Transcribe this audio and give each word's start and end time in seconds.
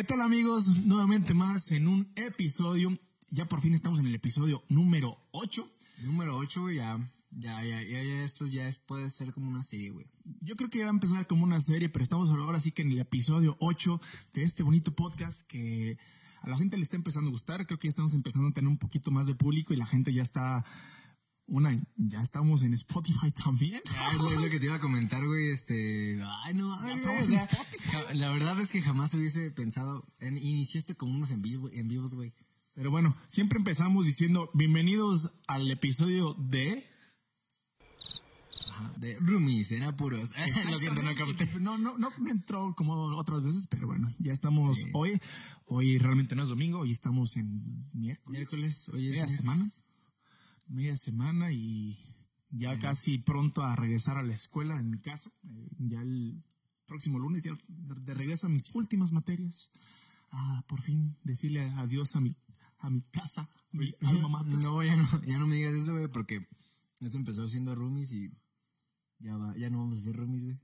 ¿Qué 0.00 0.04
tal 0.04 0.22
amigos? 0.22 0.86
Nuevamente 0.86 1.34
más 1.34 1.72
en 1.72 1.86
un 1.86 2.10
episodio. 2.16 2.90
Ya 3.28 3.44
por 3.46 3.60
fin 3.60 3.74
estamos 3.74 3.98
en 3.98 4.06
el 4.06 4.14
episodio 4.14 4.64
número 4.70 5.18
8. 5.32 5.70
Número 6.04 6.38
8, 6.38 6.62
güey, 6.62 6.76
ya, 6.76 6.98
ya, 7.32 7.62
ya, 7.62 7.82
ya, 7.82 8.02
ya, 8.02 8.24
esto 8.24 8.46
ya 8.46 8.66
es- 8.66 8.78
puede 8.78 9.10
ser 9.10 9.34
como 9.34 9.50
una 9.50 9.62
serie, 9.62 9.90
güey. 9.90 10.06
Yo 10.40 10.56
creo 10.56 10.70
que 10.70 10.80
va 10.80 10.86
a 10.86 10.88
empezar 10.88 11.26
como 11.26 11.44
una 11.44 11.60
serie, 11.60 11.90
pero 11.90 12.02
estamos 12.02 12.30
ahora 12.30 12.60
sí 12.60 12.72
que 12.72 12.80
en 12.80 12.92
el 12.92 12.98
episodio 12.98 13.58
8 13.60 14.00
de 14.32 14.42
este 14.42 14.62
bonito 14.62 14.96
podcast 14.96 15.46
que 15.46 15.98
a 16.40 16.48
la 16.48 16.56
gente 16.56 16.78
le 16.78 16.82
está 16.82 16.96
empezando 16.96 17.28
a 17.28 17.32
gustar. 17.32 17.66
Creo 17.66 17.78
que 17.78 17.88
ya 17.88 17.90
estamos 17.90 18.14
empezando 18.14 18.48
a 18.48 18.52
tener 18.52 18.68
un 18.68 18.78
poquito 18.78 19.10
más 19.10 19.26
de 19.26 19.34
público 19.34 19.74
y 19.74 19.76
la 19.76 19.84
gente 19.84 20.14
ya 20.14 20.22
está... 20.22 20.64
Una, 21.52 21.76
ya 21.96 22.22
estamos 22.22 22.62
en 22.62 22.74
Spotify 22.74 23.32
también. 23.44 23.80
Ay, 23.98 24.18
güey, 24.18 24.34
es 24.34 24.40
lo 24.40 24.48
que 24.50 24.60
te 24.60 24.66
iba 24.66 24.76
a 24.76 24.80
comentar, 24.80 25.24
güey, 25.26 25.50
este... 25.50 26.20
Ay, 26.44 26.54
no, 26.54 26.72
ay, 26.74 26.80
güey, 26.82 26.94
estamos 26.96 27.20
o 27.24 27.28
sea, 27.28 27.40
en 27.42 27.48
Spotify. 27.48 27.88
ja- 27.90 28.14
la 28.14 28.30
verdad 28.30 28.60
es 28.60 28.70
que 28.70 28.80
jamás 28.80 29.12
hubiese 29.14 29.50
pensado... 29.50 30.06
En, 30.20 30.36
inició 30.38 30.78
esto 30.78 30.96
como 30.96 31.12
unos 31.14 31.32
en, 31.32 31.42
vivo, 31.42 31.68
en 31.72 31.88
vivos, 31.88 32.14
güey. 32.14 32.32
Pero 32.74 32.92
bueno, 32.92 33.16
siempre 33.26 33.58
empezamos 33.58 34.06
diciendo 34.06 34.48
bienvenidos 34.54 35.32
al 35.48 35.68
episodio 35.70 36.34
de... 36.34 36.86
Ajá, 38.70 38.92
de 38.98 39.16
roomies, 39.18 39.72
en 39.72 39.82
apuros. 39.82 40.30
lo 40.70 40.78
siento, 40.78 41.02
no 41.02 41.14
capté. 41.16 41.48
No, 41.60 41.76
no, 41.78 41.98
no 41.98 42.12
me 42.20 42.30
entró 42.30 42.74
como 42.76 42.94
otras 43.16 43.42
veces, 43.42 43.66
pero 43.68 43.88
bueno, 43.88 44.14
ya 44.20 44.30
estamos 44.30 44.78
Sí. 44.78 44.86
hoy. 44.92 45.18
Hoy 45.66 45.98
realmente 45.98 46.36
no 46.36 46.44
es 46.44 46.48
domingo, 46.48 46.78
hoy 46.78 46.92
estamos 46.92 47.36
en 47.36 47.90
miércoles. 47.92 48.38
Miércoles, 48.38 48.88
hoy 48.90 49.06
es... 49.08 49.12
miércoles. 49.16 49.36
semana. 49.36 49.64
Media 50.70 50.96
semana 50.96 51.52
y 51.52 51.98
ya 52.50 52.78
casi 52.78 53.18
pronto 53.18 53.62
a 53.62 53.76
regresar 53.76 54.16
a 54.16 54.22
la 54.22 54.32
escuela 54.32 54.78
en 54.78 54.90
mi 54.90 54.98
casa. 54.98 55.30
Eh, 55.44 55.70
ya 55.78 56.00
el 56.00 56.42
próximo 56.86 57.18
lunes, 57.18 57.44
ya 57.44 57.56
de 57.68 58.14
regreso 58.14 58.46
a 58.46 58.50
mis 58.50 58.74
últimas 58.74 59.12
materias. 59.12 59.70
Ah, 60.30 60.64
por 60.68 60.80
fin 60.80 61.16
decirle 61.24 61.60
adiós 61.76 62.14
a 62.16 62.20
mi, 62.20 62.36
a 62.78 62.90
mi 62.90 63.02
casa, 63.02 63.42
a 63.42 63.76
mi 63.76 63.94
alma 64.02 64.28
mater. 64.28 64.54
No, 64.54 64.82
ya 64.82 64.96
no, 64.96 65.22
ya 65.22 65.38
no 65.38 65.46
me 65.46 65.56
digas 65.56 65.74
eso, 65.74 65.92
güey, 65.92 66.08
porque 66.08 66.46
esto 67.00 67.18
empezó 67.18 67.48
siendo 67.48 67.74
roomies 67.74 68.12
y 68.12 68.30
ya 69.18 69.36
va, 69.36 69.56
ya 69.56 69.70
no 69.70 69.78
vamos 69.78 69.98
a 69.98 70.02
ser 70.02 70.16
roomies, 70.16 70.44
güey. 70.44 70.58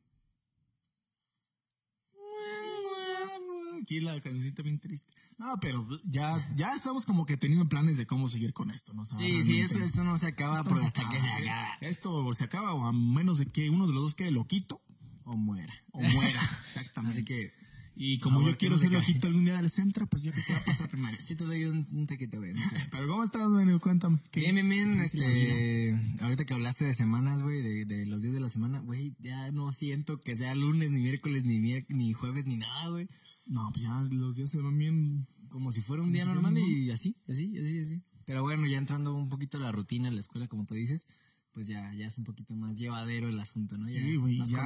Aquí 3.87 4.01
la 4.01 4.20
cancioncita 4.20 4.62
bien 4.62 4.81
triste. 4.81 5.15
No, 5.39 5.55
pero 5.61 5.87
ya, 6.05 6.37
ya 6.56 6.75
estamos 6.75 7.06
como 7.06 7.25
que 7.25 7.37
teniendo 7.37 7.69
planes 7.69 7.97
de 7.98 8.05
cómo 8.06 8.27
seguir 8.28 8.53
con 8.53 8.73
esto, 8.73 8.93
¿no? 8.95 9.03
O 9.03 9.05
sea, 9.06 9.17
Sí, 9.17 9.45
sí, 9.45 9.61
eso, 9.61 9.78
eso 9.81 10.03
no 10.03 10.19
se 10.19 10.27
acaba 10.27 10.56
esto 10.59 10.70
por 10.70 10.78
hasta 10.84 11.09
que 11.09 11.17
acaba. 11.19 11.20
se 11.39 11.48
acabe. 11.48 11.89
Esto 11.89 12.33
se 12.33 12.45
acaba 12.45 12.75
o 12.75 12.84
a 12.84 12.93
menos 12.93 13.39
de 13.39 13.47
que 13.47 13.70
uno 13.70 13.87
de 13.87 13.93
los 13.93 14.03
dos 14.03 14.15
quede 14.17 14.33
loquito 14.33 14.83
O 15.25 15.37
muera. 15.37 15.73
o 15.93 16.01
muera. 16.03 16.41
Exactamente. 16.67 17.15
Así 17.17 17.25
que, 17.25 17.53
Y 17.95 18.19
como 18.19 18.41
a 18.41 18.43
ver 18.43 18.53
yo 18.55 18.59
quiero 18.59 18.77
ser 18.77 18.91
loquito 18.93 19.28
algún 19.28 19.45
día 19.45 19.56
del 19.56 19.70
centro, 19.70 20.06
pues 20.09 20.25
ya 20.25 20.33
que 20.33 20.43
te 20.43 20.53
va 20.53 20.59
a 20.59 20.65
pasar 20.65 20.89
primero. 20.91 21.17
sí 21.21 21.37
te 21.37 21.45
doy 21.45 21.65
un, 21.67 21.87
un 21.93 22.06
tequito, 22.09 22.39
güey. 22.39 22.55
Pero 22.91 23.06
¿cómo 23.06 23.23
estás, 23.23 23.48
bueno? 23.53 23.78
Cuéntame. 23.78 24.19
¿qué- 24.33 24.41
Bien, 24.41 24.56
bien, 24.56 24.69
bien, 24.69 25.00
este, 25.00 25.97
ahorita 26.23 26.45
que 26.45 26.55
hablaste 26.55 26.84
de 26.87 26.95
semanas, 26.95 27.43
güey, 27.43 27.62
de, 27.62 27.84
de 27.84 28.05
los 28.06 28.23
días 28.23 28.34
de 28.34 28.41
la 28.41 28.48
semana, 28.48 28.81
güey, 28.81 29.15
ya 29.21 29.50
no 29.53 29.71
siento 29.71 30.19
que 30.21 30.34
sea 30.37 30.55
lunes, 30.56 30.91
ni 30.91 31.03
miércoles, 31.03 31.45
ni 31.45 31.61
mier- 31.61 31.87
ni 31.89 32.12
jueves, 32.15 32.47
ni 32.47 32.56
nada, 32.56 32.89
güey. 32.89 33.09
No, 33.47 33.71
pues 33.73 33.85
ya 33.85 34.01
los 34.03 34.37
días 34.37 34.51
se 34.51 34.59
van 34.59 34.77
bien. 34.77 35.27
Como 35.51 35.71
si 35.71 35.81
fuera 35.81 36.03
un 36.03 36.13
día 36.13 36.25
normal 36.35 36.55
y 36.59 36.91
así, 36.91 37.17
así, 37.29 37.57
así, 37.59 37.79
así. 37.81 38.03
Pero 38.25 38.43
bueno, 38.43 38.67
ya 38.67 38.77
entrando 38.79 39.15
un 39.15 39.29
poquito 39.29 39.57
a 39.57 39.61
la 39.61 39.73
rutina 39.73 40.09
de 40.09 40.15
la 40.15 40.21
escuela, 40.21 40.49
como 40.49 40.65
tú 40.67 40.75
dices, 40.75 41.07
pues 41.53 41.69
ya, 41.69 41.95
ya 41.95 42.07
es 42.07 42.19
un 42.19 42.25
poquito 42.25 42.55
más 42.57 42.77
llevadero 42.77 43.29
el 43.29 43.39
asunto, 43.39 43.79
¿no? 43.79 43.89
Ya, 43.89 43.95
Sí, 44.05 44.17
güey. 44.17 44.41
Ya, 44.51 44.57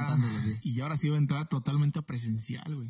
y 0.63 0.73
ya 0.73 0.83
ahora 0.83 0.97
sí 0.97 1.09
va 1.09 1.15
a 1.15 1.19
entrar 1.19 1.47
totalmente 1.47 1.99
a 1.99 2.01
presencial, 2.01 2.75
güey. 2.75 2.89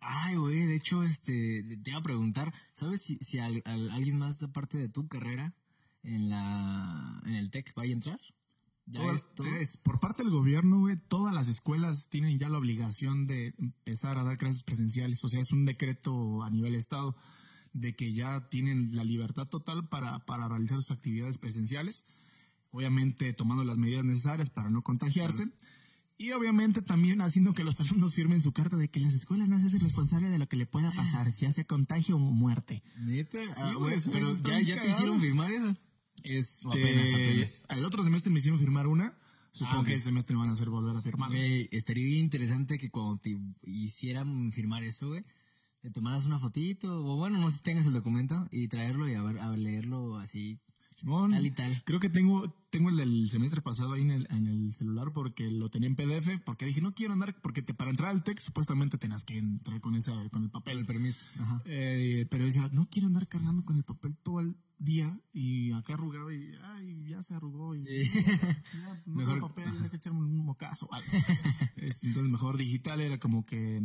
Ay, 0.00 0.36
güey, 0.36 0.66
de 0.66 0.76
hecho, 0.76 1.02
este, 1.02 1.62
te 1.82 1.90
iba 1.90 1.98
a 1.98 2.02
preguntar, 2.02 2.54
¿sabes 2.72 3.02
si, 3.02 3.16
si 3.16 3.38
al- 3.40 3.62
al- 3.64 3.90
alguien 3.90 4.18
más 4.18 4.42
aparte 4.42 4.78
de 4.78 4.88
tu 4.88 5.08
carrera 5.08 5.54
en 6.02 6.28
la, 6.30 7.20
en 7.26 7.34
el 7.34 7.50
TEC 7.50 7.74
va 7.76 7.82
a 7.82 7.86
entrar? 7.86 8.20
¿Ya 8.86 9.00
Todas- 9.00 9.28
es 9.60 9.76
por 9.78 9.98
parte 9.98 10.22
del 10.22 10.30
gobierno, 10.30 10.80
güey, 10.80 10.96
todas 11.08 11.34
las 11.34 11.48
escuelas 11.48 12.08
tienen 12.10 12.38
ya 12.38 12.48
la 12.50 12.58
obligación 12.58 13.26
de 13.26 13.54
empezar 13.58 14.18
a 14.18 14.24
dar 14.24 14.36
clases 14.36 14.62
presenciales. 14.62 15.24
O 15.24 15.28
sea, 15.28 15.40
es 15.40 15.52
un 15.52 15.64
decreto 15.64 16.42
a 16.42 16.50
nivel 16.50 16.74
estado 16.74 17.16
de 17.72 17.96
que 17.96 18.12
ya 18.12 18.48
tienen 18.50 18.94
la 18.94 19.02
libertad 19.04 19.46
total 19.48 19.88
para, 19.88 20.24
para 20.26 20.48
realizar 20.48 20.78
sus 20.82 20.90
actividades 20.90 21.38
presenciales. 21.38 22.04
Obviamente 22.70 23.32
tomando 23.32 23.64
las 23.64 23.78
medidas 23.78 24.04
necesarias 24.04 24.50
para 24.50 24.68
no 24.68 24.82
contagiarse. 24.82 25.48
Y 26.16 26.30
obviamente 26.32 26.80
también 26.82 27.20
haciendo 27.22 27.54
que 27.54 27.64
los 27.64 27.80
alumnos 27.80 28.14
firmen 28.14 28.40
su 28.40 28.52
carta 28.52 28.76
de 28.76 28.88
que 28.88 29.00
las 29.00 29.14
escuelas 29.14 29.48
no 29.48 29.58
se 29.58 29.66
hacen 29.66 29.80
responsables 29.80 30.30
de 30.30 30.38
lo 30.38 30.48
que 30.48 30.56
le 30.56 30.66
pueda 30.66 30.92
pasar, 30.92 31.32
si 31.32 31.46
hace 31.46 31.64
contagio 31.66 32.16
o 32.16 32.18
muerte. 32.20 32.82
Neta, 33.00 33.38
Ah, 33.56 33.74
güey, 33.74 33.94
eso- 33.94 34.12
pero 34.12 34.32
ya, 34.62 34.80
te 34.80 34.90
hicieron 34.90 35.20
firmar 35.20 35.50
eso. 35.50 35.74
Este, 36.24 36.68
apenas, 36.68 37.10
apenas. 37.14 37.64
al 37.68 37.84
otro 37.84 38.02
semestre 38.02 38.32
me 38.32 38.38
hicieron 38.38 38.58
firmar 38.58 38.86
una. 38.86 39.16
Supongo 39.52 39.76
Ah, 39.76 39.80
ok. 39.82 39.86
que 39.86 39.94
este 39.94 40.06
semestre 40.06 40.34
me 40.34 40.40
van 40.40 40.50
a 40.50 40.54
hacer 40.54 40.68
volver 40.68 40.96
a 40.96 41.00
firmar. 41.00 41.30
Güey, 41.30 41.68
estaría 41.70 42.04
bien 42.04 42.24
interesante 42.24 42.76
que 42.76 42.90
cuando 42.90 43.18
te 43.18 43.38
hicieran 43.62 44.50
firmar 44.50 44.82
eso, 44.82 45.08
güey, 45.08 45.22
te 45.80 45.90
tomaras 45.90 46.24
una 46.26 46.38
fotito, 46.40 47.04
o 47.06 47.16
bueno, 47.16 47.38
no 47.38 47.50
sé 47.50 47.58
si 47.58 47.62
tengas 47.62 47.86
el 47.86 47.92
documento, 47.92 48.48
y 48.50 48.66
traerlo 48.68 49.08
y 49.08 49.14
a, 49.14 49.22
ver, 49.22 49.38
a 49.38 49.54
leerlo 49.56 50.16
así. 50.18 50.58
Simón, 50.94 51.32
Tal 51.32 51.44
y 51.44 51.50
tal. 51.50 51.82
creo 51.84 51.98
que 51.98 52.08
tengo, 52.08 52.48
tengo 52.70 52.88
el 52.88 52.96
del 52.96 53.28
semestre 53.28 53.60
pasado 53.60 53.94
ahí 53.94 54.02
en 54.02 54.10
el, 54.12 54.26
en 54.30 54.46
el 54.46 54.72
celular 54.72 55.08
porque 55.12 55.50
lo 55.50 55.68
tenía 55.68 55.88
en 55.88 55.96
PDF, 55.96 56.40
porque 56.44 56.66
dije, 56.66 56.80
no 56.80 56.94
quiero 56.94 57.12
andar, 57.14 57.34
porque 57.42 57.62
te, 57.62 57.74
para 57.74 57.90
entrar 57.90 58.10
al 58.10 58.22
TEC 58.22 58.38
supuestamente 58.38 58.96
tenías 58.96 59.24
que 59.24 59.36
entrar 59.38 59.80
con 59.80 59.96
esa, 59.96 60.12
con 60.30 60.44
el 60.44 60.50
papel. 60.50 60.78
El 60.78 60.86
permiso. 60.86 61.26
Ajá. 61.40 61.62
Eh, 61.64 62.26
pero 62.30 62.44
decía, 62.44 62.68
no 62.72 62.88
quiero 62.88 63.08
andar 63.08 63.26
cargando 63.26 63.64
con 63.64 63.76
el 63.76 63.82
papel 63.82 64.16
todo 64.22 64.38
el 64.40 64.56
día 64.78 65.12
y 65.32 65.72
acá 65.72 65.94
arrugado 65.94 66.30
y 66.32 66.52
ay, 66.62 67.06
ya 67.08 67.22
se 67.22 67.34
arrugó 67.34 67.74
y 67.74 67.78
ya, 67.78 69.02
no 69.06 69.14
Mejor- 69.14 69.40
papel, 69.40 69.64
hay 69.82 69.88
que 69.90 69.96
echarme 69.96 70.20
un 70.20 70.36
mocazo. 70.44 70.88
Entonces 71.76 72.22
mejor 72.30 72.56
digital 72.56 73.00
era 73.00 73.18
como 73.18 73.44
que 73.44 73.82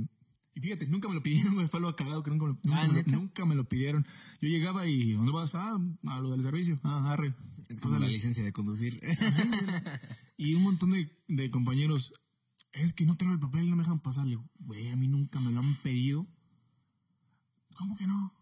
y 0.60 0.62
fíjate, 0.62 0.86
nunca 0.88 1.08
me 1.08 1.16
lo 1.16 1.24
pidieron, 1.24 1.54
güey, 1.56 1.68
fue 1.68 1.80
lo 1.80 1.96
cagado 1.96 2.22
que 2.24 2.30
nunca 2.32 2.46
me 2.46 2.52
lo, 2.54 2.60
nunca 2.64 2.80
Ah, 2.80 2.82
me 2.84 2.88
lo- 2.90 2.94
¿neta? 2.96 3.12
nunca 3.12 3.46
me 3.46 3.56
lo 3.56 3.68
pidieron. 3.70 4.06
Yo 4.42 4.50
llegaba 4.50 4.86
y 4.88 5.14
¿dónde 5.14 5.32
vas? 5.32 5.56
Ah, 5.56 5.78
a 6.08 6.20
lo 6.20 6.32
del 6.32 6.44
servicio. 6.44 6.80
Ah, 6.84 7.12
arre. 7.14 7.34
Es 7.70 7.80
como 7.80 7.98
la 8.00 8.08
licencia 8.08 8.44
de 8.44 8.52
conducir. 8.54 9.00
Y 10.42 10.54
un 10.54 10.64
montón 10.64 10.92
de, 10.92 11.12
de 11.28 11.52
compañeros, 11.52 12.14
es 12.72 12.94
que 12.94 13.06
no 13.06 13.18
tengo 13.18 13.34
el 13.34 13.40
papel, 13.40 13.70
no 13.70 13.76
me 13.76 13.84
dejan 13.84 14.00
pasarle. 14.00 14.40
Güey, 14.60 14.90
a 14.90 14.96
mí 14.96 15.08
nunca 15.10 15.38
me 15.42 15.52
lo 15.52 15.60
han 15.60 15.76
pedido. 15.82 16.26
¿Cómo 17.76 17.98
que 17.98 18.08
no? 18.08 18.34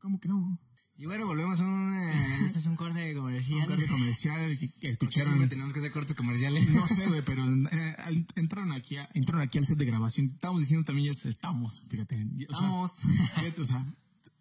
¿Cómo 0.00 0.20
que 0.20 0.28
no? 0.28 0.60
Y 1.00 1.06
bueno, 1.06 1.26
volvemos 1.28 1.60
a 1.60 1.64
un, 1.64 1.94
eh, 1.94 2.12
este 2.44 2.58
es 2.58 2.66
un 2.66 2.74
corte 2.74 3.14
comercial. 3.14 3.60
Un 3.60 3.66
corte 3.66 3.86
comercial 3.86 4.58
que, 4.58 4.88
escucharon. 4.88 5.28
siempre 5.28 5.48
tenemos 5.48 5.72
que 5.72 5.78
hacer 5.78 5.92
cortes 5.92 6.16
comerciales. 6.16 6.68
No 6.70 6.88
sé, 6.88 7.06
güey, 7.06 7.22
pero 7.22 7.44
eh, 7.46 8.26
entraron 8.34 8.72
aquí, 8.72 8.96
a, 8.96 9.08
entraron 9.14 9.42
aquí 9.42 9.58
al 9.58 9.64
set 9.64 9.78
de 9.78 9.84
grabación. 9.84 10.26
Estamos 10.34 10.60
diciendo 10.60 10.84
también 10.84 11.14
ya 11.14 11.28
estamos, 11.30 11.84
fíjate. 11.88 12.16
O 12.16 12.18
sea, 12.18 12.46
Estamos. 12.48 12.92
fíjate, 13.36 13.60
o 13.60 13.64
sea, 13.64 13.86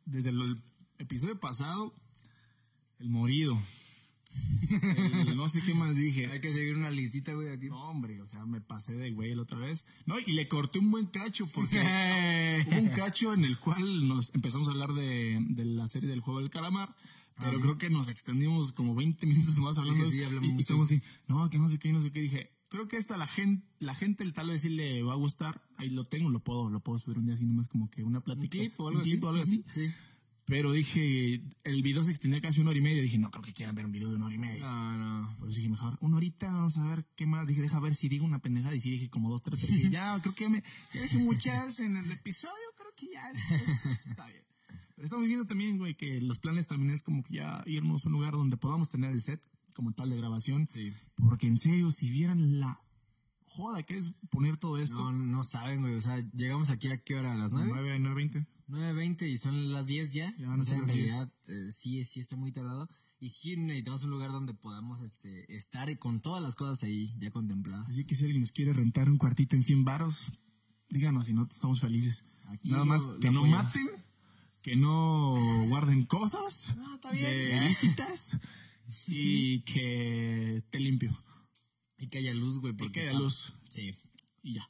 desde 0.05 0.31
el 0.31 0.59
episodio 0.97 1.39
pasado, 1.39 1.93
el 2.97 3.09
morido. 3.09 3.61
El 4.69 5.37
no 5.37 5.49
sé 5.49 5.61
qué 5.61 5.73
más 5.73 5.95
dije. 5.95 6.27
Hay 6.27 6.41
que 6.41 6.51
seguir 6.51 6.75
una 6.75 6.89
listita, 6.89 7.33
güey, 7.33 7.49
aquí. 7.49 7.69
No, 7.69 7.81
hombre, 7.89 8.21
o 8.21 8.27
sea, 8.27 8.45
me 8.45 8.61
pasé 8.61 8.95
de 8.95 9.11
güey 9.11 9.35
la 9.35 9.43
otra 9.43 9.57
vez. 9.57 9.85
No, 10.05 10.19
y 10.19 10.31
le 10.33 10.47
corté 10.47 10.79
un 10.79 10.91
buen 10.91 11.07
cacho 11.07 11.47
porque 11.47 11.77
hubo 12.67 12.79
un 12.79 12.89
cacho 12.89 13.33
en 13.33 13.45
el 13.45 13.57
cual 13.59 14.07
nos 14.07 14.33
empezamos 14.35 14.67
a 14.67 14.71
hablar 14.71 14.93
de, 14.93 15.37
de 15.49 15.65
la 15.65 15.87
serie 15.87 16.09
del 16.09 16.21
juego 16.21 16.39
del 16.39 16.49
calamar. 16.49 16.95
Pero 17.39 17.59
creo 17.59 17.77
que 17.77 17.91
nos 17.91 18.09
extendimos 18.09 18.71
como 18.71 18.95
20 18.95 19.27
minutos 19.27 19.59
más 19.59 19.77
hablando. 19.77 20.03
que 20.03 20.09
sí, 20.09 20.23
hablamos 20.23 20.49
y, 20.49 20.53
y 20.53 20.59
estamos 20.59 20.85
así, 20.85 21.03
no, 21.27 21.47
que 21.51 21.59
no 21.59 21.69
sé 21.69 21.77
qué, 21.77 21.93
no 21.93 22.01
sé 22.01 22.11
qué. 22.11 22.21
Dije, 22.21 22.51
creo 22.69 22.87
que 22.87 22.97
esta 22.97 23.17
la 23.17 23.27
gente, 23.27 23.65
la 23.79 23.95
gente 23.95 24.29
tal 24.31 24.49
vez 24.49 24.61
sí 24.61 24.69
le 24.69 25.03
va 25.03 25.13
a 25.13 25.17
gustar. 25.17 25.61
Ahí 25.77 25.89
lo 25.89 26.05
tengo, 26.05 26.29
lo 26.29 26.39
puedo, 26.39 26.69
lo 26.69 26.79
puedo 26.79 26.97
subir 26.99 27.19
un 27.19 27.25
día 27.25 27.35
así 27.35 27.45
nomás 27.45 27.67
como 27.67 27.89
que 27.89 28.03
una 28.03 28.21
plática. 28.21 28.57
Un 28.57 28.63
clip 28.63 28.79
o 28.79 28.87
algo 28.87 28.99
un 28.99 29.03
clip 29.03 29.19
así. 29.19 29.25
o 29.25 29.29
algo 29.29 29.43
así. 29.43 29.65
Sí. 29.69 29.91
Pero 30.47 30.71
dije, 30.71 31.41
el 31.65 31.83
video 31.83 32.05
se 32.05 32.11
extendió 32.11 32.41
casi 32.41 32.61
una 32.61 32.69
hora 32.69 32.79
y 32.79 32.81
media. 32.81 33.01
Dije, 33.01 33.17
no 33.17 33.29
creo 33.29 33.43
que 33.43 33.51
quieran 33.51 33.75
ver 33.75 33.85
un 33.85 33.91
video 33.91 34.09
de 34.09 34.15
una 34.15 34.27
hora 34.27 34.35
y 34.35 34.37
media. 34.37 34.63
No, 34.63 34.97
no. 34.97 35.35
Pues 35.39 35.55
dije, 35.57 35.67
mejor 35.67 35.97
una 35.99 36.15
horita, 36.15 36.49
vamos 36.49 36.77
a 36.77 36.85
ver 36.85 37.05
qué 37.17 37.25
más. 37.25 37.49
Dije, 37.49 37.61
deja 37.61 37.81
ver 37.81 37.93
si 37.93 38.07
digo 38.07 38.25
una 38.25 38.39
pendejada. 38.39 38.73
Y 38.73 38.79
sí 38.79 38.89
dije 38.89 39.09
como 39.09 39.29
dos, 39.29 39.41
tres. 39.41 39.59
dije, 39.67 39.89
ya, 39.89 40.17
creo 40.21 40.33
que 40.33 40.47
me 40.47 40.63
ya 40.93 41.01
dije 41.01 41.17
muchas 41.17 41.81
en 41.81 41.97
el 41.97 42.09
episodio. 42.09 42.53
Creo 42.77 42.93
que 42.95 43.07
ya 43.11 43.29
está 43.91 44.25
bien. 44.27 44.45
Pero 44.95 45.03
estamos 45.03 45.25
diciendo 45.25 45.45
también, 45.45 45.77
güey, 45.77 45.95
que 45.95 46.21
los 46.21 46.39
planes 46.39 46.65
también 46.67 46.93
es 46.93 47.03
como 47.03 47.23
que 47.23 47.35
ya 47.35 47.61
irnos 47.65 48.05
a 48.05 48.07
un 48.07 48.13
lugar 48.13 48.31
donde 48.31 48.55
podamos 48.55 48.89
tener 48.89 49.11
el 49.11 49.21
set 49.21 49.45
como 49.73 49.91
tal 49.91 50.11
de 50.11 50.15
grabación. 50.15 50.65
Sí. 50.69 50.93
Porque 51.15 51.47
en 51.47 51.57
serio, 51.57 51.91
si 51.91 52.09
vieran 52.09 52.61
la 52.61 52.79
joda 53.47 53.83
que 53.83 53.97
es 53.97 54.11
poner 54.29 54.57
todo 54.57 54.77
esto. 54.77 54.95
No, 54.95 55.11
no 55.11 55.43
saben, 55.43 55.81
güey. 55.81 55.95
O 55.95 56.01
sea, 56.01 56.17
llegamos 56.33 56.69
aquí 56.69 56.89
a 56.89 56.97
qué 56.97 57.15
hora, 57.15 57.33
a 57.33 57.35
las 57.35 57.51
nueve. 57.51 57.69
9, 57.73 57.99
9, 57.99 58.15
20. 58.15 58.47
9.20 58.69 59.29
y 59.29 59.37
son 59.37 59.71
las 59.71 59.87
10 59.87 60.13
ya. 60.13 60.33
Ya 60.37 60.47
van 60.49 60.59
a 60.59 60.63
o 60.63 60.65
sea, 60.65 60.75
ser 60.75 60.75
en 60.75 60.87
las 60.87 60.95
10. 60.95 61.07
realidad 61.11 61.33
eh, 61.47 61.71
sí, 61.71 62.03
sí 62.03 62.19
está 62.19 62.35
muy 62.35 62.51
tardado. 62.51 62.89
Y 63.19 63.29
sí 63.29 63.55
necesitamos 63.55 64.03
un 64.03 64.11
lugar 64.11 64.31
donde 64.31 64.53
podamos 64.53 65.01
este, 65.01 65.55
estar 65.55 65.97
con 65.99 66.19
todas 66.19 66.43
las 66.43 66.55
cosas 66.55 66.83
ahí 66.83 67.13
ya 67.17 67.31
contempladas. 67.31 67.89
Así 67.89 68.05
que 68.05 68.15
si 68.15 68.25
alguien 68.25 68.41
nos 68.41 68.51
quiere 68.51 68.73
rentar 68.73 69.09
un 69.09 69.17
cuartito 69.17 69.55
en 69.55 69.63
100 69.63 69.85
varos, 69.85 70.33
díganos 70.89 71.27
si 71.27 71.33
no 71.33 71.47
estamos 71.49 71.79
felices. 71.79 72.25
Aquí 72.47 72.69
Nada 72.69 72.85
más 72.85 73.05
que 73.21 73.31
no 73.31 73.45
maten, 73.45 73.87
que 74.61 74.75
no 74.75 75.35
guarden 75.69 76.05
cosas 76.05 76.75
Ah, 76.79 76.93
está 76.95 77.11
bien. 77.11 77.25
de 77.25 77.57
ilícitas 77.65 78.39
y 79.07 79.61
que 79.61 80.63
te 80.69 80.79
limpio. 80.79 81.17
Y 81.97 82.07
que 82.07 82.19
haya 82.19 82.33
luz, 82.33 82.59
güey. 82.59 82.73
Y 82.73 82.75
porque 82.77 82.91
que 83.01 83.09
haya 83.09 83.19
luz 83.19 83.53
Sí. 83.69 83.93
y 84.43 84.53
ya. 84.55 84.69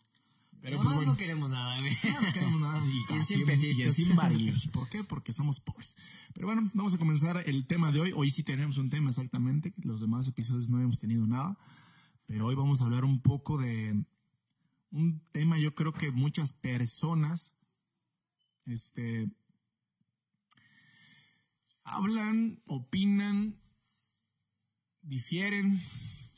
Pero 0.59 0.77
Pero 0.77 0.83
pues 0.83 0.95
bueno. 0.95 1.11
no 1.11 1.17
queremos 1.17 1.49
nada, 1.51 1.79
güey. 1.79 1.91
No 1.93 2.33
queremos 2.33 2.61
nada 2.61 2.83
y, 2.85 2.97
Y 2.99 3.45
pesitos. 3.45 3.77
y 3.77 3.83
en 3.83 3.93
cien 3.93 4.15
varillos. 4.15 4.67
¿Por 4.67 4.89
qué? 4.89 5.03
Porque 5.03 5.31
somos 5.31 5.59
pobres. 5.59 5.95
Pero 6.33 6.47
bueno, 6.47 6.69
vamos 6.73 6.93
a 6.95 6.97
comenzar 6.97 7.43
el 7.47 7.65
tema 7.67 7.91
de 7.91 7.99
hoy. 7.99 8.11
Hoy 8.15 8.31
sí 8.31 8.43
tenemos 8.43 8.77
un 8.77 8.89
tema 8.89 9.09
exactamente. 9.09 9.73
Los 9.83 10.01
demás 10.01 10.27
episodios 10.27 10.69
no 10.69 10.81
hemos 10.81 10.97
tenido 10.99 11.27
nada. 11.27 11.57
Pero 12.25 12.47
hoy 12.47 12.55
vamos 12.55 12.81
a 12.81 12.85
hablar 12.85 13.05
un 13.05 13.21
poco 13.21 13.57
de 13.57 14.03
un 14.89 15.21
tema 15.31 15.59
yo 15.59 15.75
creo 15.75 15.93
que 15.93 16.11
muchas 16.11 16.53
personas 16.53 17.55
este 18.65 19.29
hablan, 21.83 22.61
opinan, 22.67 23.57
difieren, 25.01 25.79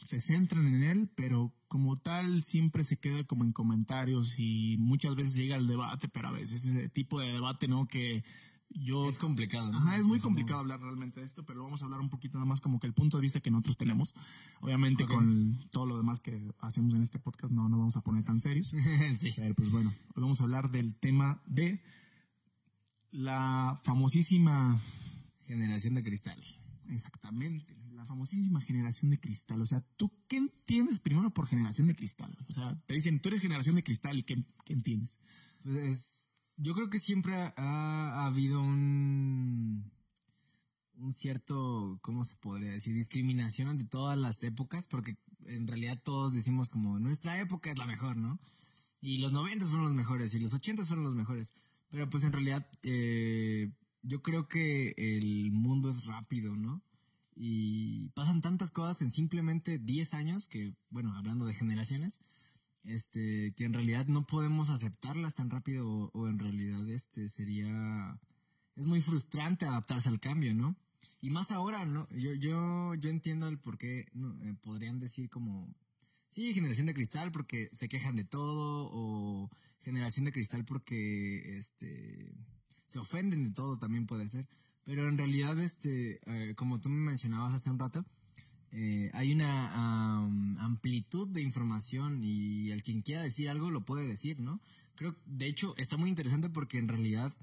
se 0.10 0.20
centran 0.20 0.66
en 0.66 0.82
él, 0.82 1.08
pero 1.14 1.54
como 1.68 2.00
tal 2.00 2.42
siempre 2.42 2.84
se 2.84 2.98
queda 2.98 3.26
como 3.26 3.44
en 3.44 3.52
comentarios 3.52 4.40
y 4.40 4.76
muchas 4.80 5.14
veces 5.14 5.36
llega 5.36 5.56
el 5.56 5.68
debate, 5.68 6.10
pero 6.10 6.30
a 6.30 6.32
veces 6.32 6.66
ese 6.66 6.90
tipo 6.90 7.20
de 7.20 7.32
debate, 7.32 7.68
¿no? 7.68 7.88
Que 7.88 8.24
yo... 8.72 9.08
Es 9.08 9.20
complicado. 9.20 9.72
¿no? 9.72 9.78
Ajá, 9.78 9.98
es 9.98 10.06
muy 10.06 10.20
complicado 10.20 10.62
hablar 10.62 10.80
realmente 10.82 11.20
de 11.20 11.28
esto, 11.28 11.46
pero 11.46 11.62
vamos 11.64 11.84
a 11.84 11.86
hablar 11.86 12.00
un 12.00 12.10
poquito 12.10 12.40
nada 12.40 12.48
más 12.48 12.60
como 12.60 12.80
que 12.80 12.88
el 12.88 12.96
punto 12.96 13.18
de 13.18 13.22
vista 13.22 13.40
que 13.40 13.52
nosotros 13.52 13.78
tenemos. 13.78 14.16
Obviamente 14.62 15.06
con 15.06 15.60
todo 15.70 15.86
lo 15.86 15.96
demás 15.96 16.20
que 16.20 16.56
hacemos 16.58 16.96
en 16.96 17.04
este 17.04 17.20
podcast 17.20 17.54
no 17.54 17.70
nos 17.70 17.78
vamos 17.78 17.96
a 17.96 18.02
poner 18.02 18.24
tan 18.24 18.40
serios. 18.40 18.74
sí. 19.14 19.32
Pero 19.36 19.54
pues 19.54 19.70
bueno, 19.70 19.94
hoy 20.16 20.24
vamos 20.24 20.42
a 20.42 20.44
hablar 20.46 20.72
del 20.72 20.96
tema 20.96 21.40
de 21.46 21.84
la 23.12 23.80
famosísima 23.84 24.76
Generación 25.46 25.94
de 25.94 26.04
cristal. 26.04 26.44
Exactamente, 26.88 27.76
la 28.00 28.06
famosísima 28.06 28.62
generación 28.62 29.12
de 29.12 29.20
cristal. 29.20 29.62
O 29.62 29.66
sea, 29.66 29.82
¿tú 29.98 30.10
qué 30.30 30.38
entiendes 30.38 31.02
primero 31.02 31.34
por 31.34 31.48
generación 31.48 31.88
de 31.88 31.96
cristal? 31.98 32.34
O 32.48 32.54
sea, 32.54 32.74
te 32.86 32.94
dicen, 32.94 33.20
tú 33.22 33.28
eres 33.28 33.42
generación 33.42 33.76
de 33.76 33.84
cristal 33.84 34.24
¿qué, 34.24 34.42
qué 34.64 34.72
entiendes? 34.74 35.20
Pues 35.64 35.76
es- 35.84 36.30
yo 36.56 36.74
creo 36.74 36.90
que 36.90 37.00
siempre 37.00 37.36
ha, 37.36 37.54
ha 37.58 38.26
habido 38.26 38.62
un, 38.62 39.92
un 40.96 41.12
cierto, 41.14 42.00
¿cómo 42.02 42.24
se 42.24 42.38
podría 42.38 42.72
decir? 42.72 42.94
Discriminación 42.94 43.78
de 43.78 43.84
todas 43.84 44.18
las 44.18 44.44
épocas, 44.44 44.88
porque 44.88 45.18
en 45.46 45.68
realidad 45.68 46.02
todos 46.02 46.34
decimos 46.34 46.70
como 46.70 47.00
nuestra 47.00 47.38
época 47.40 47.70
es 47.72 47.78
la 47.78 47.86
mejor, 47.86 48.16
¿no? 48.16 48.40
Y 49.02 49.18
los 49.18 49.34
90 49.34 49.66
fueron 49.66 49.86
los 49.86 49.96
mejores 49.96 50.34
y 50.34 50.40
los 50.40 50.54
80 50.54 50.84
fueron 50.86 51.04
los 51.04 51.16
mejores. 51.16 51.54
Pero 51.90 52.10
pues 52.10 52.24
en 52.24 52.32
realidad 52.32 52.66
eh, 52.84 53.74
yo 54.04 54.22
creo 54.22 54.48
que 54.48 54.94
el 54.98 55.52
mundo 55.52 55.90
es 55.90 56.06
rápido, 56.06 56.56
¿no? 56.56 56.82
Y 57.42 58.10
pasan 58.10 58.42
tantas 58.42 58.70
cosas 58.70 59.02
en 59.02 59.12
simplemente 59.12 59.80
10 59.80 60.14
años, 60.14 60.50
que 60.50 60.74
bueno, 60.90 61.16
hablando 61.16 61.46
de 61.46 61.54
generaciones, 61.54 62.20
este, 62.84 63.54
que 63.56 63.64
en 63.64 63.74
realidad 63.74 64.08
no 64.08 64.28
podemos 64.28 64.70
aceptarlas 64.70 65.36
tan 65.36 65.50
rápido 65.50 65.88
o, 65.88 66.28
en 66.28 66.38
realidad 66.38 66.90
este 66.90 67.30
sería, 67.30 68.20
es 68.76 68.86
muy 68.88 69.00
frustrante 69.00 69.66
adaptarse 69.66 70.10
al 70.10 70.20
cambio, 70.20 70.54
¿no? 70.54 70.76
Y 71.22 71.30
más 71.30 71.52
ahora, 71.52 71.86
¿no? 71.86 72.10
Yo, 72.10 72.34
yo, 72.34 72.94
yo 72.96 73.10
entiendo 73.10 73.48
el 73.48 73.58
por 73.58 73.78
qué. 73.78 74.00
Eh, 74.00 74.56
podrían 74.62 75.00
decir 75.00 75.30
como, 75.30 75.74
sí, 76.28 76.54
generación 76.54 76.88
de 76.88 76.94
cristal 76.94 77.32
porque 77.32 77.70
se 77.72 77.88
quejan 77.88 78.18
de 78.18 78.26
todo 78.26 78.90
o 78.92 79.50
generación 79.80 80.26
de 80.26 80.34
cristal 80.34 80.66
porque, 80.66 81.58
este, 81.58 82.34
se 82.84 83.00
ofenden 83.00 83.44
de 83.44 83.52
todo 83.52 83.78
también 83.78 84.06
puede 84.06 84.28
ser. 84.28 84.46
Pero 84.86 85.08
en 85.08 85.18
realidad, 85.18 85.60
este, 85.60 86.20
eh, 86.26 86.56
como 86.56 86.80
tú 86.80 86.90
me 86.90 87.12
mencionabas 87.12 87.54
hace 87.54 87.70
un 87.70 87.80
rato, 87.80 88.06
eh, 88.72 89.10
hay 89.14 89.32
una 89.32 90.20
am, 90.20 90.58
amplitud 90.60 91.28
de 91.28 91.42
información 91.42 92.24
y 92.24 92.70
el 92.72 92.84
quien 92.84 93.02
quiera 93.02 93.24
decir 93.24 93.50
algo 93.50 93.72
lo 93.72 93.86
puede 93.86 94.08
decir, 94.08 94.40
¿no? 94.40 94.62
Creo, 94.96 95.16
de 95.26 95.48
hecho, 95.48 95.76
está 95.78 95.98
muy 95.98 96.10
interesante 96.10 96.50
porque 96.50 96.78
en 96.78 96.88
realidad 96.88 97.34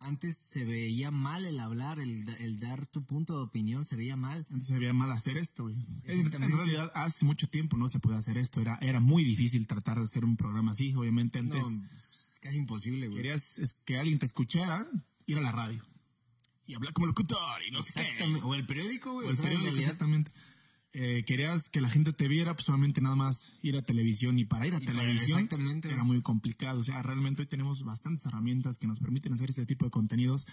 antes 0.00 0.36
se 0.36 0.64
veía 0.64 1.10
mal 1.10 1.44
el 1.44 1.60
hablar, 1.60 2.00
el, 2.00 2.28
el 2.38 2.58
dar 2.58 2.86
tu 2.86 3.04
punto 3.04 3.36
de 3.36 3.42
opinión 3.42 3.84
se 3.84 3.96
veía 3.96 4.16
mal. 4.16 4.46
Antes 4.50 4.68
se 4.68 4.78
veía 4.78 4.94
mal 4.94 5.12
hacer 5.12 5.36
esto, 5.36 5.64
güey. 5.64 5.76
En, 6.04 6.32
realidad, 6.32 6.90
hace 6.94 7.26
mucho 7.26 7.48
tiempo 7.48 7.76
no 7.76 7.86
se 7.88 8.00
podía 8.00 8.16
hacer 8.16 8.38
esto. 8.38 8.60
Era, 8.60 8.78
era 8.80 8.98
muy 8.98 9.24
difícil 9.24 9.66
tratar 9.66 9.98
de 9.98 10.04
hacer 10.04 10.24
un 10.24 10.36
programa 10.36 10.70
así. 10.70 10.94
Obviamente 10.94 11.42
No, 11.42 11.54
antes 11.54 11.78
es 12.32 12.38
casi 12.40 12.56
imposible, 12.56 13.08
güey. 13.08 13.18
querías 13.18 13.76
que 13.84 13.98
alguien 13.98 14.18
te 14.18 14.24
escuchara, 14.24 14.88
ir 15.26 15.36
a 15.36 15.42
la 15.42 15.52
radio 15.52 15.84
y 16.70 16.74
hablar 16.74 16.92
como 16.92 17.06
locutor 17.06 17.62
y 17.66 17.70
no 17.70 17.82
sé 17.82 17.92
qué. 17.94 18.24
O 18.42 18.54
el 18.54 18.64
periódico, 18.66 19.12
güey. 19.12 19.26
O 19.26 19.30
el 19.30 19.36
sea, 19.36 19.44
periódico, 19.44 19.76
exactamente. 19.76 20.30
Eh, 20.92 21.22
querías 21.24 21.68
que 21.68 21.80
la 21.80 21.88
gente 21.88 22.12
te 22.12 22.26
viera, 22.26 22.54
pues 22.54 22.66
solamente 22.66 23.00
nada 23.00 23.14
más 23.14 23.58
ir 23.62 23.76
a 23.76 23.82
televisión 23.82 24.38
y 24.40 24.44
para 24.44 24.66
ir 24.66 24.74
a 24.74 24.78
Y 24.78 24.84
televisión 24.84 25.48
era 25.84 26.02
muy 26.02 26.20
complicado. 26.20 26.80
O 26.80 26.82
sea, 26.82 27.02
realmente 27.02 27.42
hoy 27.42 27.46
tenemos 27.46 27.84
bastantes 27.84 28.26
herramientas 28.26 28.78
que 28.78 28.88
nos 28.88 28.98
permiten 28.98 29.32
hacer 29.32 29.50
este 29.50 29.66
tipo 29.66 29.84
de 29.84 29.92
contenidos, 29.92 30.48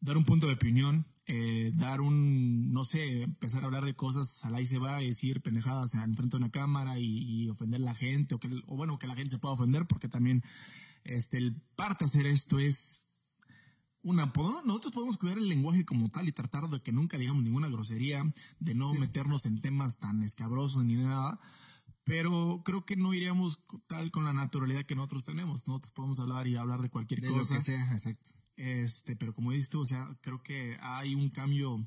dar 0.00 0.18
un 0.18 0.24
punto 0.24 0.46
de 0.46 0.52
opinión, 0.52 1.06
eh, 1.26 1.72
dar 1.74 2.02
un, 2.02 2.72
no 2.72 2.84
sé, 2.84 3.22
empezar 3.22 3.62
a 3.62 3.66
hablar 3.66 3.86
de 3.86 3.94
cosas 3.94 4.44
al 4.44 4.54
ahí 4.54 4.66
se 4.66 4.78
va 4.78 5.02
y 5.02 5.06
decir 5.06 5.40
pendejadas 5.40 5.94
en 5.94 6.14
frente 6.14 6.36
de 6.36 6.42
una 6.42 6.50
cámara 6.50 6.98
y, 6.98 7.44
y 7.44 7.48
ofender 7.48 7.80
a 7.80 7.84
la 7.84 7.94
gente, 7.94 8.34
o, 8.34 8.38
que, 8.38 8.48
o 8.66 8.76
bueno, 8.76 8.98
que 8.98 9.06
la 9.06 9.14
gente 9.14 9.30
se 9.30 9.38
pueda 9.38 9.54
ofender, 9.54 9.86
porque 9.86 10.08
también 10.08 10.42
este, 11.04 11.38
el 11.38 11.54
parte 11.74 12.04
de 12.04 12.08
hacer 12.10 12.26
esto 12.26 12.58
es 12.58 13.06
una, 14.02 14.32
nosotros 14.64 14.92
podemos 14.92 15.18
cuidar 15.18 15.38
el 15.38 15.48
lenguaje 15.48 15.84
como 15.84 16.08
tal 16.08 16.28
y 16.28 16.32
tratar 16.32 16.68
de 16.68 16.80
que 16.80 16.92
nunca 16.92 17.18
digamos 17.18 17.42
ninguna 17.42 17.68
grosería, 17.68 18.32
de 18.58 18.74
no 18.74 18.92
meternos 18.94 19.46
en 19.46 19.60
temas 19.60 19.98
tan 19.98 20.22
escabrosos 20.22 20.84
ni 20.84 20.94
nada, 20.94 21.38
pero 22.04 22.62
creo 22.64 22.84
que 22.84 22.96
no 22.96 23.12
iríamos 23.12 23.60
tal 23.86 24.10
con 24.10 24.24
la 24.24 24.32
naturalidad 24.32 24.86
que 24.86 24.94
nosotros 24.94 25.24
tenemos. 25.24 25.66
Nosotros 25.68 25.92
podemos 25.92 26.18
hablar 26.18 26.48
y 26.48 26.56
hablar 26.56 26.80
de 26.80 26.90
cualquier 26.90 27.20
de 27.20 27.28
lo 27.28 27.38
cosa, 27.38 27.56
que 27.56 27.60
sea, 27.60 27.92
exacto. 27.92 28.30
este, 28.56 29.16
pero 29.16 29.34
como 29.34 29.52
dices 29.52 29.68
tú, 29.68 29.80
o 29.80 29.86
sea, 29.86 30.18
creo 30.22 30.42
que 30.42 30.78
hay 30.80 31.14
un 31.14 31.30
cambio 31.30 31.86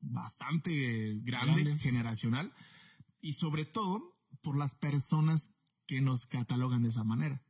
bastante 0.00 1.20
grande, 1.22 1.62
Grande. 1.62 1.78
generacional, 1.78 2.52
y 3.20 3.34
sobre 3.34 3.64
todo 3.64 4.14
por 4.42 4.56
las 4.56 4.74
personas 4.74 5.58
que 5.86 6.00
nos 6.00 6.26
catalogan 6.26 6.82
de 6.82 6.88
esa 6.88 7.04
manera. 7.04 7.42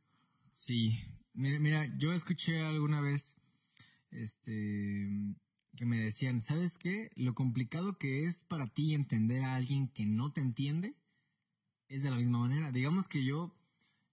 Sí, 0.49 0.99
mira, 1.33 1.59
mira, 1.59 1.97
yo 1.97 2.13
escuché 2.13 2.61
alguna 2.61 3.01
vez, 3.01 3.38
este, 4.11 5.35
que 5.75 5.85
me 5.85 5.99
decían, 5.99 6.41
¿sabes 6.41 6.77
qué? 6.77 7.09
Lo 7.15 7.33
complicado 7.33 7.97
que 7.97 8.25
es 8.25 8.43
para 8.43 8.67
ti 8.67 8.93
entender 8.93 9.43
a 9.43 9.55
alguien 9.55 9.87
que 9.87 10.05
no 10.05 10.31
te 10.31 10.41
entiende 10.41 10.95
es 11.87 12.03
de 12.03 12.09
la 12.09 12.17
misma 12.17 12.39
manera. 12.39 12.71
Digamos 12.71 13.07
que 13.07 13.23
yo 13.23 13.55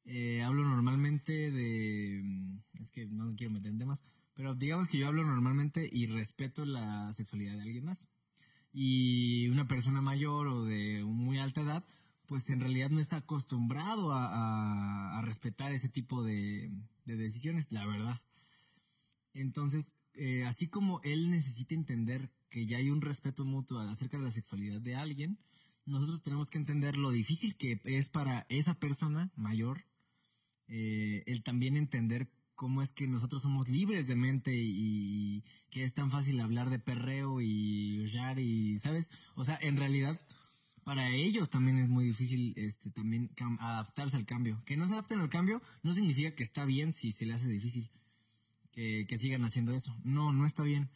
eh, 0.04 0.42
hablo 0.42 0.64
normalmente 0.64 1.50
de, 1.50 2.20
mm, 2.22 2.58
es 2.74 2.90
que 2.90 3.06
no 3.06 3.26
me 3.26 3.34
quiero 3.34 3.52
meter 3.52 3.70
en 3.70 3.78
temas, 3.78 4.02
pero 4.34 4.54
digamos 4.54 4.88
que 4.88 4.98
yo 4.98 5.08
hablo 5.08 5.24
normalmente 5.24 5.88
y 5.90 6.06
respeto 6.06 6.64
la 6.64 7.12
sexualidad 7.12 7.54
de 7.54 7.62
alguien 7.62 7.84
más. 7.84 8.08
Y 8.72 9.48
una 9.48 9.66
persona 9.66 10.02
mayor 10.02 10.48
o 10.48 10.64
de 10.64 11.02
muy 11.04 11.38
alta 11.38 11.62
edad, 11.62 11.84
pues 12.26 12.50
en 12.50 12.60
realidad 12.60 12.90
no 12.90 13.00
está 13.00 13.16
acostumbrado 13.16 14.12
a, 14.12 15.20
respetar 15.22 15.72
ese 15.72 15.88
tipo 15.88 16.22
de 16.22 16.70
decisiones, 17.04 17.72
la 17.72 17.86
verdad. 17.86 18.20
Entonces, 19.36 19.94
eh, 20.14 20.44
así 20.44 20.68
como 20.68 21.00
él 21.02 21.30
necesita 21.30 21.74
entender 21.74 22.30
que 22.48 22.66
ya 22.66 22.78
hay 22.78 22.90
un 22.90 23.00
respeto 23.00 23.44
mutuo 23.44 23.78
acerca 23.80 24.18
de 24.18 24.24
la 24.24 24.30
sexualidad 24.30 24.80
de 24.80 24.94
alguien, 24.94 25.38
nosotros 25.84 26.22
tenemos 26.22 26.50
que 26.50 26.58
entender 26.58 26.96
lo 26.96 27.10
difícil 27.10 27.56
que 27.56 27.80
es 27.84 28.08
para 28.08 28.46
esa 28.48 28.74
persona 28.74 29.30
mayor 29.36 29.84
eh, 30.68 31.22
el 31.26 31.42
también 31.42 31.76
entender 31.76 32.28
cómo 32.54 32.82
es 32.82 32.90
que 32.90 33.06
nosotros 33.06 33.42
somos 33.42 33.68
libres 33.68 34.08
de 34.08 34.16
mente 34.16 34.52
y, 34.54 35.44
que 35.70 35.84
es 35.84 35.94
tan 35.94 36.10
fácil 36.10 36.40
hablar 36.40 36.70
de 36.70 36.78
perreo 36.78 37.40
y 37.40 38.00
usar 38.02 38.38
y, 38.38 38.78
¿sabes? 38.78 39.10
O 39.36 39.44
sea, 39.44 39.58
en 39.60 39.76
realidad, 39.76 40.18
para 40.82 41.10
ellos 41.10 41.50
también 41.50 41.76
es 41.76 41.88
muy 41.88 42.04
difícil 42.04 42.54
este 42.56 42.90
también 42.90 43.30
adaptarse 43.60 44.16
al 44.16 44.24
cambio. 44.24 44.62
Que 44.64 44.76
no 44.76 44.88
se 44.88 44.94
adapten 44.94 45.20
al 45.20 45.28
cambio 45.28 45.62
no 45.82 45.94
significa 45.94 46.34
que 46.34 46.42
está 46.42 46.64
bien 46.64 46.92
si 46.92 47.12
se 47.12 47.26
le 47.26 47.34
hace 47.34 47.48
difícil 47.50 47.90
que, 48.76 49.06
que 49.08 49.16
sigan 49.16 49.42
haciendo 49.42 49.72
eso. 49.74 49.96
No, 50.04 50.32
no 50.34 50.44
está 50.44 50.62
bien. 50.62 50.90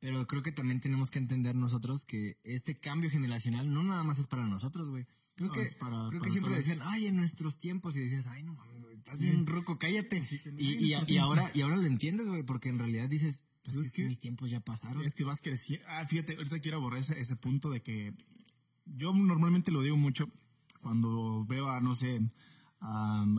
Pero 0.00 0.26
creo 0.26 0.42
que 0.42 0.50
también 0.50 0.80
tenemos 0.80 1.10
que 1.10 1.18
entender 1.20 1.54
nosotros 1.54 2.04
que 2.04 2.38
este 2.42 2.74
cambio 2.80 3.08
generacional 3.10 3.72
no 3.72 3.84
nada 3.84 4.02
más 4.02 4.18
es 4.18 4.26
para 4.26 4.46
nosotros, 4.46 4.88
güey. 4.90 5.06
Creo 5.36 5.48
No, 5.48 5.52
que, 5.54 5.62
es 5.62 5.74
para- 5.76 6.08
creo 6.08 6.20
que 6.20 6.28
para 6.28 6.30
siempre 6.32 6.52
todos. 6.54 6.66
decían, 6.66 6.82
ay, 6.88 7.06
en 7.06 7.16
nuestros 7.16 7.56
tiempos, 7.58 7.94
y 7.96 8.00
decías, 8.00 8.26
ay, 8.26 8.42
no 8.42 8.52
mames, 8.54 8.82
güey, 8.82 8.96
estás 8.96 9.18
bien 9.20 9.46
ruco, 9.46 9.78
cállate. 9.78 10.24
Sí, 10.24 10.40
no, 10.44 10.52
y, 10.58 10.92
y, 10.92 10.94
y 11.06 11.18
ahora, 11.18 11.48
y 11.54 11.60
ahora 11.60 11.76
lo 11.76 11.84
entiendes, 11.86 12.28
güey, 12.28 12.42
porque 12.42 12.68
en 12.70 12.78
realidad 12.78 13.08
dices, 13.08 13.44
pues 13.62 13.76
Es 13.76 13.92
que 13.92 14.04
mis 14.04 14.18
tiempos 14.18 14.50
ya 14.50 14.60
pasaron. 14.60 15.04
Es 15.04 15.14
que 15.14 15.22
vas 15.24 15.40
creciendo. 15.40 15.86
Ah, 15.88 16.04
fíjate, 16.06 16.34
ahorita 16.36 16.60
quiero 16.60 16.78
abordar 16.78 17.00
ese, 17.00 17.20
ese 17.20 17.36
punto 17.36 17.70
de 17.70 17.80
que 17.82 18.12
yo 18.86 19.12
normalmente 19.14 19.70
lo 19.70 19.82
digo 19.82 19.96
mucho 19.98 20.28
cuando 20.82 21.44
veo 21.46 21.68
a, 21.68 21.80
no 21.80 21.94
sé, 21.94 22.20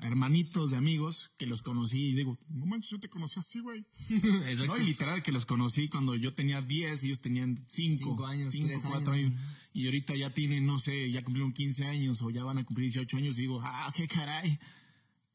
hermanitos 0.03 0.71
de 0.71 0.77
amigos 0.77 1.31
que 1.37 1.47
los 1.47 1.63
conocí 1.63 2.09
y 2.09 2.13
digo, 2.13 2.37
no 2.49 2.65
manches, 2.65 2.91
yo 2.91 2.99
te 2.99 3.09
conocí 3.09 3.39
así, 3.39 3.59
güey. 3.59 3.85
no, 4.67 4.77
y 4.77 4.83
literal 4.83 5.23
que 5.23 5.31
los 5.31 5.45
conocí 5.45 5.87
cuando 5.89 6.15
yo 6.15 6.33
tenía 6.33 6.61
10, 6.61 7.03
ellos 7.03 7.21
tenían 7.21 7.63
5 7.67 8.25
años, 8.25 8.53
5, 8.53 8.69
4 8.87 9.13
años. 9.13 9.33
Y 9.73 9.85
ahorita 9.85 10.15
ya 10.15 10.33
tienen, 10.33 10.65
no 10.65 10.79
sé, 10.79 11.11
ya 11.11 11.23
cumplieron 11.23 11.53
15 11.53 11.85
años 11.85 12.21
o 12.21 12.29
ya 12.29 12.43
van 12.43 12.59
a 12.59 12.65
cumplir 12.65 12.85
18 12.85 13.17
años 13.17 13.37
y 13.39 13.41
digo, 13.41 13.59
ah, 13.63 13.91
qué 13.95 14.07
caray. 14.07 14.59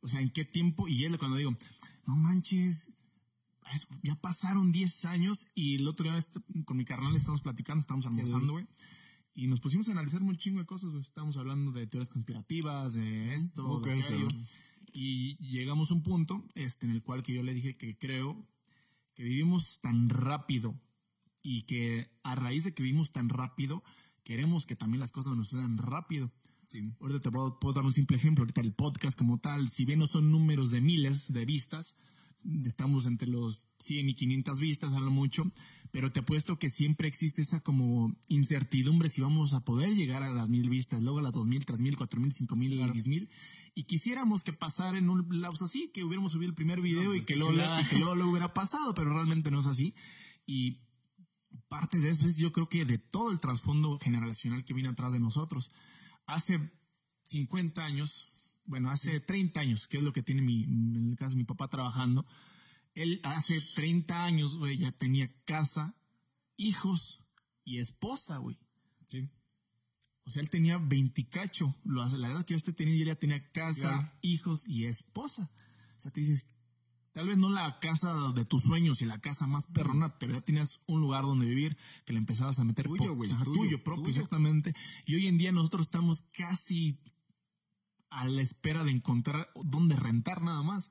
O 0.00 0.08
sea, 0.08 0.20
¿en 0.20 0.30
qué 0.30 0.44
tiempo? 0.44 0.86
Y 0.86 1.04
es 1.04 1.16
cuando 1.16 1.36
digo, 1.36 1.56
no 2.06 2.16
manches, 2.16 2.92
ya 4.02 4.14
pasaron 4.14 4.70
10 4.70 5.04
años 5.06 5.48
y 5.54 5.76
el 5.76 5.88
otro 5.88 6.04
día 6.04 6.18
con 6.64 6.76
mi 6.76 6.84
carnal 6.84 7.16
estamos 7.16 7.40
platicando, 7.40 7.80
estamos 7.80 8.06
almorzando, 8.06 8.52
güey. 8.52 8.66
Y 9.36 9.48
nos 9.48 9.60
pusimos 9.60 9.86
a 9.88 9.92
analizar 9.92 10.22
un 10.22 10.34
chingo 10.38 10.60
de 10.60 10.66
cosas, 10.66 10.94
Estábamos 10.94 11.36
hablando 11.36 11.70
de 11.70 11.86
teorías 11.86 12.08
conspirativas, 12.08 12.94
de 12.94 13.34
esto, 13.34 13.80
de 13.80 14.02
aquello. 14.02 14.28
Y 14.94 15.36
llegamos 15.36 15.90
a 15.90 15.94
un 15.94 16.02
punto 16.02 16.42
este, 16.54 16.86
en 16.86 16.92
el 16.92 17.02
cual 17.02 17.22
que 17.22 17.34
yo 17.34 17.42
le 17.42 17.52
dije 17.52 17.76
que 17.76 17.98
creo 17.98 18.48
que 19.14 19.24
vivimos 19.24 19.82
tan 19.82 20.08
rápido 20.08 20.74
y 21.42 21.62
que 21.62 22.10
a 22.22 22.34
raíz 22.34 22.64
de 22.64 22.72
que 22.72 22.82
vivimos 22.82 23.12
tan 23.12 23.28
rápido, 23.28 23.84
queremos 24.24 24.64
que 24.64 24.74
también 24.74 25.00
las 25.00 25.12
cosas 25.12 25.36
nos 25.36 25.48
sucedan 25.48 25.76
rápido. 25.76 26.32
Sí. 26.64 26.94
Ahorita 26.98 27.20
te 27.20 27.30
puedo, 27.30 27.60
puedo, 27.60 27.74
dar 27.74 27.84
un 27.84 27.92
simple 27.92 28.16
ejemplo. 28.16 28.42
Ahorita 28.42 28.62
el 28.62 28.72
podcast 28.72 29.18
como 29.18 29.38
tal, 29.38 29.68
si 29.68 29.84
bien 29.84 29.98
no 29.98 30.06
son 30.06 30.32
números 30.32 30.70
de 30.70 30.80
miles 30.80 31.30
de 31.30 31.44
vistas, 31.44 31.98
estamos 32.64 33.04
entre 33.04 33.28
los 33.28 33.66
100 33.82 34.08
y 34.08 34.14
500 34.14 34.60
vistas, 34.60 34.94
a 34.94 35.00
lo 35.00 35.10
mucho, 35.10 35.52
pero 35.92 36.12
te 36.12 36.20
apuesto 36.20 36.58
que 36.58 36.70
siempre 36.70 37.08
existe 37.08 37.42
esa 37.42 37.60
como 37.60 38.14
incertidumbre 38.28 39.08
si 39.08 39.20
vamos 39.20 39.52
a 39.52 39.64
poder 39.64 39.94
llegar 39.94 40.22
a 40.22 40.32
las 40.32 40.48
mil 40.48 40.68
vistas, 40.68 41.02
luego 41.02 41.18
a 41.18 41.22
las 41.22 41.32
dos 41.32 41.46
mil, 41.46 41.64
tres 41.64 41.80
mil, 41.80 41.96
cuatro 41.96 42.20
mil, 42.20 42.32
cinco 42.32 42.56
mil, 42.56 42.70
diez 42.92 43.08
mil, 43.08 43.28
y 43.74 43.84
quisiéramos 43.84 44.42
que 44.42 44.52
pasara 44.52 44.98
en 44.98 45.10
un 45.10 45.26
lapso 45.40 45.66
así, 45.66 45.90
que 45.92 46.04
hubiéramos 46.04 46.32
subido 46.32 46.48
el 46.48 46.54
primer 46.54 46.80
video 46.80 47.14
y, 47.14 47.18
pues 47.18 47.26
que 47.26 47.36
luego, 47.36 47.52
y 47.52 47.84
que 47.84 47.98
luego 47.98 48.14
lo 48.14 48.28
hubiera 48.28 48.54
pasado, 48.54 48.94
pero 48.94 49.12
realmente 49.12 49.50
no 49.50 49.60
es 49.60 49.66
así. 49.66 49.94
Y 50.46 50.78
parte 51.68 51.98
de 51.98 52.10
eso 52.10 52.26
es 52.26 52.38
yo 52.38 52.52
creo 52.52 52.68
que 52.68 52.84
de 52.84 52.98
todo 52.98 53.30
el 53.30 53.40
trasfondo 53.40 53.98
generacional 53.98 54.64
que 54.64 54.74
viene 54.74 54.88
atrás 54.88 55.12
de 55.12 55.20
nosotros. 55.20 55.70
Hace 56.26 56.58
50 57.24 57.84
años, 57.84 58.56
bueno, 58.64 58.90
hace 58.90 59.20
30 59.20 59.60
años, 59.60 59.88
que 59.88 59.98
es 59.98 60.02
lo 60.02 60.12
que 60.12 60.22
tiene 60.22 60.42
mi, 60.42 60.64
en 60.64 61.10
el 61.10 61.16
caso 61.16 61.36
mi 61.36 61.44
papá 61.44 61.68
trabajando, 61.68 62.26
él 62.96 63.20
hace 63.22 63.60
30 63.74 64.24
años, 64.24 64.58
güey, 64.58 64.78
ya 64.78 64.90
tenía 64.90 65.30
casa, 65.44 65.94
hijos 66.56 67.20
y 67.62 67.78
esposa, 67.78 68.38
güey. 68.38 68.58
Sí. 69.04 69.28
O 70.24 70.30
sea, 70.30 70.42
él 70.42 70.50
tenía 70.50 70.78
20 70.78 71.28
cacho. 71.28 71.72
Lo 71.84 72.02
hace 72.02 72.18
la 72.18 72.28
edad 72.28 72.44
que 72.44 72.54
yo 72.54 72.56
este 72.56 72.72
tenía, 72.72 73.04
ya 73.04 73.14
tenía 73.14 73.52
casa, 73.52 74.14
hijos 74.22 74.66
y 74.66 74.86
esposa. 74.86 75.50
O 75.96 76.00
sea, 76.00 76.10
te 76.10 76.20
dices, 76.20 76.48
tal 77.12 77.28
vez 77.28 77.36
no 77.36 77.50
la 77.50 77.78
casa 77.80 78.32
de 78.32 78.44
tus 78.46 78.62
sueños 78.62 79.02
y 79.02 79.04
la 79.04 79.20
casa 79.20 79.46
más 79.46 79.66
perrona, 79.66 80.18
pero 80.18 80.32
ya 80.32 80.40
tenías 80.40 80.80
un 80.86 81.02
lugar 81.02 81.24
donde 81.24 81.46
vivir 81.46 81.76
que 82.06 82.14
le 82.14 82.18
empezabas 82.18 82.58
a 82.58 82.64
meter 82.64 82.86
tuyo, 82.86 83.14
güey, 83.14 83.30
tuyo, 83.44 83.84
propio, 83.84 84.08
exactamente. 84.08 84.74
Y 85.04 85.16
hoy 85.16 85.26
en 85.26 85.36
día 85.36 85.52
nosotros 85.52 85.82
estamos 85.82 86.22
casi 86.32 86.98
a 88.08 88.26
la 88.26 88.40
espera 88.40 88.84
de 88.84 88.92
encontrar 88.92 89.50
dónde 89.54 89.96
rentar 89.96 90.40
nada 90.40 90.62
más. 90.62 90.90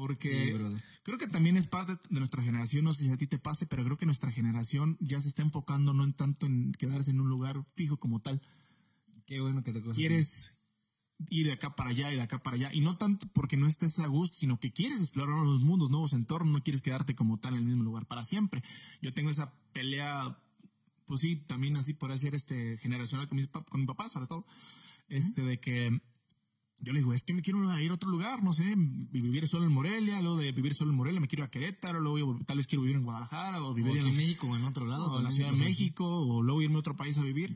Porque 0.00 0.58
creo 1.02 1.18
que 1.18 1.26
también 1.26 1.58
es 1.58 1.66
parte 1.66 1.92
de 2.08 2.18
nuestra 2.18 2.42
generación, 2.42 2.86
no 2.86 2.94
sé 2.94 3.04
si 3.04 3.10
a 3.10 3.18
ti 3.18 3.26
te 3.26 3.38
pase, 3.38 3.66
pero 3.66 3.84
creo 3.84 3.98
que 3.98 4.06
nuestra 4.06 4.32
generación 4.32 4.96
ya 4.98 5.20
se 5.20 5.28
está 5.28 5.42
enfocando 5.42 5.92
no 5.92 6.04
en 6.04 6.14
tanto 6.14 6.46
en 6.46 6.72
quedarse 6.72 7.10
en 7.10 7.20
un 7.20 7.28
lugar 7.28 7.66
fijo 7.74 7.98
como 7.98 8.20
tal. 8.20 8.40
Qué 9.26 9.40
bueno 9.40 9.62
que 9.62 9.74
te 9.74 9.82
Quieres 9.82 10.64
ir 11.28 11.48
de 11.48 11.52
acá 11.52 11.76
para 11.76 11.90
allá 11.90 12.10
y 12.10 12.16
de 12.16 12.22
acá 12.22 12.42
para 12.42 12.56
allá. 12.56 12.70
Y 12.72 12.80
no 12.80 12.96
tanto 12.96 13.28
porque 13.34 13.58
no 13.58 13.66
estés 13.66 13.98
a 13.98 14.06
gusto, 14.06 14.38
sino 14.38 14.58
que 14.58 14.72
quieres 14.72 15.02
explorar 15.02 15.36
nuevos 15.36 15.60
mundos, 15.60 15.90
nuevos 15.90 16.14
entornos, 16.14 16.50
no 16.50 16.62
quieres 16.62 16.80
quedarte 16.80 17.14
como 17.14 17.38
tal 17.38 17.52
en 17.52 17.60
el 17.60 17.66
mismo 17.66 17.82
lugar 17.82 18.06
para 18.06 18.24
siempre. 18.24 18.62
Yo 19.02 19.12
tengo 19.12 19.28
esa 19.28 19.52
pelea, 19.74 20.42
pues 21.04 21.20
sí, 21.20 21.36
también 21.36 21.76
así 21.76 21.92
por 21.92 22.10
hacer 22.10 22.34
este 22.34 22.78
generacional 22.78 23.28
con, 23.28 23.46
con 23.64 23.80
mi 23.80 23.86
papá, 23.86 24.08
sobre 24.08 24.28
todo, 24.28 24.46
este 25.10 25.42
de 25.42 25.60
que 25.60 26.00
yo 26.82 26.92
le 26.92 27.00
digo, 27.00 27.12
es 27.12 27.22
que 27.24 27.34
me 27.34 27.42
quiero 27.42 27.78
ir 27.78 27.90
a 27.90 27.94
otro 27.94 28.08
lugar, 28.08 28.42
no 28.42 28.52
sé, 28.54 28.74
vivir 28.76 29.46
solo 29.46 29.66
en 29.66 29.72
Morelia, 29.72 30.20
luego 30.22 30.38
de 30.38 30.50
vivir 30.52 30.72
solo 30.74 30.90
en 30.90 30.96
Morelia 30.96 31.20
me 31.20 31.28
quiero 31.28 31.44
ir 31.44 31.48
a 31.48 31.50
Querétaro, 31.50 32.00
luego 32.00 32.40
tal 32.46 32.56
vez 32.56 32.66
quiero 32.66 32.82
vivir 32.82 32.96
en 32.96 33.04
Guadalajara, 33.04 33.62
o 33.62 33.74
vivir 33.74 33.98
en, 33.98 34.16
México 34.16 34.46
o 34.46 34.56
en 34.56 34.64
otro 34.64 34.86
lado. 34.86 35.12
O 35.12 35.18
en 35.18 35.24
la 35.24 35.30
Ciudad 35.30 35.52
de 35.52 35.58
México, 35.58 36.06
o 36.06 36.42
luego 36.42 36.62
irme 36.62 36.76
a 36.76 36.78
otro 36.78 36.96
país 36.96 37.18
a 37.18 37.22
vivir. 37.22 37.54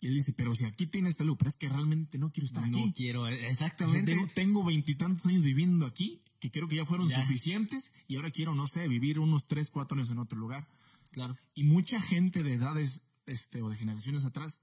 Y 0.00 0.06
él 0.06 0.14
dice, 0.14 0.32
pero 0.36 0.54
si 0.54 0.64
aquí 0.64 0.86
tiene 0.86 1.08
este 1.08 1.24
lugar, 1.24 1.38
pero 1.38 1.48
es 1.48 1.56
que 1.56 1.68
realmente 1.68 2.18
no 2.18 2.30
quiero 2.30 2.46
estar 2.46 2.64
aquí. 2.64 2.86
No 2.86 2.92
quiero, 2.92 3.26
exactamente. 3.26 4.16
tengo 4.34 4.64
veintitantos 4.64 5.26
años 5.26 5.42
viviendo 5.42 5.84
aquí, 5.84 6.20
que 6.38 6.50
creo 6.50 6.68
que 6.68 6.76
ya 6.76 6.84
fueron 6.84 7.08
suficientes, 7.08 7.92
y 8.06 8.16
ahora 8.16 8.30
quiero, 8.30 8.54
no 8.54 8.66
sé, 8.68 8.86
vivir 8.86 9.18
unos 9.18 9.46
tres, 9.46 9.70
cuatro 9.70 9.96
años 9.96 10.10
en 10.10 10.18
otro 10.18 10.38
lugar. 10.38 10.68
Claro. 11.10 11.36
Y 11.54 11.64
mucha 11.64 12.00
gente 12.00 12.44
de 12.44 12.54
edades, 12.54 13.02
este, 13.26 13.62
o 13.62 13.68
de 13.68 13.76
generaciones 13.76 14.24
atrás, 14.24 14.62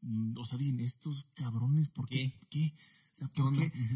mm, 0.00 0.36
o 0.38 0.44
sea, 0.44 0.58
dicen, 0.58 0.80
estos 0.80 1.28
cabrones, 1.34 1.88
¿por 1.88 2.08
qué? 2.08 2.32
¿Qué? 2.50 2.74
O 2.74 2.93
sea, 3.16 3.28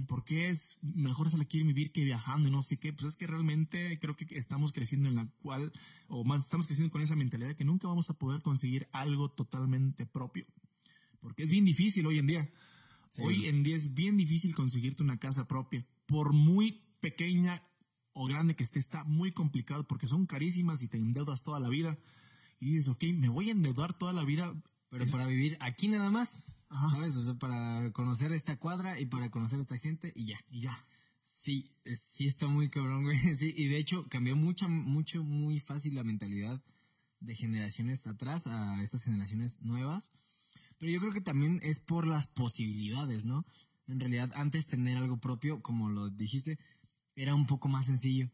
¿por 0.06 0.24
qué, 0.24 0.48
es 0.48 0.78
mejor 0.82 1.28
se 1.28 1.38
la 1.38 1.44
quiere 1.44 1.66
vivir 1.66 1.90
que 1.90 2.04
viajando 2.04 2.48
y 2.48 2.52
no 2.52 2.62
sé 2.62 2.78
qué? 2.78 2.92
Pues 2.92 3.06
es 3.06 3.16
que 3.16 3.26
realmente 3.26 3.98
creo 3.98 4.14
que 4.14 4.26
estamos 4.30 4.70
creciendo 4.72 5.08
en 5.08 5.16
la 5.16 5.26
cual, 5.42 5.72
o 6.06 6.22
más, 6.24 6.44
estamos 6.44 6.66
creciendo 6.66 6.92
con 6.92 7.02
esa 7.02 7.16
mentalidad 7.16 7.48
de 7.48 7.56
que 7.56 7.64
nunca 7.64 7.88
vamos 7.88 8.10
a 8.10 8.14
poder 8.14 8.42
conseguir 8.42 8.88
algo 8.92 9.28
totalmente 9.28 10.06
propio. 10.06 10.46
Porque 11.18 11.42
es 11.42 11.50
bien 11.50 11.64
difícil 11.64 12.06
hoy 12.06 12.18
en 12.18 12.28
día. 12.28 12.50
Hoy 13.18 13.46
en 13.46 13.64
día 13.64 13.74
es 13.74 13.94
bien 13.94 14.16
difícil 14.16 14.54
conseguirte 14.54 15.02
una 15.02 15.18
casa 15.18 15.48
propia. 15.48 15.84
Por 16.06 16.32
muy 16.32 16.84
pequeña 17.00 17.62
o 18.12 18.26
grande 18.26 18.54
que 18.54 18.62
esté, 18.62 18.78
está 18.78 19.02
muy 19.02 19.32
complicado 19.32 19.86
porque 19.88 20.06
son 20.06 20.26
carísimas 20.26 20.82
y 20.82 20.88
te 20.88 20.96
endeudas 20.96 21.42
toda 21.42 21.58
la 21.58 21.68
vida. 21.68 21.98
Y 22.60 22.70
dices, 22.70 22.88
ok, 22.88 23.02
me 23.14 23.28
voy 23.28 23.48
a 23.48 23.52
endeudar 23.52 23.98
toda 23.98 24.12
la 24.12 24.22
vida 24.22 24.54
pero 24.90 25.06
para 25.06 25.26
vivir 25.26 25.56
aquí 25.60 25.88
nada 25.88 26.10
más, 26.10 26.54
¿sabes? 26.90 27.14
O 27.16 27.22
sea, 27.22 27.34
para 27.34 27.92
conocer 27.92 28.32
esta 28.32 28.56
cuadra 28.56 28.98
y 28.98 29.06
para 29.06 29.30
conocer 29.30 29.58
a 29.58 29.62
esta 29.62 29.78
gente 29.78 30.12
y 30.14 30.26
ya. 30.26 30.38
Y 30.50 30.60
ya. 30.60 30.86
Sí, 31.20 31.70
sí 31.84 32.26
está 32.26 32.46
muy 32.46 32.70
cabrón, 32.70 33.04
güey. 33.04 33.18
Sí, 33.36 33.52
y 33.56 33.66
de 33.66 33.76
hecho 33.76 34.06
cambió 34.08 34.34
mucho, 34.34 34.68
mucho, 34.68 35.22
muy 35.22 35.60
fácil 35.60 35.94
la 35.94 36.04
mentalidad 36.04 36.62
de 37.20 37.34
generaciones 37.34 38.06
atrás 38.06 38.46
a 38.46 38.82
estas 38.82 39.04
generaciones 39.04 39.60
nuevas. 39.60 40.12
Pero 40.78 40.92
yo 40.92 41.00
creo 41.00 41.12
que 41.12 41.20
también 41.20 41.60
es 41.62 41.80
por 41.80 42.06
las 42.06 42.28
posibilidades, 42.28 43.24
¿no? 43.26 43.44
En 43.88 44.00
realidad, 44.00 44.30
antes 44.36 44.68
tener 44.68 44.96
algo 44.96 45.18
propio, 45.18 45.60
como 45.60 45.90
lo 45.90 46.08
dijiste, 46.08 46.58
era 47.16 47.34
un 47.34 47.46
poco 47.46 47.68
más 47.68 47.86
sencillo. 47.86 48.30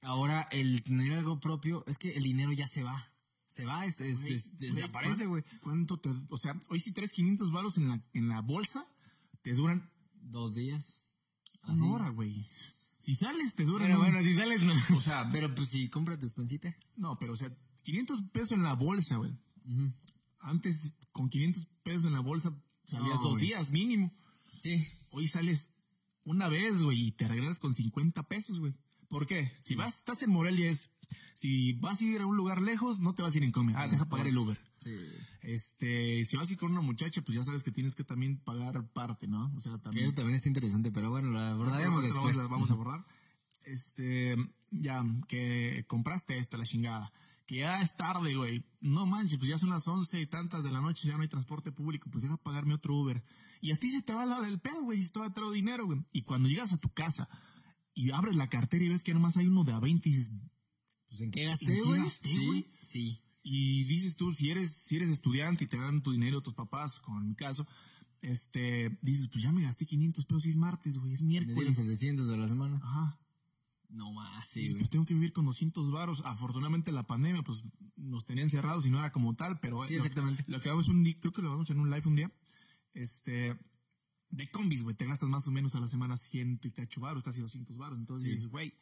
Ahora, 0.00 0.46
el 0.52 0.82
tener 0.82 1.12
algo 1.12 1.38
propio, 1.38 1.84
es 1.86 1.98
que 1.98 2.16
el 2.16 2.22
dinero 2.22 2.52
ya 2.52 2.66
se 2.66 2.82
va 2.82 3.12
se 3.46 3.64
va, 3.64 3.86
es, 3.86 3.98
desaparece, 4.58 5.26
güey. 5.26 5.44
¿Cuánto 5.62 5.98
te, 5.98 6.10
o 6.30 6.36
sea, 6.36 6.60
hoy 6.68 6.80
si 6.80 6.92
traes 6.92 7.12
500 7.12 7.52
baros 7.52 7.78
en 7.78 7.88
la, 7.88 8.04
en 8.12 8.28
la 8.28 8.40
bolsa, 8.40 8.84
te 9.42 9.54
duran 9.54 9.88
dos 10.20 10.56
días. 10.56 11.02
Así. 11.62 11.80
Una 11.80 11.92
hora, 11.92 12.08
güey. 12.10 12.46
Si 12.98 13.14
sales, 13.14 13.54
te 13.54 13.64
duran. 13.64 13.86
Pero 13.86 14.00
bueno, 14.00 14.20
si 14.22 14.34
sales, 14.34 14.62
no. 14.62 14.74
O 14.96 15.00
sea, 15.00 15.28
pero 15.32 15.54
pues 15.54 15.68
si 15.68 15.88
compras 15.88 16.18
despancita. 16.18 16.74
No, 16.96 17.16
pero 17.18 17.34
o 17.34 17.36
sea, 17.36 17.56
500 17.84 18.22
pesos 18.32 18.52
en 18.52 18.64
la 18.64 18.74
bolsa, 18.74 19.16
güey. 19.16 19.32
Antes, 20.40 20.94
con 21.12 21.28
500 21.28 21.66
pesos 21.84 22.04
en 22.06 22.12
la 22.14 22.20
bolsa, 22.20 22.52
salías 22.84 23.20
dos 23.20 23.38
días 23.38 23.70
mínimo. 23.70 24.12
Sí. 24.58 24.84
Hoy 25.12 25.28
sales 25.28 25.76
una 26.24 26.48
vez, 26.48 26.82
güey, 26.82 27.06
y 27.06 27.12
te 27.12 27.28
regresas 27.28 27.60
con 27.60 27.72
50 27.72 28.24
pesos, 28.24 28.58
güey. 28.58 28.74
¿Por 29.08 29.26
qué? 29.26 29.52
Si 29.60 29.76
vas, 29.76 29.98
estás 29.98 30.24
en 30.24 30.30
Morelia 30.30 30.68
es 30.68 30.90
si 31.34 31.74
vas 31.74 32.00
a 32.00 32.04
ir 32.04 32.20
a 32.20 32.26
un 32.26 32.36
lugar 32.36 32.62
lejos, 32.62 33.00
no 33.00 33.14
te 33.14 33.22
vas 33.22 33.34
a 33.34 33.38
ir 33.38 33.44
en 33.44 33.52
comida. 33.52 33.80
Ah, 33.80 33.88
deja 33.88 34.08
pagar 34.08 34.26
el 34.26 34.38
Uber. 34.38 34.58
Sí. 34.76 34.94
Este, 35.42 36.24
si 36.24 36.36
vas 36.36 36.48
a 36.48 36.52
ir 36.52 36.58
con 36.58 36.72
una 36.72 36.80
muchacha, 36.80 37.22
pues 37.22 37.36
ya 37.36 37.44
sabes 37.44 37.62
que 37.62 37.70
tienes 37.70 37.94
que 37.94 38.04
también 38.04 38.38
pagar 38.38 38.84
parte, 38.88 39.26
¿no? 39.26 39.52
O 39.56 39.60
sea, 39.60 39.78
también. 39.78 40.06
Eso 40.06 40.14
también 40.14 40.36
está 40.36 40.48
interesante, 40.48 40.90
pero 40.90 41.10
bueno, 41.10 41.30
la 41.30 41.50
abordaremos 41.50 42.02
después. 42.02 42.36
Vamos 42.48 42.70
a, 42.70 42.74
borrar. 42.74 43.04
Este, 43.64 44.36
ya, 44.70 45.04
que 45.28 45.84
compraste 45.86 46.38
esta, 46.38 46.56
la 46.56 46.64
chingada. 46.64 47.12
Que 47.46 47.58
ya 47.58 47.80
es 47.80 47.94
tarde, 47.94 48.34
güey. 48.34 48.64
No 48.80 49.06
manches, 49.06 49.38
pues 49.38 49.48
ya 49.48 49.58
son 49.58 49.70
las 49.70 49.86
once 49.86 50.20
y 50.20 50.26
tantas 50.26 50.64
de 50.64 50.72
la 50.72 50.80
noche, 50.80 51.06
ya 51.06 51.16
no 51.16 51.22
hay 51.22 51.28
transporte 51.28 51.70
público, 51.70 52.10
pues 52.10 52.24
deja 52.24 52.36
pagarme 52.36 52.74
otro 52.74 52.96
Uber. 52.96 53.22
Y 53.60 53.72
a 53.72 53.76
ti 53.76 53.88
se 53.88 54.02
te 54.02 54.12
va 54.12 54.24
el 54.46 54.60
pedo, 54.60 54.82
güey, 54.82 55.02
si 55.02 55.10
te 55.10 55.20
va 55.20 55.26
a 55.26 55.32
traer 55.32 55.52
dinero, 55.52 55.86
güey. 55.86 56.04
Y 56.12 56.22
cuando 56.22 56.48
llegas 56.48 56.72
a 56.72 56.78
tu 56.78 56.92
casa 56.92 57.28
y 57.94 58.10
abres 58.10 58.36
la 58.36 58.48
cartera 58.48 58.84
y 58.84 58.88
ves 58.88 59.02
que 59.02 59.14
nomás 59.14 59.36
hay 59.36 59.46
uno 59.46 59.64
de 59.64 59.72
a 59.72 59.80
20 59.80 60.08
y 60.08 60.12
dices, 60.12 60.32
pues 61.08 61.20
en 61.20 61.30
qué 61.30 61.44
gasté, 61.44 61.80
güey. 61.82 62.02
Sí, 62.08 62.66
sí. 62.80 63.22
Y 63.42 63.84
dices 63.84 64.16
tú, 64.16 64.32
si 64.32 64.50
eres, 64.50 64.72
si 64.72 64.96
eres 64.96 65.08
estudiante 65.08 65.64
y 65.64 65.66
te 65.66 65.76
dan 65.76 66.02
tu 66.02 66.12
dinero 66.12 66.42
tus 66.42 66.54
papás, 66.54 66.98
como 66.98 67.20
en 67.20 67.28
mi 67.28 67.34
caso, 67.34 67.66
este, 68.20 68.98
dices, 69.02 69.28
pues 69.28 69.42
ya 69.44 69.52
me 69.52 69.62
gasté 69.62 69.86
500 69.86 70.26
pesos 70.26 70.46
y 70.46 70.48
es 70.48 70.56
martes, 70.56 70.98
güey, 70.98 71.12
es 71.12 71.22
miércoles. 71.22 71.78
Me 71.78 71.84
700 71.84 72.28
de 72.28 72.36
la 72.36 72.48
semana. 72.48 72.80
Ajá. 72.82 73.20
No 73.88 74.12
más, 74.12 74.48
sí, 74.48 74.74
Pues 74.74 74.90
tengo 74.90 75.04
que 75.04 75.14
vivir 75.14 75.32
con 75.32 75.46
200 75.46 75.90
varos. 75.92 76.22
Afortunadamente 76.24 76.90
la 76.90 77.06
pandemia, 77.06 77.42
pues 77.42 77.64
nos 77.94 78.26
tenían 78.26 78.50
cerrados 78.50 78.84
y 78.84 78.90
no 78.90 78.98
era 78.98 79.12
como 79.12 79.34
tal, 79.36 79.60
pero. 79.60 79.82
Sí, 79.84 79.94
exactamente. 79.94 80.44
Lo, 80.48 80.60
que 80.60 80.68
vamos 80.68 80.88
un 80.88 81.04
día, 81.04 81.16
creo 81.20 81.32
que 81.32 81.42
lo 81.42 81.50
vamos 81.50 81.70
en 81.70 81.78
un 81.78 81.88
live 81.88 82.02
un 82.06 82.16
día. 82.16 82.32
Este, 82.94 83.56
de 84.30 84.50
combis, 84.50 84.82
güey, 84.82 84.96
te 84.96 85.06
gastas 85.06 85.28
más 85.28 85.46
o 85.46 85.52
menos 85.52 85.74
a 85.76 85.80
la 85.80 85.88
semana 85.88 86.16
ciento 86.16 86.66
y 86.66 86.72
cacho 86.72 87.00
baros, 87.00 87.22
casi 87.22 87.40
200 87.40 87.78
baros. 87.78 87.98
Entonces 87.98 88.28
dices, 88.28 88.48
güey, 88.48 88.74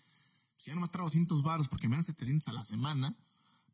si 0.56 0.70
ya 0.70 0.74
no 0.74 0.80
me 0.80 0.88
traigo 0.88 1.06
200 1.06 1.42
baros 1.42 1.68
porque 1.68 1.88
me 1.88 1.96
dan 1.96 2.04
700 2.04 2.48
a 2.48 2.52
la 2.52 2.64
semana, 2.64 3.16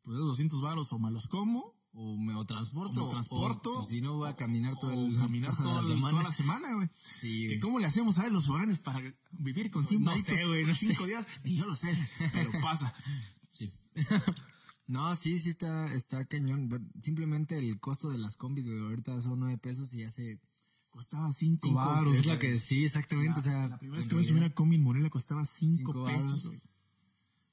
pues 0.03 0.15
esos 0.15 0.27
200 0.27 0.61
baros 0.61 0.91
o 0.93 0.99
me 0.99 1.11
los 1.11 1.27
como 1.27 1.73
O 1.93 2.17
me 2.17 2.33
o 2.35 2.45
transporto. 2.45 3.03
O 3.03 3.05
me 3.07 3.11
transporto, 3.11 3.71
o, 3.71 3.75
pues, 3.75 3.89
si 3.89 3.99
no 4.01 4.15
voy 4.15 4.29
a 4.29 4.35
caminar 4.35 4.77
todo 4.79 4.91
el, 4.91 5.15
caminar 5.17 5.51
toda 5.55 5.63
toda, 5.63 5.75
la 5.75 5.81
la 5.81 5.87
semana. 5.87 6.11
toda 6.11 6.23
la 6.23 6.31
semana, 6.31 6.73
güey. 6.75 6.89
Sí, 7.03 7.45
güey. 7.47 7.59
¿Cómo 7.59 7.79
le 7.79 7.85
hacemos 7.85 8.17
a 8.19 8.29
los 8.29 8.47
foráneos 8.47 8.79
para 8.79 9.01
vivir 9.31 9.69
con 9.71 9.85
cinco 9.85 10.05
No 10.11 10.17
sé, 10.17 10.45
güey, 10.45 10.65
no 10.65 10.73
cinco 10.73 11.05
días? 11.05 11.27
Ni 11.43 11.57
yo 11.57 11.65
lo 11.65 11.75
sé, 11.75 11.89
pero 12.33 12.49
pasa. 12.61 12.93
Sí. 13.51 13.69
no, 14.87 15.13
sí, 15.15 15.37
sí 15.37 15.49
está, 15.49 15.93
está 15.93 16.25
cañón. 16.25 16.69
Simplemente 17.01 17.57
el 17.57 17.79
costo 17.79 18.09
de 18.09 18.17
las 18.17 18.37
combis, 18.37 18.67
güey, 18.67 18.79
ahorita 18.79 19.19
son 19.21 19.39
nueve 19.39 19.57
pesos 19.57 19.93
y 19.93 19.99
ya 19.99 20.09
se... 20.09 20.39
Costaba 20.89 21.31
cinco, 21.31 21.67
Cinco 21.67 21.75
baros. 21.79 22.17
es 22.17 22.25
lo 22.25 22.35
güey. 22.35 22.39
que 22.39 22.57
sí, 22.57 22.83
exactamente. 22.83 23.39
o 23.39 23.43
sea, 23.43 23.67
La 23.69 23.77
primera 23.79 23.97
vez 23.99 24.09
que 24.09 24.15
me 24.15 24.23
subí 24.25 24.37
una 24.39 24.53
combi 24.53 24.75
en 24.75 24.83
Morelia 24.83 25.09
costaba 25.09 25.45
cinco, 25.45 25.77
Cinco 25.93 26.03
pesos. 26.05 26.47
varos. 26.49 26.61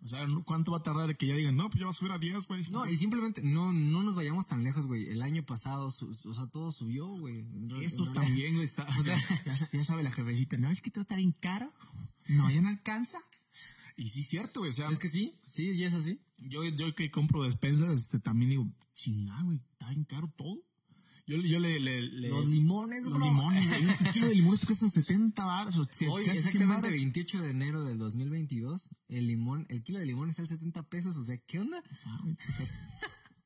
O 0.02 0.07
sea. 0.09 0.26
¿cuánto 0.45 0.71
va 0.73 0.78
a 0.78 0.83
tardar 0.83 1.17
que 1.17 1.26
ya 1.26 1.35
digan, 1.35 1.57
no, 1.57 1.69
pues 1.71 1.81
ya 1.81 1.85
va 1.87 1.90
a 1.90 1.95
subir 1.95 2.12
a 2.12 2.19
10, 2.19 2.47
güey? 2.47 2.62
No, 2.71 2.87
y 2.87 2.97
simplemente 2.97 3.43
no, 3.43 3.73
no 3.73 4.02
nos 4.02 4.14
vayamos 4.14 4.47
tan 4.47 4.62
lejos, 4.62 4.87
güey. 4.87 5.09
El 5.09 5.23
año 5.23 5.45
pasado, 5.45 5.90
su- 5.90 6.09
o 6.11 6.35
sea, 6.35 6.47
todo 6.47 6.71
subió, 6.71 7.07
güey. 7.09 7.45
Eso 7.83 8.11
también, 8.12 8.55
güey, 8.55 8.64
está. 8.64 8.87
O 8.99 9.02
sea, 9.02 9.19
ya, 9.45 9.57
sa- 9.57 9.69
ya 9.73 9.85
sabe 9.85 10.02
la 10.05 10.12
jefecita, 10.12 10.57
no, 10.57 10.71
es 10.71 10.81
que 10.81 10.90
a 10.97 11.00
estar 11.00 11.19
bien 11.19 11.33
caro. 11.33 11.73
No, 12.28 12.50
ya 12.50 12.61
no 12.61 12.69
alcanza. 12.69 13.19
Y 13.97 14.09
sí, 14.11 14.21
es 14.21 14.28
cierto, 14.28 14.61
güey. 14.61 14.71
O 14.71 14.75
sea, 14.75 14.88
Es 14.90 14.99
que 15.00 15.09
sí, 15.09 15.35
sí, 15.43 15.76
ya 15.76 15.88
es 15.88 15.95
así. 15.95 16.21
yo, 16.38 16.64
yo 16.64 16.95
que 16.95 17.11
compro 17.11 17.43
despensas, 17.43 17.93
este, 18.00 18.21
también 18.21 18.50
digo, 18.50 18.71
chingada, 18.95 19.43
güey, 19.43 19.59
está 19.73 19.88
bien 19.90 20.05
caro 20.05 20.33
todo. 20.37 20.59
Yo, 21.28 21.37
yo 21.37 21.61
le, 21.61 21.78
le, 21.78 22.00
le- 22.02 22.28
Los 22.30 22.49
limones, 22.49 23.04
los 23.06 23.18
bro. 23.18 23.28
limones. 23.28 23.66
Un 24.00 24.12
kilo 24.12 24.26
de 24.28 24.35
limones 24.35 24.64
cuesta 24.64 24.88
70 24.88 25.44
baros. 25.44 25.76
O 25.76 25.85
sea, 25.85 26.11
Hoy, 26.11 26.25
casi 26.25 26.38
100 26.40 26.47
exactamente 26.47 26.88
varos. 26.88 27.00
28 27.02 27.42
de 27.42 27.50
enero 27.50 27.85
del 27.85 27.99
2022, 27.99 28.90
el 29.08 29.26
limón, 29.26 29.66
el 29.68 29.82
kilo 29.82 29.99
de 29.99 30.06
limón 30.06 30.30
está 30.30 30.40
al 30.42 30.49
70 30.49 30.88
pesos, 30.88 31.16
o 31.18 31.23
sea, 31.25 31.37
¿qué 31.37 31.61
onda? 31.61 31.82
O 31.92 31.94
sea, 31.94 32.12
o 32.14 32.52
sea, 32.52 32.66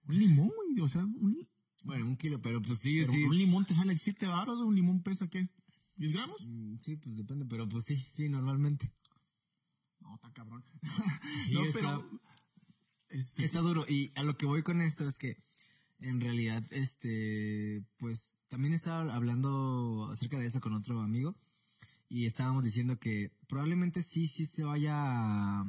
un 0.06 0.16
limón, 0.18 0.50
güey, 0.54 0.80
o 0.80 0.88
sea, 0.88 1.04
un, 1.04 1.48
Bueno, 1.82 2.06
un 2.06 2.16
kilo, 2.16 2.40
pero 2.40 2.62
pues 2.62 2.78
sí, 2.78 3.00
pero 3.00 3.12
sí. 3.12 3.24
un 3.24 3.36
limón 3.36 3.66
te 3.66 3.74
sale 3.74 3.96
7 3.98 4.26
baros, 4.28 4.60
un 4.60 4.74
limón 4.76 5.02
pesa, 5.02 5.26
¿qué? 5.28 5.48
¿10 5.98 6.12
gramos? 6.12 6.40
Mm, 6.46 6.76
Sí, 6.76 6.96
pues 6.96 7.16
depende, 7.16 7.44
pero 7.46 7.68
pues 7.68 7.84
sí, 7.84 7.96
sí, 7.96 8.28
normalmente. 8.28 8.92
No, 10.00 10.14
está 10.14 10.32
cabrón. 10.32 10.64
No, 11.50 11.64
está- 11.64 11.78
pero. 11.98 12.20
Este, 13.08 13.44
Está 13.44 13.60
duro. 13.60 13.84
Y 13.88 14.10
a 14.14 14.22
lo 14.22 14.36
que 14.38 14.46
voy 14.46 14.62
con 14.62 14.80
esto 14.80 15.06
es 15.06 15.18
que 15.18 15.36
en 16.02 16.20
realidad, 16.20 16.62
este, 16.72 17.84
pues 17.98 18.36
también 18.48 18.74
estaba 18.74 19.14
hablando 19.14 20.08
acerca 20.10 20.38
de 20.38 20.46
eso 20.46 20.60
con 20.60 20.72
otro 20.74 21.00
amigo 21.00 21.34
y 22.08 22.26
estábamos 22.26 22.64
diciendo 22.64 22.98
que 22.98 23.30
probablemente 23.48 24.02
sí, 24.02 24.26
sí 24.26 24.44
se 24.46 24.64
vaya 24.64 24.92
a, 24.94 25.64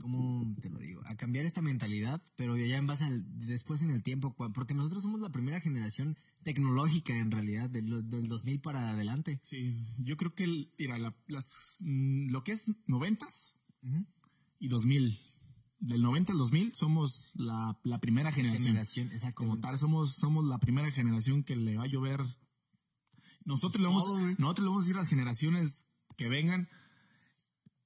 ¿cómo 0.00 0.52
te 0.60 0.68
lo 0.70 0.78
digo? 0.78 1.02
A 1.06 1.16
cambiar 1.16 1.44
esta 1.46 1.62
mentalidad, 1.62 2.20
pero 2.36 2.56
ya 2.56 2.76
en 2.76 2.86
base 2.86 3.04
al, 3.04 3.24
después 3.46 3.82
en 3.82 3.90
el 3.90 4.02
tiempo, 4.02 4.34
porque 4.52 4.74
nosotros 4.74 5.02
somos 5.02 5.20
la 5.20 5.30
primera 5.30 5.60
generación 5.60 6.16
tecnológica 6.42 7.16
en 7.16 7.30
realidad, 7.30 7.70
de 7.70 7.82
los, 7.82 8.08
del 8.10 8.26
2000 8.28 8.60
para 8.60 8.90
adelante. 8.90 9.40
Sí, 9.44 9.76
yo 9.98 10.16
creo 10.16 10.34
que 10.34 10.44
el, 10.44 10.70
mira, 10.78 10.98
la- 10.98 11.14
las, 11.28 11.78
mm, 11.80 12.30
lo 12.30 12.44
que 12.44 12.52
es 12.52 12.70
noventas 12.86 13.56
Ujú. 13.82 14.04
y 14.58 14.68
2000, 14.68 15.18
del 15.86 16.00
90 16.02 16.32
al 16.32 16.38
2000 16.38 16.72
somos 16.74 17.30
la, 17.34 17.78
la 17.84 17.98
primera 17.98 18.32
generación. 18.32 18.68
Generación, 18.68 19.10
Como 19.34 19.58
tal, 19.60 19.78
somos, 19.78 20.14
somos 20.14 20.44
la 20.44 20.58
primera 20.58 20.90
generación 20.90 21.42
que 21.44 21.56
le 21.56 21.76
va 21.76 21.84
a 21.84 21.88
llover. 21.88 22.22
Nosotros, 23.44 23.80
le, 23.82 23.88
vamos, 23.88 24.04
todo, 24.04 24.18
güey. 24.18 24.34
nosotros 24.38 24.64
le 24.64 24.68
vamos 24.70 24.82
a 24.82 24.86
decir 24.86 24.96
a 24.96 25.00
las 25.00 25.08
generaciones 25.08 25.86
que 26.16 26.28
vengan. 26.28 26.68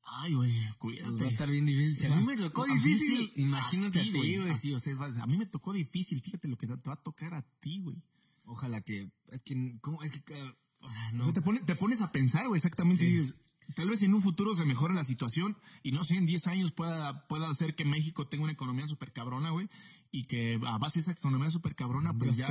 Ay, 0.05 0.33
güey, 0.35 0.53
Pues 0.53 0.77
cuídate. 0.77 1.11
va 1.11 1.27
a 1.29 1.31
estar 1.31 1.51
bien 1.51 1.67
difícil. 1.67 1.95
Si 1.97 2.05
O 2.07 2.09
sea, 2.09 2.17
a 2.17 2.21
mí 2.21 2.27
me 2.27 2.37
tocó 2.37 2.65
difícil, 2.67 3.33
imagínate 3.37 4.01
a 4.01 4.03
ti, 4.05 4.11
güey. 4.13 4.51
Así, 4.51 4.73
o 4.73 4.81
sea, 4.81 4.95
a 5.21 5.27
mí 5.27 5.37
me 5.37 5.47
tocó 5.47 5.73
difícil. 5.73 6.21
Fíjate 6.23 6.49
lo 6.49 6.57
que 6.57 6.67
te, 6.67 6.75
va 6.75 6.95
a 6.95 7.03
tocar 7.03 7.35
a 7.35 7.43
ti, 7.59 7.81
güey. 7.81 7.97
Ojalá 8.45 8.81
que. 8.81 9.11
Es 9.29 9.43
que. 9.43 9.79
¿Cómo? 9.81 10.03
Es 10.03 10.13
que. 10.13 10.33
uh, 10.43 10.55
o 10.81 10.91
sea, 10.91 11.13
no. 11.13 11.23
O 11.23 11.25
sea, 11.25 11.33
te, 11.35 11.43
pone- 11.43 11.61
te 11.61 11.75
pones 11.75 12.01
a 12.01 12.11
pensar, 12.13 12.47
güey, 12.47 12.57
exactamente. 12.59 13.05
y 13.05 13.09
dices, 13.09 13.35
tal 13.75 13.89
vez 13.89 14.03
en 14.03 14.15
un 14.15 14.23
futuro 14.23 14.55
se 14.55 14.65
mejore 14.65 14.95
la 14.95 15.05
situación 15.05 15.57
y 15.83 15.93
no 15.93 16.05
sé, 16.05 16.17
en 16.17 16.27
10 16.27 16.47
años 16.49 16.73
pueda, 16.73 17.27
pueda 17.29 17.51
hacer 17.51 17.75
que 17.75 17.85
México 17.85 18.27
tenga 18.27 18.45
una 18.45 18.53
economía 18.53 18.89
súper 18.89 19.13
cabrona, 19.13 19.51
güey. 19.51 19.69
Y 20.11 20.25
que 20.25 20.59
a 20.67 20.79
base 20.79 20.99
de 20.99 21.03
esa 21.03 21.13
economía 21.13 21.51
súper 21.51 21.75
cabrona, 21.75 22.15
pues 22.15 22.39
ya 22.39 22.49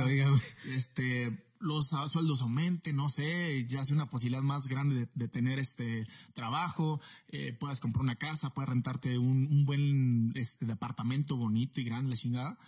este, 0.66 1.44
los 1.58 1.88
sueldos 1.88 2.40
aumenten, 2.42 2.94
no 2.94 3.08
sé, 3.08 3.66
ya 3.66 3.84
sea 3.84 3.96
una 3.96 4.10
posibilidad 4.10 4.42
más 4.42 4.68
grande 4.68 4.94
de, 4.94 5.08
de 5.12 5.28
tener 5.28 5.58
este 5.58 6.06
trabajo, 6.34 7.00
eh, 7.28 7.52
puedas 7.58 7.80
comprar 7.80 8.04
una 8.04 8.16
casa, 8.16 8.50
puedas 8.50 8.68
rentarte 8.68 9.18
un, 9.18 9.48
un 9.50 9.64
buen 9.64 10.32
este, 10.36 10.66
departamento 10.66 11.36
bonito 11.36 11.80
y 11.80 11.84
grande, 11.84 12.10
la 12.10 12.16
chingada. 12.16 12.58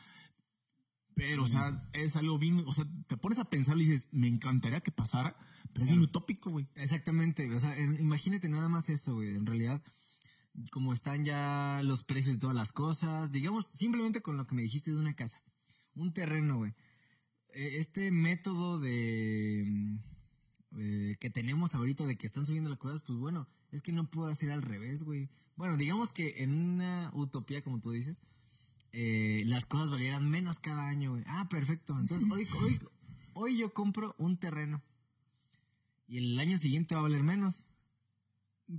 Pero, 1.15 1.45
o 1.45 1.47
sea, 1.47 1.71
es 1.93 2.17
algo 2.17 2.39
bien, 2.39 2.65
o 2.67 2.73
sea, 2.73 2.87
te 3.07 3.17
pones 3.17 3.39
a 3.39 3.45
pensar 3.45 3.77
y 3.77 3.85
dices, 3.85 4.09
me 4.13 4.27
encantaría 4.27 4.81
que 4.81 4.91
pasara, 4.91 5.37
pero 5.72 5.85
es 5.85 5.90
bien 5.90 6.02
utópico, 6.02 6.50
güey. 6.50 6.68
Exactamente. 6.74 7.52
O 7.54 7.61
sea, 7.61 7.78
imagínate 7.78 8.48
nada 8.48 8.68
más 8.68 8.88
eso, 8.88 9.14
güey. 9.14 9.37
En 9.37 9.46
realidad, 9.46 9.83
como 10.70 10.92
están 10.92 11.24
ya 11.24 11.80
los 11.85 12.04
precios 12.04 12.37
de 12.37 12.40
todas 12.40 12.56
las 12.56 12.72
cosas, 12.72 13.30
digamos, 13.33 13.66
simplemente 13.66 14.20
con 14.20 14.37
lo 14.37 14.46
que 14.46 14.54
me 14.54 14.62
dijiste 14.62 14.90
de 14.90 14.98
una 14.98 15.14
casa, 15.14 15.42
un 15.94 16.12
terreno, 16.12 16.59
güey. 16.59 16.74
Eh, 17.54 17.78
Este 17.78 18.11
método 18.11 18.78
de 18.78 19.62
mm, 19.66 19.98
eh, 20.76 21.16
que 21.20 21.30
tenemos 21.30 21.74
ahorita 21.74 22.04
de 22.04 22.16
que 22.16 22.26
están 22.26 22.46
subiendo 22.46 22.70
las 22.70 22.78
cosas, 22.78 23.02
pues 23.02 23.18
bueno, 23.18 23.48
es 23.70 23.83
que 23.83 23.92
no 23.92 24.11
puedo 24.11 24.28
hacer 24.28 24.50
al 24.50 24.62
revés, 24.62 25.04
güey. 25.04 25.30
Bueno, 25.56 25.76
digamos 25.76 26.12
que 26.12 26.42
en 26.42 26.52
una 26.52 27.11
utopía, 27.14 27.62
como 27.62 27.80
tú 27.80 27.90
dices, 27.90 28.22
eh, 28.92 29.44
las 29.46 29.66
cosas 29.66 29.90
valieran 29.90 30.28
menos 30.28 30.59
cada 30.59 30.88
año, 30.88 31.12
güey. 31.12 31.24
Ah, 31.26 31.48
perfecto. 31.48 31.98
Entonces, 31.98 32.28
hoy, 32.30 32.46
hoy 33.35 33.59
yo 33.59 33.72
compro 33.72 34.14
un 34.18 34.37
terreno 34.37 34.83
y 36.11 36.18
el 36.18 36.38
año 36.38 36.59
siguiente 36.59 36.94
va 36.94 37.01
a 37.01 37.03
valer 37.05 37.23
menos. 37.23 37.77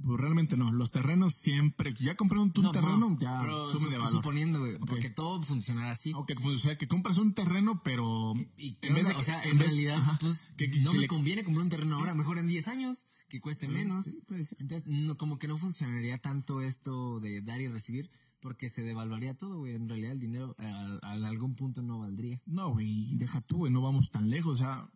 Pues 0.03 0.21
realmente 0.21 0.55
no, 0.55 0.71
los 0.71 0.89
terrenos 0.91 1.35
siempre, 1.35 1.93
ya 1.99 2.15
compraron 2.15 2.53
tu 2.53 2.61
No, 2.61 2.71
terreno, 2.71 2.95
no, 2.97 3.19
ya 3.19 3.41
sube 3.69 3.89
de 3.89 3.97
valor. 3.97 4.09
suponiendo, 4.09 4.59
güey, 4.59 4.77
porque 4.77 5.09
todo 5.09 5.43
funcionará 5.43 5.91
así. 5.91 6.13
Ok, 6.15 6.31
o 6.45 6.57
sea, 6.57 6.77
que 6.77 6.87
compras 6.87 7.17
un 7.17 7.33
terreno, 7.33 7.81
pero 7.83 8.33
Y 8.57 8.77
en 8.83 8.93
vez 8.93 9.07
de 9.09 9.13
o 9.15 9.19
sea, 9.19 9.43
en 9.43 9.59
realidad, 9.59 9.99
pues 10.21 10.53
que- 10.57 10.69
no 10.69 10.91
si 10.91 10.95
me 10.95 11.01
le- 11.01 11.07
conviene 11.09 11.43
comprar 11.43 11.65
un 11.65 11.69
terreno 11.69 11.95
ahora, 11.97 12.13
mejor 12.15 12.37
en 12.37 12.47
10 12.47 12.69
años, 12.69 13.05
que 13.27 13.41
cueste 13.41 13.65
Pues, 13.65 13.77
menos. 13.79 14.05
sí, 14.05 14.21
puede 14.25 14.45
ser. 14.45 14.61
Entonces, 14.61 14.87
no, 14.87 15.17
como 15.17 15.37
que 15.37 15.49
no 15.49 15.57
funcionaría 15.57 16.17
tanto 16.19 16.61
esto 16.61 17.19
de 17.19 17.41
dar 17.41 17.59
y 17.59 17.67
recibir, 17.67 18.09
porque 18.39 18.69
se 18.69 18.83
devaluaría 18.83 19.37
todo, 19.37 19.57
güey. 19.59 19.75
En 19.75 19.89
realidad, 19.89 20.13
el 20.13 20.21
dinero 20.21 20.55
a, 20.57 20.99
a 21.01 21.11
algún 21.11 21.53
punto 21.55 21.81
no 21.81 21.99
valdría. 21.99 22.41
No, 22.45 22.69
güey, 22.71 23.13
deja 23.15 23.41
tú, 23.41 23.57
güey, 23.57 23.73
no 23.73 23.81
vamos 23.81 24.09
tan 24.09 24.29
lejos. 24.29 24.53
O 24.53 24.63
sea, 24.63 24.89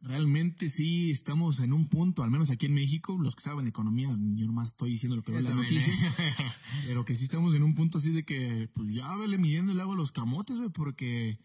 realmente 0.00 0.68
sí 0.68 1.10
estamos 1.10 1.60
en 1.60 1.72
un 1.72 1.88
punto, 1.88 2.22
al 2.22 2.30
menos 2.30 2.50
aquí 2.50 2.66
en 2.66 2.74
México, 2.74 3.18
los 3.20 3.34
que 3.34 3.42
saben 3.42 3.64
de 3.64 3.70
economía, 3.70 4.08
yo 4.34 4.46
nomás 4.46 4.68
estoy 4.68 4.90
diciendo 4.90 5.16
lo 5.16 5.22
que 5.22 5.32
veo 5.32 5.40
en 5.40 5.56
las 5.56 5.72
¿eh? 5.72 6.34
pero 6.86 7.04
que 7.04 7.14
sí 7.14 7.24
estamos 7.24 7.54
en 7.54 7.62
un 7.62 7.74
punto 7.74 7.98
así 7.98 8.12
de 8.12 8.24
que, 8.24 8.70
pues 8.74 8.94
ya 8.94 9.16
vele 9.16 9.38
midiendo 9.38 9.72
el 9.72 9.80
agua 9.80 9.94
a 9.94 9.98
los 9.98 10.12
camotes, 10.12 10.56
güey, 10.58 10.70
porque 10.70 11.38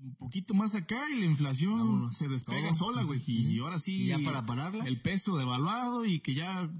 un 0.00 0.16
poquito 0.16 0.52
más 0.54 0.74
acá 0.74 0.98
y 1.10 1.20
la 1.20 1.26
inflación 1.26 1.78
Vámonos, 1.78 2.16
se 2.16 2.28
despega 2.28 2.70
todo. 2.70 2.74
sola, 2.74 3.02
güey, 3.04 3.22
y 3.26 3.58
ahora 3.60 3.78
sí. 3.78 4.02
¿Y 4.02 4.06
ya 4.06 4.18
para 4.18 4.44
pararla? 4.44 4.84
El 4.86 5.00
peso 5.00 5.36
devaluado 5.36 6.04
y 6.04 6.20
que 6.20 6.34
ya 6.34 6.70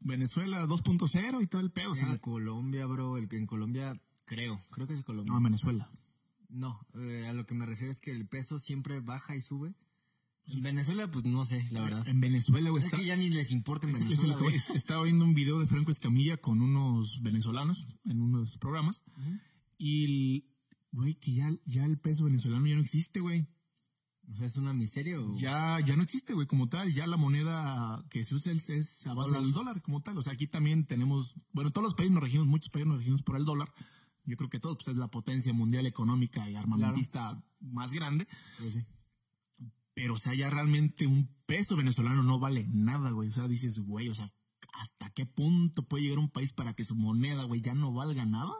Venezuela 0.00 0.66
2.0 0.66 1.42
y 1.42 1.46
todo 1.46 1.60
el 1.60 1.70
pedo, 1.70 1.92
o 1.92 1.94
sea, 1.94 2.10
en 2.10 2.18
Colombia, 2.18 2.86
bro, 2.86 3.16
el, 3.16 3.28
en 3.30 3.46
Colombia, 3.46 3.98
creo, 4.24 4.58
creo 4.70 4.86
que 4.86 4.94
es 4.94 5.02
Colombia. 5.02 5.32
no, 5.32 5.40
Venezuela. 5.40 5.90
No, 6.50 6.78
eh, 6.94 7.26
a 7.28 7.32
lo 7.34 7.46
que 7.46 7.54
me 7.54 7.66
refiero 7.66 7.92
es 7.92 8.00
que 8.00 8.10
el 8.10 8.26
peso 8.26 8.58
siempre 8.58 9.00
baja 9.00 9.36
y 9.36 9.40
sube. 9.40 9.74
En 10.50 10.62
Venezuela, 10.62 11.10
pues 11.10 11.24
no 11.24 11.44
sé, 11.44 11.66
la 11.70 11.82
verdad. 11.82 12.08
En 12.08 12.20
Venezuela, 12.20 12.70
güey, 12.70 12.78
Es 12.80 12.86
está, 12.86 12.96
que 12.98 13.04
ya 13.06 13.16
ni 13.16 13.28
les 13.28 13.50
importa 13.52 13.86
en 13.86 13.94
es 13.94 14.00
Venezuela, 14.00 14.36
es- 14.52 14.70
Estaba 14.70 15.02
viendo 15.04 15.24
un 15.24 15.34
video 15.34 15.58
de 15.60 15.66
Franco 15.66 15.90
Escamilla 15.90 16.38
con 16.38 16.62
unos 16.62 17.20
venezolanos 17.22 17.86
en 18.04 18.20
unos 18.22 18.56
programas. 18.58 19.02
Y, 19.76 20.04
el- 20.04 20.44
güey, 20.92 21.14
que 21.14 21.32
ya, 21.32 21.52
ya 21.66 21.84
el 21.84 21.98
peso 21.98 22.24
venezolano 22.24 22.66
ya 22.66 22.74
no 22.76 22.80
existe, 22.80 23.20
güey. 23.20 23.46
O 24.30 24.34
sea, 24.34 24.46
¿Es 24.46 24.56
una 24.56 24.72
miseria 24.74 25.18
o...? 25.20 25.38
Ya, 25.38 25.78
ya 25.84 25.96
no 25.96 26.02
existe, 26.02 26.34
güey, 26.34 26.46
como 26.46 26.68
tal. 26.68 26.92
Ya 26.92 27.06
la 27.06 27.16
moneda 27.16 28.04
que 28.10 28.24
se 28.24 28.34
usa 28.34 28.52
es, 28.52 28.68
es 28.68 29.06
a 29.06 29.14
base 29.14 29.34
del 29.38 29.52
dólar, 29.52 29.80
como 29.82 30.02
tal. 30.02 30.18
O 30.18 30.22
sea, 30.22 30.34
aquí 30.34 30.46
también 30.46 30.86
tenemos, 30.86 31.36
bueno, 31.52 31.70
todos 31.70 31.84
los 31.84 31.94
países 31.94 32.12
nos 32.12 32.22
regimos, 32.22 32.46
muchos 32.46 32.68
países 32.70 32.88
nos 32.88 32.98
regimos 32.98 33.22
por 33.22 33.36
el 33.38 33.44
dólar. 33.46 33.72
Yo 34.24 34.36
creo 34.36 34.50
que 34.50 34.60
todos, 34.60 34.76
pues 34.76 34.88
es 34.88 34.96
la 34.98 35.08
potencia 35.10 35.52
mundial 35.54 35.86
económica 35.86 36.48
y 36.50 36.56
armamentista 36.56 37.42
más 37.60 37.92
grande. 37.94 38.28
Pues 38.58 38.74
sí. 38.74 38.82
Pero, 40.00 40.14
o 40.14 40.18
sea, 40.18 40.32
ya 40.32 40.48
realmente 40.48 41.08
un 41.08 41.28
peso 41.44 41.74
venezolano 41.74 42.22
no 42.22 42.38
vale 42.38 42.68
nada, 42.68 43.10
güey. 43.10 43.30
O 43.30 43.32
sea, 43.32 43.48
dices, 43.48 43.80
güey, 43.80 44.08
o 44.08 44.14
sea, 44.14 44.32
¿hasta 44.74 45.10
qué 45.10 45.26
punto 45.26 45.88
puede 45.88 46.04
llegar 46.04 46.20
un 46.20 46.30
país 46.30 46.52
para 46.52 46.72
que 46.72 46.84
su 46.84 46.94
moneda, 46.94 47.42
güey, 47.42 47.60
ya 47.62 47.74
no 47.74 47.92
valga 47.92 48.24
nada? 48.24 48.52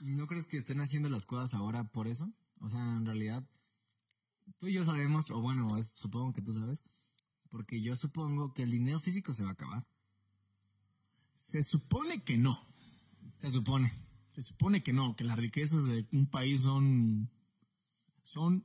¿No 0.00 0.26
crees 0.26 0.46
que 0.46 0.56
estén 0.56 0.80
haciendo 0.80 1.10
las 1.10 1.26
cosas 1.26 1.52
ahora 1.52 1.84
por 1.90 2.08
eso? 2.08 2.32
O 2.60 2.70
sea, 2.70 2.80
en 2.96 3.04
realidad, 3.04 3.46
tú 4.56 4.68
y 4.68 4.72
yo 4.72 4.82
sabemos, 4.82 5.30
o 5.30 5.42
bueno, 5.42 5.76
es- 5.76 5.92
supongo 5.94 6.32
que 6.32 6.40
tú 6.40 6.54
sabes, 6.54 6.82
porque 7.50 7.82
yo 7.82 7.94
supongo 7.94 8.54
que 8.54 8.62
el 8.62 8.70
dinero 8.70 8.98
físico 8.98 9.34
se 9.34 9.42
va 9.44 9.50
a 9.50 9.52
acabar. 9.52 9.86
Se 11.36 11.62
supone 11.62 12.24
que 12.24 12.38
no. 12.38 12.58
Se 13.36 13.50
supone. 13.50 13.92
Se 14.32 14.40
supone 14.40 14.82
que 14.82 14.94
no, 14.94 15.16
que 15.16 15.24
las 15.24 15.36
riquezas 15.36 15.84
de 15.84 16.06
un 16.12 16.28
país 16.30 16.62
son, 16.62 17.28
son 18.22 18.64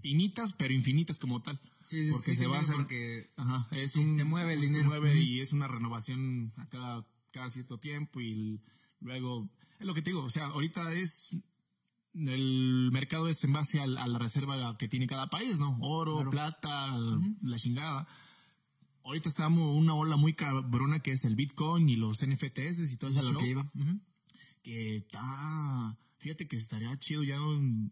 finitas, 0.00 0.52
pero 0.54 0.72
infinitas 0.74 1.18
como 1.18 1.42
tal. 1.42 1.60
Sí, 1.82 2.04
sí, 2.04 2.12
porque 2.12 2.30
sí, 2.32 2.36
se 2.36 2.46
basa 2.46 2.72
porque 2.74 3.30
Ajá, 3.36 3.66
es 3.72 3.92
Sí, 3.92 4.00
un, 4.00 4.14
se 4.16 4.24
mueve 4.24 4.54
el 4.54 4.60
se 4.60 4.66
dinero. 4.66 4.88
mueve 4.88 5.10
Ujú. 5.12 5.18
y 5.20 5.40
es 5.40 5.52
una 5.52 5.68
renovación 5.68 6.52
a 6.56 6.66
cada, 6.66 7.06
cada 7.30 7.48
cierto 7.48 7.78
tiempo 7.78 8.20
y 8.20 8.60
luego, 9.00 9.48
es 9.78 9.86
lo 9.86 9.94
que 9.94 10.02
te 10.02 10.10
digo, 10.10 10.22
o 10.24 10.30
sea, 10.30 10.46
ahorita 10.46 10.92
es, 10.94 11.36
el 12.14 12.90
mercado 12.92 13.28
es 13.28 13.42
en 13.44 13.52
base 13.52 13.80
a, 13.80 13.86
la 13.86 14.18
reserva 14.18 14.76
que 14.78 14.88
tiene 14.88 15.06
cada 15.06 15.28
país, 15.30 15.58
¿no? 15.58 15.76
Oro, 15.80 16.16
Claro. 16.16 16.30
plata, 16.30 16.96
la 17.42 17.56
chingada. 17.56 18.06
Ahorita 19.04 19.28
estamos 19.28 19.60
en 19.60 19.82
una 19.82 19.94
ola 19.94 20.16
muy 20.16 20.34
cabrona 20.34 21.00
que 21.00 21.12
es 21.12 21.24
el 21.24 21.34
Bitcoin 21.34 21.88
y 21.88 21.96
los 21.96 22.18
NFTs 22.26 22.92
y 22.92 22.96
todo 22.98 23.10
es 23.10 23.16
eso. 23.16 23.28
a 23.28 23.32
lo 23.32 23.38
que 23.38 23.46
iba. 23.48 23.72
Que 24.62 24.96
está, 24.96 25.96
fíjate 26.18 26.46
que 26.48 26.56
estaría 26.56 26.96
chido 26.98 27.22
ya 27.24 27.38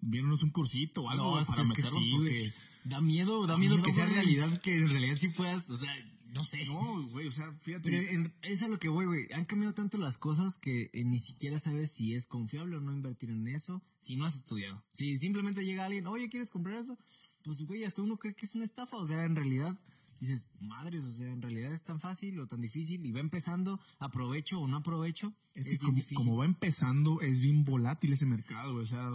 viéndonos 0.02 0.42
un 0.42 0.50
cursito 0.50 1.02
o 1.02 1.10
algo 1.10 1.24
No, 1.40 1.46
para 1.46 1.62
es 1.62 1.68
meternos 1.68 2.02
sí, 2.02 2.12
porque... 2.16 2.52
Da 2.84 3.00
miedo, 3.00 3.46
da 3.46 3.56
miedo 3.56 3.74
miedo, 3.76 3.84
que 3.86 3.92
sea 3.92 4.04
güey. 4.04 4.14
realidad, 4.14 4.60
que 4.60 4.76
en 4.76 4.88
realidad 4.88 5.16
sí 5.18 5.28
puedas, 5.30 5.68
o 5.70 5.76
sea, 5.76 5.92
no 6.34 6.44
sé. 6.44 6.64
No, 6.66 7.02
güey, 7.08 7.26
o 7.26 7.32
sea, 7.32 7.52
fíjate. 7.60 7.90
Pero 7.90 7.96
en- 8.10 8.32
es 8.42 8.62
a 8.62 8.68
lo 8.68 8.78
que 8.78 8.88
voy, 8.88 9.06
güey. 9.06 9.26
Han 9.32 9.44
cambiado 9.44 9.74
tanto 9.74 9.98
las 9.98 10.18
cosas 10.18 10.56
que 10.58 10.90
eh, 10.92 11.04
ni 11.04 11.18
siquiera 11.18 11.58
sabes 11.58 11.90
si 11.90 12.14
es 12.14 12.26
confiable 12.26 12.76
o 12.76 12.80
no 12.80 12.92
invertir 12.92 13.30
en 13.30 13.48
eso 13.48 13.82
si 13.98 14.14
no 14.16 14.24
has 14.24 14.36
estudiado. 14.36 14.84
Si 14.92 15.16
simplemente 15.18 15.64
llega 15.64 15.84
alguien, 15.84 16.06
oye, 16.06 16.28
¿quieres 16.28 16.50
comprar 16.50 16.76
eso? 16.78 16.96
Pues, 17.42 17.62
güey, 17.64 17.82
hasta 17.84 18.02
uno 18.02 18.18
cree 18.18 18.34
que 18.34 18.46
es 18.46 18.54
una 18.54 18.64
estafa. 18.64 18.96
O 18.98 19.06
sea, 19.06 19.24
en 19.24 19.34
realidad 19.34 19.76
dices, 20.20 20.48
madres, 20.60 21.04
o 21.04 21.12
sea, 21.12 21.28
en 21.30 21.42
realidad 21.42 21.72
es 21.72 21.82
tan 21.82 22.00
fácil 22.00 22.38
o 22.40 22.46
tan 22.46 22.60
difícil 22.60 23.04
y 23.04 23.12
va 23.12 23.20
empezando, 23.20 23.80
aprovecho 23.98 24.60
o 24.60 24.68
no 24.68 24.78
aprovecho. 24.78 25.32
Es 25.54 25.66
Es, 25.68 25.80
que 25.80 26.14
como, 26.14 26.36
va 26.36 26.44
empezando, 26.44 27.20
es 27.20 27.40
bien 27.40 27.64
volátil 27.64 28.12
ese 28.12 28.26
mercado. 28.26 28.74
O 28.76 28.86
sea, 28.86 29.10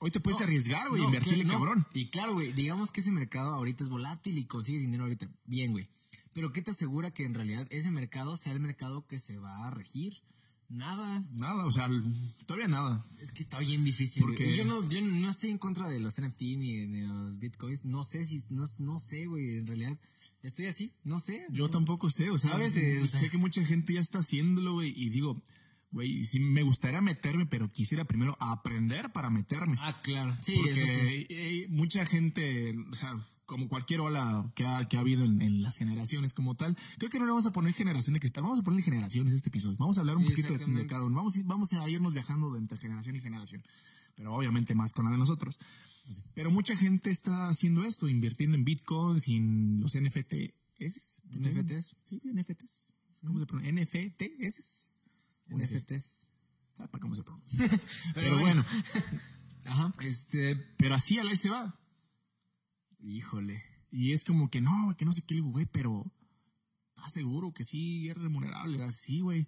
hoy 0.00 0.10
te 0.10 0.20
puedes 0.20 0.40
No, 0.40 0.46
arriesgar, 0.46 0.88
güey, 0.88 1.02
no, 1.02 1.08
invertirle 1.08 1.38
que- 1.44 1.44
no. 1.44 1.52
cabrón. 1.52 1.86
Y 1.94 2.06
claro, 2.06 2.34
güey, 2.34 2.52
digamos 2.52 2.90
que 2.90 3.00
ese 3.00 3.10
mercado 3.12 3.52
ahorita 3.54 3.84
es 3.84 3.90
volátil 3.90 4.38
y 4.38 4.44
consigues 4.44 4.80
dinero 4.82 5.04
ahorita. 5.04 5.28
Bien, 5.46 5.72
güey. 5.72 5.88
Pero 6.32 6.52
¿qué 6.52 6.60
te 6.62 6.70
asegura 6.72 7.10
que 7.12 7.24
en 7.24 7.34
realidad 7.34 7.66
ese 7.70 7.90
mercado 7.90 8.36
sea 8.36 8.52
el 8.52 8.60
mercado 8.60 9.06
que 9.06 9.18
se 9.18 9.38
va 9.38 9.66
a 9.66 9.70
regir? 9.70 10.22
Nada. 10.68 11.24
Nada, 11.34 11.64
o 11.64 11.70
sea, 11.70 11.88
todavía 12.44 12.66
nada. 12.66 13.04
Es 13.20 13.30
que 13.30 13.40
está 13.42 13.60
bien 13.60 13.84
difícil. 13.84 14.22
Porque- 14.24 14.56
Yo, 14.56 14.64
no, 14.64 14.86
yo 14.88 15.00
no 15.00 15.30
estoy 15.30 15.50
en 15.50 15.58
contra 15.58 15.88
de 15.88 16.00
los 16.00 16.18
NFT 16.20 16.42
ni 16.56 16.76
de, 16.78 16.86
de 16.88 17.06
los 17.06 17.38
bitcoins. 17.38 17.84
No 17.84 18.02
sé 18.02 18.24
si, 18.24 18.42
no, 18.52 18.64
no 18.80 18.98
sé, 18.98 19.26
güey. 19.26 19.58
En 19.58 19.66
realidad, 19.68 19.96
estoy 20.42 20.66
así. 20.66 20.92
No 21.04 21.18
sé. 21.18 21.46
Yo 21.50 21.68
tampoco 21.70 22.10
sé, 22.10 22.30
o 22.30 22.38
sea, 22.38 22.52
¿Sabes? 22.52 22.74
Sé 22.74 23.30
que 23.30 23.38
mucha 23.38 23.64
gente 23.64 23.94
ya 23.94 24.00
está 24.00 24.18
haciéndolo, 24.20 24.74
güey, 24.74 24.92
y 24.96 25.10
digo, 25.10 25.42
güey, 25.90 26.24
sí 26.24 26.40
me 26.40 26.62
gustaría 26.62 27.00
meterme, 27.00 27.46
pero 27.46 27.70
quisiera 27.70 28.04
primero 28.04 28.36
aprender 28.40 29.12
para 29.12 29.30
meterme. 29.30 29.76
Ah, 29.80 30.00
claro. 30.02 30.34
Sí, 30.40 30.54
Porque 30.56 30.70
eso 30.72 30.86
sí. 31.04 31.26
eh, 31.30 31.66
mucha 31.70 32.04
gente, 32.06 32.74
o 32.90 32.94
sea, 32.94 33.18
como 33.46 33.68
cualquier 33.68 34.00
ola 34.00 34.50
que 34.56 34.66
ha, 34.66 34.88
que 34.88 34.96
ha 34.96 35.00
habido 35.00 35.24
en, 35.24 35.40
en 35.40 35.62
las 35.62 35.76
generaciones 35.76 36.32
como 36.32 36.56
tal, 36.56 36.76
creo 36.98 37.10
que 37.10 37.18
no 37.20 37.26
le 37.26 37.30
vamos 37.30 37.46
a 37.46 37.52
poner 37.52 37.72
generación 37.74 38.14
de 38.14 38.20
cristal, 38.20 38.42
vamos 38.42 38.58
a 38.58 38.62
ponerle 38.62 38.82
generaciones 38.82 39.32
este 39.34 39.48
episodio. 39.50 39.76
Vamos 39.78 39.96
a 39.98 40.00
hablar 40.00 40.16
un 40.16 40.24
poquito 40.24 40.52
de, 40.58 40.86
cada 40.86 41.04
uno. 41.04 41.14
Vamos, 41.16 41.36
a- 41.36 41.42
vamos 41.44 41.72
a 41.72 41.88
irnos 41.88 42.12
viajando 42.12 42.52
de 42.52 42.58
entre 42.58 42.76
generación 42.78 43.14
y 43.16 43.20
generación, 43.20 43.62
pero 44.16 44.34
obviamente 44.34 44.74
más 44.74 44.92
con 44.92 45.04
la 45.04 45.12
de 45.12 45.18
nosotros. 45.18 45.58
Pero 46.34 46.50
mucha 46.50 46.76
gente 46.76 47.10
está 47.10 47.48
haciendo 47.48 47.84
esto, 47.84 48.08
invirtiendo 48.08 48.56
en 48.56 48.64
bitcoins 48.64 49.28
y 49.28 49.36
en 49.36 49.80
los 49.80 49.94
NFTs. 49.94 50.52
NFTs. 50.78 51.96
Sí, 52.00 52.20
NFTs. 52.24 52.88
¿Cómo 53.24 53.38
se 53.38 53.46
pronuncia? 53.46 53.72
NFTs. 53.72 54.92
NFTs. 55.48 56.28
Sepa 56.74 56.98
cómo 57.00 57.14
se 57.14 57.22
pronuncia. 57.22 57.68
Pero 58.14 58.38
bueno, 58.38 58.64
Ajá. 59.64 59.94
este, 60.00 60.56
pero 60.76 60.94
así 60.94 61.18
a 61.18 61.24
la 61.24 61.34
se 61.34 61.48
va. 61.48 61.78
Híjole. 63.00 63.62
Y 63.90 64.12
es 64.12 64.24
como 64.24 64.50
que 64.50 64.60
no, 64.60 64.94
que 64.96 65.04
no 65.04 65.12
sé 65.12 65.22
qué, 65.22 65.40
güey, 65.40 65.66
pero 65.66 66.04
¿estás 66.94 67.12
seguro 67.12 67.52
que 67.52 67.64
sí 67.64 68.08
es 68.08 68.16
remunerable? 68.16 68.82
Así, 68.82 69.20
güey. 69.20 69.46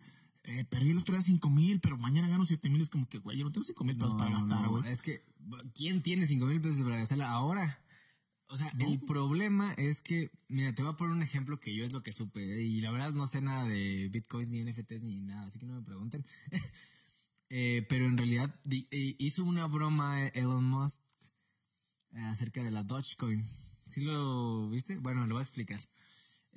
Eh, 0.48 0.64
perdí 0.64 0.92
el 0.92 0.98
otro 0.98 1.14
día 1.14 1.20
cinco 1.20 1.50
mil, 1.50 1.78
pero 1.78 1.98
mañana 1.98 2.26
gano 2.26 2.46
siete 2.46 2.70
mil. 2.70 2.80
Es 2.80 2.88
como 2.88 3.06
que, 3.06 3.18
güey, 3.18 3.36
yo 3.36 3.44
no 3.44 3.52
tengo 3.52 3.66
cinco 3.66 3.84
mil 3.84 3.96
pesos 3.96 4.14
para 4.14 4.30
gastar, 4.30 4.62
no, 4.62 4.70
güey. 4.70 4.90
Es 4.90 5.02
que, 5.02 5.22
¿quién 5.74 6.02
tiene 6.02 6.26
cinco 6.26 6.46
mil 6.46 6.58
pesos 6.60 6.82
para 6.82 6.96
gastarla 6.96 7.30
ahora? 7.30 7.84
O 8.46 8.56
sea, 8.56 8.72
el 8.78 8.98
problema 9.00 9.74
es 9.74 10.00
que, 10.00 10.30
mira, 10.48 10.74
te 10.74 10.82
voy 10.82 10.92
a 10.92 10.96
poner 10.96 11.14
un 11.14 11.22
ejemplo 11.22 11.60
que 11.60 11.74
yo 11.74 11.84
es 11.84 11.92
lo 11.92 12.02
que 12.02 12.14
supe, 12.14 12.62
y 12.62 12.80
la 12.80 12.90
verdad 12.90 13.12
no 13.12 13.26
sé 13.26 13.42
nada 13.42 13.68
de 13.68 14.08
bitcoins, 14.10 14.48
ni 14.48 14.64
NFTs, 14.64 15.02
ni 15.02 15.20
nada, 15.20 15.44
así 15.46 15.58
que 15.58 15.66
no 15.66 15.74
me 15.74 15.82
pregunten. 15.82 16.24
Eh, 17.50 17.86
pero 17.88 18.04
en 18.04 18.18
realidad 18.18 18.54
eh, 18.70 19.16
hizo 19.18 19.42
una 19.42 19.66
broma 19.66 20.26
Elon 20.26 20.62
Musk 20.62 21.00
acerca 22.12 22.62
de 22.62 22.70
la 22.70 22.82
Dogecoin. 22.82 23.42
¿Sí 23.86 24.02
lo 24.02 24.68
viste? 24.68 24.98
Bueno, 24.98 25.26
lo 25.26 25.36
voy 25.36 25.40
a 25.40 25.44
explicar. 25.44 25.80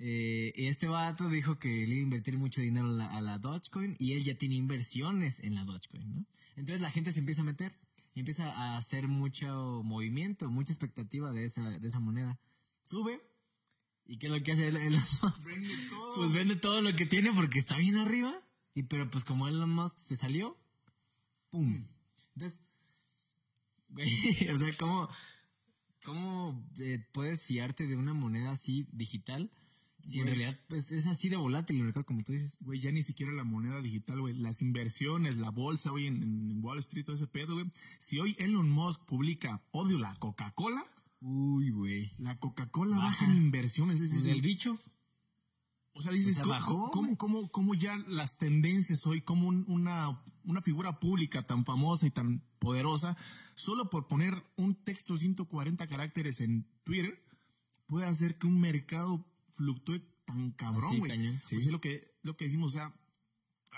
Eh, 0.03 0.51
y 0.55 0.65
este 0.65 0.87
vato 0.87 1.29
dijo 1.29 1.59
que 1.59 1.67
le 1.67 1.93
iba 1.93 1.99
a 1.99 2.03
invertir 2.05 2.35
mucho 2.35 2.59
dinero 2.59 2.87
a 2.87 2.91
la, 2.91 3.05
a 3.05 3.21
la 3.21 3.37
Dogecoin 3.37 3.95
y 3.99 4.13
él 4.13 4.23
ya 4.23 4.33
tiene 4.33 4.55
inversiones 4.55 5.41
en 5.41 5.53
la 5.53 5.63
Dogecoin, 5.63 6.11
¿no? 6.11 6.25
Entonces 6.55 6.81
la 6.81 6.89
gente 6.89 7.13
se 7.13 7.19
empieza 7.19 7.43
a 7.43 7.45
meter 7.45 7.71
y 8.15 8.21
empieza 8.21 8.51
a 8.51 8.77
hacer 8.77 9.07
mucho 9.07 9.83
movimiento, 9.83 10.49
mucha 10.49 10.73
expectativa 10.73 11.31
de 11.31 11.45
esa, 11.45 11.69
de 11.69 11.87
esa 11.87 11.99
moneda. 11.99 12.39
Sube 12.81 13.21
y 14.07 14.17
¿qué 14.17 14.25
es 14.25 14.33
lo 14.33 14.41
que 14.41 14.53
hace 14.53 14.69
Elon 14.69 14.93
Musk? 14.93 15.45
Vende 15.45 15.69
todo. 15.91 16.15
Pues 16.15 16.33
vende 16.33 16.55
todo 16.55 16.81
lo 16.81 16.95
que 16.95 17.05
tiene 17.05 17.31
porque 17.31 17.59
está 17.59 17.77
bien 17.77 17.97
arriba. 17.97 18.33
Y 18.73 18.83
pero 18.83 19.07
pues 19.07 19.23
como 19.23 19.47
Elon 19.47 19.69
Musk 19.69 19.97
se 19.99 20.17
salió, 20.17 20.57
¡pum! 21.51 21.85
Entonces, 22.33 22.63
güey, 23.89 24.09
o 24.49 24.57
sea, 24.57 24.73
¿cómo, 24.79 25.09
cómo 26.03 26.67
eh, 26.79 27.05
puedes 27.13 27.43
fiarte 27.43 27.85
de 27.85 27.97
una 27.97 28.13
moneda 28.13 28.49
así 28.49 28.87
digital 28.91 29.51
si 30.03 30.19
en 30.19 30.27
realidad 30.27 30.59
pues, 30.67 30.91
es 30.91 31.07
así 31.07 31.29
de 31.29 31.37
volátil 31.37 31.77
el 31.77 31.83
mercado 31.83 32.05
como 32.05 32.23
tú 32.23 32.31
dices? 32.33 32.57
Güey, 32.61 32.79
ya 32.81 32.91
ni 32.91 33.03
siquiera 33.03 33.31
la 33.31 33.43
moneda 33.43 33.81
digital, 33.81 34.19
güey. 34.21 34.33
Las 34.33 34.61
inversiones, 34.61 35.37
la 35.37 35.49
bolsa, 35.49 35.89
güey, 35.91 36.07
en, 36.07 36.21
en 36.23 36.63
Wall 36.63 36.79
Street, 36.79 37.05
todo 37.05 37.15
ese 37.15 37.27
pedo, 37.27 37.53
güey. 37.53 37.65
Si 37.99 38.19
hoy 38.19 38.35
Elon 38.39 38.69
Musk 38.69 39.05
publica, 39.05 39.61
odio 39.71 39.99
la 39.99 40.13
Coca-Cola, 40.15 40.83
Uy, 41.21 41.69
güey. 41.69 42.11
la 42.17 42.39
Coca-Cola 42.39 42.97
Baja. 42.97 43.07
baja 43.09 43.25
en 43.25 43.37
inversiones. 43.37 43.95
Es 44.01 44.09
¿Desde 44.09 44.15
decir, 44.17 44.33
el 44.33 44.41
bicho? 44.41 44.77
O 45.93 46.01
sea, 46.01 46.11
dices, 46.13 46.31
O 46.31 46.35
sea, 46.35 46.43
¿cómo, 46.43 46.53
bajó, 46.53 46.91
cómo, 46.91 47.17
cómo- 47.17 47.51
cómo 47.51 47.75
ya 47.75 47.97
las 48.07 48.37
tendencias 48.37 49.05
hoy, 49.05 49.21
como 49.21 49.47
un- 49.47 49.65
una, 49.67 50.23
una 50.45 50.61
figura 50.61 50.99
pública 50.99 51.45
tan 51.45 51.65
famosa 51.65 52.07
y 52.07 52.11
tan 52.11 52.41
poderosa, 52.59 53.17
solo 53.55 53.89
por 53.89 54.07
poner 54.07 54.41
un 54.55 54.73
texto 54.75 55.13
de 55.13 55.19
140 55.19 55.87
caracteres 55.87 56.39
en 56.41 56.65
Twitter, 56.85 57.21
puede 57.87 58.05
hacer 58.05 58.37
que 58.37 58.47
un 58.47 58.59
mercado 58.61 59.27
fluctúe 59.53 60.01
tan 60.25 60.51
cabrón, 60.51 60.99
güey? 60.99 61.11
cañón, 61.11 61.39
sí. 61.41 61.55
Pues 61.55 61.65
es 61.65 61.71
lo 61.71 61.81
que, 61.81 62.15
lo 62.23 62.37
que 62.37 62.45
decimos, 62.45 62.73
o 62.73 62.77
sea, 62.77 62.93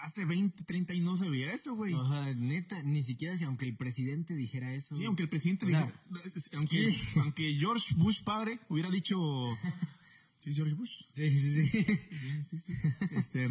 hace 0.01 0.25
20, 0.25 0.63
30 0.63 0.93
años 0.93 1.05
no 1.05 1.17
se 1.17 1.29
veía 1.29 1.53
eso, 1.53 1.75
güey. 1.75 1.93
O 1.93 2.07
sea, 2.07 2.33
neta, 2.35 2.81
ni 2.83 3.03
siquiera 3.03 3.37
si 3.37 3.43
aunque 3.45 3.65
el 3.65 3.75
presidente 3.75 4.35
dijera 4.35 4.73
eso. 4.73 4.95
Sí, 4.95 5.05
aunque 5.05 5.23
el 5.23 5.29
presidente 5.29 5.65
O 5.65 5.69
sea, 5.69 5.85
dijo, 5.85 6.57
aunque, 6.57 6.91
sí. 6.91 7.19
aunque 7.21 7.55
George 7.55 7.93
Bush 7.95 8.23
padre 8.23 8.59
hubiera 8.69 8.89
dicho, 8.89 9.17
¿sí 10.39 10.49
es 10.49 10.55
George 10.55 10.73
Bush? 10.75 11.03
Sí, 11.13 11.29
sí, 11.29 11.65
sí. 11.65 11.83
Sí, 11.83 12.43
sí, 12.49 12.57
sí. 12.59 12.73
Este, 13.11 13.49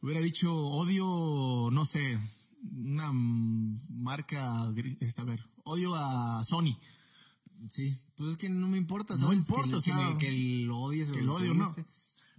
hubiera 0.00 0.20
dicho 0.20 0.54
odio, 0.54 1.70
no 1.70 1.84
sé, 1.84 2.18
una 2.62 3.10
marca, 3.12 4.72
este, 5.00 5.20
a 5.20 5.24
ver, 5.24 5.44
odio 5.64 5.94
a 5.94 6.42
Sony. 6.44 6.76
Sí, 7.68 7.96
pues 8.16 8.32
es 8.32 8.36
que 8.36 8.48
no 8.48 8.66
me 8.68 8.78
importa, 8.78 9.16
No 9.16 9.32
importa, 9.32 9.68
que, 9.70 9.74
o 9.76 9.80
sea, 9.80 9.96
que, 9.96 10.12
me- 10.14 10.18
que 10.18 10.28
el 10.28 10.70
odio 10.70 11.10
Que 11.12 11.22
lo 11.22 11.34
odio, 11.36 11.54
no. 11.54 11.72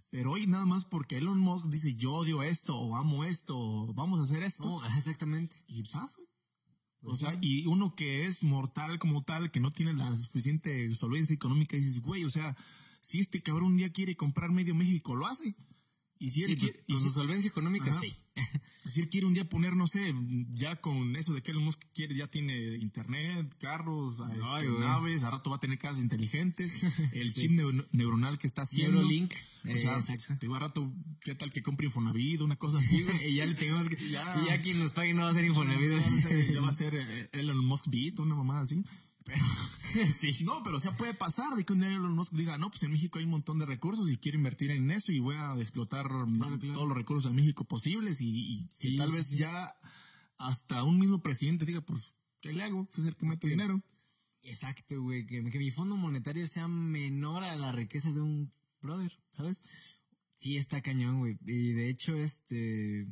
Pero 0.09 0.31
hoy 0.33 0.45
nada 0.45 0.65
más 0.65 0.85
porque 0.85 1.17
Elon 1.17 1.39
Musk 1.39 1.67
dice 1.69 1.95
yo 1.95 2.13
odio 2.13 2.43
esto, 2.43 2.77
o 2.77 2.95
amo 2.95 3.23
esto, 3.23 3.57
o 3.57 3.93
vamos 3.93 4.19
a 4.19 4.23
hacer 4.23 4.43
esto. 4.43 4.65
No, 4.81 4.85
exactamente. 4.85 5.55
Y 5.67 5.83
¿sabes, 5.85 6.15
güey? 6.17 6.27
Pues 7.01 7.13
O 7.13 7.17
sea, 7.17 7.31
sí. 7.31 7.37
y 7.41 7.65
uno 7.65 7.95
que 7.95 8.25
es 8.25 8.43
mortal 8.43 8.99
como 8.99 9.23
tal, 9.23 9.49
que 9.51 9.59
no 9.59 9.71
tiene 9.71 9.93
la 9.93 10.15
suficiente 10.15 10.93
solvencia 10.95 11.33
económica, 11.33 11.75
dices, 11.75 11.99
güey, 12.01 12.23
o 12.25 12.29
sea, 12.29 12.55
si 13.01 13.19
este 13.19 13.41
cabrón 13.41 13.71
un 13.71 13.77
día 13.77 13.91
quiere 13.91 14.15
comprar 14.15 14.51
medio 14.51 14.75
México, 14.75 15.15
lo 15.15 15.25
hace. 15.25 15.55
Y 16.23 16.29
si 16.29 16.43
él 16.43 16.51
Sí, 16.51 16.55
pues, 16.55 16.71
quiere, 16.71 16.85
y 16.87 16.93
con 16.93 17.01
si- 17.01 17.07
su 17.09 17.13
solvencia 17.15 17.49
económica, 17.49 17.91
Ajá. 17.91 17.99
sí. 17.99 18.13
Si 18.85 18.99
él 18.99 19.09
quiere 19.09 19.25
un 19.27 19.33
día 19.33 19.47
poner, 19.47 19.77
no 19.77 19.87
sé, 19.87 20.13
ya 20.55 20.75
con 20.81 21.15
eso 21.15 21.33
de 21.33 21.41
que 21.41 21.51
Elon 21.51 21.63
Musk 21.63 21.79
quiere, 21.93 22.15
ya 22.15 22.27
tiene 22.27 22.75
internet, 22.77 23.55
carros, 23.59 24.15
este, 24.15 24.41
Ay, 24.45 24.67
naves, 24.77 25.23
a 25.23 25.29
rato 25.31 25.49
va 25.49 25.55
a 25.55 25.59
tener 25.61 25.77
casas 25.79 26.01
inteligentes, 26.01 26.81
el 27.13 27.33
chip 27.33 27.51
neu- 27.51 27.85
neuronal 27.93 28.37
que 28.39 28.47
está 28.47 28.63
haciendo. 28.63 28.99
Neurolink. 28.99 29.33
O 29.73 29.77
sea, 29.77 29.99
Eh, 29.99 30.37
digo, 30.41 30.55
a 30.55 30.59
rato, 30.59 30.91
¿qué 31.21 31.33
tal 31.33 31.49
que 31.53 31.63
compre 31.63 31.85
Infonavit, 31.87 32.41
una 32.41 32.57
cosa 32.57 32.79
así, 32.79 32.97
y 33.29 33.35
ya 33.35 33.45
le 33.45 33.53
tenemos 33.53 33.87
que. 33.87 33.95
Ya. 34.09 34.41
Y 34.43 34.47
ya 34.47 34.61
quien 34.61 34.79
nos 34.79 34.91
pague 34.91 35.13
no 35.13 35.21
va 35.23 35.29
a 35.29 35.33
ser 35.33 35.45
Infonavit. 35.45 35.89
Ya 35.89 35.95
va 35.95 35.99
a 35.99 36.21
ser- 36.21 36.53
ya 36.53 36.61
va 36.61 36.69
a 36.69 36.73
ser 36.73 36.95
eh, 36.95 37.29
Elon 37.31 37.65
Musk 37.65 37.87
Beat, 37.89 38.19
una 38.19 38.35
mamada 38.35 38.61
así. 38.63 38.83
Pero, 39.25 39.43
sí. 40.15 40.43
No, 40.43 40.61
pero 40.63 40.77
o 40.77 40.79
sea, 40.79 40.95
puede 40.97 41.13
pasar 41.13 41.55
de 41.55 41.65
que 41.65 41.73
un 41.73 41.79
día 41.79 41.89
Elon 41.89 42.15
Musk 42.15 42.33
diga, 42.33 42.57
no, 42.57 42.69
pues 42.69 42.83
en 42.83 42.91
México 42.91 43.19
hay 43.19 43.25
un 43.25 43.31
montón 43.31 43.59
de 43.59 43.65
recursos 43.65 44.09
y 44.09 44.17
quiero 44.17 44.37
invertir 44.37 44.71
en 44.71 44.89
eso 44.91 45.11
y 45.11 45.19
voy 45.19 45.35
a 45.35 45.55
explotar 45.59 46.07
claro. 46.07 46.59
todos 46.59 46.87
los 46.87 46.97
recursos 46.97 47.31
de 47.31 47.35
México 47.35 47.65
posibles 47.65 48.21
y, 48.21 48.29
y 48.29 48.67
Sí, 48.69 48.91
que 48.91 48.97
tal 48.97 49.09
sí, 49.09 49.15
vez 49.15 49.29
ya 49.31 49.75
hasta 50.37 50.83
un 50.83 50.99
mismo 50.99 51.21
presidente 51.21 51.65
diga, 51.65 51.81
pues, 51.81 52.13
¿qué 52.41 52.53
le 52.53 52.63
hago? 52.63 52.85
Pues 52.85 52.99
es 52.99 53.05
el 53.05 53.15
que 53.15 53.25
mete 53.25 53.47
dinero. 53.47 53.81
Exacto, 54.43 55.01
güey. 55.01 55.25
Que, 55.25 55.43
que 55.49 55.57
mi 55.57 55.71
fondo 55.71 55.95
monetario 55.95 56.45
sea 56.47 56.67
menor 56.67 57.43
a 57.43 57.55
la 57.55 57.71
riqueza 57.71 58.11
de 58.11 58.19
un 58.19 58.51
brother, 58.81 59.11
¿sabes? 59.29 59.61
Sí, 60.33 60.57
está 60.57 60.81
cañón, 60.81 61.19
güey. 61.19 61.37
Y 61.45 61.71
de 61.71 61.89
hecho, 61.89 62.15
este. 62.15 63.07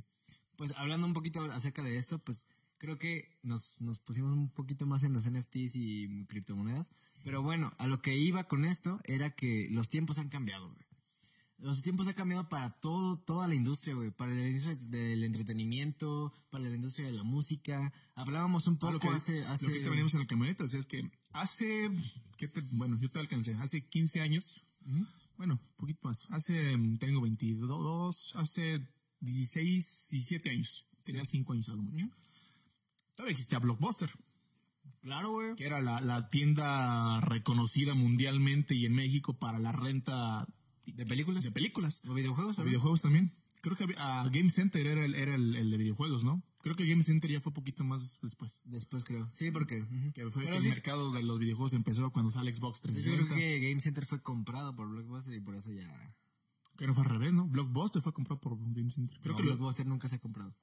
Pues 0.57 0.73
hablando 0.75 1.07
un 1.07 1.13
poquito 1.13 1.43
acerca 1.51 1.81
de 1.83 1.95
esto, 1.95 2.19
pues 2.19 2.45
creo 2.81 2.97
que 2.97 3.37
nos, 3.43 3.79
nos 3.79 3.99
pusimos 3.99 4.33
un 4.33 4.49
poquito 4.49 4.87
más 4.87 5.03
en 5.03 5.13
los 5.13 5.29
NFTs 5.29 5.75
y 5.75 6.25
criptomonedas. 6.25 6.91
Pero 7.23 7.43
bueno, 7.43 7.71
a 7.77 7.85
lo 7.85 8.01
que 8.01 8.17
iba 8.17 8.47
con 8.47 8.65
esto 8.65 8.99
era 9.03 9.29
que 9.29 9.67
los 9.69 9.87
tiempos 9.87 10.17
han 10.17 10.29
cambiado, 10.29 10.65
güey. 10.65 10.87
Los 11.59 11.83
tiempos 11.83 12.07
han 12.07 12.15
cambiado 12.15 12.49
para 12.49 12.71
todo, 12.71 13.19
toda 13.19 13.47
la 13.47 13.53
industria, 13.53 13.93
güey. 13.93 14.09
Para 14.09 14.31
la 14.33 14.47
industria 14.47 14.73
del 14.89 15.23
entretenimiento, 15.23 16.33
para 16.49 16.63
la 16.63 16.73
industria 16.73 17.05
de 17.05 17.13
la 17.13 17.21
música. 17.21 17.93
Hablábamos 18.15 18.65
un 18.65 18.77
poco 18.77 18.97
que, 18.97 19.09
hace, 19.09 19.45
hace... 19.45 19.67
lo 19.67 19.73
que 19.73 19.81
te 19.81 19.89
venimos 19.91 20.15
en 20.15 20.21
la 20.21 20.25
camioneta, 20.25 20.63
o 20.63 20.67
sea, 20.67 20.79
es 20.79 20.87
que 20.87 21.07
hace, 21.33 21.91
¿qué 22.35 22.47
te- 22.47 22.63
bueno, 22.71 22.97
yo 22.99 23.11
te 23.11 23.19
alcancé, 23.19 23.53
hace 23.57 23.85
15 23.85 24.21
años, 24.21 24.63
bueno, 25.37 25.59
un 25.61 25.75
poquito 25.77 25.99
más, 26.07 26.25
hace, 26.31 26.75
mm, 26.75 26.97
tengo 26.97 27.21
22, 27.21 28.35
hace 28.37 28.81
16, 29.19 30.07
17 30.09 30.49
años, 30.49 30.87
tenía 31.03 31.23
5 31.25 31.53
años 31.53 31.69
a 31.69 31.73
lo 31.73 31.83
mucho. 31.83 32.09
Todavía 33.21 33.33
existía 33.33 33.59
Blockbuster, 33.59 34.09
Claro, 35.03 35.29
güey. 35.31 35.55
que 35.55 35.65
era 35.65 35.79
la, 35.79 36.01
la 36.01 36.27
tienda 36.29 37.21
reconocida 37.21 37.93
mundialmente 37.93 38.73
y 38.73 38.85
en 38.87 38.93
México 38.93 39.37
para 39.37 39.59
la 39.59 39.71
renta 39.71 40.47
¿De 40.87 41.05
películas? 41.05 41.43
de 41.43 41.51
películas. 41.51 42.01
¿O 42.07 42.13
videojuegos? 42.15 42.55
De 42.55 42.61
también? 42.61 42.71
videojuegos 42.73 43.01
también. 43.01 43.31
Creo 43.61 43.75
que 43.77 43.83
había- 43.83 43.97
ah, 43.99 44.27
Game 44.31 44.49
Center 44.49 44.85
era, 44.87 45.05
el, 45.05 45.13
era 45.13 45.35
el, 45.35 45.55
el 45.55 45.69
de 45.69 45.77
videojuegos, 45.77 46.23
¿no? 46.23 46.41
Creo 46.63 46.75
que 46.75 46.87
Game 46.87 47.03
Center 47.03 47.29
ya 47.29 47.41
fue 47.41 47.53
poquito 47.53 47.83
más 47.83 48.19
después. 48.23 48.59
Después 48.63 49.03
creo. 49.03 49.29
Sí, 49.29 49.51
porque... 49.51 49.81
ujú. 49.81 50.13
Que 50.13 50.29
fue 50.31 50.43
Pero 50.45 50.55
que 50.55 50.61
sí, 50.61 50.67
el 50.69 50.73
mercado 50.73 51.11
de 51.11 51.21
los 51.23 51.37
videojuegos 51.39 51.73
empezó 51.73 52.11
cuando 52.11 52.31
sale 52.31 52.51
Xbox 52.53 52.81
yo 52.81 52.89
creo 52.91 52.93
360. 53.27 53.35
que 53.35 53.59
Game 53.69 53.79
Center 53.81 54.05
fue 54.05 54.21
comprado 54.23 54.75
por 54.75 54.89
Blockbuster 54.89 55.33
y 55.35 55.41
por 55.41 55.53
eso 55.55 55.71
ya... 55.71 56.15
Que 56.77 56.87
no 56.87 56.95
fue 56.95 57.03
al 57.03 57.09
revés, 57.11 57.33
¿no? 57.33 57.47
Blockbuster 57.47 58.01
fue 58.01 58.13
comprado 58.13 58.41
por 58.41 58.57
Game 58.73 58.89
Center. 58.89 59.19
Creo 59.21 59.33
no, 59.33 59.37
que 59.37 59.43
lo- 59.43 59.49
Blockbuster 59.51 59.85
nunca 59.85 60.07
se 60.07 60.15
ha 60.15 60.19
comprado. 60.19 60.55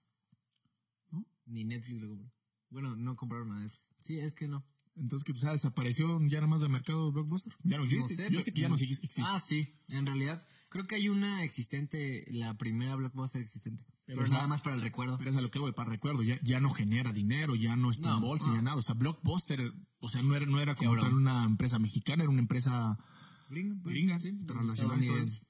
¿No? 1.12 1.24
Ni 1.46 1.64
Netflix 1.64 2.00
lo 2.02 2.08
compró. 2.08 2.30
Bueno, 2.70 2.96
no 2.96 3.16
compraron 3.16 3.52
a. 3.52 3.68
Sí, 4.00 4.18
es 4.18 4.34
que 4.34 4.48
no. 4.48 4.62
Entonces, 4.96 5.24
que 5.24 5.32
pues, 5.32 5.44
ah, 5.44 5.52
desapareció 5.52 6.18
ya 6.26 6.38
nada 6.38 6.48
más 6.48 6.60
del 6.60 6.70
mercado 6.70 7.12
Blockbuster. 7.12 7.54
Ya 7.62 7.76
no 7.78 7.84
existe. 7.84 8.10
No 8.10 8.16
sé, 8.16 8.22
Yo 8.24 8.28
pero- 8.30 8.40
sé 8.44 8.52
que 8.52 8.60
ya 8.60 8.68
no 8.68 8.74
existe. 8.74 9.22
Ah, 9.22 9.38
sí. 9.38 9.74
En 9.90 10.06
realidad, 10.06 10.44
creo 10.70 10.86
que 10.86 10.96
hay 10.96 11.08
una 11.08 11.44
existente, 11.44 12.24
la 12.28 12.58
primera 12.58 12.96
Blockbuster 12.96 13.40
existente. 13.40 13.84
Pero, 14.06 14.22
o 14.22 14.26
sea, 14.26 14.36
nada 14.38 14.48
más 14.48 14.62
para 14.62 14.74
el 14.74 14.82
recuerdo. 14.82 15.16
Pero 15.18 15.30
es 15.30 15.36
a 15.36 15.40
lo 15.40 15.50
que 15.50 15.58
voy, 15.60 15.72
para 15.72 15.90
recuerdo, 15.90 16.22
ya, 16.22 16.40
ya 16.42 16.60
no 16.60 16.70
genera 16.70 17.12
dinero, 17.12 17.54
ya 17.54 17.76
no 17.76 17.90
está 17.90 18.08
No, 18.08 18.14
en 18.16 18.22
bolsa, 18.22 18.46
no. 18.48 18.54
ya 18.56 18.62
nada. 18.62 18.76
O 18.76 18.82
sea, 18.82 18.94
Blockbuster, 18.94 19.72
o 20.00 20.08
sea, 20.08 20.22
no 20.22 20.34
era, 20.34 20.46
no 20.46 20.60
era 20.60 20.74
como 20.74 20.96
tal 20.96 21.14
una 21.14 21.44
empresa 21.44 21.78
mexicana, 21.78 22.24
era 22.24 22.30
una 22.30 22.40
empresa 22.40 22.98
Gringa, 23.50 23.76
pues, 23.82 24.22
sí. 24.22 24.28
Entonces, 24.28 25.46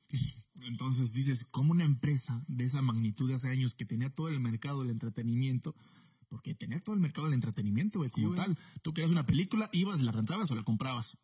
entonces 0.67 1.13
dices, 1.15 1.45
¿cómo 1.51 1.73
una 1.73 1.85
empresa 1.85 2.45
de 2.49 2.65
esa 2.65 2.83
magnitud 2.83 3.29
de 3.29 3.35
hace 3.35 3.49
años 3.49 3.75
que 3.75 3.85
tenía 3.85 4.11
todo 4.13 4.29
el 4.29 4.41
mercado 4.41 4.81
del 4.83 4.91
entretenimiento, 4.91 5.75
porque 6.29 6.55
tenía 6.55 6.79
todo 6.81 6.95
el 6.95 7.01
mercado 7.01 7.27
del 7.27 7.35
entretenimiento, 7.35 7.99
güey, 7.99 8.11
como 8.11 8.35
tal, 8.35 8.57
tú 8.83 8.93
querías 8.95 9.11
una 9.13 9.27
película, 9.27 9.69
ibas, 9.73 10.01
la 10.03 10.13
rentabas 10.13 10.51
o 10.51 10.55
la 10.57 10.63
comprabas. 10.63 11.17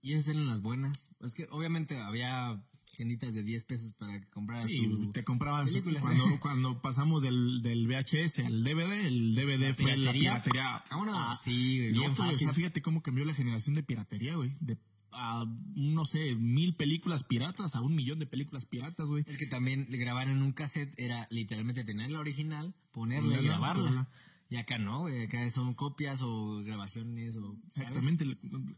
Y 0.00 0.12
esas 0.12 0.28
eran 0.34 0.46
las 0.46 0.62
buenas. 0.62 1.10
Es 1.20 1.34
que 1.34 1.46
obviamente 1.50 1.98
había 1.98 2.62
tienditas 2.96 3.34
de 3.34 3.42
10 3.42 3.64
pesos 3.64 3.92
para 3.92 4.20
que 4.20 4.28
compraras 4.28 4.64
Sí, 4.66 4.80
tu 4.88 5.12
te 5.12 5.24
comprabas 5.24 5.70
película. 5.70 6.00
cuando, 6.00 6.24
cuando 6.40 6.80
pasamos 6.82 7.22
del, 7.22 7.62
del 7.62 7.86
VHS 7.86 8.40
al 8.40 8.64
DVD, 8.64 9.06
el 9.06 9.34
DVD 9.34 9.74
fue 9.74 9.96
la 9.96 10.12
piratería. 10.12 10.42
piratería. 10.42 10.84
Vámonos. 10.90 11.14
Ah, 11.16 11.36
sí, 11.42 11.78
güey, 11.78 11.92
bien 11.92 12.10
o 12.12 12.14
fácil. 12.14 12.38
sea, 12.38 12.52
fíjate 12.54 12.80
cómo 12.82 13.02
cambió 13.02 13.24
la 13.24 13.34
generación 13.34 13.74
de 13.74 13.82
piratería, 13.82 14.36
güey. 14.36 14.56
De 14.60 14.78
a, 15.10 15.46
no 15.74 16.04
sé, 16.04 16.34
mil 16.36 16.76
películas 16.76 17.24
piratas 17.24 17.74
a 17.74 17.80
un 17.80 17.94
millón 17.94 18.18
de 18.18 18.26
películas 18.26 18.66
piratas, 18.66 19.08
güey. 19.08 19.24
Es 19.26 19.36
que 19.38 19.46
también 19.46 19.86
grabar 19.90 20.28
en 20.28 20.42
un 20.42 20.52
cassette 20.52 20.94
era 20.98 21.26
literalmente 21.30 21.82
tener 21.82 22.10
la 22.10 22.20
original, 22.20 22.74
ponerla 22.98 23.40
y 23.40 23.44
grabarla. 23.44 23.82
ponerla. 23.82 24.08
Y 24.50 24.56
acá 24.56 24.78
no, 24.78 25.00
güey. 25.00 25.24
Acá 25.24 25.48
son 25.50 25.74
copias 25.74 26.22
o 26.22 26.62
grabaciones 26.64 27.36
o... 27.36 27.54
¿sabes? 27.68 27.90
Exactamente, 27.90 28.24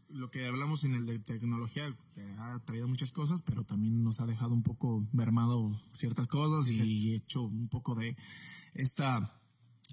lo, 0.09 0.29
que 0.29 0.45
hablamos 0.45 0.83
en 0.83 0.95
el 0.95 1.05
de 1.05 1.19
tecnología, 1.19 1.95
que 2.13 2.21
ha 2.39 2.59
traído 2.65 2.89
muchas 2.89 3.11
cosas, 3.11 3.41
pero 3.41 3.63
también 3.63 4.03
nos 4.03 4.19
ha 4.19 4.25
dejado 4.25 4.53
un 4.53 4.63
poco 4.63 5.07
mermado 5.13 5.81
ciertas 5.93 6.27
cosas 6.27 6.69
y 6.69 7.13
hecho 7.15 7.43
un 7.43 7.69
poco 7.69 7.95
de 7.95 8.17
esta, 8.73 9.31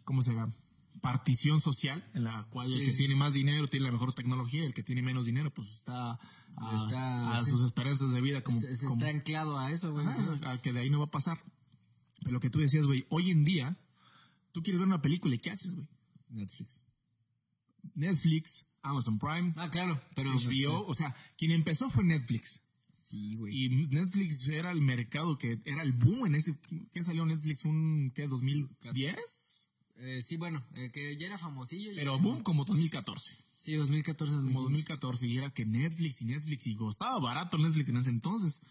¿cómo 0.05 0.21
se 0.23 0.33
llama? 0.35 0.53
Partición 1.01 1.61
social, 1.61 2.05
en 2.15 2.25
la 2.25 2.45
cual 2.51 2.73
el 2.73 2.85
que 2.85 2.91
sí. 2.91 2.99
tiene 2.99 3.15
más 3.15 3.35
dinero 3.35 3.69
tiene 3.69 3.87
la 3.87 3.93
mejor 3.93 4.13
tecnología, 4.15 4.65
el 4.65 4.75
que 4.75 4.83
tiene 4.83 5.01
menos 5.01 5.27
dinero, 5.27 5.55
pues 5.55 5.69
está 5.69 6.19
a, 6.57 6.75
Está- 6.75 7.35
a 7.35 7.45
sí. 7.45 7.53
sus 7.53 7.61
esperanzas 7.61 8.11
de 8.11 8.21
vida, 8.21 8.43
como, 8.43 8.61
está 8.63 9.09
anclado 9.09 9.57
a 9.57 9.71
eso, 9.71 9.93
güey. 9.93 10.05
A 10.45 10.59
que 10.59 10.73
de 10.73 10.81
ahí 10.81 10.91
no 10.91 10.99
va 10.99 11.05
a 11.05 11.11
pasar. 11.11 11.39
Pero 12.23 12.33
lo 12.33 12.41
que 12.41 12.51
tú 12.51 12.59
decías, 12.59 12.87
güey, 12.87 13.07
hoy 13.11 13.31
en 13.31 13.45
día, 13.45 13.77
tú 14.59 14.63
quieres 14.65 14.81
ver 14.81 14.89
una 14.89 15.01
película 15.03 15.35
y 15.35 15.39
¿qué 15.39 15.51
haces, 15.51 15.75
güey? 15.77 15.87
Netflix. 16.31 16.83
Netflix, 17.95 18.67
Amazon 18.83 19.19
Prime, 19.19 19.53
Ah, 19.57 19.71
claro, 19.71 20.01
pero... 20.15 20.33
HBO, 20.35 20.87
o 20.87 20.95
sea, 20.95 21.15
quien 21.37 21.53
empezó 21.53 21.89
fue 21.91 22.05
Netflix. 22.05 22.63
Sí, 22.95 23.37
güey. 23.37 23.55
Y 23.65 23.69
Netflix 23.89 24.49
era 24.49 24.73
el 24.73 24.81
mercado 24.81 25.39
que 25.39 25.61
era 25.65 25.83
el 25.83 25.93
boom 25.93 26.27
en 26.27 26.35
ese. 26.35 26.59
¿Qué 26.91 27.03
salió 27.05 27.25
Netflix? 27.25 27.65
¿Un 27.65 28.11
qué? 28.13 28.29
¿2010? 28.29 29.17
Eh, 30.01 30.21
sí, 30.21 30.37
bueno, 30.37 30.61
eh, 30.75 30.91
que 30.93 31.17
ya 31.17 31.27
era 31.29 31.39
famosillo. 31.39 31.93
Pero 31.95 32.19
boom 32.19 32.43
como 32.43 32.65
2014. 32.65 33.33
Sí, 33.57 33.75
2014, 33.75 34.33
Como 34.33 34.63
2015. 34.63 34.63
2014. 34.65 35.27
Y 35.29 35.39
era 35.39 35.51
que 35.51 35.65
Netflix 35.65 36.23
y 36.23 36.25
Netflix 36.27 36.67
y 36.67 36.75
costaba 36.75 37.19
barato 37.21 37.57
Netflix 37.59 37.89
en 37.89 37.97
ese 37.99 38.11
entonces. 38.11 38.63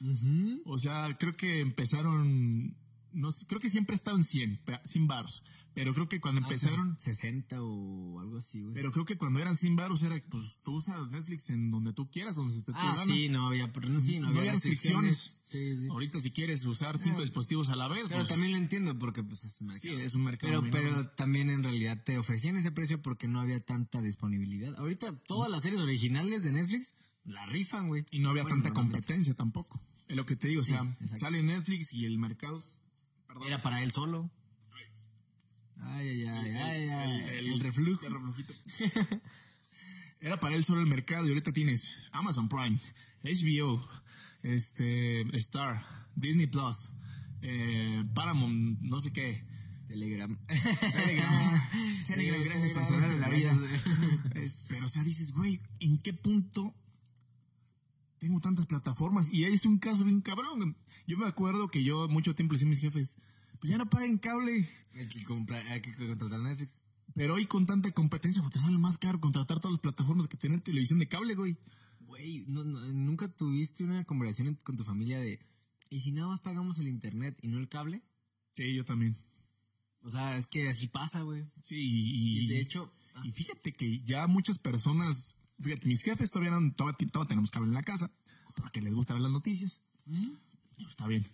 O 0.65 0.77
sea, 0.77 1.17
creo 1.17 1.35
que 1.35 1.61
empezaron. 1.61 2.75
No 3.13 3.31
sé, 3.31 3.45
creo 3.45 3.61
que 3.61 3.69
siempre 3.69 3.95
estaban 3.95 4.23
100, 4.25 4.57
pe- 4.65 4.81
100 4.83 5.07
baros. 5.07 5.43
Pero 5.77 5.93
creo 5.93 6.09
que 6.09 6.19
cuando 6.19 6.41
empezaron. 6.41 6.93
Ah, 6.93 6.99
60 6.99 7.61
o 7.61 8.19
algo 8.19 8.37
así, 8.37 8.61
güey. 8.61 8.73
Pero 8.73 8.91
creo 8.91 9.05
que 9.05 9.15
cuando 9.15 9.39
eran 9.39 9.55
100 9.55 9.75
baros 9.75 10.01
era, 10.01 10.19
pues 10.29 10.57
tú 10.63 10.77
usas 10.77 11.07
Netflix 11.11 11.51
en 11.51 11.69
donde 11.69 11.93
tú 11.93 12.09
quieras, 12.09 12.35
donde 12.35 12.55
se 12.55 12.63
te 12.63 12.71
Ah, 12.73 12.95
sí, 13.05 13.29
no 13.29 13.45
había, 13.47 13.71
pero 13.71 13.87
no, 13.89 13.99
sí, 14.01 14.19
no, 14.19 14.31
No 14.31 14.39
había 14.39 14.53
restricciones. 14.53 15.41
Sí, 15.43 15.77
sí. 15.77 15.87
Ahorita 15.89 16.19
si 16.19 16.31
quieres 16.31 16.65
usar 16.65 16.97
cinco 16.97 17.19
Ah. 17.19 17.21
dispositivos 17.21 17.69
a 17.69 17.75
la 17.75 17.87
vez, 17.87 18.05
Pero 18.07 18.15
pues, 18.21 18.27
también 18.27 18.53
lo 18.53 18.57
entiendo 18.57 18.97
porque 18.97 19.23
pues 19.23 19.43
es 19.43 19.61
un 19.61 19.67
mercado. 19.67 19.95
Sí, 19.97 20.01
es 20.01 20.15
un 20.15 20.23
mercado 20.23 20.61
Pero, 20.63 20.71
pero 20.71 21.09
también 21.11 21.51
en 21.51 21.61
realidad 21.63 22.01
te 22.03 22.17
ofrecían 22.17 22.55
ese 22.57 22.71
precio 22.71 22.99
porque 23.01 23.27
no 23.27 23.39
había 23.39 23.63
tanta 23.63 24.01
disponibilidad. 24.01 24.75
Ahorita 24.79 25.15
todas 25.25 25.51
las 25.51 25.61
series 25.61 25.81
originales 25.81 26.41
de 26.43 26.53
Netflix 26.53 26.95
la 27.23 27.45
rifan, 27.45 27.87
güey. 27.87 28.03
y 28.09 28.17
no 28.19 28.29
había 28.31 28.43
Bueno, 28.43 28.63
tanta 28.63 28.73
competencia 28.73 29.35
tampoco. 29.35 29.79
Es 30.07 30.15
lo 30.15 30.25
que 30.25 30.35
te 30.35 30.47
digo, 30.47 30.63
Sí, 30.63 30.71
o 30.73 30.75
sea, 30.75 30.83
exacto. 31.01 31.17
sale 31.19 31.43
Netflix 31.43 31.93
y 31.93 32.05
el 32.05 32.17
mercado. 32.17 32.63
Era 33.45 33.61
para 33.61 33.83
él 33.83 33.91
solo. 33.91 34.31
Ay, 35.89 36.23
ay, 36.23 36.27
ay, 36.27 36.89
ay, 36.89 36.89
ay. 36.89 37.37
El, 37.37 37.59
reflujo. 37.59 38.05
el 38.05 38.13
reflujito. 38.13 38.53
Era 40.19 40.39
para 40.39 40.55
él 40.55 40.63
solo 40.63 40.81
el 40.81 40.87
mercado 40.87 41.25
y 41.25 41.29
ahorita 41.29 41.53
tienes 41.53 41.87
Amazon 42.11 42.49
Prime, 42.49 42.79
HBO, 43.23 43.87
este, 44.43 45.21
Star, 45.37 45.83
Disney 46.15 46.47
Plus, 46.47 46.89
eh, 47.41 48.03
Paramount, 48.13 48.79
no 48.81 48.99
sé 48.99 49.13
qué. 49.13 49.43
Telegram. 49.87 50.37
Telegram. 50.47 51.61
Telegram, 52.05 52.43
gracias 52.43 52.71
por 52.71 52.83
salvarle 52.83 53.19
la 53.19 53.29
vida. 53.29 53.55
Es- 54.35 54.65
pero, 54.67 54.87
o 54.87 54.89
sea, 54.89 55.03
dices, 55.03 55.31
güey, 55.31 55.61
¿en 55.79 55.97
qué 55.99 56.13
punto 56.13 56.75
tengo 58.17 58.39
tantas 58.39 58.65
plataformas? 58.65 59.31
Y 59.31 59.45
ahí 59.45 59.53
es 59.53 59.65
un 59.65 59.77
caso 59.77 60.03
bien 60.03 60.21
cabrón. 60.21 60.75
Yo 61.05 61.17
me 61.17 61.27
acuerdo 61.27 61.69
que 61.69 61.83
yo 61.83 62.09
mucho 62.09 62.35
tiempo 62.35 62.53
le 62.53 62.57
decía 62.57 62.67
a 62.67 62.69
mis 62.69 62.81
jefes, 62.81 63.17
pues 63.59 63.71
ya 63.71 63.77
no 63.77 63.89
paguen 63.89 64.17
cable. 64.17 64.67
Hay 64.95 65.07
que, 65.07 65.23
comprar, 65.23 65.65
hay 65.67 65.81
que 65.81 65.93
contratar 65.93 66.39
Netflix. 66.39 66.83
Pero 67.13 67.35
hoy 67.35 67.45
con 67.45 67.65
tanta 67.65 67.91
competencia, 67.91 68.41
pues 68.41 68.53
te 68.53 68.59
sale 68.59 68.77
más 68.77 68.97
caro 68.97 69.19
contratar 69.19 69.59
todas 69.59 69.73
las 69.73 69.81
plataformas 69.81 70.27
que 70.27 70.37
tener 70.37 70.61
televisión 70.61 70.99
de 70.99 71.07
cable, 71.07 71.35
güey. 71.35 71.57
Güey, 72.01 72.45
no, 72.47 72.63
no, 72.63 72.79
nunca 72.93 73.27
tuviste 73.27 73.83
una 73.83 74.03
conversación 74.03 74.55
con 74.63 74.77
tu 74.77 74.83
familia 74.83 75.19
de, 75.19 75.39
¿y 75.89 75.99
si 75.99 76.11
nada 76.11 76.27
más 76.27 76.41
pagamos 76.41 76.79
el 76.79 76.87
internet 76.87 77.37
y 77.41 77.47
no 77.47 77.57
el 77.57 77.69
cable? 77.69 78.03
Sí, 78.51 78.73
yo 78.73 78.85
también. 78.85 79.15
O 80.01 80.09
sea, 80.09 80.35
es 80.35 80.47
que 80.47 80.69
así 80.69 80.87
pasa, 80.87 81.21
güey. 81.21 81.45
Sí, 81.61 81.75
y, 81.77 82.39
Y 82.45 82.47
de 82.47 82.59
hecho, 82.59 82.93
y 83.23 83.31
fíjate 83.31 83.73
que 83.73 84.01
ya 84.03 84.27
muchas 84.27 84.57
personas, 84.57 85.37
fíjate, 85.59 85.87
mis 85.87 86.01
jefes 86.01 86.31
todavía, 86.31 86.57
no, 86.59 86.73
todavía, 86.73 87.07
todavía 87.11 87.29
tenemos 87.29 87.51
cable 87.51 87.67
en 87.67 87.73
la 87.73 87.83
casa, 87.83 88.11
porque 88.55 88.81
les 88.81 88.93
gusta 88.93 89.13
ver 89.13 89.23
las 89.23 89.31
noticias. 89.31 89.81
Digo, 90.05 90.89
Está 90.89 91.07
bien. 91.07 91.25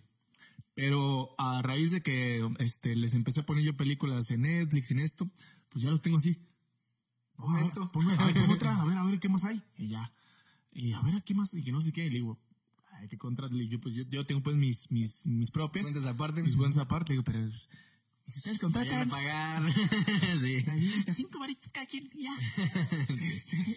Pero 0.74 1.30
a 1.38 1.62
raíz 1.62 1.92
de 1.92 2.02
que 2.02 2.46
este, 2.58 2.96
les 2.96 3.14
empecé 3.14 3.40
a 3.40 3.46
poner 3.46 3.64
yo 3.64 3.76
películas 3.76 4.30
en 4.30 4.42
Netflix, 4.42 4.90
en 4.90 4.98
esto, 4.98 5.30
pues 5.68 5.84
ya 5.84 5.90
los 5.90 6.00
tengo 6.00 6.16
así. 6.16 6.36
ponme 7.36 7.62
esto. 7.62 7.90
Ponme, 7.92 8.14
a 8.14 8.26
ver, 8.26 8.36
otra, 8.50 8.80
a 8.80 8.84
ver, 8.84 8.98
a 8.98 9.04
ver, 9.04 9.20
¿qué 9.20 9.28
más 9.28 9.44
hay? 9.44 9.62
Y 9.76 9.88
ya. 9.88 10.12
Y 10.72 10.92
a 10.92 11.00
ver, 11.00 11.22
¿qué 11.22 11.34
más? 11.34 11.54
Y 11.54 11.62
que 11.62 11.70
no 11.70 11.80
sé 11.80 11.92
qué. 11.92 12.06
Y 12.06 12.10
le 12.10 12.16
digo, 12.16 12.40
hay 12.92 13.08
que 13.08 13.18
contratar. 13.18 13.56
Yo, 13.56 13.80
pues, 13.80 13.94
yo, 13.94 14.02
yo 14.04 14.26
tengo 14.26 14.42
pues 14.42 14.56
mis, 14.56 14.90
mis, 14.90 15.26
mis 15.26 15.50
propias. 15.50 15.84
Cuentas 15.84 16.06
aparte. 16.06 16.42
Mis 16.42 16.56
cuentas 16.56 16.82
aparte. 16.82 17.12
Digo, 17.12 17.22
pero 17.22 17.38
¿y 18.26 18.30
si 18.30 18.38
ustedes 18.38 18.58
Vayan 18.58 19.00
a 19.00 19.06
contratan, 19.06 19.10
pagar. 19.10 19.62
sí. 20.40 20.64
cinco 21.12 21.38
varitas 21.38 21.70
cada 21.72 21.86
quien, 21.86 22.10
ya. 22.14 22.34
Este, 23.08 23.76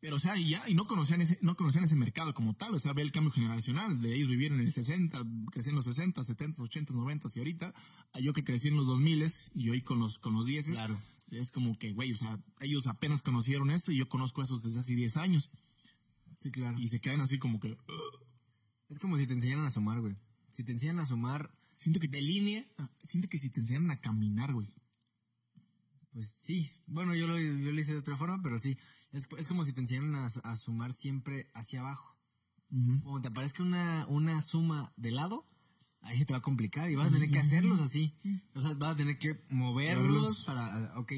pero, 0.00 0.16
o 0.16 0.18
sea, 0.18 0.36
y 0.36 0.50
ya, 0.50 0.68
y 0.68 0.74
no 0.74 0.86
conocían 0.86 1.20
ese, 1.20 1.38
no 1.42 1.56
conocían 1.56 1.84
ese 1.84 1.96
mercado 1.96 2.32
como 2.34 2.54
tal, 2.54 2.74
o 2.74 2.78
sea, 2.78 2.92
ve 2.92 3.02
el 3.02 3.12
cambio 3.12 3.32
generacional, 3.32 4.00
de 4.00 4.14
ellos 4.14 4.28
vivieron 4.28 4.60
en 4.60 4.66
el 4.66 4.72
60, 4.72 5.24
crecí 5.50 5.70
en 5.70 5.76
los 5.76 5.84
60, 5.86 6.22
70, 6.22 6.62
80, 6.62 6.92
90 6.94 7.28
y 7.34 7.38
ahorita, 7.38 7.74
a 8.12 8.20
yo 8.20 8.32
que 8.32 8.44
crecí 8.44 8.68
en 8.68 8.76
los 8.76 8.86
2000 8.86 9.26
y 9.54 9.70
hoy 9.70 9.80
con 9.82 9.98
los, 9.98 10.18
con 10.18 10.34
los 10.34 10.46
10 10.46 10.70
Claro. 10.70 10.98
es 11.30 11.50
como 11.50 11.76
que, 11.78 11.92
güey, 11.92 12.12
o 12.12 12.16
sea, 12.16 12.38
ellos 12.60 12.86
apenas 12.86 13.22
conocieron 13.22 13.70
esto 13.70 13.90
y 13.92 13.96
yo 13.96 14.08
conozco 14.08 14.42
esos 14.42 14.62
desde 14.62 14.78
hace 14.80 14.94
10 14.94 15.16
años 15.16 15.50
Sí, 16.34 16.50
claro. 16.50 16.78
y 16.78 16.88
se 16.88 17.00
quedan 17.00 17.20
así 17.20 17.38
como 17.38 17.58
que, 17.58 17.76
Es 18.88 18.98
como 18.98 19.18
si 19.18 19.26
te 19.26 19.34
enseñaran 19.34 19.64
a 19.64 19.70
sumar, 19.70 20.00
güey. 20.00 20.16
Si 20.50 20.64
te 20.64 20.72
enseñan 20.72 20.98
a 21.00 21.04
sumar 21.06 21.50
siento 21.74 22.00
que 22.00 22.08
de 22.08 22.20
línea, 22.20 22.64
ah, 22.78 22.90
siento 23.02 23.28
que 23.28 23.38
si 23.38 23.50
te 23.50 23.60
enseñan 23.60 23.90
a 23.90 24.00
caminar, 24.00 24.52
güey. 24.52 24.72
Pues 26.12 26.28
sí. 26.28 26.70
Bueno, 26.86 27.14
yo 27.14 27.26
lo, 27.26 27.38
yo 27.38 27.72
lo 27.72 27.80
hice 27.80 27.92
de 27.92 27.98
otra 27.98 28.16
forma, 28.16 28.42
pero 28.42 28.58
sí. 28.58 28.76
Es, 29.12 29.26
es 29.38 29.46
como 29.46 29.64
si 29.64 29.72
te 29.72 29.80
enseñaran 29.80 30.14
a, 30.14 30.26
a 30.26 30.56
sumar 30.56 30.92
siempre 30.92 31.50
hacia 31.54 31.80
abajo. 31.80 32.16
Como 33.02 33.20
te 33.22 33.28
aparezca 33.28 33.62
una, 33.62 34.06
una 34.08 34.42
suma 34.42 34.92
de 34.96 35.10
lado, 35.10 35.46
ahí 36.02 36.18
se 36.18 36.26
te 36.26 36.34
va 36.34 36.38
a 36.40 36.42
complicar 36.42 36.90
y 36.90 36.96
vas 36.96 37.08
a 37.08 37.12
tener 37.12 37.30
que 37.30 37.38
hacerlos 37.38 37.80
así. 37.80 38.14
O 38.54 38.60
sea, 38.60 38.74
vas 38.74 38.92
a 38.92 38.96
tener 38.96 39.18
que 39.18 39.42
moverlos 39.50 40.06
Moverlos. 40.06 40.44
para... 40.44 40.98
Ok. 40.98 41.12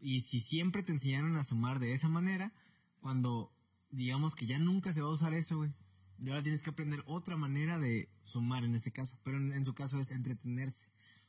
Y 0.00 0.20
si 0.20 0.40
siempre 0.40 0.82
te 0.82 0.92
enseñaron 0.92 1.34
a 1.36 1.44
sumar 1.44 1.80
de 1.80 1.92
esa 1.92 2.08
manera, 2.08 2.52
cuando 3.00 3.52
digamos 3.90 4.34
que 4.34 4.46
ya 4.46 4.58
nunca 4.58 4.92
se 4.92 5.02
va 5.02 5.08
a 5.08 5.12
usar 5.12 5.34
eso, 5.34 5.56
güey. 5.56 5.72
Y 6.20 6.28
ahora 6.28 6.42
tienes 6.42 6.62
que 6.62 6.70
aprender 6.70 7.02
otra 7.06 7.36
manera 7.36 7.80
de 7.80 8.08
sumar 8.22 8.62
en 8.64 8.76
este 8.76 8.92
caso. 8.92 9.18
Pero 9.24 9.38
en, 9.38 9.52
en 9.52 9.64
su 9.64 9.74
caso 9.74 9.98
es 9.98 10.12
entretenerse. 10.12 10.86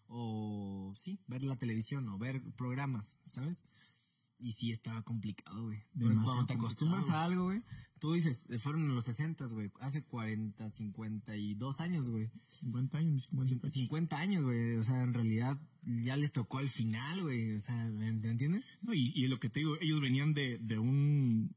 O 0.07 0.93
sí, 0.95 1.19
ver 1.27 1.43
la 1.43 1.55
televisión 1.55 2.07
o 2.09 2.17
ver 2.17 2.41
programas, 2.55 3.19
¿sabes? 3.27 3.63
Y 4.37 4.51
sí 4.51 4.69
estaba 4.69 5.01
complicado, 5.01 5.63
güey. 5.63 5.79
Demasiado 5.93 6.25
cuando 6.25 6.45
te 6.45 6.53
acostumbras 6.55 7.09
a 7.09 7.23
algo, 7.23 7.45
güey, 7.45 7.63
tú 7.99 8.13
dices, 8.13 8.47
eh, 8.49 8.59
fueron 8.59 8.81
en 8.83 8.93
los 8.93 9.05
60, 9.05 9.45
güey, 9.47 9.71
hace 9.79 10.03
40, 10.03 10.69
52 10.69 11.79
años, 11.79 12.09
güey. 12.09 12.29
50 12.45 12.97
años, 12.97 13.31
mis 13.31 13.43
50 13.45 13.67
Cin- 13.67 13.71
50 13.71 14.17
años, 14.19 14.43
güey. 14.43 14.75
O 14.75 14.83
sea, 14.83 15.01
en 15.03 15.13
realidad 15.13 15.57
ya 15.83 16.17
les 16.17 16.33
tocó 16.33 16.57
al 16.59 16.67
final, 16.69 17.21
güey. 17.21 17.53
O 17.55 17.59
sea, 17.61 17.75
¿me 17.91 18.09
entiendes? 18.09 18.73
No, 18.83 18.93
y, 18.93 19.11
y 19.15 19.27
lo 19.27 19.39
que 19.39 19.49
te 19.49 19.59
digo, 19.61 19.77
ellos 19.79 20.01
venían 20.01 20.33
de, 20.33 20.57
de 20.59 20.79
un, 20.79 21.55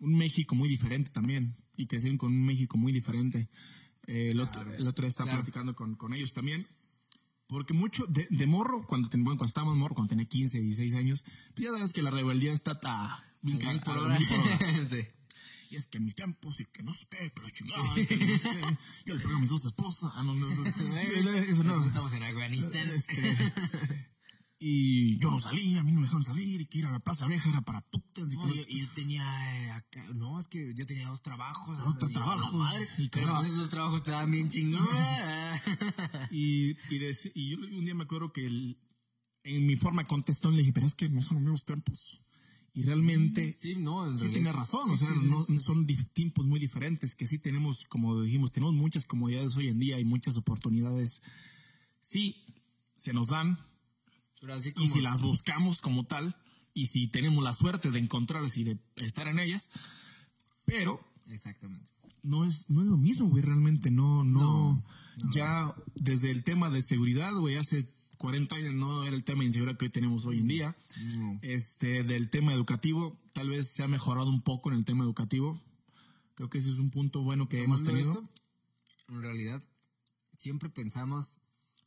un 0.00 0.14
México 0.16 0.54
muy 0.56 0.68
diferente 0.68 1.10
también. 1.10 1.54
Y 1.76 1.86
crecieron 1.86 2.18
con 2.18 2.32
un 2.32 2.44
México 2.44 2.76
muy 2.76 2.92
diferente. 2.92 3.48
Eh, 4.06 4.30
el, 4.32 4.40
otro, 4.40 4.62
el 4.74 4.86
otro 4.86 5.06
Claro. 5.08 5.30
platicando 5.30 5.74
con, 5.76 5.94
con 5.94 6.12
ellos 6.12 6.32
también. 6.32 6.66
Porque 7.46 7.74
mucho, 7.74 8.06
de, 8.06 8.26
de 8.30 8.46
morro, 8.46 8.86
cuando, 8.86 9.08
ten- 9.08 9.22
bueno, 9.22 9.36
cuando 9.38 9.48
estábamos 9.50 9.76
morro, 9.76 9.94
cuando 9.94 10.10
tenía 10.10 10.26
15, 10.26 10.60
16 10.60 10.94
años, 10.94 11.24
pues 11.54 11.66
ya 11.66 11.72
sabes 11.72 11.92
que 11.92 12.02
la 12.02 12.10
rebeldía 12.10 12.52
está 12.52 12.80
ta, 12.80 13.22
bien 13.42 13.58
Al 13.66 13.74
mil 13.74 13.78
ca- 13.80 13.84
por 13.84 13.98
a 13.98 14.00
hora. 14.02 14.18
mil 14.18 14.28
por 14.28 14.38
hora. 14.38 14.86
sí. 14.86 15.00
Y 15.70 15.76
es 15.76 15.86
que 15.88 15.98
en 15.98 16.04
mis 16.04 16.14
tiempos, 16.14 16.60
y 16.60 16.66
que 16.66 16.82
no 16.82 16.94
sé 16.94 17.06
qué, 17.10 17.30
pero 17.34 17.48
chingada, 17.50 17.82
no 17.84 17.94
sé. 18.38 18.78
Yo 19.06 19.14
le 19.14 19.20
pego 19.20 19.34
a 19.36 19.40
mis 19.40 19.50
dos 19.50 19.64
esposas. 19.64 20.12
Ah, 20.14 20.22
no, 20.22 20.34
no, 20.34 20.46
no, 20.46 21.30
eso 21.32 21.64
no. 21.64 21.84
Estamos 21.84 22.12
en 22.14 22.22
Afganistán. 22.22 22.88
Este, 22.90 23.14
y 24.58 25.18
yo 25.18 25.30
no 25.30 25.38
salía, 25.38 25.80
a 25.80 25.82
mí 25.82 25.92
no 25.92 26.00
me 26.00 26.06
dejaron 26.06 26.24
salir, 26.24 26.60
y 26.60 26.66
que 26.66 26.78
ir 26.78 26.86
a 26.86 26.92
la 26.92 27.00
Plaza 27.00 27.26
Vieja 27.26 27.50
era 27.50 27.60
para 27.62 27.80
putas. 27.82 28.32
y 28.32 28.36
No, 28.36 28.46
yo, 28.54 28.62
yo 28.68 28.86
tenía 28.94 29.24
eh, 29.66 29.70
acá, 29.72 30.06
no, 30.14 30.38
es 30.38 30.48
que 30.48 30.72
yo 30.74 30.86
tenía 30.86 31.08
dos 31.08 31.22
trabajos. 31.22 31.78
Y- 31.78 32.12
trabajos, 32.12 32.74
y 32.98 33.08
pues 33.08 33.26
esos 33.46 33.68
trabajos 33.68 34.02
te 34.02 34.10
daban 34.12 34.30
bien 34.30 34.48
chingón. 34.48 34.86
Y, 36.30 36.70
y, 36.70 36.98
deci- 36.98 37.32
y 37.34 37.50
yo 37.50 37.58
un 37.58 37.84
día 37.84 37.94
me 37.94 38.04
acuerdo 38.04 38.32
que 38.32 38.46
el- 38.46 38.78
en 39.44 39.66
mi 39.66 39.76
forma 39.76 40.06
contestó 40.06 40.50
y 40.50 40.56
le 40.56 40.58
dije, 40.60 40.72
pero 40.72 40.86
es 40.86 40.94
que 40.94 41.08
no 41.08 41.20
son 41.22 41.34
los 41.36 41.42
mismos 41.42 41.64
tiempos. 41.64 42.20
Y 42.72 42.82
realmente 42.82 43.52
sí, 43.52 43.74
sí, 43.74 43.80
no, 43.80 44.08
en 44.08 44.16
tiene 44.32 44.52
razón, 44.52 44.84
sí, 44.86 44.92
o 44.94 44.96
sea, 44.96 45.08
sí, 45.14 45.20
sí, 45.20 45.26
no- 45.28 45.44
sí. 45.44 45.60
son 45.60 45.86
tiempos 46.12 46.44
muy 46.46 46.58
diferentes, 46.58 47.14
que 47.14 47.26
sí 47.26 47.38
tenemos, 47.38 47.84
como 47.84 48.20
dijimos, 48.22 48.50
tenemos 48.52 48.74
muchas 48.74 49.04
comodidades 49.04 49.54
hoy 49.56 49.68
en 49.68 49.78
día 49.78 49.98
y 50.00 50.04
muchas 50.04 50.36
oportunidades. 50.36 51.22
Sí, 52.00 52.44
se 52.96 53.12
nos 53.12 53.28
dan, 53.28 53.56
Pero 54.44 54.54
así 54.54 54.68
y 54.70 54.72
como 54.72 54.86
si 54.94 55.00
las 55.00 55.22
buscamos 55.22 55.80
como 55.80 56.04
tal, 56.04 56.36
y 56.74 56.86
si 56.86 57.06
tenemos 57.08 57.42
la 57.42 57.54
suerte 57.54 57.90
de 57.90 57.98
encontrarlas 57.98 58.56
y 58.58 58.64
de 58.64 58.78
estar 58.96 59.26
en 59.28 59.38
ellas, 59.38 59.70
pero 60.64 61.00
Exactamente. 61.28 61.90
no 62.22 62.44
es, 62.44 62.68
no 62.68 62.82
es 62.82 62.88
lo 62.88 62.96
mismo, 62.98 63.28
güey, 63.28 63.42
realmente 63.42 63.90
no, 63.90 64.22
no, 64.24 64.84
ya 65.32 65.74
desde 65.94 66.30
el 66.30 66.42
tema 66.42 66.68
de 66.70 66.82
seguridad, 66.82 67.32
güey, 67.34 67.56
hace 67.56 67.86
40 68.18 68.54
años 68.56 68.74
no 68.74 69.04
era 69.04 69.14
el 69.16 69.24
tema 69.24 69.40
de 69.40 69.46
inseguridad 69.46 69.78
que 69.78 69.86
hoy 69.86 69.90
tenemos 69.90 70.24
hoy 70.26 70.40
en 70.40 70.48
día, 70.48 70.76
No. 71.16 71.38
este, 71.42 72.02
del 72.04 72.28
tema 72.30 72.52
educativo, 72.52 73.18
tal 73.32 73.48
vez 73.48 73.68
se 73.72 73.82
ha 73.82 73.88
mejorado 73.88 74.28
un 74.28 74.42
poco 74.42 74.70
en 74.70 74.78
el 74.78 74.84
tema 74.84 75.04
educativo, 75.04 75.60
creo 76.34 76.50
que 76.50 76.58
ese 76.58 76.70
es 76.70 76.78
un 76.78 76.90
punto 76.90 77.22
bueno 77.22 77.48
que 77.48 77.62
hemos 77.62 77.80
Tomando 77.84 78.00
tenido. 78.02 78.12
esto, 78.24 79.14
en 79.14 79.22
realidad, 79.22 79.62
siempre 80.36 80.68
pensamos, 80.70 81.40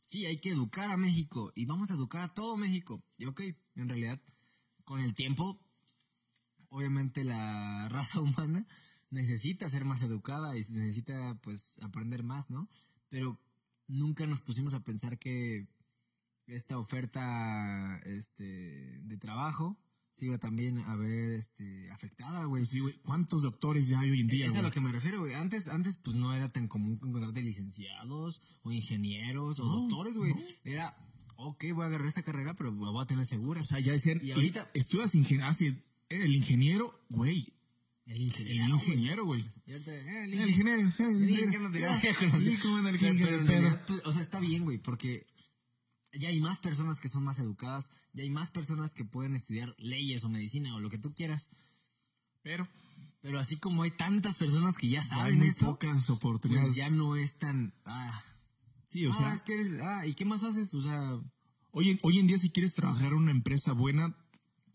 sí, 0.08 0.24
hay 0.24 0.38
que 0.38 0.50
educar 0.50 0.90
a 0.90 0.96
México 0.96 1.52
y 1.54 1.66
vamos 1.66 1.90
a 1.90 1.94
educar 1.94 2.22
a 2.22 2.28
todo 2.28 2.56
México. 2.56 3.04
Y 3.18 3.26
ok, 3.26 3.42
en 3.74 3.88
realidad, 3.88 4.18
con 4.84 5.00
el 5.00 5.14
tiempo, 5.14 5.60
obviamente 6.70 7.24
la 7.24 7.88
raza 7.90 8.20
humana 8.20 8.66
necesita 9.10 9.68
ser 9.68 9.84
más 9.84 10.02
educada 10.02 10.56
y 10.56 10.60
necesita, 10.70 11.38
pues, 11.42 11.78
aprender 11.82 12.22
más, 12.22 12.48
¿no? 12.48 12.70
Pero 13.08 13.38
nunca 13.86 14.26
nos 14.26 14.40
pusimos 14.40 14.72
a 14.72 14.82
pensar 14.82 15.18
que 15.18 15.68
esta 16.46 16.78
oferta 16.78 18.00
este, 18.04 19.00
de 19.00 19.16
trabajo 19.18 19.78
se 20.10 20.26
iba 20.26 20.38
también 20.38 20.78
a 20.78 20.96
ver 20.96 21.30
este, 21.32 21.90
afectada, 21.90 22.44
güey. 22.44 22.62
Pues 22.62 22.70
sí, 22.70 22.80
güey, 22.80 22.94
¿cuántos 23.04 23.42
doctores 23.42 23.88
ya 23.88 24.00
hay 24.00 24.10
hoy 24.10 24.20
en 24.20 24.26
día? 24.28 24.46
Es 24.46 24.50
a 24.52 24.54
güey? 24.54 24.64
lo 24.64 24.70
que 24.70 24.80
me 24.80 24.90
refiero, 24.92 25.20
güey. 25.20 25.34
Antes, 25.34 25.68
antes, 25.68 25.98
pues 25.98 26.16
no 26.16 26.34
era 26.34 26.48
tan 26.48 26.66
común 26.68 26.98
encontrarte 27.02 27.42
licenciados 27.42 28.40
o 28.62 28.72
ingenieros 28.72 29.60
o 29.60 29.64
doctores, 29.64 30.16
güey. 30.16 30.32
no. 30.34 30.40
Era, 30.64 30.96
ok, 31.36 31.64
voy 31.74 31.84
a 31.84 31.86
agarrar 31.88 32.06
esta 32.08 32.22
carrera, 32.22 32.54
pero 32.54 32.70
la 32.70 32.90
voy 32.90 33.02
a 33.02 33.06
tener 33.06 33.24
segura. 33.26 33.60
O 33.60 33.64
sea, 33.64 33.80
ya 33.80 33.92
decían, 33.92 34.18
Y 34.22 34.32
ahorita- 34.32 34.70
estudias 34.74 35.14
ingeniero, 35.14 35.52
el 36.08 36.34
ingeniero, 36.34 36.92
güey, 37.10 37.46
el 38.06 38.16
el 38.16 38.22
ingeniero. 38.22 38.74
ingeniero, 38.74 39.24
güey. 39.26 39.44
Y 39.66 39.72
ahorita, 39.72 39.94
eh, 39.94 40.24
el 40.24 40.32
El 40.34 40.48
ingeniero. 40.48 40.80
ingeniero, 40.80 41.10
El 41.10 41.22
el 41.22 41.30
ingeniero 41.30 41.60
no 41.60 41.68
ingeniero. 41.68 41.92
el 42.88 42.94
ingeniero, 42.96 43.28
pero 43.28 43.38
en 43.40 43.46
pero- 43.46 43.60
realidad, 43.60 43.82
o 44.06 44.12
sea, 44.12 44.22
está 44.22 44.40
bien, 44.40 44.64
güey, 44.64 44.78
porque 44.78 45.26
ya 46.12 46.28
hay 46.28 46.40
más 46.40 46.60
personas 46.60 47.00
que 47.00 47.08
son 47.08 47.24
más 47.24 47.38
educadas, 47.38 47.90
ya 48.12 48.22
hay 48.22 48.30
más 48.30 48.50
personas 48.50 48.94
que 48.94 49.04
pueden 49.04 49.34
estudiar 49.34 49.74
leyes 49.78 50.24
o 50.24 50.28
medicina 50.28 50.74
o 50.74 50.80
lo 50.80 50.90
que 50.90 50.98
tú 50.98 51.14
quieras. 51.14 51.50
Pero 52.42 52.68
Pero 53.20 53.38
así 53.38 53.56
como 53.56 53.82
hay 53.82 53.90
tantas 53.90 54.36
personas 54.36 54.78
que 54.78 54.88
ya 54.88 55.00
hay 55.00 55.06
saben 55.06 55.38
muy 55.38 55.48
eso, 55.48 55.66
pocas 55.66 56.08
oportunidades. 56.10 56.68
pues 56.68 56.76
ya 56.76 56.90
no 56.90 57.16
es 57.16 57.36
tan, 57.36 57.74
ah, 57.84 58.22
Sí, 58.88 59.04
o 59.06 59.10
ah, 59.10 59.14
sea, 59.14 59.34
es 59.34 59.42
que 59.42 59.54
eres, 59.54 59.78
ah, 59.82 60.06
¿y 60.06 60.14
qué 60.14 60.24
más 60.24 60.44
haces? 60.44 60.72
O 60.74 60.80
sea, 60.80 61.20
hoy 61.72 61.90
en, 61.90 61.98
hoy 62.02 62.18
en 62.18 62.26
día 62.26 62.38
si 62.38 62.50
quieres 62.50 62.74
trabajar 62.74 63.08
en 63.08 63.18
una 63.18 63.30
empresa 63.30 63.72
buena, 63.72 64.16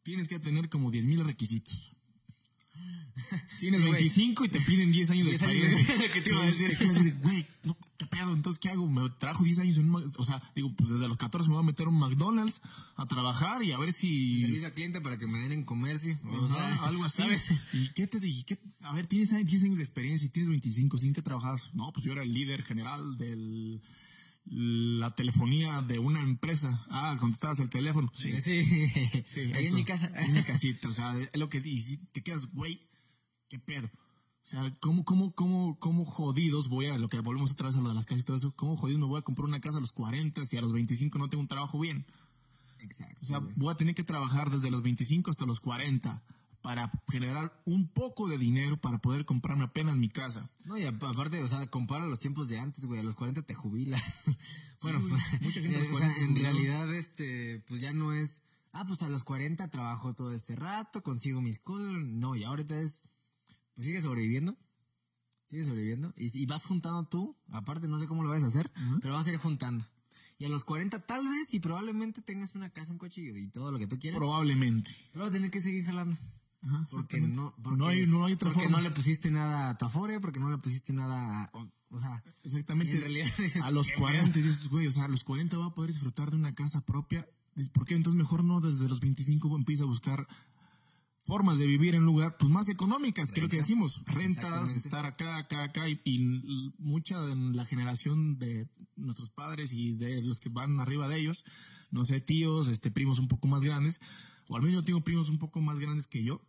tienes 0.03 0.27
que 0.27 0.39
tener 0.39 0.69
como 0.69 0.91
10 0.91 1.05
mil 1.05 1.25
requisitos. 1.25 1.92
Tienes 3.59 3.79
Sí, 3.79 3.85
güey. 3.87 3.91
25 3.91 4.45
y 4.45 4.49
te 4.49 4.59
piden 4.61 4.91
10 4.91 5.11
años 5.11 5.25
de 5.25 5.31
10 5.31 5.43
años 5.43 5.63
experiencia. 5.65 6.11
¿qué 6.13 6.21
te 6.21 6.31
iba 6.31 6.41
a 6.41 6.45
decir? 6.45 7.15
Güey, 7.21 7.45
no, 7.63 7.77
¿qué 7.97 8.05
pedo? 8.07 8.33
Entonces, 8.33 8.59
¿qué 8.59 8.69
hago? 8.69 8.87
Me 8.89 9.09
trabajo 9.11 9.43
10 9.43 9.59
años 9.59 9.77
en 9.77 9.93
un... 9.93 10.11
O 10.17 10.23
sea, 10.23 10.41
digo, 10.55 10.73
pues 10.75 10.89
desde 10.89 11.07
los 11.07 11.17
14 11.17 11.47
me 11.49 11.55
voy 11.55 11.63
a 11.63 11.65
meter 11.67 11.85
a 11.87 11.89
un 11.89 11.99
McDonald's 11.99 12.61
a 12.95 13.05
trabajar 13.07 13.61
y 13.63 13.71
a 13.71 13.77
ver 13.77 13.93
si... 13.93 14.41
servicio 14.41 14.67
al 14.67 14.73
cliente 14.73 15.01
para 15.01 15.17
que 15.17 15.27
me 15.27 15.39
den 15.39 15.51
en 15.51 15.63
comercio. 15.63 16.17
O 16.25 16.47
sea, 16.49 16.75
algo 16.85 17.03
así. 17.05 17.17
¿sabes? 17.23 17.51
¿Y 17.73 17.89
qué 17.89 18.07
te 18.07 18.19
dije? 18.19 18.43
¿Qué- 18.45 18.59
A 18.81 18.93
ver, 18.93 19.05
tienes 19.07 19.29
10 19.45 19.63
años 19.63 19.77
de 19.77 19.83
experiencia 19.83 20.25
y 20.25 20.29
tienes 20.29 20.49
25, 20.49 20.97
¿sin 20.97 21.13
qué 21.13 21.21
trabajas? 21.21 21.69
No, 21.73 21.91
pues 21.93 22.05
yo 22.05 22.11
era 22.13 22.23
el 22.23 22.33
líder 22.33 22.63
general 22.63 23.17
de 23.17 23.79
la 24.45 25.15
telefonía 25.15 25.81
de 25.81 25.99
una 25.99 26.21
empresa. 26.21 26.85
Ah, 26.89 27.15
contestabas 27.19 27.59
el 27.61 27.69
teléfono. 27.69 28.11
Sí, 28.13 28.41
Sí, 28.41 28.63
sí. 29.25 29.39
ahí 29.53 29.63
eso. 29.65 29.69
en 29.69 29.75
mi 29.75 29.83
casa. 29.85 30.11
En 30.17 30.33
mi 30.33 30.41
casita. 30.43 30.89
O 30.89 30.93
sea, 30.93 31.15
es 31.17 31.39
lo 31.39 31.47
que 31.49 31.61
y 31.63 31.97
te 32.11 32.21
quedas, 32.23 32.47
güey, 32.51 32.81
qué 33.53 33.59
pedo. 33.59 33.85
O 33.87 34.45
sea, 34.45 34.71
¿cómo, 34.81 35.05
cómo, 35.05 35.31
cómo, 35.35 35.77
cómo 35.79 36.05
jodidos 36.05 36.67
voy 36.69 36.87
a, 36.87 36.97
lo 36.97 37.07
que 37.07 37.19
volvemos 37.19 37.51
otra 37.51 37.67
vez 37.67 37.77
a 37.77 37.81
lo 37.81 37.89
de 37.89 37.95
las 37.95 38.07
casas 38.07 38.23
y 38.23 38.25
todo 38.25 38.35
eso, 38.37 38.51
cómo 38.55 38.75
jodidos 38.75 38.99
me 38.99 39.05
voy 39.05 39.19
a 39.19 39.21
comprar 39.21 39.47
una 39.47 39.61
casa 39.61 39.77
a 39.77 39.81
los 39.81 39.93
40 39.93 40.43
si 40.47 40.57
a 40.57 40.61
los 40.61 40.73
25 40.73 41.19
no 41.19 41.29
tengo 41.29 41.41
un 41.41 41.47
trabajo 41.47 41.79
bien? 41.79 42.05
Exacto. 42.79 43.19
O 43.21 43.25
sea, 43.25 43.39
voy 43.55 43.71
a 43.71 43.77
tener 43.77 43.93
que 43.93 44.03
trabajar 44.03 44.49
desde 44.49 44.71
los 44.71 44.81
25 44.81 45.29
hasta 45.29 45.45
los 45.45 45.59
40 45.59 46.23
para 46.63 46.91
generar 47.09 47.61
un 47.65 47.87
poco 47.89 48.27
de 48.27 48.37
dinero 48.39 48.77
para 48.81 48.97
poder 48.97 49.23
comprarme 49.25 49.65
apenas 49.65 49.97
mi 49.97 50.09
casa. 50.09 50.49
No, 50.65 50.77
y 50.77 50.85
ap- 50.85 51.03
aparte, 51.03 51.41
o 51.43 51.47
sea, 51.47 51.67
compara 51.67 52.07
los 52.07 52.19
tiempos 52.19 52.49
de 52.49 52.59
antes, 52.59 52.85
güey. 52.85 53.01
A 53.01 53.03
los 53.03 53.15
40 53.15 53.43
te 53.43 53.53
jubilas. 53.53 54.35
bueno, 54.81 54.99
güey. 54.99 55.21
Mucha 55.41 55.61
gente 55.61 55.77
eh, 55.77 55.87
o 55.87 55.91
40 55.91 55.97
sea, 55.99 56.11
se 56.11 56.23
en 56.23 56.35
realidad, 56.35 56.93
este, 56.95 57.63
pues 57.67 57.81
ya 57.81 57.93
no 57.93 58.13
es 58.13 58.41
ah, 58.73 58.85
pues 58.85 59.03
a 59.03 59.09
los 59.09 59.23
40 59.23 59.69
trabajo 59.69 60.13
todo 60.13 60.33
este 60.33 60.55
rato, 60.55 61.01
consigo 61.03 61.39
mis 61.41 61.59
cosas. 61.59 61.93
No, 61.93 62.35
y 62.35 62.43
ahorita 62.43 62.77
es, 62.79 63.03
pues 63.75 63.85
sigue 63.85 64.01
sobreviviendo. 64.01 64.57
Sigue 65.45 65.63
sobreviviendo. 65.63 66.13
Y, 66.17 66.41
y 66.41 66.45
vas 66.45 66.63
juntando 66.65 67.03
tú, 67.05 67.35
aparte 67.49 67.87
no 67.87 67.99
sé 67.99 68.07
cómo 68.07 68.23
lo 68.23 68.29
vas 68.29 68.43
a 68.43 68.47
hacer, 68.47 68.71
pero 69.01 69.13
vas 69.13 69.27
a 69.27 69.31
ir 69.31 69.37
juntando. 69.37 69.85
Y 70.39 70.45
a 70.45 70.49
los 70.49 70.63
40 70.63 71.05
tal 71.05 71.27
vez 71.27 71.53
y 71.53 71.59
probablemente 71.59 72.21
tengas 72.21 72.55
una 72.55 72.69
casa, 72.69 72.91
un 72.91 72.97
coche 72.97 73.21
y, 73.21 73.27
y 73.37 73.47
todo 73.49 73.71
lo 73.71 73.77
que 73.79 73.87
tú 73.87 73.99
quieras. 73.99 74.17
Probablemente. 74.17 74.89
Pero 75.11 75.25
vas 75.25 75.29
a 75.29 75.33
tener 75.33 75.51
que 75.51 75.61
seguir 75.61 75.85
jalando. 75.85 76.15
Ajá, 76.61 76.87
Porque 76.91 77.19
no, 77.19 77.53
porque, 77.61 77.77
no 77.77 77.87
hay, 77.87 78.07
no 78.07 78.23
hay 78.25 78.33
otra 78.33 78.49
porque 78.49 78.63
forma. 78.63 78.77
no 78.77 78.83
le 78.83 78.91
pusiste 78.91 79.29
nada 79.29 79.71
a 79.71 79.77
tu 79.77 79.85
afore, 79.85 80.19
porque 80.21 80.39
no 80.39 80.49
le 80.49 80.57
pusiste 80.57 80.93
nada 80.93 81.43
a, 81.43 81.49
o, 81.57 81.69
o 81.89 81.99
sea, 81.99 82.23
Exactamente. 82.43 82.93
en 82.95 83.01
realidad 83.01 83.27
es 83.39 83.57
a 83.57 83.69
los 83.71 83.89
que- 83.89 83.95
40 83.95 84.39
dices, 84.39 84.69
güey, 84.69 84.87
o 84.87 84.91
sea, 84.91 85.05
a 85.05 85.07
los 85.09 85.23
40 85.25 85.57
va 85.57 85.65
a 85.67 85.73
poder 85.73 85.91
disfrutar 85.91 86.31
de 86.31 86.37
una 86.37 86.55
casa 86.55 86.79
propia. 86.85 87.27
¿Por 87.73 87.85
qué? 87.85 87.95
Entonces 87.95 88.17
mejor 88.17 88.43
no 88.45 88.61
desde 88.61 88.87
los 88.87 89.01
25 89.01 89.55
empieza 89.57 89.83
a 89.83 89.87
buscar 89.87 90.25
formas 91.23 91.57
de 91.57 91.65
vivir 91.65 91.95
en 91.95 92.03
lugar 92.03 92.35
pues 92.37 92.51
más 92.51 92.67
económicas, 92.69 93.31
creo 93.31 93.47
que 93.47 93.57
decimos, 93.57 94.01
rentas, 94.05 94.75
estar 94.75 95.05
acá, 95.05 95.37
acá, 95.37 95.63
acá 95.63 95.87
y, 95.87 95.99
y 96.03 96.73
mucha 96.77 97.21
de 97.21 97.35
la 97.35 97.65
generación 97.65 98.37
de 98.37 98.67
nuestros 98.97 99.29
padres 99.29 99.73
y 99.73 99.93
de 99.93 100.21
los 100.21 100.39
que 100.39 100.49
van 100.49 100.79
arriba 100.79 101.07
de 101.07 101.17
ellos, 101.17 101.45
no 101.91 102.03
sé, 102.03 102.19
tíos, 102.19 102.67
este 102.67 102.91
primos 102.91 103.19
un 103.19 103.29
poco 103.29 103.47
más 103.47 103.63
grandes, 103.63 104.01
o 104.47 104.57
al 104.57 104.61
menos 104.61 104.75
yo 104.75 104.83
tengo 104.83 105.01
primos 105.01 105.29
un 105.29 105.39
poco 105.39 105.61
más 105.61 105.79
grandes 105.79 106.07
que 106.07 106.23
yo, 106.23 106.41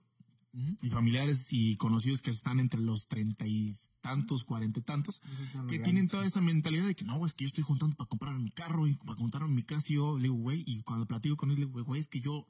y 0.82 0.90
familiares 0.90 1.52
y 1.52 1.76
conocidos 1.76 2.22
que 2.22 2.30
están 2.30 2.60
entre 2.60 2.80
los 2.80 3.08
treinta 3.08 3.44
y 3.44 3.74
tantos, 4.00 4.44
cuarenta 4.44 4.78
y 4.78 4.82
tantos, 4.82 5.20
que 5.68 5.80
tienen 5.80 6.08
toda 6.08 6.24
esa 6.26 6.40
mentalidad 6.40 6.86
de 6.86 6.94
que 6.94 7.04
no, 7.04 7.24
es 7.26 7.32
que 7.32 7.44
yo 7.44 7.48
estoy 7.48 7.64
juntando 7.64 7.96
para 7.96 8.08
comprar 8.08 8.38
mi 8.38 8.50
carro 8.50 8.86
y 8.86 8.94
para 8.94 9.16
comprar 9.16 9.48
mi 9.48 9.64
yo 9.88 10.16
le 10.16 10.24
digo, 10.24 10.34
güey, 10.34 10.62
y 10.66 10.82
cuando 10.82 11.06
platico 11.06 11.36
con 11.36 11.50
él, 11.50 11.58
le 11.58 11.66
digo, 11.66 11.82
güey, 11.84 12.00
es 12.00 12.06
que 12.06 12.20
yo 12.20 12.46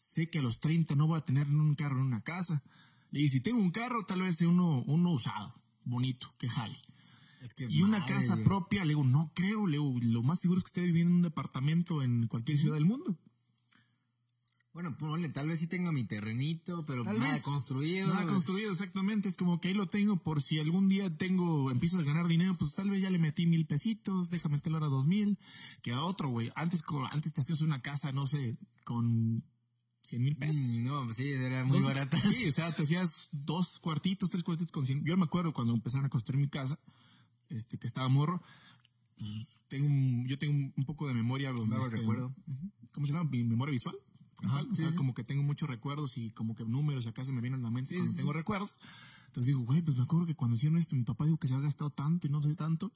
sé 0.00 0.30
que 0.30 0.38
a 0.38 0.42
los 0.42 0.60
30 0.60 0.94
no 0.96 1.06
voy 1.06 1.18
a 1.18 1.24
tener 1.24 1.46
un 1.46 1.74
carro 1.74 1.98
en 1.98 2.06
una 2.06 2.22
casa. 2.22 2.62
Le 3.10 3.20
digo, 3.20 3.30
si 3.30 3.40
tengo 3.40 3.58
un 3.58 3.70
carro, 3.70 4.04
tal 4.06 4.22
vez 4.22 4.36
sea 4.36 4.48
uno, 4.48 4.82
uno 4.86 5.10
usado, 5.12 5.54
bonito, 5.84 6.32
que 6.38 6.48
jale. 6.48 6.74
es 7.42 7.52
que 7.52 7.66
Y 7.68 7.82
una 7.82 8.06
casa 8.06 8.34
güey. 8.34 8.44
propia, 8.46 8.82
le 8.84 8.90
digo, 8.90 9.04
no 9.04 9.30
creo, 9.34 9.66
le 9.66 9.72
digo, 9.76 9.94
lo 10.00 10.22
más 10.22 10.40
seguro 10.40 10.58
es 10.58 10.64
que 10.64 10.68
esté 10.68 10.82
viviendo 10.82 11.10
en 11.10 11.16
un 11.16 11.22
departamento 11.22 12.02
en 12.02 12.28
cualquier 12.28 12.58
ciudad 12.58 12.74
del 12.76 12.86
mundo. 12.86 13.18
Bueno, 14.72 14.96
ponle, 14.96 15.28
tal 15.28 15.48
vez 15.48 15.58
sí 15.58 15.66
tenga 15.66 15.90
mi 15.92 16.04
terrenito, 16.04 16.84
pero 16.86 17.02
Tal 17.02 17.18
nada 17.18 17.34
vez. 17.34 17.42
construido. 17.42 18.06
Nada 18.08 18.24
construido, 18.26 18.70
exactamente. 18.72 19.28
Es 19.28 19.36
como 19.36 19.60
que 19.60 19.68
ahí 19.68 19.74
lo 19.74 19.86
tengo 19.88 20.16
por 20.16 20.40
si 20.40 20.60
algún 20.60 20.88
día 20.88 21.14
tengo, 21.18 21.70
empiezo 21.72 21.98
a 21.98 22.04
ganar 22.04 22.28
dinero, 22.28 22.54
pues 22.56 22.74
tal 22.74 22.88
vez 22.88 23.02
ya 23.02 23.10
le 23.10 23.18
metí 23.18 23.46
mil 23.46 23.66
pesitos, 23.66 24.30
déjame 24.30 24.56
meterlo 24.56 24.78
ahora 24.78 24.88
dos 24.88 25.06
mil. 25.08 25.38
Que 25.82 25.92
a 25.92 26.00
otro, 26.02 26.28
güey. 26.28 26.52
Antes, 26.54 26.84
antes 27.10 27.32
te 27.34 27.40
hacías 27.40 27.60
una 27.62 27.82
casa, 27.82 28.12
no 28.12 28.26
sé, 28.28 28.56
con 28.84 29.42
cien 30.02 30.22
mil 30.22 30.36
pesos. 30.36 30.56
Mm, 30.66 30.84
no, 30.84 31.04
pues 31.04 31.16
sí, 31.16 31.30
era 31.30 31.64
muy 31.64 31.80
barata. 31.80 32.18
Sí, 32.20 32.46
o 32.48 32.52
sea, 32.52 32.70
te 32.76 32.82
hacías 32.82 33.28
dos 33.32 33.78
cuartitos, 33.78 34.30
tres 34.30 34.42
cuartitos 34.42 34.72
con 34.72 34.86
cien. 34.86 35.04
Yo 35.04 35.16
me 35.16 35.24
acuerdo 35.24 35.52
cuando 35.52 35.74
empezaron 35.74 36.06
a 36.06 36.08
construir 36.08 36.40
mi 36.40 36.48
casa, 36.48 36.78
este, 37.48 37.78
que 37.78 37.86
estaba 37.86 38.08
morro. 38.08 38.42
pues, 39.16 39.46
tengo 39.68 39.86
un- 39.86 40.26
yo 40.26 40.38
tengo 40.38 40.72
un, 40.76 40.84
poco 40.84 41.06
de 41.06 41.14
memoria. 41.14 41.52
Vago 41.52 41.84
este, 41.84 41.98
recuerdo. 41.98 42.34
¿Cómo 42.92 43.06
se 43.06 43.12
llama? 43.12 43.30
Mi 43.30 43.44
memoria 43.44 43.72
visual. 43.72 43.96
Ajá, 44.42 44.62
o 44.68 44.74
sea, 44.74 44.88
sí. 44.88 44.96
como 44.96 45.14
que 45.14 45.22
tengo 45.22 45.42
muchos 45.42 45.68
recuerdos 45.68 46.16
y 46.16 46.30
como 46.30 46.54
que 46.56 46.64
números 46.64 47.06
acá 47.06 47.24
se 47.24 47.32
me 47.32 47.40
vienen 47.42 47.60
a 47.60 47.64
la 47.64 47.70
mente 47.70 47.90
Sí, 47.90 47.96
cuando 47.96 48.10
sí, 48.10 48.16
tengo 48.18 48.32
recuerdos. 48.32 48.78
Entonces 49.26 49.46
digo, 49.48 49.60
güey, 49.60 49.82
pues 49.82 49.96
me 49.96 50.02
acuerdo 50.02 50.26
que 50.26 50.34
cuando 50.34 50.56
hicieron 50.56 50.78
esto, 50.78 50.96
mi 50.96 51.04
papá 51.04 51.24
dijo 51.24 51.36
que 51.36 51.46
se 51.46 51.54
ha 51.54 51.60
gastado 51.60 51.90
tanto 51.90 52.26
y 52.26 52.30
no 52.30 52.42
sé 52.42 52.54
tanto. 52.56 52.92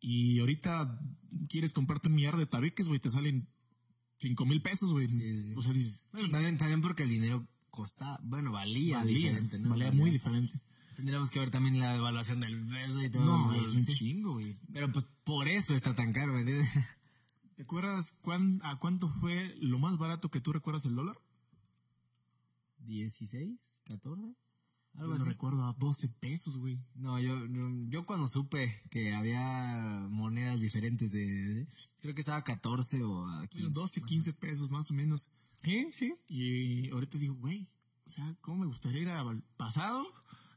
Y 0.00 0.40
ahorita 0.40 1.00
quieres 1.48 1.72
comprarte 1.72 2.08
un 2.08 2.16
millar 2.16 2.36
de 2.36 2.46
tabiques, 2.46 2.88
güey, 2.88 2.98
te 3.00 3.08
salen 3.08 3.48
cinco 4.22 4.46
mil 4.46 4.62
pesos, 4.62 4.92
güey. 4.92 5.06
sí. 5.08 5.52
O 5.56 5.60
sea, 5.62 5.72
dices, 5.74 6.06
Bueno, 6.12 6.30
también, 6.30 6.56
también 6.56 6.80
porque 6.80 7.02
el 7.02 7.10
dinero 7.10 7.46
costa, 7.68 8.18
bueno, 8.22 8.52
valía, 8.52 8.98
valía, 8.98 9.14
diferente, 9.30 9.58
¿no? 9.58 9.68
valía 9.70 9.92
muy 9.92 10.10
diferente. 10.10 10.58
Tendríamos 10.96 11.30
que 11.30 11.38
ver 11.40 11.50
también 11.50 11.78
la 11.78 11.92
devaluación 11.94 12.40
del 12.40 12.66
peso 12.66 13.02
y 13.02 13.10
todo. 13.10 13.24
No, 13.24 13.54
es 13.54 13.68
un 13.74 13.82
sí. 13.82 13.92
chingo, 13.94 14.32
güey. 14.34 14.56
Pero 14.72 14.90
pues 14.92 15.06
por 15.24 15.48
eso 15.48 15.74
está 15.74 15.94
tan 15.94 16.12
caro, 16.12 16.32
¿me 16.32 16.40
entiendes? 16.40 16.70
¿Te 17.56 17.62
acuerdas 17.62 18.12
cuán- 18.22 18.60
a 18.62 18.78
cuánto 18.78 19.08
fue 19.08 19.54
lo 19.60 19.78
más 19.78 19.98
barato 19.98 20.30
que 20.30 20.40
tú 20.40 20.52
recuerdas 20.52 20.84
el 20.86 20.94
dólar? 20.94 21.16
16, 22.80 23.82
14, 23.86 24.22
Yo 24.22 24.34
algo 24.94 25.08
lo 25.14 25.14
así. 25.14 25.28
recuerdo 25.28 25.64
a 25.64 25.72
12 25.74 26.08
pesos, 26.20 26.58
güey. 26.58 26.78
No, 26.94 27.18
yo, 27.18 27.46
yo, 27.46 27.68
yo 27.88 28.04
cuando 28.06 28.26
supe 28.26 28.74
que 28.90 29.14
había 29.14 30.06
monedas 30.10 30.60
diferentes 30.60 31.12
de, 31.12 31.66
creo 32.00 32.14
que 32.14 32.20
estaba 32.20 32.38
a 32.38 32.44
14 32.44 33.02
o 33.02 33.26
a 33.26 33.46
15. 33.46 33.66
Bueno, 33.68 33.80
12, 33.80 34.02
15 34.02 34.32
pesos 34.34 34.70
más 34.70 34.90
o 34.90 34.94
menos. 34.94 35.28
Sí, 35.62 35.88
sí. 35.92 36.14
Y 36.28 36.90
ahorita 36.90 37.18
digo, 37.18 37.34
güey, 37.36 37.68
o 38.06 38.10
sea, 38.10 38.36
¿cómo 38.40 38.58
me 38.58 38.66
gustaría 38.66 39.02
ir 39.02 39.08
al 39.08 39.42
pasado? 39.56 40.06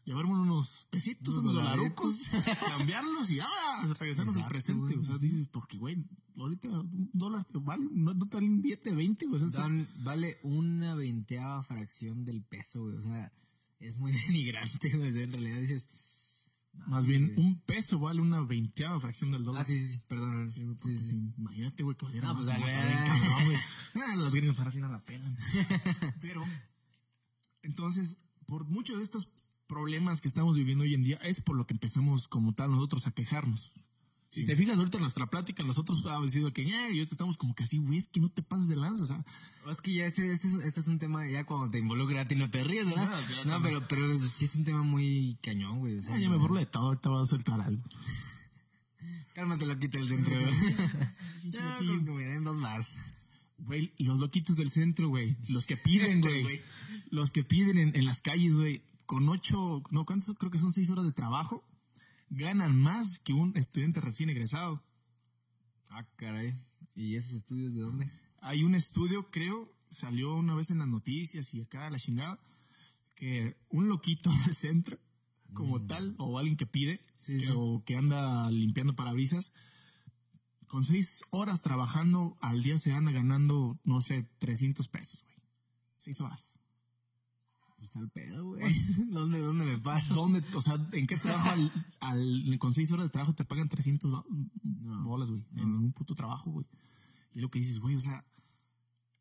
Llevarme 0.04 0.34
unos 0.34 0.88
pesitos, 0.92 1.34
Unos 1.34 1.46
unos 1.46 1.56
dolarucos, 1.56 2.30
cambiarlos 2.78 3.32
y 3.32 3.40
ah, 3.40 3.94
regresarnos 4.00 4.38
al 4.38 4.48
presente. 4.48 4.94
güey. 4.96 4.98
O 5.00 5.04
sea, 5.04 5.18
dices, 5.18 5.48
porque, 5.48 5.78
güey, 5.78 6.06
ahorita 6.38 6.70
un 6.70 7.10
dólar 7.14 7.44
te 7.46 7.58
vale, 7.58 7.88
no, 7.92 8.14
no 8.14 8.28
te 8.28 8.38
vale 8.38 8.48
un 8.50 8.62
billete 8.62 8.92
de 8.92 8.96
20, 8.98 9.28
o 9.32 9.40
sea, 9.40 9.48
está- 9.48 9.62
Dan- 9.62 9.88
vale 10.04 10.38
una 10.44 10.94
veinteava 10.94 11.64
fracción 11.64 12.24
del 12.24 12.44
peso, 12.44 12.84
güey. 12.84 12.98
O 12.98 13.02
sea, 13.02 13.32
es 13.80 13.98
muy 13.98 14.12
denigrante. 14.28 14.88
O 14.96 15.12
sea, 15.12 15.24
en 15.24 15.32
realidad 15.32 15.60
dices. 15.60 16.52
más 16.88 17.08
bien 17.08 17.34
un 17.38 17.60
peso 17.62 18.00
vale 18.00 18.22
una 18.22 18.42
veinteava 18.42 19.00
fracción 19.00 19.30
del 19.32 19.44
dólar. 19.44 19.62
Ah, 19.62 19.66
sí, 19.66 19.78
sí, 19.80 19.88
sí, 19.94 20.02
perdón. 20.10 20.50
Sí, 20.50 20.62
Sí, 20.80 20.98
sí. 20.98 21.16
Imagínate, 21.38 21.84
güey, 21.84 21.96
que 21.98 22.06
valiera 22.06 22.30
Ah, 22.30 22.34
más, 22.34 22.46
pues, 22.48 22.58
bien 22.58 22.70
cabrón, 23.06 23.46
güey. 23.46 23.58
Ah, 23.96 24.16
los 24.18 24.34
gringos 24.34 24.60
ahora 24.60 24.72
sí 24.72 24.80
no 24.80 24.88
la 24.90 25.00
pelan. 25.00 25.38
Pero, 26.22 26.44
entonces, 27.64 28.18
por 28.46 28.66
muchos 28.66 28.98
de 28.98 29.04
estos 29.04 29.30
problemas 29.68 30.22
que 30.22 30.28
estamos 30.28 30.56
viviendo 30.58 30.84
hoy 30.84 30.94
en 30.94 31.04
día, 31.04 31.18
es 31.18 31.42
por 31.42 31.56
lo 31.56 31.66
que 31.66 31.74
empezamos 31.74 32.28
como 32.28 32.54
tal 32.54 32.72
nosotros 32.72 33.08
a 33.08 33.12
quejarnos. 33.12 33.72
Si 34.28 34.44
te 34.44 34.56
fijas 34.58 34.78
ahorita 34.78 34.98
en 34.98 35.02
nuestra 35.04 35.28
plática, 35.30 35.64
nosotros 35.64 36.00
habíamos 36.06 36.28
decidido 36.28 36.52
que 36.52 36.66
ya, 36.66 36.90
y 36.90 36.98
ahorita 36.98 37.12
estamos 37.14 37.38
como 37.38 37.54
que 37.56 37.64
así, 37.64 37.78
güey, 37.78 38.00
es 38.00 38.08
que 38.08 38.20
no 38.20 38.30
te 38.30 38.42
pases 38.42 38.68
de 38.68 38.76
lanza, 38.76 39.04
o 39.04 39.08
sea, 39.08 39.24
Es 39.70 39.82
que 39.82 39.94
ya 39.94 40.06
este, 40.06 40.32
este, 40.34 40.48
es, 40.48 40.54
este 40.56 40.80
es 40.82 40.88
un 40.88 40.98
tema, 41.00 41.28
ya 41.30 41.46
cuando 41.46 41.70
te 41.70 41.78
involucra 41.80 42.22
a 42.22 42.26
ti 42.28 42.36
no 42.36 42.50
te 42.50 42.64
ríes, 42.64 42.88
¿verdad? 42.88 43.10
No, 43.10 43.18
sí, 43.18 43.34
No, 43.46 43.52
también. 43.54 43.62
pero, 43.88 43.88
pero 43.88 44.18
sí 44.18 44.46
es 44.46 44.56
un 44.56 44.66
tema 44.66 44.82
muy 44.84 45.38
cañón, 45.44 45.80
güey. 45.80 45.98
O 46.00 46.04
sea, 46.04 46.16
ya, 46.18 46.24
ya 46.24 46.30
me 46.30 46.38
burlo 46.38 46.60
de 46.60 46.66
todo, 46.66 46.88
ahorita 46.88 47.10
voy 47.10 47.22
a 47.22 47.26
soltar 47.26 47.62
algo. 47.62 47.84
Cálmate, 49.34 49.66
lo 49.66 49.78
quita 49.80 50.00
el 50.00 50.08
centro. 50.08 50.40
güey. 50.40 50.54
ya, 51.52 51.80
me 51.82 52.24
den 52.26 52.44
dos 52.44 52.58
más. 52.60 52.98
Güey, 53.60 53.94
los 54.00 54.20
loquitos 54.20 54.56
del 54.58 54.70
centro, 54.70 55.08
güey, 55.10 55.38
los 55.50 55.66
que 55.66 55.78
piden, 55.78 56.18
Este, 56.18 56.30
güey, 56.30 56.44
güey. 56.44 56.62
los 57.10 57.32
que 57.32 57.44
piden 57.44 57.78
en, 57.78 57.96
en 57.96 58.06
las 58.06 58.22
calles, 58.22 58.56
güey, 58.58 58.82
con 59.06 59.30
ocho, 59.30 59.82
no, 59.92 60.06
¿cuántos? 60.06 60.36
Creo 60.38 60.52
que 60.52 60.58
son 60.58 60.72
seis 60.74 60.90
horas 60.90 61.06
de 61.06 61.12
trabajo, 61.14 61.64
ganan 62.30 62.76
más 62.76 63.20
que 63.20 63.34
un 63.34 63.56
estudiante 63.58 64.02
recién 64.02 64.30
egresado. 64.30 64.84
Ah, 65.90 66.06
caray. 66.16 66.54
¿Y 66.96 67.16
esos 67.16 67.34
estudios 67.34 67.74
de 67.74 67.82
dónde? 67.82 68.10
Hay 68.42 68.64
un 68.64 68.76
estudio, 68.76 69.30
creo, 69.32 69.72
salió 69.90 70.36
una 70.36 70.56
vez 70.56 70.70
en 70.72 70.80
las 70.80 70.88
noticias 70.88 71.54
y 71.54 71.62
acá 71.62 71.90
la 71.90 72.00
chingada, 72.00 72.40
que 73.16 73.56
un 73.70 73.88
loquito 73.88 74.30
del 74.46 74.56
centro, 74.56 75.00
como 75.54 75.82
tal, 75.88 76.16
o 76.18 76.38
alguien 76.38 76.58
que 76.58 76.66
pide, 76.66 76.96
Mm. 76.96 77.08
Sí, 77.18 77.34
que- 77.34 77.40
sí. 77.40 77.54
o 77.56 77.84
que 77.86 77.96
anda 77.96 78.52
limpiando 78.52 78.94
parabrisas, 78.96 79.54
con 80.68 80.84
seis 80.84 81.24
horas 81.30 81.62
trabajando 81.62 82.38
al 82.42 82.62
día 82.64 82.78
se 82.78 82.92
anda 82.92 83.12
ganando, 83.12 83.80
no 83.84 84.02
sé, 84.02 84.28
300 84.40 84.88
pesos, 84.90 85.24
güey. 85.24 85.38
Seis 85.98 86.20
horas. 86.22 86.60
Pues 87.86 87.96
al 87.98 88.10
pedo, 88.10 88.46
güey. 88.46 88.64
¿Dónde, 89.12 89.40
dónde 89.40 89.64
me 89.66 89.78
paro? 89.78 90.16
¿Dónde, 90.16 90.42
o 90.56 90.62
sea, 90.62 90.76
en 90.94 91.06
qué 91.06 91.18
trabajo 91.18 91.50
al, 91.50 91.72
al- 92.00 92.60
con 92.60 92.74
seis 92.74 92.92
horas 92.92 93.06
de 93.06 93.10
trabajo 93.12 93.34
te 93.36 93.46
pagan 93.46 93.70
300 93.70 94.12
ba- 94.12 94.24
bolas, 95.04 95.30
güey? 95.30 95.44
En 95.56 95.66
un 95.70 95.92
puto 95.94 96.16
trabajo, 96.16 96.50
güey. 96.52 96.66
Y 97.36 97.42
lo 97.42 97.52
que 97.52 97.60
dices, 97.60 97.80
güey, 97.80 97.96
o 97.96 98.02
sea, 98.02 98.26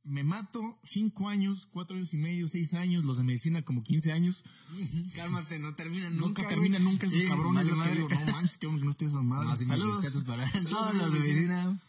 me 0.02 0.22
mato 0.24 0.78
cinco 0.82 1.28
años, 1.28 1.66
cuatro 1.70 1.96
años 1.96 2.12
y 2.14 2.18
medio, 2.18 2.46
seis 2.48 2.72
años, 2.74 3.04
los 3.04 3.16
de 3.18 3.24
medicina 3.24 3.62
como 3.62 3.82
15 3.82 4.12
años. 4.12 4.44
Cálmate, 5.14 5.58
no 5.58 5.74
termina 5.74 6.08
Nunca, 6.10 6.42
nunca. 6.42 6.48
termina 6.48 6.78
nunca 6.78 7.06
esos 7.06 7.18
Sí, 7.18 7.24
cabrones. 7.26 7.70
madre. 7.72 8.00
no 8.00 8.08
manches, 8.32 8.56
que 8.58 8.66
no 8.66 8.90
estés 8.90 9.12
madre. 9.14 9.48
No, 9.48 9.56
Saludos. 9.56 10.04
respetos 10.04 10.24
para 10.24 10.48
Saludos 10.50 10.70
todos 10.70 10.86
a 10.88 10.92
los 10.94 11.12
de 11.12 11.18
medicina. 11.20 11.80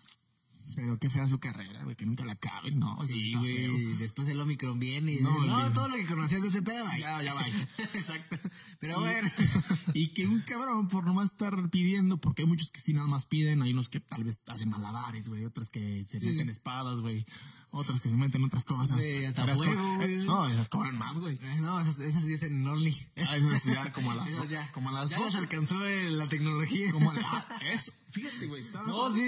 Pero 0.76 1.00
qué 1.00 1.10
fea 1.10 1.26
su 1.28 1.40
carrera, 1.40 1.84
güey, 1.84 1.96
que 1.96 2.06
nunca 2.06 2.26
la 2.26 2.34
acaben, 2.34 2.78
no. 2.80 3.02
eso 3.02 3.14
Sí, 3.14 3.34
güey. 3.34 3.94
Después 3.96 4.28
el 4.28 4.40
Omicron 4.42 4.78
viene 4.80 5.14
y 5.14 5.20
No, 5.22 5.30
dice, 5.30 5.40
no, 5.48 5.54
olvídalo. 5.56 5.72
todo 5.74 5.88
lo 5.90 5.96
que 5.96 6.06
conocías 6.06 6.42
de 6.42 6.50
ese 6.50 6.62
pedo, 6.62 6.86
ya, 7.00 7.24
ya 7.24 7.34
va. 7.34 7.46
Exacto. 7.94 8.38
Pero 8.80 9.00
bueno. 9.00 9.30
y 9.94 10.10
que 10.10 10.28
un 10.28 10.42
cabrón 10.42 10.88
por 10.90 11.06
nomás 11.06 11.32
estar 11.32 11.70
pidiendo, 11.70 12.18
porque 12.20 12.42
hay 12.42 12.48
muchos 12.48 12.72
que 12.72 12.82
sí 12.82 12.94
nada 12.94 13.08
más 13.08 13.26
piden, 13.26 13.62
hay 13.62 13.72
unos 13.72 13.88
que 13.90 14.00
tal 14.02 14.24
vez 14.26 14.42
hacen 14.48 14.70
malabares, 14.70 15.30
güey, 15.30 15.46
otras 15.46 15.70
que 15.70 16.04
se 16.04 16.20
Sí, 16.20 16.26
meten 16.26 16.50
espadas, 16.50 17.00
güey, 17.00 17.26
otras 17.72 18.00
que 18.02 18.10
se 18.10 18.18
meten 18.18 18.44
otras 18.44 18.66
cosas. 18.66 19.02
Sí, 19.02 19.24
hasta 19.26 19.44
Pero 19.46 19.54
es 19.58 19.64
fuego, 19.66 19.82
como-. 19.82 20.08
No, 20.26 20.48
esas 20.50 20.68
cobran 20.70 20.98
más, 20.98 21.20
güey. 21.20 21.38
No, 21.62 21.80
esas, 21.80 22.00
esas 22.00 22.26
dicen 22.26 22.54
en 22.54 22.68
Only. 22.68 22.96
Ah, 23.18 23.38
esas 23.38 23.64
ya 23.66 23.92
como 23.94 24.12
a 24.12 24.16
las, 24.16 24.30
Esas 24.36 24.50
ya. 24.50 24.72
como 24.74 24.90
a 24.90 24.92
las 24.92 25.10
ya 25.10 25.20
dos. 25.20 25.36
alcanzó 25.36 25.86
eh, 25.86 26.10
la 26.12 26.28
tecnología. 26.28 26.92
Como 26.92 27.12
a 27.12 27.14
la- 27.14 27.22
ah, 27.26 27.48
eso, 27.72 27.92
fíjate, 28.12 28.48
güey. 28.48 28.64
No, 28.88 29.14
sí. 29.14 29.24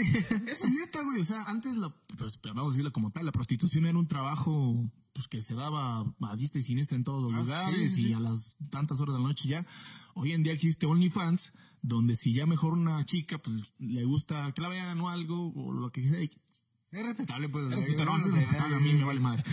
Eso 0.48 0.66
es 0.66 0.72
neta, 0.72 1.02
güey. 1.04 1.20
O 1.20 1.24
sea, 1.26 1.37
sea, 1.44 1.52
antes, 1.52 1.78
la, 1.78 1.94
pues, 2.18 2.40
vamos 2.44 2.66
a 2.66 2.70
decirlo 2.70 2.92
como 2.92 3.12
tal, 3.12 3.26
la 3.26 3.32
prostitución 3.32 3.86
era 3.86 3.98
un 3.98 4.08
trabajo 4.08 4.90
pues 5.14 5.28
que 5.28 5.42
se 5.42 5.56
daba 5.56 6.02
a 6.22 6.36
vista 6.36 6.60
y 6.60 6.62
siniestra 6.62 6.96
en 6.96 7.04
todos 7.04 7.24
los 7.24 7.34
Ah, 7.34 7.38
lugares 7.44 7.94
sí, 7.96 8.04
sí. 8.04 8.10
y 8.10 8.14
a 8.14 8.20
las 8.20 8.56
tantas 8.70 9.00
horas 9.00 9.16
de 9.16 9.22
la 9.22 9.28
noche 9.28 9.48
ya. 9.50 9.66
Hoy 10.14 10.34
en 10.34 10.44
día 10.44 10.54
existe 10.54 10.86
OnlyFans, 10.86 11.54
donde 11.82 12.16
si 12.16 12.34
ya 12.34 12.46
mejor 12.46 12.74
una 12.74 13.04
chica 13.04 13.40
pues 13.40 13.74
le 13.80 14.06
gusta 14.06 14.52
que 14.54 14.62
la 14.62 14.70
vean 14.70 15.00
o 15.02 15.10
algo 15.10 15.52
o 15.56 15.72
lo 15.72 15.92
que 15.92 16.08
sea, 16.08 16.22
Es 16.22 16.32
respetable, 16.92 17.50
pues. 17.50 17.66
o 17.66 17.70
sea, 17.70 17.80
es 17.80 17.86
sé, 17.86 17.96
respetar, 17.96 18.74
a 18.74 18.80
mí 18.80 18.94
me 18.94 19.04
vale 19.06 19.20
madre. 19.20 19.44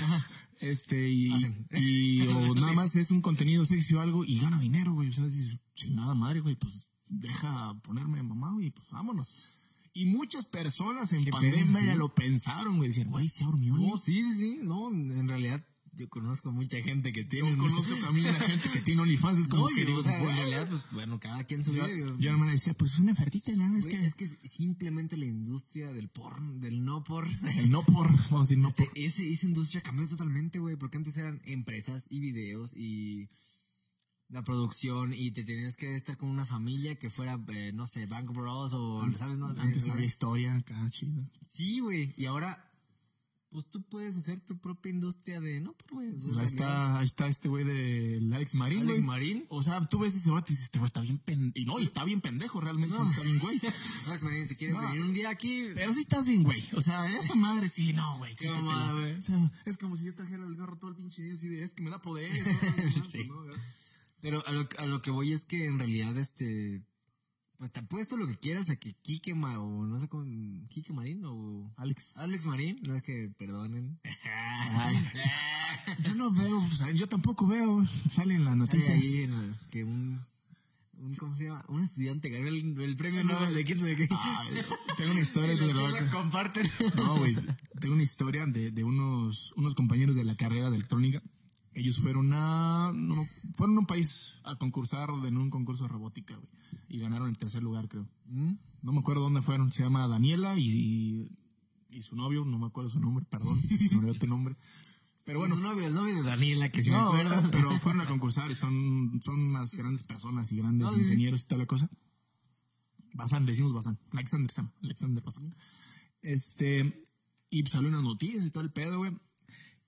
Este, 0.60 1.08
y, 1.08 1.32
y 1.72 2.20
o 2.28 2.54
nada 2.54 2.72
más 2.74 2.94
es 2.96 3.10
un 3.10 3.20
contenido 3.22 3.64
sexy 3.64 3.94
o 3.94 4.00
algo 4.00 4.24
y 4.24 4.40
gana 4.40 4.58
dinero, 4.58 4.92
güey. 4.92 5.08
O 5.08 5.12
sea, 5.12 5.24
dices, 5.24 5.58
chingada 5.74 6.14
madre, 6.14 6.40
güey, 6.40 6.56
pues 6.56 6.90
deja 7.08 7.74
ponerme 7.82 8.22
mamado 8.22 8.60
y 8.60 8.70
pues 8.70 8.88
vámonos. 8.90 9.60
Y 9.94 10.06
muchas 10.06 10.44
personas 10.44 11.12
en 11.12 11.24
pandemia 11.24 11.64
pena, 11.64 11.80
sí. 11.80 11.86
ya 11.86 11.94
lo 11.94 12.12
pensaron, 12.12 12.78
güey. 12.78 12.88
Decían, 12.88 13.10
güey, 13.10 13.28
se 13.28 13.44
Only. 13.44 13.70
No, 13.70 13.96
sí, 13.96 14.22
sí, 14.22 14.34
sí. 14.34 14.58
No, 14.62 14.90
en 14.90 15.28
realidad 15.28 15.64
yo 15.96 16.08
conozco 16.08 16.50
mucha 16.50 16.80
gente 16.82 17.12
que 17.12 17.24
tiene. 17.24 17.50
Yo 17.50 17.58
conozco 17.58 17.94
también 17.96 18.26
a 18.26 18.34
gente 18.34 18.68
que 18.68 18.80
tiene 18.80 19.02
OnlyFans, 19.02 19.38
es 19.38 19.48
como 19.48 19.68
No, 19.68 19.74
que 19.74 19.84
digo, 19.84 19.98
o 19.98 20.02
sea, 20.02 20.20
en 20.20 20.36
realidad, 20.36 20.68
pues 20.68 20.90
bueno, 20.92 21.20
cada 21.20 21.44
quien 21.44 21.62
su 21.62 21.72
vida. 21.72 21.88
Yo, 21.88 22.18
yo 22.18 22.38
me 22.38 22.50
decía, 22.50 22.74
pues 22.74 22.94
es 22.94 22.98
una 22.98 23.12
ofertita, 23.12 23.52
¿no? 23.52 23.76
Es 23.76 23.86
que 23.86 24.04
es 24.04 24.14
que 24.14 24.26
simplemente 24.26 25.16
la 25.16 25.26
industria 25.26 25.92
del 25.92 26.08
porn, 26.08 26.60
del 26.60 26.84
no 26.84 27.04
por. 27.04 27.28
el 27.58 27.70
no 27.70 27.84
por, 27.84 28.08
vamos 28.10 28.32
a 28.32 28.38
decir 28.40 28.58
no 28.58 28.70
por. 28.70 28.86
Este, 28.86 29.04
ese, 29.04 29.32
esa 29.32 29.46
industria 29.46 29.82
cambió 29.82 30.08
totalmente, 30.08 30.58
güey, 30.58 30.76
porque 30.76 30.96
antes 30.96 31.16
eran 31.16 31.40
empresas 31.44 32.06
y 32.10 32.20
videos 32.20 32.72
y 32.74 33.28
la 34.28 34.42
producción 34.42 35.12
y 35.14 35.30
te 35.30 35.44
tenías 35.44 35.76
que 35.76 35.94
estar 35.94 36.16
con 36.16 36.28
una 36.28 36.44
familia 36.44 36.96
que 36.96 37.10
fuera, 37.10 37.38
eh, 37.48 37.72
no 37.72 37.86
sé, 37.86 38.06
Bank 38.06 38.32
Bros 38.32 38.72
o, 38.74 39.04
¿sabes? 39.16 39.38
No, 39.38 39.48
Antes 39.48 39.86
Eh, 39.86 39.92
había 39.92 40.06
historia 40.06 40.54
acá, 40.56 40.88
chido. 40.90 41.28
Sí, 41.42 41.80
güey, 41.80 42.12
y 42.16 42.26
ahora, 42.26 42.70
pues 43.50 43.68
tú 43.70 43.82
puedes 43.82 44.16
hacer 44.16 44.40
tu 44.40 44.58
propia 44.58 44.90
industria 44.90 45.40
de 45.40 45.60
no 45.60 45.74
por, 45.74 45.90
güey. 45.92 46.08
o 46.12 46.20
sea, 46.20 46.32
en 46.32 46.38
Ahí 46.40 46.44
está, 46.46 46.98
ahí 46.98 47.04
está 47.04 47.28
este 47.28 47.48
güey 47.48 47.64
del 47.64 48.32
Alex 48.32 48.54
Marín, 48.56 48.80
Alex 48.80 48.94
güey. 48.94 49.02
Marín. 49.06 49.46
O 49.48 49.62
sea, 49.62 49.80
tú 49.86 50.00
ves 50.00 50.16
ese 50.16 50.30
vato 50.32 50.46
y 50.50 50.54
dices, 50.54 50.64
este 50.64 50.80
güey 50.80 50.86
está 50.88 51.02
bien 51.02 51.18
pendejo. 51.18 51.52
Y 51.56 51.64
no, 51.64 51.78
y 51.78 51.84
está 51.84 52.02
bien 52.02 52.20
pendejo, 52.20 52.60
realmente 52.60 52.96
está 52.96 53.22
bien 53.22 53.38
güey. 53.38 53.60
Alex 54.08 54.22
Marín, 54.24 54.48
si 54.48 54.56
quieres 54.56 54.74
No. 54.76 54.82
venir 54.82 55.02
un 55.02 55.12
día 55.12 55.30
aquí, 55.30 55.68
Pero 55.74 55.92
sí 55.94 56.00
estás 56.00 56.26
bien, 56.26 56.42
güey. 56.42 56.60
O 56.72 56.80
sea, 56.80 57.06
esa 57.14 57.34
madre 57.36 57.68
sí, 57.68 57.92
no, 57.92 58.18
güey. 58.18 58.34
Qué 58.34 58.50
mamada, 58.50 58.90
güey. 58.98 59.12
O 59.12 59.22
sea, 59.22 59.52
es 59.66 59.76
como 59.78 59.96
si 59.96 60.04
yo 60.06 60.14
trajera 60.16 60.42
el 60.44 60.56
garro 60.56 60.76
todo 60.76 60.90
el 60.90 60.96
pinche 60.96 61.22
día 61.22 61.34
así 61.34 61.46
de, 61.46 61.62
es 61.62 61.74
que 61.74 61.84
me 61.84 61.90
da 61.90 62.00
poder. 62.00 62.32
Sí. 63.06 63.22
Pero 64.24 64.42
a 64.46 64.52
lo, 64.52 64.66
a 64.78 64.86
lo 64.86 65.02
que 65.02 65.10
voy 65.10 65.34
es 65.34 65.44
que 65.44 65.66
en 65.66 65.78
realidad, 65.78 66.16
este, 66.16 66.82
pues 67.58 67.70
te 67.72 67.80
apuesto 67.80 68.16
lo 68.16 68.26
que 68.26 68.34
quieras 68.34 68.70
a 68.70 68.76
que 68.76 68.94
Kike 68.94 69.34
Ma, 69.34 69.60
o 69.60 69.84
no 69.84 70.00
sé 70.00 70.08
cómo, 70.08 70.24
Kike 70.68 70.94
Marín 70.94 71.20
o 71.26 71.70
Alex. 71.76 72.16
Alex 72.16 72.46
Marín, 72.46 72.80
no 72.88 72.94
es 72.94 73.02
que 73.02 73.30
perdonen. 73.36 74.00
Yo 76.04 76.14
no 76.14 76.32
veo, 76.32 76.56
o 76.56 76.70
sea, 76.70 76.90
yo 76.92 77.06
tampoco 77.06 77.46
veo. 77.46 77.84
Salen 77.84 78.46
las 78.46 78.56
noticias. 78.56 78.96
ahí 78.96 79.24
en 79.24 79.54
que 79.70 79.84
un, 79.84 80.18
un, 81.00 81.14
¿cómo 81.16 81.36
se 81.36 81.44
llama? 81.44 81.62
Un 81.68 81.84
estudiante 81.84 82.30
ganó 82.30 82.48
el, 82.48 82.80
el 82.80 82.96
premio 82.96 83.24
Nobel 83.24 83.52
de 83.52 83.64
quién 83.64 83.78
sabe 83.78 83.94
qué. 83.94 84.08
Ay, 84.10 84.62
tengo 84.96 85.10
una 85.10 85.20
historia 85.20 85.54
la 85.54 86.00
lo 86.00 86.10
comparten. 86.10 86.66
No, 86.96 87.18
güey. 87.18 87.36
Tengo 87.78 87.92
una 87.92 88.02
historia 88.02 88.46
de, 88.46 88.70
de 88.70 88.84
unos, 88.84 89.52
unos 89.56 89.74
compañeros 89.74 90.16
de 90.16 90.24
la 90.24 90.34
carrera 90.34 90.70
de 90.70 90.76
electrónica. 90.76 91.22
Ellos 91.74 91.98
fueron 91.98 92.32
a, 92.32 92.92
no, 92.94 93.14
fueron 93.54 93.76
a 93.76 93.80
un 93.80 93.86
país 93.86 94.36
a 94.44 94.56
concursar 94.56 95.10
en 95.24 95.36
un 95.36 95.50
concurso 95.50 95.84
de 95.84 95.88
robótica, 95.88 96.36
güey. 96.36 96.48
Y 96.88 97.00
ganaron 97.00 97.28
el 97.28 97.36
tercer 97.36 97.62
lugar, 97.62 97.88
creo. 97.88 98.08
¿Mm? 98.26 98.52
No 98.82 98.92
me 98.92 99.00
acuerdo 99.00 99.22
dónde 99.22 99.42
fueron. 99.42 99.72
Se 99.72 99.82
llama 99.82 100.06
Daniela 100.06 100.56
y, 100.56 100.68
y, 100.68 101.38
y 101.90 102.02
su 102.02 102.14
novio, 102.14 102.44
no 102.44 102.58
me 102.58 102.66
acuerdo 102.66 102.90
su 102.90 103.00
nombre, 103.00 103.24
perdón. 103.28 103.56
Se 103.58 104.00
me 104.00 104.14
tu 104.14 104.26
nombre. 104.26 104.56
Pero 105.24 105.38
Bueno, 105.38 105.54
su 105.54 105.62
novio, 105.62 105.86
el 105.86 105.94
novio 105.94 106.14
de 106.16 106.22
Daniela, 106.22 106.68
que 106.68 106.82
si 106.82 106.90
no, 106.90 107.12
me 107.12 107.20
acuerdo. 107.20 107.48
pero 107.52 107.70
fueron 107.80 108.02
a 108.02 108.06
concursar 108.08 108.50
y 108.50 108.54
son, 108.54 109.20
son 109.22 109.40
unas 109.40 109.74
grandes 109.74 110.02
personas 110.02 110.52
y 110.52 110.56
grandes 110.58 110.92
No, 110.92 110.98
ingenieros 110.98 111.42
y 111.42 111.46
toda 111.46 111.60
la 111.60 111.66
cosa. 111.66 111.88
Bazán, 113.14 113.46
le 113.46 113.52
decimos 113.52 113.72
Bazán. 113.72 113.98
Alexander 114.10 114.50
llama, 114.50 114.72
Alexander 114.82 115.22
Bazán. 115.22 115.56
Este, 116.20 117.00
y 117.50 117.62
pues 117.62 117.72
salió 117.72 117.88
unas 117.88 118.02
noticias 118.02 118.44
y 118.44 118.50
todo 118.50 118.64
el 118.64 118.72
pedo, 118.72 118.98
güey. 118.98 119.12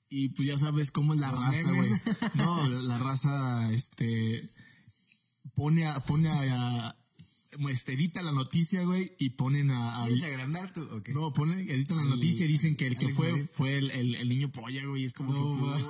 Y 0.08 0.28
pues 0.30 0.46
ya 0.48 0.56
sabes 0.58 0.90
cómo 0.90 1.14
es 1.14 1.20
la 1.20 1.32
Los 1.32 1.40
raza, 1.40 1.72
güey. 1.72 1.90
No, 2.34 2.68
la, 2.68 2.96
raza, 2.98 3.72
este, 3.72 4.42
pone 5.54 5.86
a, 5.86 5.98
pone 6.00 6.28
a, 6.28 6.88
a- 6.88 6.96
este, 7.70 7.94
edita 7.94 8.22
la 8.22 8.32
noticia, 8.32 8.84
güey, 8.84 9.14
y 9.18 9.30
ponen 9.30 9.70
a, 9.70 10.02
a- 10.04 10.06
¿Quieres 10.06 10.24
agrandar 10.24 10.72
tú? 10.72 11.02
No, 11.14 11.32
ponen, 11.32 11.68
editan 11.70 11.96
la 11.96 12.04
noticia 12.04 12.44
y 12.44 12.48
dicen 12.48 12.76
que 12.76 12.86
el 12.86 12.98
que 12.98 13.08
fue 13.08 13.46
fue 13.46 13.78
el, 13.78 13.90
el, 13.90 14.14
el 14.14 14.28
niño 14.28 14.52
polla, 14.52 14.84
güey. 14.86 15.04
Es 15.04 15.12
como 15.14 15.32
No, 15.32 15.76
que. 15.76 15.84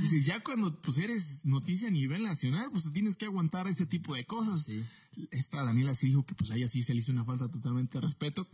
Dices, 0.00 0.24
ya 0.24 0.40
cuando 0.42 0.74
pues 0.80 0.98
eres 0.98 1.44
noticia 1.46 1.88
a 1.88 1.90
nivel 1.90 2.22
nacional, 2.22 2.68
pues 2.72 2.84
te 2.84 2.90
tienes 2.90 3.16
que 3.16 3.26
aguantar 3.26 3.68
ese 3.68 3.86
tipo 3.86 4.14
de 4.14 4.24
cosas. 4.24 4.64
Sí. 4.64 4.82
Esta 5.30 5.62
Daniela 5.62 5.94
sí 5.94 6.06
dijo 6.06 6.22
que 6.24 6.34
pues 6.34 6.50
a 6.50 6.56
ella 6.56 6.66
sí 6.66 6.82
se 6.82 6.94
le 6.94 7.00
hizo 7.00 7.12
una 7.12 7.24
falta 7.24 7.48
totalmente 7.48 7.98
de 7.98 8.02
respeto. 8.02 8.48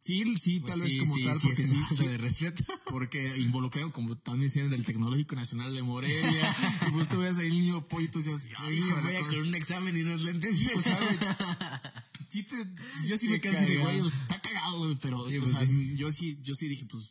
Sí, 0.00 0.22
sí, 0.38 0.60
Pues 0.60 0.72
tal 0.78 0.82
sí, 0.88 0.98
vez 0.98 0.98
como 1.00 1.14
sí, 1.16 1.24
tal, 1.24 1.38
porque 1.42 1.62
es 1.62 1.68
sí, 1.70 1.76
sí, 1.96 2.06
de 2.06 2.18
respeto. 2.18 2.64
porque 2.90 3.36
involucraron, 3.38 3.90
como 3.90 4.16
también 4.16 4.48
decían, 4.48 4.70
del 4.70 4.84
Tecnológico 4.84 5.34
Nacional 5.34 5.74
de 5.74 5.82
Morelia. 5.82 6.56
y 6.88 6.90
pues 6.92 7.08
tú 7.08 7.18
ves 7.18 7.38
ahí 7.38 7.48
el 7.48 7.58
niño 7.60 7.86
pollo 7.88 8.04
y 8.04 8.08
tú 8.08 8.18
dices, 8.20 8.48
ay, 8.58 8.76
hijo 8.78 8.86
de 8.88 8.94
la 8.94 9.00
voy 9.02 9.16
a 9.16 9.20
cosa". 9.20 9.30
con 9.34 9.48
un 9.48 9.54
examen 9.54 9.96
y 9.96 10.00
unos 10.02 10.22
lentes. 10.22 10.62
Güey, 10.62 10.84
sí 12.28 12.42
te- 12.44 13.08
yo 13.08 13.16
sí 13.16 13.28
me 13.28 13.40
quedé 13.40 13.56
así 13.56 13.66
de, 13.66 13.78
güey, 13.78 13.98
sea, 14.08 14.20
está 14.22 14.40
cagado, 14.40 14.96
pero, 15.00 15.26
Sí, 15.26 15.38
o 15.38 15.42
pues, 15.42 15.56
sea, 15.56 15.66
yo 15.96 16.12
sí, 16.12 16.38
yo 16.42 16.54
sí 16.54 16.68
dije, 16.68 16.84
pues, 16.86 17.10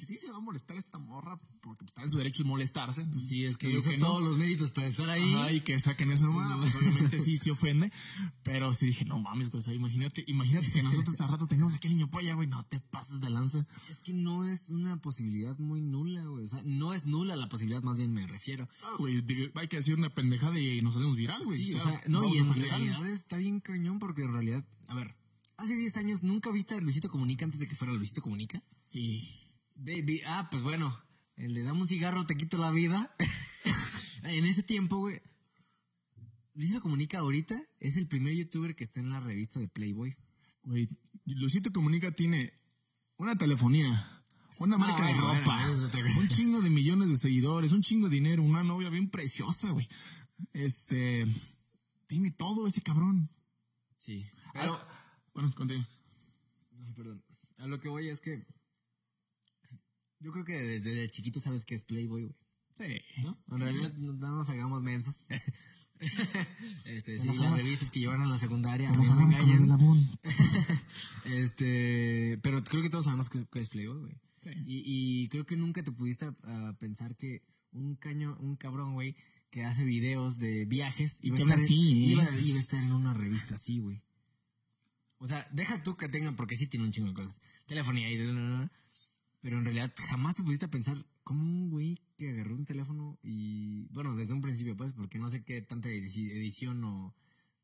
dije, 0.00 0.14
sí 0.14 0.26
se 0.26 0.30
va 0.30 0.38
a 0.38 0.40
molestar 0.40 0.76
esta 0.76 0.98
morra, 0.98 1.36
porque 1.62 1.80
pues, 1.80 1.90
está 1.90 2.02
en 2.02 2.10
su 2.10 2.18
derecho 2.18 2.42
de 2.42 2.48
molestarse. 2.48 3.06
Sí, 3.20 3.44
es 3.44 3.56
que 3.56 3.70
hizo 3.70 3.90
que 3.90 3.98
no. 3.98 4.06
todos 4.06 4.22
los 4.22 4.38
méritos 4.38 4.70
para 4.70 4.86
estar 4.86 5.08
ahí. 5.08 5.34
Ajá, 5.34 5.52
y 5.52 5.60
que 5.60 5.78
saquen 5.78 6.10
esa 6.10 6.26
mamá, 6.26 6.58
pues 6.60 6.74
obviamente 6.76 7.18
sí 7.18 7.38
se 7.38 7.50
ofende, 7.50 7.92
pero 8.42 8.72
sí 8.72 8.86
dije, 8.86 9.04
no 9.04 9.18
mames, 9.18 9.50
pues, 9.50 9.68
imagínate, 9.68 10.24
imagínate 10.26 10.70
que 10.72 10.82
nosotros 10.82 11.20
a 11.20 11.26
rato 11.26 11.46
tengamos 11.46 11.74
aquel 11.74 11.92
niño 11.92 12.08
polla, 12.10 12.34
güey, 12.34 12.48
no 12.48 12.64
te 12.66 12.80
pases 12.80 13.20
de 13.20 13.30
lanza. 13.30 13.66
Es 13.88 14.00
que 14.00 14.12
no 14.12 14.46
es 14.46 14.70
una 14.70 14.96
posibilidad 15.00 15.58
muy 15.58 15.80
nula, 15.80 16.24
güey. 16.24 16.44
O 16.44 16.48
sea, 16.48 16.62
no 16.64 16.94
es 16.94 17.06
nula 17.06 17.36
la 17.36 17.48
posibilidad, 17.48 17.82
más 17.82 17.98
bien 17.98 18.12
me 18.12 18.26
refiero. 18.26 18.68
Ah, 18.82 18.96
güey, 18.98 19.24
hay 19.54 19.68
que 19.68 19.76
decir 19.76 19.94
una 19.94 20.12
pendejada 20.14 20.58
y 20.58 20.80
nos 20.82 20.96
hacemos 20.96 21.16
viral, 21.16 21.44
güey. 21.44 21.58
Sí, 21.58 21.74
o 21.74 21.80
sea, 21.80 22.02
no, 22.08 22.26
y 22.26 22.38
en 22.38 22.54
realidad 22.54 23.06
está 23.06 23.36
bien 23.36 23.60
cañón 23.60 23.98
porque 23.98 24.22
en 24.22 24.32
realidad, 24.32 24.64
a 24.88 24.94
ver, 24.94 25.14
hace 25.56 25.74
10 25.74 25.96
años 25.98 26.22
nunca 26.22 26.50
viste 26.50 26.74
a 26.74 26.80
Luisito 26.80 27.10
Comunica 27.10 27.44
antes 27.44 27.60
de 27.60 27.68
que 27.68 27.74
fuera 27.74 27.92
Luisito 27.92 28.22
Comunica. 28.22 28.62
Sí. 28.86 29.39
Baby, 29.82 30.20
ah, 30.26 30.46
pues 30.50 30.62
bueno, 30.62 30.94
el 31.36 31.54
de 31.54 31.62
dame 31.62 31.80
un 31.80 31.86
cigarro, 31.86 32.26
te 32.26 32.36
quito 32.36 32.58
la 32.58 32.70
vida. 32.70 33.16
en 34.24 34.44
ese 34.44 34.62
tiempo, 34.62 34.98
güey, 34.98 35.22
Luisito 36.52 36.82
Comunica 36.82 37.20
ahorita 37.20 37.58
es 37.78 37.96
el 37.96 38.06
primer 38.06 38.34
youtuber 38.34 38.76
que 38.76 38.84
está 38.84 39.00
en 39.00 39.08
la 39.08 39.20
revista 39.20 39.58
de 39.58 39.68
Playboy. 39.68 40.14
Güey, 40.64 40.86
Luisito 41.24 41.72
Comunica 41.72 42.12
tiene 42.12 42.52
una 43.16 43.38
telefonía, 43.38 44.06
una 44.58 44.76
marca 44.76 45.06
de 45.06 45.14
bueno, 45.14 45.38
ropa, 45.38 45.58
un 46.18 46.28
chingo 46.28 46.60
de 46.60 46.68
millones 46.68 47.08
de 47.08 47.16
seguidores, 47.16 47.72
un 47.72 47.80
chingo 47.80 48.10
de 48.10 48.16
dinero, 48.16 48.42
una 48.42 48.62
novia 48.62 48.90
bien 48.90 49.08
preciosa, 49.08 49.70
güey. 49.70 49.88
Este, 50.52 51.24
tiene 52.06 52.32
todo 52.32 52.66
ese 52.66 52.82
cabrón. 52.82 53.30
Sí. 53.96 54.26
Pero, 54.52 54.74
Ah, 54.74 55.22
bueno, 55.32 55.54
contigo. 55.54 55.82
Ay, 56.82 56.92
perdón. 56.94 57.24
A 57.60 57.66
lo 57.66 57.80
que 57.80 57.88
voy 57.88 58.10
es 58.10 58.20
que 58.20 58.44
yo 60.20 60.32
creo 60.32 60.44
que 60.44 60.52
desde 60.54 61.08
chiquito 61.08 61.40
sabes 61.40 61.64
que 61.64 61.74
es 61.74 61.84
Playboy, 61.84 62.22
güey. 62.22 62.36
Sí. 62.76 63.22
¿No? 63.22 63.38
En 63.50 63.58
realidad 63.58 63.92
no 63.94 64.12
no 64.12 64.36
nos 64.36 64.50
hagamos 64.50 64.82
mensos. 64.82 65.26
este, 66.84 67.18
sí, 67.18 67.26
las 67.26 67.56
revistas 67.56 67.90
que 67.90 68.00
llevaron 68.00 68.22
a 68.22 68.30
la 68.30 68.38
secundaria. 68.38 68.90
no 68.90 69.02
me. 69.02 69.66
Labón. 69.66 69.98
este, 71.26 72.38
pero 72.42 72.64
creo 72.64 72.82
que 72.82 72.90
todos 72.90 73.04
sabemos 73.04 73.28
que, 73.28 73.38
es- 73.38 73.46
que 73.50 73.60
es 73.60 73.68
Playboy, 73.68 74.00
güey. 74.00 74.14
Sí. 74.42 74.50
Y, 74.64 74.82
y 74.86 75.28
creo 75.28 75.44
que 75.44 75.56
nunca 75.56 75.82
te 75.82 75.92
pudiste 75.92 76.30
ah, 76.44 76.74
pensar 76.78 77.14
que 77.16 77.42
un 77.72 77.96
caño, 77.96 78.36
un 78.40 78.56
cabrón, 78.56 78.94
güey, 78.94 79.14
que 79.50 79.64
hace 79.64 79.84
videos 79.84 80.38
de 80.38 80.64
viajes 80.64 81.20
iba 81.22 81.36
a, 81.36 81.40
estar, 81.40 81.58
así, 81.58 81.90
en, 81.90 81.96
¿eh? 81.96 82.06
iba, 82.12 82.40
iba 82.40 82.56
a 82.56 82.60
estar 82.60 82.82
en 82.82 82.92
una 82.92 83.12
revista 83.12 83.56
así, 83.56 83.80
güey. 83.80 84.02
O 85.18 85.26
sea, 85.26 85.46
deja 85.52 85.82
tú 85.82 85.96
que 85.98 86.08
tengan, 86.08 86.34
porque 86.34 86.56
sí 86.56 86.66
tiene 86.66 86.86
un 86.86 86.92
chingo 86.92 87.08
de 87.08 87.14
cosas. 87.14 87.42
Telefonía 87.66 88.10
y... 88.10 88.16
Pero 89.40 89.58
en 89.58 89.64
realidad 89.64 89.92
jamás 90.10 90.34
te 90.36 90.42
pudiste 90.42 90.68
pensar 90.68 90.96
cómo 91.22 91.42
un 91.42 91.70
güey 91.70 91.98
que 92.18 92.30
agarró 92.30 92.54
un 92.54 92.64
teléfono 92.64 93.18
y... 93.22 93.86
Bueno, 93.92 94.14
desde 94.14 94.34
un 94.34 94.40
principio, 94.42 94.76
pues, 94.76 94.92
porque 94.92 95.18
no 95.18 95.30
sé 95.30 95.44
qué 95.44 95.62
tanta 95.62 95.88
edici- 95.88 96.30
edición 96.30 96.82
o... 96.84 97.14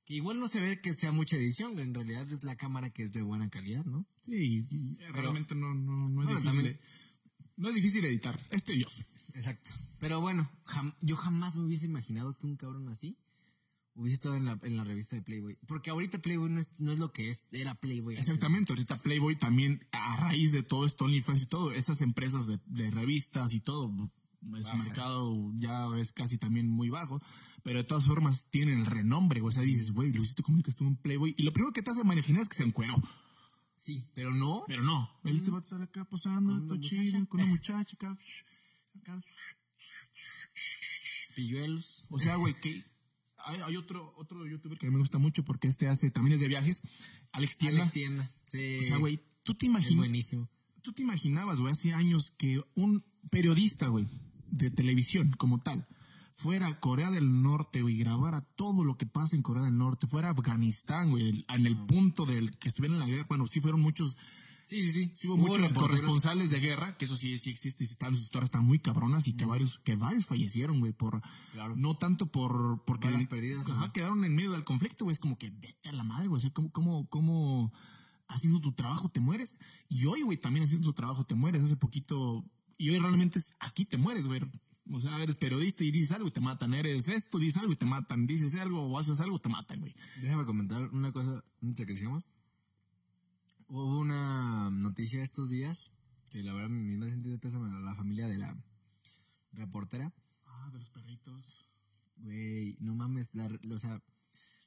Que 0.04 0.14
igual 0.14 0.38
no 0.38 0.46
se 0.48 0.60
ve 0.60 0.80
que 0.80 0.94
sea 0.94 1.10
mucha 1.12 1.36
edición, 1.36 1.78
en 1.80 1.92
realidad 1.92 2.30
es 2.32 2.44
la 2.44 2.56
cámara 2.56 2.90
que 2.90 3.02
es 3.02 3.12
de 3.12 3.22
buena 3.22 3.50
calidad, 3.50 3.84
¿no? 3.84 4.06
Sí, 4.24 4.64
realmente 5.12 5.54
no, 5.56 5.74
no, 5.74 6.08
no 6.08 6.22
es 6.22 6.26
Bueno, 6.26 6.30
difícil. 6.40 6.54
también- 6.54 6.80
no 7.56 7.68
es 7.70 7.74
difícil 7.74 8.04
editar, 8.04 8.38
es 8.50 8.62
tedioso. 8.64 9.02
Exacto. 9.34 9.70
Pero 9.98 10.20
bueno, 10.20 10.48
jam- 10.64 10.94
yo 11.00 11.16
jamás 11.16 11.56
me 11.56 11.64
hubiese 11.64 11.86
imaginado 11.86 12.36
que 12.38 12.46
un 12.46 12.56
cabrón 12.56 12.88
así 12.88 13.18
hubiese 13.96 14.14
estado 14.14 14.36
en 14.36 14.44
la, 14.44 14.58
en 14.62 14.76
la 14.76 14.84
revista 14.84 15.16
de 15.16 15.22
Playboy. 15.22 15.58
Porque 15.66 15.90
ahorita 15.90 16.18
Playboy 16.20 16.50
no 16.50 16.60
es, 16.60 16.70
no 16.78 16.92
es 16.92 16.98
lo 16.98 17.12
que 17.12 17.30
es, 17.30 17.44
era 17.50 17.74
Playboy. 17.74 18.14
antes. 18.14 18.28
Exactamente, 18.28 18.72
ahorita 18.72 18.98
Playboy 18.98 19.36
también, 19.36 19.86
a 19.92 20.16
raíz 20.28 20.52
de 20.52 20.62
todo 20.62 20.84
esto, 20.84 21.06
OnlyFans 21.06 21.42
y 21.42 21.46
todo, 21.46 21.72
esas 21.72 22.02
empresas 22.02 22.46
de, 22.46 22.60
de 22.66 22.90
revistas 22.90 23.54
y 23.54 23.60
todo, 23.60 23.92
el 24.42 24.62
Baja. 24.62 24.76
mercado 24.76 25.50
ya 25.56 25.88
es 25.98 26.12
casi 26.12 26.38
también 26.38 26.68
muy 26.68 26.88
bajo, 26.88 27.20
pero 27.64 27.78
de 27.78 27.84
todas 27.84 28.04
formas 28.06 28.48
tienen 28.50 28.78
el 28.80 28.86
renombre, 28.86 29.40
o 29.40 29.50
sea, 29.50 29.62
dices, 29.62 29.90
güey, 29.90 30.12
Luisito 30.12 30.42
Comunica 30.44 30.70
estuvo 30.70 30.88
en 30.88 30.96
Playboy, 30.96 31.34
y 31.36 31.42
lo 31.42 31.52
primero 31.52 31.72
que 31.72 31.82
te 31.82 31.90
hace 31.90 32.02
imaginar 32.02 32.42
es 32.42 32.48
que 32.48 32.56
se 32.56 32.64
encueró, 32.64 32.94
Sí, 33.74 34.08
pero 34.14 34.30
no. 34.30 34.62
pero 34.68 34.82
no, 34.82 35.10
él 35.24 35.42
te 35.42 35.50
va 35.50 35.58
a 35.58 35.62
estar 35.62 35.82
acá 35.82 36.04
posando, 36.04 36.64
todo 36.66 36.80
chido, 36.80 37.26
con 37.28 37.40
una 37.40 37.50
muchacha 37.50 37.96
acá, 37.96 38.16
acá. 39.00 39.20
Pilluelos. 41.34 42.06
O 42.08 42.18
sea, 42.18 42.36
güey, 42.36 42.54
que 42.54 42.82
hay, 43.46 43.60
hay 43.64 43.76
otro, 43.76 44.12
otro 44.16 44.46
youtuber 44.46 44.78
que 44.78 44.90
me 44.90 44.98
gusta 44.98 45.18
mucho 45.18 45.44
porque 45.44 45.68
este 45.68 45.88
hace, 45.88 46.10
también 46.10 46.34
es 46.34 46.40
de 46.40 46.48
viajes, 46.48 46.82
Alex 47.32 47.56
Tienda. 47.56 47.82
Alex 47.82 47.92
Tienda. 47.92 48.30
Sí. 48.44 48.78
O 48.80 48.82
sea, 48.82 48.96
güey, 48.98 49.22
tú 49.42 49.54
te 49.54 49.66
imaginas, 49.66 49.96
buenísimo. 49.96 50.48
tú 50.82 50.92
te 50.92 51.02
imaginabas, 51.02 51.60
güey, 51.60 51.72
hace 51.72 51.94
años 51.94 52.32
que 52.36 52.60
un 52.74 53.04
periodista, 53.30 53.88
güey, 53.88 54.06
de 54.50 54.70
televisión 54.70 55.32
como 55.38 55.60
tal, 55.60 55.86
fuera 56.34 56.66
a 56.66 56.80
Corea 56.80 57.10
del 57.10 57.42
Norte, 57.42 57.82
güey, 57.82 57.96
grabara 57.96 58.42
todo 58.42 58.84
lo 58.84 58.96
que 58.98 59.06
pasa 59.06 59.36
en 59.36 59.42
Corea 59.42 59.64
del 59.64 59.78
Norte, 59.78 60.06
fuera 60.06 60.28
a 60.28 60.32
Afganistán, 60.32 61.10
güey, 61.10 61.44
en 61.48 61.66
el 61.66 61.76
punto 61.86 62.26
del 62.26 62.56
que 62.58 62.68
estuvieron 62.68 62.96
en 62.96 63.00
la 63.00 63.06
guerra, 63.06 63.26
bueno, 63.28 63.46
sí 63.46 63.60
fueron 63.60 63.80
muchos, 63.80 64.16
Sí, 64.66 64.82
sí, 64.82 64.90
sí. 64.90 65.12
sí 65.14 65.28
hubo, 65.28 65.36
muchos 65.36 65.72
corresponsales 65.74 66.50
de 66.50 66.58
guerra, 66.58 66.96
que 66.98 67.04
eso 67.04 67.14
sí, 67.14 67.38
sí 67.38 67.50
existe, 67.50 67.84
y 67.84 67.86
están, 67.86 68.16
sus 68.16 68.24
historias 68.24 68.48
están 68.48 68.64
muy 68.64 68.80
cabronas 68.80 69.28
y 69.28 69.32
que 69.32 69.44
varios, 69.44 69.78
que 69.84 69.94
varios 69.94 70.26
fallecieron, 70.26 70.80
güey, 70.80 70.92
por, 70.92 71.22
Claro. 71.52 71.76
no 71.76 71.96
tanto 71.96 72.32
por, 72.32 72.82
porque, 72.84 73.08
perdidas, 73.30 73.68
ajá, 73.68 73.92
quedaron 73.92 74.24
en 74.24 74.34
medio 74.34 74.50
del 74.50 74.64
conflicto, 74.64 75.04
güey, 75.04 75.12
es 75.12 75.20
como 75.20 75.38
que 75.38 75.50
vete 75.50 75.90
a 75.90 75.92
la 75.92 76.02
madre, 76.02 76.26
güey, 76.26 76.38
o 76.38 76.40
sea, 76.40 76.50
cómo, 76.50 76.72
cómo, 76.72 77.08
cómo 77.08 77.72
haciendo 78.26 78.60
tu 78.60 78.72
trabajo 78.72 79.08
te 79.08 79.20
mueres, 79.20 79.56
y 79.88 80.04
hoy, 80.06 80.22
güey, 80.22 80.36
también 80.36 80.64
haciendo 80.64 80.88
tu 80.88 80.94
trabajo 80.94 81.24
te 81.24 81.36
mueres, 81.36 81.62
hace 81.62 81.76
poquito, 81.76 82.44
y 82.76 82.90
hoy 82.90 82.98
realmente 82.98 83.38
es, 83.38 83.54
aquí 83.60 83.84
te 83.84 83.98
mueres, 83.98 84.26
güey, 84.26 84.40
o 84.92 85.00
sea, 85.00 85.22
eres 85.22 85.36
periodista 85.36 85.84
y 85.84 85.92
dices 85.92 86.10
algo 86.10 86.26
y 86.26 86.32
te 86.32 86.40
matan, 86.40 86.74
eres 86.74 87.08
esto, 87.08 87.38
dices 87.38 87.62
algo 87.62 87.72
y 87.72 87.76
te 87.76 87.86
matan, 87.86 88.26
dices 88.26 88.56
algo 88.56 88.82
o 88.82 88.98
haces 88.98 89.20
algo, 89.20 89.38
te 89.38 89.48
matan, 89.48 89.78
güey. 89.78 89.94
Déjame 90.20 90.44
comentar 90.44 90.88
una 90.90 91.12
cosa 91.12 91.44
antes 91.62 91.86
que 91.86 91.94
sigamos. 91.94 92.24
Hubo 93.68 93.98
una 93.98 94.70
noticia 94.70 95.22
estos 95.22 95.50
días 95.50 95.90
que 96.30 96.42
la 96.42 96.52
verdad 96.52 96.68
me 96.68 96.96
da 96.96 97.10
sentido 97.10 97.32
de 97.32 97.38
pésame 97.38 97.72
a 97.72 97.80
la 97.80 97.94
familia 97.94 98.28
de 98.28 98.38
la 98.38 98.56
reportera. 99.52 100.12
Ah, 100.46 100.70
de 100.72 100.78
los 100.78 100.90
perritos. 100.90 101.68
Güey, 102.16 102.76
no 102.80 102.94
mames, 102.94 103.34
la, 103.34 103.46
o 103.46 103.78
sea, 103.78 104.00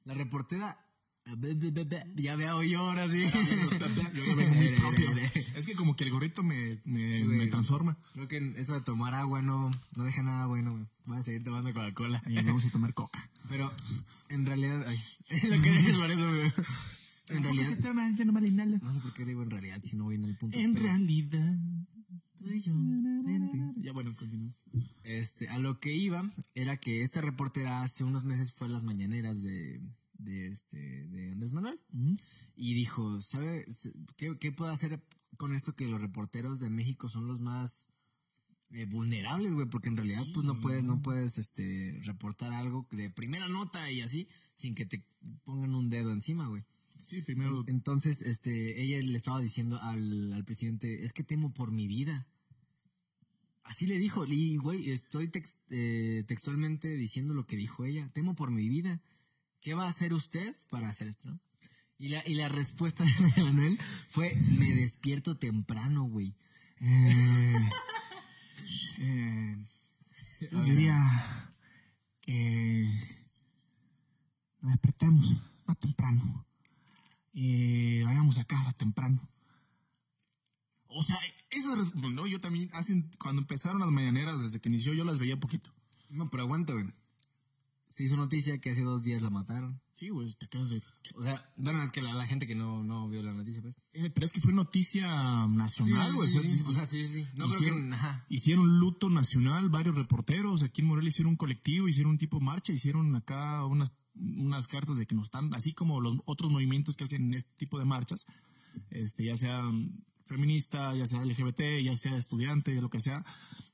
la 0.03 0.13
reportera 0.13 0.77
ya 2.15 2.35
veo 2.35 2.63
yo 2.63 2.79
ahora 2.79 3.07
sí. 3.07 3.23
Es 5.55 5.65
que 5.65 5.75
como 5.75 5.95
que 5.95 6.05
el 6.05 6.11
gorrito 6.11 6.43
me, 6.43 6.79
me, 6.85 7.17
Sí, 7.17 7.23
me 7.23 7.47
transforma. 7.47 7.97
Creo 8.13 8.27
que 8.27 8.53
eso 8.57 8.73
de 8.73 8.81
tomar 8.81 9.13
agua 9.13 9.41
no, 9.41 9.69
no 9.95 10.03
deja 10.03 10.23
nada 10.23 10.47
bueno, 10.47 10.71
güey. 10.71 10.85
Voy 11.05 11.17
a 11.17 11.21
seguir 11.21 11.43
tomando 11.43 11.73
Coca-Cola. 11.73 12.23
Y 12.27 12.35
vamos 12.35 12.65
a 12.65 12.71
tomar 12.71 12.93
coca. 12.93 13.19
Pero 13.49 13.71
en 14.29 14.45
realidad, 14.45 14.85
ay, 14.87 14.99
lo 15.49 15.61
que 15.61 15.93
por 15.97 16.11
eso, 16.11 16.27
güey. 16.27 16.51
En 17.29 17.43
realidad, 17.43 17.69
no 18.81 18.93
sé 18.93 18.99
por 18.99 19.13
qué 19.13 19.25
digo 19.25 19.43
en 19.43 19.49
realidad 19.51 19.79
si 19.83 19.95
no 19.95 20.05
voy 20.05 20.15
en 20.15 20.23
el 20.25 20.35
punto. 20.37 20.57
En 20.57 20.73
pero- 20.73 20.85
realidad. 20.85 21.55
Tú 22.37 22.49
y 22.49 22.61
yo, 22.61 22.73
vente. 23.25 23.57
Ya 23.81 23.91
bueno, 23.91 24.15
continuamos. 24.17 24.63
Este, 25.03 25.49
a 25.49 25.57
lo 25.59 25.79
que 25.79 25.93
iba 25.93 26.23
era 26.55 26.77
que 26.77 27.01
esta 27.03 27.19
reportera 27.21 27.81
hace 27.81 28.03
unos 28.05 28.23
meses 28.23 28.53
fue 28.53 28.67
a 28.67 28.71
las 28.71 28.83
mañaneras 28.83 29.41
de, 29.43 29.81
de 30.17 30.47
este, 30.47 31.07
de 31.07 31.31
Andrés 31.33 31.51
Manuel 31.51 31.79
y 32.55 32.73
dijo, 32.75 33.19
¿sabe 33.19 33.65
qué, 34.15 34.37
qué 34.39 34.51
puedo 34.53 34.71
hacer 34.71 35.03
con 35.37 35.53
esto 35.53 35.75
que 35.75 35.89
los 35.89 35.99
reporteros 35.99 36.61
de 36.61 36.69
México 36.69 37.09
son 37.09 37.27
los 37.27 37.41
más 37.41 37.89
eh, 38.71 38.85
vulnerables, 38.85 39.53
güey? 39.53 39.67
Porque 39.67 39.89
en 39.89 39.97
realidad, 39.97 40.23
pues 40.33 40.45
no 40.45 40.61
puedes, 40.61 40.85
no 40.85 41.01
puedes, 41.01 41.37
este, 41.37 41.99
reportar 42.03 42.53
algo 42.53 42.87
de 42.91 43.09
primera 43.09 43.49
nota 43.49 43.91
y 43.91 43.99
así 43.99 44.29
sin 44.53 44.75
que 44.75 44.85
te 44.85 45.03
pongan 45.43 45.75
un 45.75 45.89
dedo 45.89 46.13
encima, 46.13 46.47
güey. 46.47 46.63
Sí, 47.09 47.23
primero. 47.23 47.63
Entonces, 47.65 48.21
este, 48.21 48.83
ella 48.83 49.01
le 49.01 49.17
estaba 49.17 49.39
diciendo 49.39 49.81
al, 49.81 50.31
al 50.31 50.45
presidente, 50.45 51.03
es 51.03 51.11
que 51.11 51.23
temo 51.23 51.51
por 51.51 51.71
mi 51.71 51.87
vida. 51.87 52.27
Así 53.63 53.87
le 53.87 53.97
dijo, 53.97 54.25
y 54.27 54.57
güey, 54.57 54.91
estoy 54.91 55.31
eh, 55.71 56.23
textualmente 56.27 56.87
diciendo 56.89 57.33
lo 57.33 57.47
que 57.47 57.55
dijo 57.55 57.83
ella, 57.83 58.07
temo 58.13 58.35
por 58.35 58.51
mi 58.51 58.69
vida. 58.69 59.01
¿Qué 59.59 59.73
va 59.73 59.85
a 59.85 59.89
hacer 59.89 60.13
usted 60.13 60.55
para 60.69 60.87
hacer 60.87 61.07
esto? 61.07 61.39
Y 61.97 62.09
la, 62.09 62.21
y 62.27 62.35
la 62.35 62.47
respuesta 62.47 63.03
de 63.03 63.43
Manuel 63.43 63.79
fue, 64.09 64.35
me 64.35 64.75
despierto 64.75 65.35
temprano, 65.35 66.03
güey. 66.03 66.35
Eh, 66.79 67.69
eh, 68.99 69.65
diría 70.63 70.95
que 72.21 72.87
nos 74.61 74.73
despertemos 74.73 75.37
más 75.65 75.79
temprano 75.79 76.48
y 77.41 78.03
vayamos 78.03 78.37
a 78.37 78.43
casa 78.43 78.73
temprano. 78.73 79.17
O 80.89 81.01
sea, 81.03 81.17
eso 81.51 81.81
es, 81.81 81.95
no, 81.95 82.27
yo 82.27 82.41
también, 82.41 82.69
hacen, 82.73 83.09
cuando 83.17 83.41
empezaron 83.41 83.79
las 83.79 83.91
mañaneras, 83.91 84.41
desde 84.41 84.59
que 84.59 84.67
inició, 84.67 84.93
yo 84.93 85.05
las 85.05 85.19
veía 85.19 85.39
poquito. 85.39 85.71
No, 86.09 86.29
pero 86.29 86.43
aguanta, 86.43 86.73
güey. 86.73 86.85
Se 87.89 88.03
hizo 88.03 88.15
noticia 88.15 88.61
que 88.61 88.69
hace 88.69 88.83
dos 88.83 89.03
días 89.03 89.23
la 89.23 89.31
mataron. 89.31 89.81
Sí, 89.93 90.09
güey, 90.09 90.31
te 90.35 90.47
quedas 90.47 90.69
de... 90.69 90.81
O 91.15 91.23
sea, 91.23 91.51
bueno, 91.57 91.81
es 91.81 91.91
que 91.91 92.03
la, 92.03 92.13
la 92.13 92.27
gente 92.27 92.45
que 92.45 92.53
no, 92.53 92.83
no 92.83 93.09
vio 93.09 93.23
la 93.23 93.33
noticia, 93.33 93.63
pues. 93.63 93.75
Eh, 93.93 94.11
pero 94.11 94.27
es 94.27 94.31
que 94.31 94.39
fue 94.39 94.53
noticia 94.53 95.07
nacional, 95.47 96.13
güey. 96.13 96.29
sí, 96.29 96.37
o 96.37 96.41
sea, 96.41 96.51
sí, 96.53 96.63
o 96.67 96.73
sea, 96.73 96.85
sí, 96.85 97.07
sí. 97.07 97.27
No 97.33 97.47
creo 97.47 97.57
hicieron, 97.59 97.89
que, 97.89 97.95
ajá. 97.95 98.25
hicieron 98.29 98.79
luto 98.79 99.09
nacional, 99.09 99.69
varios 99.69 99.95
reporteros. 99.95 100.61
Aquí 100.61 100.81
en 100.81 100.87
Morelia 100.87 101.09
hicieron 101.09 101.31
un 101.31 101.37
colectivo, 101.37 101.87
hicieron 101.87 102.11
un 102.11 102.17
tipo 102.19 102.37
de 102.37 102.45
marcha, 102.45 102.71
hicieron 102.71 103.15
acá 103.15 103.65
unas, 103.65 103.91
unas 104.13 104.67
cartas 104.67 104.97
de 104.97 105.07
que 105.07 105.15
nos 105.15 105.25
están, 105.25 105.51
así 105.55 105.73
como 105.73 105.99
los 105.99 106.19
otros 106.25 106.51
movimientos 106.51 106.95
que 106.95 107.05
hacen 107.05 107.33
este 107.33 107.51
tipo 107.57 107.79
de 107.79 107.85
marchas, 107.85 108.27
este, 108.91 109.25
ya 109.25 109.35
sea 109.35 109.63
feminista, 110.29 110.95
ya 110.95 111.05
sea 111.05 111.25
LGBT, 111.25 111.81
ya 111.83 111.95
sea 111.95 112.15
estudiante, 112.15 112.73
ya 112.73 112.81
lo 112.81 112.89
que 112.89 112.99
sea, 112.99 113.25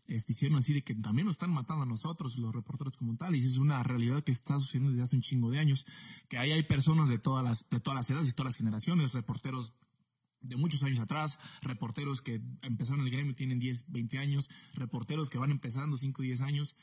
este, 0.07 0.31
hicieron 0.31 0.57
así 0.57 0.73
de 0.73 0.83
que 0.83 0.95
también 0.95 1.25
nos 1.25 1.35
están 1.35 1.51
matando 1.51 1.83
a 1.83 1.85
nosotros, 1.85 2.37
los 2.37 2.55
reporteros 2.55 2.95
como 2.95 3.15
tal, 3.17 3.35
y 3.35 3.39
eso 3.39 3.49
es 3.49 3.57
una 3.57 3.83
realidad 3.83 4.23
que 4.23 4.31
está 4.31 4.57
sucediendo 4.59 4.91
desde 4.91 5.03
hace 5.03 5.15
un 5.17 5.21
chingo 5.21 5.51
de 5.51 5.59
años, 5.59 5.85
que 6.29 6.37
ahí 6.37 6.51
hay 6.53 6.63
personas 6.63 7.09
de 7.09 7.19
todas 7.19 7.43
las, 7.43 7.69
de 7.69 7.79
todas 7.81 7.97
las 7.97 8.09
edades 8.09 8.29
y 8.29 8.33
todas 8.33 8.53
las 8.53 8.57
generaciones, 8.57 9.13
reporteros 9.13 9.73
de 10.41 10.55
muchos 10.55 10.81
años 10.83 10.99
atrás, 10.99 11.39
reporteros 11.61 12.21
que 12.21 12.41
empezaron 12.61 13.01
el 13.01 13.11
gremio 13.11 13.35
tienen 13.35 13.59
10, 13.59 13.91
20 13.91 14.19
años, 14.19 14.49
reporteros 14.75 15.29
que 15.29 15.37
van 15.37 15.51
empezando 15.51 15.97
5, 15.97 16.21
10 16.21 16.41
años, 16.41 16.75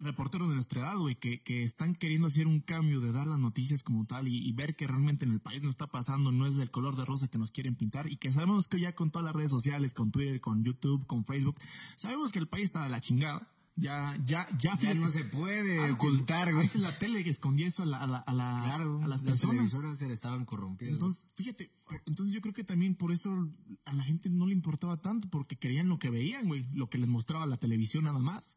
reporteros 0.00 0.48
de 0.48 0.54
nuestra 0.54 0.80
edad, 0.82 0.96
güey, 0.96 1.16
que, 1.16 1.42
que 1.42 1.62
están 1.62 1.94
queriendo 1.94 2.26
hacer 2.28 2.46
un 2.46 2.60
cambio 2.60 3.00
de 3.00 3.10
dar 3.12 3.26
las 3.26 3.38
noticias 3.38 3.82
como 3.82 4.04
tal 4.04 4.28
y, 4.28 4.36
y 4.48 4.52
ver 4.52 4.76
que 4.76 4.86
realmente 4.86 5.24
en 5.24 5.32
el 5.32 5.40
país 5.40 5.62
no 5.62 5.70
está 5.70 5.86
pasando, 5.88 6.30
no 6.32 6.46
es 6.46 6.56
del 6.56 6.70
color 6.70 6.96
de 6.96 7.04
rosa 7.04 7.28
que 7.28 7.38
nos 7.38 7.50
quieren 7.50 7.74
pintar 7.74 8.10
y 8.10 8.16
que 8.16 8.30
sabemos 8.30 8.68
que 8.68 8.78
ya 8.80 8.94
con 8.94 9.10
todas 9.10 9.24
las 9.26 9.34
redes 9.34 9.50
sociales, 9.50 9.94
con 9.94 10.10
Twitter, 10.12 10.40
con 10.40 10.62
YouTube, 10.64 11.06
con 11.06 11.24
Facebook, 11.24 11.56
sabemos 11.96 12.30
que 12.32 12.38
el 12.38 12.46
país 12.48 12.64
está 12.64 12.82
de 12.84 12.90
la 12.90 13.00
chingada. 13.00 13.48
Ya, 13.80 14.16
ya, 14.24 14.48
ya, 14.58 14.76
Ya 14.76 14.92
no 14.94 15.08
se 15.08 15.22
puede 15.24 15.78
antes- 15.78 15.94
ocultar, 15.94 16.52
güey. 16.52 16.66
antes 16.66 16.80
la 16.80 16.98
tele 16.98 17.22
que 17.22 17.30
escondía 17.30 17.68
eso 17.68 17.84
a, 17.84 17.86
la, 17.86 17.98
a, 17.98 18.06
la- 18.08 18.18
a 18.18 18.32
la- 18.34 18.62
Claro, 18.64 19.00
a 19.00 19.06
las 19.06 19.22
personas. 19.22 19.70
se 19.96 20.08
le 20.08 20.14
estaban 20.14 20.44
corrompiendo. 20.44 20.96
Entonces, 20.96 21.26
fíjate, 21.36 21.70
entonces 22.06 22.34
yo 22.34 22.40
creo 22.40 22.52
que 22.52 22.64
también 22.64 22.96
por 22.96 23.12
eso 23.12 23.48
a 23.84 23.92
la 23.92 24.02
gente 24.02 24.30
no 24.30 24.46
le 24.46 24.52
importaba 24.52 25.00
tanto, 25.00 25.28
porque 25.30 25.56
creían 25.56 25.86
lo 25.88 26.00
que 26.00 26.10
veían, 26.10 26.48
güey, 26.48 26.66
lo 26.72 26.90
que 26.90 26.98
les 26.98 27.08
mostraba 27.08 27.46
la 27.46 27.56
televisión 27.56 28.02
nada 28.04 28.18
más. 28.18 28.56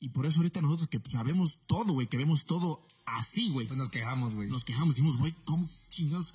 Y 0.00 0.08
por 0.08 0.24
eso 0.24 0.38
ahorita 0.38 0.62
nosotros 0.62 0.88
que 0.88 0.98
sabemos 1.10 1.58
todo, 1.66 1.92
güey, 1.92 2.08
que 2.08 2.16
vemos 2.16 2.46
todo 2.46 2.86
así, 3.04 3.50
güey, 3.50 3.66
pues 3.66 3.78
nos 3.78 3.90
quejamos, 3.90 4.34
güey. 4.34 4.48
nos 4.48 4.64
quejamos, 4.64 4.96
decimos, 4.96 5.18
güey, 5.18 5.34
¿cómo 5.44 5.68
chingados? 5.90 6.32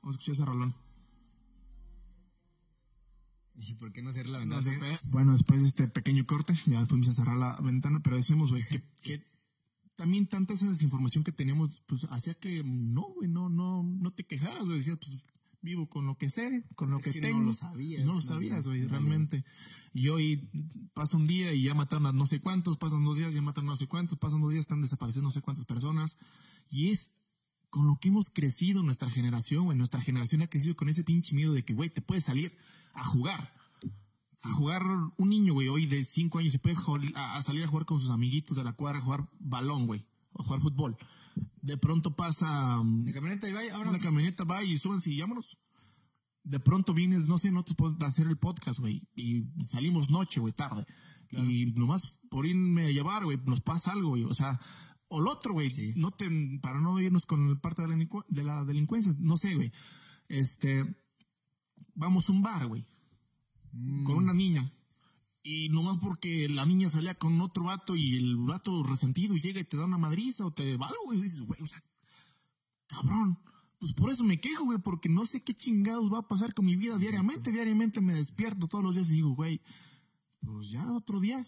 Vamos 0.00 0.16
a 0.16 0.20
escuchar 0.20 0.34
ese 0.34 0.44
rolón. 0.44 0.74
¿Y 3.56 3.74
por 3.74 3.92
qué 3.92 4.02
no 4.02 4.12
cerrar 4.12 4.30
la 4.30 4.38
ventana? 4.38 4.98
Bueno, 5.10 5.32
después 5.32 5.62
de 5.62 5.68
este 5.68 5.88
pequeño 5.88 6.24
corte, 6.26 6.54
ya 6.66 6.86
fuimos 6.86 7.08
a 7.08 7.12
cerrar 7.12 7.36
la 7.36 7.60
ventana, 7.60 8.00
pero 8.02 8.16
decimos, 8.16 8.50
güey, 8.52 8.64
que, 8.64 8.82
que 9.02 9.26
también 9.96 10.28
tanta 10.28 10.54
esa 10.54 10.68
desinformación 10.68 11.24
que 11.24 11.32
teníamos, 11.32 11.82
pues 11.86 12.04
hacía 12.10 12.34
que 12.34 12.62
no, 12.64 13.02
güey, 13.14 13.28
no, 13.28 13.48
no, 13.48 13.82
no 13.82 14.12
te 14.12 14.24
quejaras, 14.24 14.64
güey, 14.64 14.78
decías, 14.78 14.96
pues 14.96 15.18
vivo 15.62 15.88
con 15.88 16.06
lo 16.06 16.18
que 16.18 16.28
sé, 16.28 16.64
con 16.74 16.90
lo 16.90 16.98
Es 16.98 17.04
que, 17.04 17.10
que 17.12 17.20
no 17.20 17.26
tengo. 17.28 17.42
lo 17.42 17.52
sabías, 17.54 18.04
No 18.04 18.14
lo 18.14 18.22
sabías, 18.22 18.66
güey, 18.66 18.82
en 18.82 18.88
realmente. 18.88 19.44
Y 19.94 20.08
hoy 20.08 20.50
pasa 20.92 21.16
un 21.16 21.26
día 21.26 21.52
y 21.52 21.62
ya 21.62 21.74
mataron 21.74 22.06
a 22.06 22.12
no 22.12 22.26
sé 22.26 22.40
cuántos, 22.40 22.76
pasan 22.76 23.04
dos 23.04 23.16
días 23.16 23.32
y 23.32 23.36
ya 23.36 23.42
mataron 23.42 23.68
a 23.68 23.72
no 23.72 23.76
sé 23.76 23.86
cuántos, 23.86 24.18
pasan 24.18 24.40
dos 24.40 24.50
días, 24.50 24.62
están 24.62 24.82
desapareciendo 24.82 25.28
no 25.28 25.30
sé 25.30 25.40
cuántas 25.40 25.64
personas. 25.64 26.18
Y 26.68 26.90
es 26.90 27.22
con 27.70 27.86
lo 27.86 27.98
que 27.98 28.08
hemos 28.08 28.30
crecido 28.30 28.82
nuestra 28.82 29.08
generación, 29.08 29.64
güey. 29.64 29.78
Nuestra 29.78 30.00
generación 30.00 30.42
ha 30.42 30.46
crecido 30.46 30.76
con 30.76 30.88
ese 30.88 31.04
pinche 31.04 31.34
miedo 31.34 31.52
de 31.52 31.64
que, 31.64 31.74
güey, 31.74 31.90
te 31.90 32.02
puedes 32.02 32.24
salir 32.24 32.56
a 32.92 33.04
jugar. 33.04 33.54
A 34.44 34.52
jugar 34.52 34.82
un 35.16 35.28
niño, 35.28 35.54
güey, 35.54 35.68
hoy 35.68 35.86
de 35.86 36.04
cinco 36.04 36.40
años 36.40 36.52
se 36.52 36.58
puede 36.58 36.76
a, 37.14 37.36
a 37.36 37.42
salir 37.42 37.62
a 37.62 37.68
jugar 37.68 37.86
con 37.86 38.00
sus 38.00 38.10
amiguitos 38.10 38.56
de 38.56 38.64
la 38.64 38.72
cuadra, 38.72 38.98
a 38.98 39.02
jugar 39.02 39.28
balón, 39.38 39.86
güey, 39.86 40.04
o 40.32 40.42
a 40.42 40.44
jugar 40.44 40.60
fútbol. 40.60 40.96
De 41.62 41.76
pronto 41.78 42.14
pasa 42.14 42.80
um, 42.80 43.04
La 43.06 43.12
camioneta 43.12 43.48
y 43.48 43.52
vaya, 43.52 43.78
vámonos. 43.78 44.02
camioneta, 44.02 44.44
va 44.44 44.62
y 44.64 44.76
súbanse 44.76 45.10
y 45.10 45.20
vámonos. 45.20 45.56
De 46.42 46.58
pronto 46.58 46.92
vienes, 46.92 47.28
no 47.28 47.38
sé, 47.38 47.52
nosotros 47.52 47.76
podemos 47.76 48.02
hacer 48.02 48.26
el 48.26 48.36
podcast, 48.36 48.80
güey. 48.80 49.08
Y 49.14 49.44
salimos 49.64 50.10
noche, 50.10 50.40
güey, 50.40 50.52
tarde. 50.52 50.84
Y 51.30 51.66
nomás 51.72 52.20
por 52.28 52.46
irme 52.46 52.86
a 52.86 52.90
llevar, 52.90 53.24
güey, 53.24 53.38
nos 53.46 53.60
pasa 53.60 53.92
algo, 53.92 54.10
güey. 54.10 54.24
O 54.24 54.34
sea, 54.34 54.60
o 55.08 55.20
lo 55.20 55.30
otro, 55.30 55.52
güey. 55.52 55.70
Sí. 55.70 55.94
No 55.96 56.10
te, 56.10 56.28
para 56.60 56.80
no 56.80 57.00
irnos 57.00 57.26
con 57.26 57.48
el 57.48 57.60
parte 57.60 57.82
de 57.82 57.88
la, 57.88 58.06
de 58.28 58.44
la 58.44 58.64
delincuencia, 58.64 59.14
no 59.18 59.36
sé, 59.36 59.54
güey. 59.54 59.72
Este, 60.28 60.84
vamos 61.94 62.28
a 62.28 62.32
un 62.32 62.42
bar, 62.42 62.66
güey. 62.66 62.84
Con 64.04 64.16
una 64.16 64.34
niña. 64.34 64.70
Y 65.42 65.68
nomás 65.70 65.98
porque 65.98 66.48
la 66.48 66.64
niña 66.64 66.88
salía 66.88 67.14
con 67.14 67.40
otro 67.40 67.64
vato 67.64 67.96
y 67.96 68.16
el 68.16 68.36
vato 68.36 68.82
resentido 68.84 69.36
llega 69.36 69.60
y 69.60 69.64
te 69.64 69.76
da 69.76 69.86
una 69.86 69.98
madriza 69.98 70.46
o 70.46 70.52
te 70.52 70.76
va 70.76 70.86
algo, 70.86 71.04
güey. 71.06 71.18
Y 71.18 71.22
dices, 71.22 71.40
güey, 71.40 71.60
o 71.60 71.66
sea, 71.66 71.82
cabrón. 72.86 73.38
Pues 73.80 73.94
por 73.94 74.12
eso 74.12 74.22
me 74.22 74.40
quejo, 74.40 74.64
güey, 74.64 74.78
porque 74.78 75.08
no 75.08 75.26
sé 75.26 75.42
qué 75.42 75.54
chingados 75.54 76.12
va 76.12 76.18
a 76.18 76.28
pasar 76.28 76.54
con 76.54 76.64
mi 76.64 76.76
vida 76.76 76.96
diariamente. 76.98 77.50
Diariamente 77.50 78.00
me 78.00 78.14
despierto 78.14 78.68
todos 78.68 78.84
los 78.84 78.94
días 78.94 79.10
y 79.10 79.14
digo, 79.14 79.34
güey, 79.34 79.60
pues 80.38 80.70
ya 80.70 80.92
otro 80.92 81.18
día. 81.18 81.44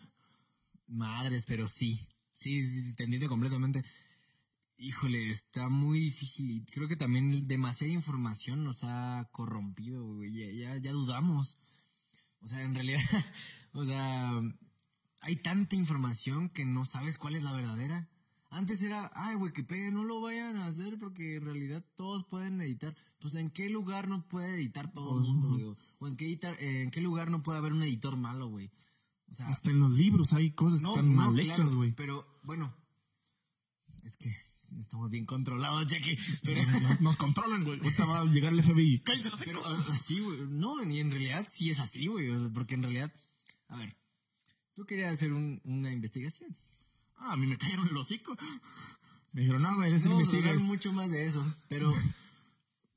Madres, 0.89 1.45
pero 1.47 1.69
sí. 1.69 2.09
Sí, 2.33 2.67
sí, 2.67 2.97
te 2.97 3.05
entiendo 3.05 3.29
completamente. 3.29 3.85
Híjole, 4.77 5.31
está 5.31 5.69
muy 5.69 6.01
difícil 6.01 6.51
y 6.51 6.65
creo 6.65 6.89
que 6.89 6.97
también 6.97 7.47
demasiada 7.47 7.93
información 7.93 8.65
nos 8.65 8.83
ha 8.83 9.29
corrompido, 9.31 10.05
güey. 10.05 10.33
Ya, 10.33 10.51
ya, 10.51 10.77
ya 10.79 10.91
dudamos. 10.91 11.57
O 12.45 12.47
sea, 12.47 12.63
en 12.63 12.75
realidad, 12.75 13.01
o 13.73 13.85
sea, 13.85 14.41
hay 15.21 15.37
tanta 15.37 15.77
información 15.77 16.51
que 16.51 16.67
no 16.67 16.85
sabes 16.85 17.17
cuál 17.17 17.35
es 17.35 17.43
la 17.43 17.53
verdadera. 17.53 18.09
Antes 18.51 18.83
era, 18.83 19.11
ay, 19.15 19.35
Wikipedia, 19.37 19.91
no 19.91 20.05
lo 20.05 20.21
vayan 20.21 20.57
a 20.59 20.67
hacer 20.67 20.99
porque 20.99 21.37
en 21.37 21.43
realidad 21.43 21.85
todos 21.97 22.25
pueden 22.25 22.61
editar. 22.61 22.95
Pues, 23.19 23.35
¿en 23.35 23.51
qué 23.51 23.71
lugar 23.71 24.09
no 24.09 24.29
puede 24.29 24.55
editar 24.55 24.93
todo 24.93 25.19
el 25.19 25.25
mundo, 25.25 25.49
güey? 25.49 25.77
O 25.99 26.07
en 26.09 26.17
qué, 26.17 26.27
editar, 26.27 26.55
en 26.61 26.91
qué 26.91 27.01
lugar 27.01 27.31
no 27.31 27.43
puede 27.43 27.59
haber 27.59 27.73
un 27.73 27.83
editor 27.83 28.17
malo, 28.17 28.49
güey. 28.49 28.71
O 29.31 29.35
sea, 29.35 29.49
Hasta 29.49 29.71
en 29.71 29.81
los 29.81 29.93
libros 29.93 30.35
hay 30.35 30.51
cosas 30.51 30.83
que 30.83 30.87
están 30.87 31.13
mal 31.13 31.35
claro, 31.35 31.51
hechas, 31.51 31.75
güey. 31.75 31.93
Pero, 31.93 32.27
bueno, 32.45 32.73
es 34.03 34.19
que 34.19 34.31
estamos 34.79 35.11
bien 35.11 35.27
controlados, 35.27 35.87
Jackie. 35.87 36.17
Pero, 36.43 36.63
Nos- 36.81 37.01
Nos 37.01 37.17
controlan, 37.17 37.65
güey. 37.65 37.79
Ahorita 37.79 38.05
va 38.07 38.21
a 38.21 38.25
llegar 38.25 38.53
el 38.53 38.63
FBI. 38.63 39.01
¡Cállate 39.01 39.31
la 39.31 39.37
pero 39.45 39.63
ah, 39.67 39.97
sí, 40.01 40.21
güey. 40.21 40.39
No, 40.49 40.83
y 40.85 41.01
en 41.01 41.11
realidad 41.11 41.47
sí 41.51 41.71
es 41.71 41.81
así, 41.81 42.07
güey. 42.07 42.29
o 42.31 42.39
sea, 42.41 42.49
porque 42.51 42.75
en 42.75 42.83
realidad, 42.83 43.13
a 43.69 43.77
ver, 43.77 43.97
tú 44.75 44.85
querías 44.87 45.13
hacer 45.13 45.33
un- 45.33 45.61
una 45.65 45.93
investigación. 45.93 46.51
Ah, 47.17 47.33
a 47.33 47.37
mí 47.37 47.47
me 47.47 47.57
cayeron 47.59 47.89
el 47.89 47.97
hocico. 47.97 48.37
Me 49.33 49.41
dijeron, 49.43 49.63
no, 49.63 49.75
güey, 49.77 49.93
eso 49.93 50.09
No 50.09 50.17
investigas. 50.17 50.63
mucho 50.63 50.93
más 50.93 51.11
de 51.11 51.27
eso, 51.27 51.45
pero 51.69 51.93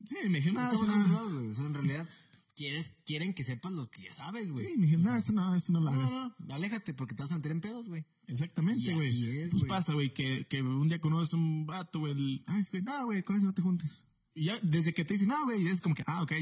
Sí, 0.06 0.16
me 0.30 0.38
dijeron, 0.38 0.56
nada, 0.56 0.72
estamos 0.74 0.88
no. 0.88 0.94
controlados, 1.04 1.34
güey. 1.34 1.50
O 1.50 1.54
sea, 1.54 1.66
en 1.66 1.74
realidad, 1.74 2.10
quieres, 2.56 2.92
quieren 3.06 3.34
que 3.34 3.44
sepas 3.44 3.72
lo 3.74 3.90
que 3.90 4.04
ya 4.04 4.14
sabes, 4.14 4.52
güey. 4.52 4.68
Sí, 4.68 4.78
me 4.78 4.84
dijeron, 4.86 5.06
nada, 5.06 5.18
eso 5.18 5.34
no, 5.34 5.56
eso 5.56 5.72
no 5.74 5.80
lo 5.82 5.92
No, 5.92 6.00
hagas. 6.00 6.12
no, 6.12 6.36
no, 6.40 6.54
aléjate 6.56 6.94
porque 6.94 7.16
te 7.16 7.24
vas 7.24 7.32
a 7.32 7.36
meter 7.36 7.52
en 7.52 7.62
pedos, 7.62 7.88
güey. 7.88 8.06
Exactamente, 8.28 8.94
güey. 8.94 9.42
pues 9.42 9.54
güey. 9.54 9.68
pasa, 9.68 9.94
güey, 9.94 10.14
que, 10.14 10.46
que 10.48 10.62
un 10.62 10.90
día 10.90 11.00
conoces 11.00 11.34
un 11.34 11.66
vato, 11.66 12.00
güey. 12.00 12.44
Ay, 12.46 12.62
que, 12.70 12.82
nada, 12.82 13.04
güey, 13.04 13.24
con 13.24 13.36
eso 13.38 13.46
no 13.46 13.54
te 13.54 13.62
juntes. 13.62 14.06
Y 14.34 14.46
ya, 14.46 14.60
desde 14.62 14.94
que 14.94 15.06
te 15.06 15.14
dicen, 15.14 15.30
no, 15.30 15.46
güey, 15.46 15.66
es 15.68 15.82
como 15.82 15.96
que, 15.96 16.04
ah, 16.06 16.22
ok. 16.22 16.34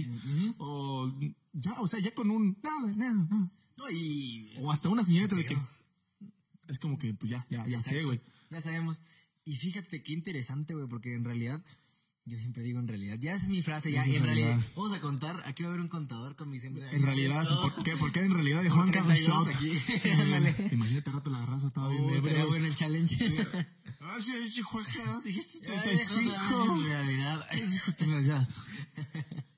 O, 0.57 1.13
ya, 1.53 1.79
o 1.79 1.87
sea, 1.87 1.99
ya 1.99 2.13
con 2.13 2.29
un, 2.31 2.57
nada, 2.61 2.95
nada, 2.95 3.27
nada. 3.29 3.51
No, 3.77 3.91
y 3.91 4.51
O 4.61 4.71
hasta 4.71 4.89
una 4.89 5.03
señorita 5.03 5.35
de 5.35 5.45
que, 5.45 5.57
es 6.67 6.79
como 6.79 6.97
que, 6.97 7.13
pues 7.13 7.29
ya, 7.29 7.45
ya, 7.49 7.65
ya 7.67 7.79
sé, 7.79 7.91
Exacto. 7.91 8.07
güey. 8.07 8.21
Ya 8.49 8.61
sabemos. 8.61 9.01
Y 9.43 9.55
fíjate 9.55 10.01
qué 10.01 10.13
interesante, 10.13 10.73
güey, 10.73 10.87
porque 10.87 11.13
en 11.13 11.23
realidad, 11.23 11.63
yo 12.27 12.39
siempre 12.39 12.63
digo 12.63 12.79
en 12.79 12.87
realidad, 12.87 13.17
ya 13.19 13.35
esa 13.35 13.45
es 13.45 13.51
mi 13.51 13.61
frase, 13.61 13.91
ya, 13.91 14.03
en 14.03 14.23
realidad. 14.23 14.47
realidad. 14.47 14.59
vamos 14.75 14.93
a 14.93 14.99
contar, 14.99 15.43
aquí 15.45 15.61
va 15.63 15.69
a 15.69 15.71
haber 15.73 15.81
un 15.81 15.87
contador 15.87 16.35
con 16.35 16.49
mi 16.49 16.59
siempre. 16.59 16.89
En 16.89 17.03
realidad, 17.03 17.47
¿por 17.61 17.83
qué? 17.83 17.95
¿Por 17.97 18.11
qué 18.11 18.21
en 18.21 18.33
realidad 18.33 18.63
de 18.63 18.69
Juan 18.71 18.89
Carlos 18.91 19.13
32 19.13 19.47
Shot? 19.47 19.55
aquí. 19.55 20.73
Imagínate 20.75 21.11
rato 21.11 21.29
la 21.29 21.45
raza 21.45 21.67
estaba 21.67 21.89
bien 21.89 22.03
Oh, 22.03 22.15
estaría 22.15 22.45
bueno 22.45 22.65
el 22.65 22.75
challenge. 22.75 23.17
Ah, 24.07 24.17
sí, 24.21 24.31
sí, 24.51 24.61
juega, 24.61 25.19
dijiste 25.23 25.67
Ya, 25.67 25.81
35. 25.81 26.31
ya, 26.31 26.75
En 26.75 26.85
realidad. 26.85 27.47
La 27.49 28.05
realidad. 28.07 28.49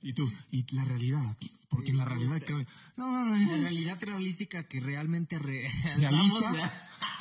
Y 0.01 0.13
tú, 0.13 0.31
y 0.51 0.73
la 0.73 0.85
realidad. 0.85 1.37
Porque 1.67 1.91
en 1.91 1.97
la 1.97 2.05
realidad, 2.05 2.41
que, 2.41 2.53
no. 2.95 3.35
La 3.35 3.57
realidad 3.57 3.97
realística 4.01 4.63
que 4.63 4.79
realmente 4.79 5.37
realiza 5.37 6.71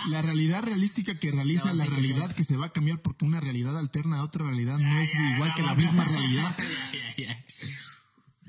la 0.09 0.23
realidad 0.23 0.63
realística 0.63 1.15
que 1.15 1.31
realiza 1.31 1.73
la 1.75 1.85
realidad 1.85 2.35
que 2.35 2.45
se 2.45 2.57
va 2.57 2.67
a 2.67 2.73
cambiar 2.73 3.03
porque 3.03 3.25
una 3.25 3.41
realidad 3.41 3.77
alterna 3.77 4.19
a 4.19 4.25
otra 4.25 4.45
realidad 4.45 4.79
no 4.79 5.01
es 5.01 5.11
igual 5.15 5.53
que 5.55 5.63
la 5.63 5.75
misma 5.75 6.05
realidad. 6.05 6.57
ya, 7.17 7.45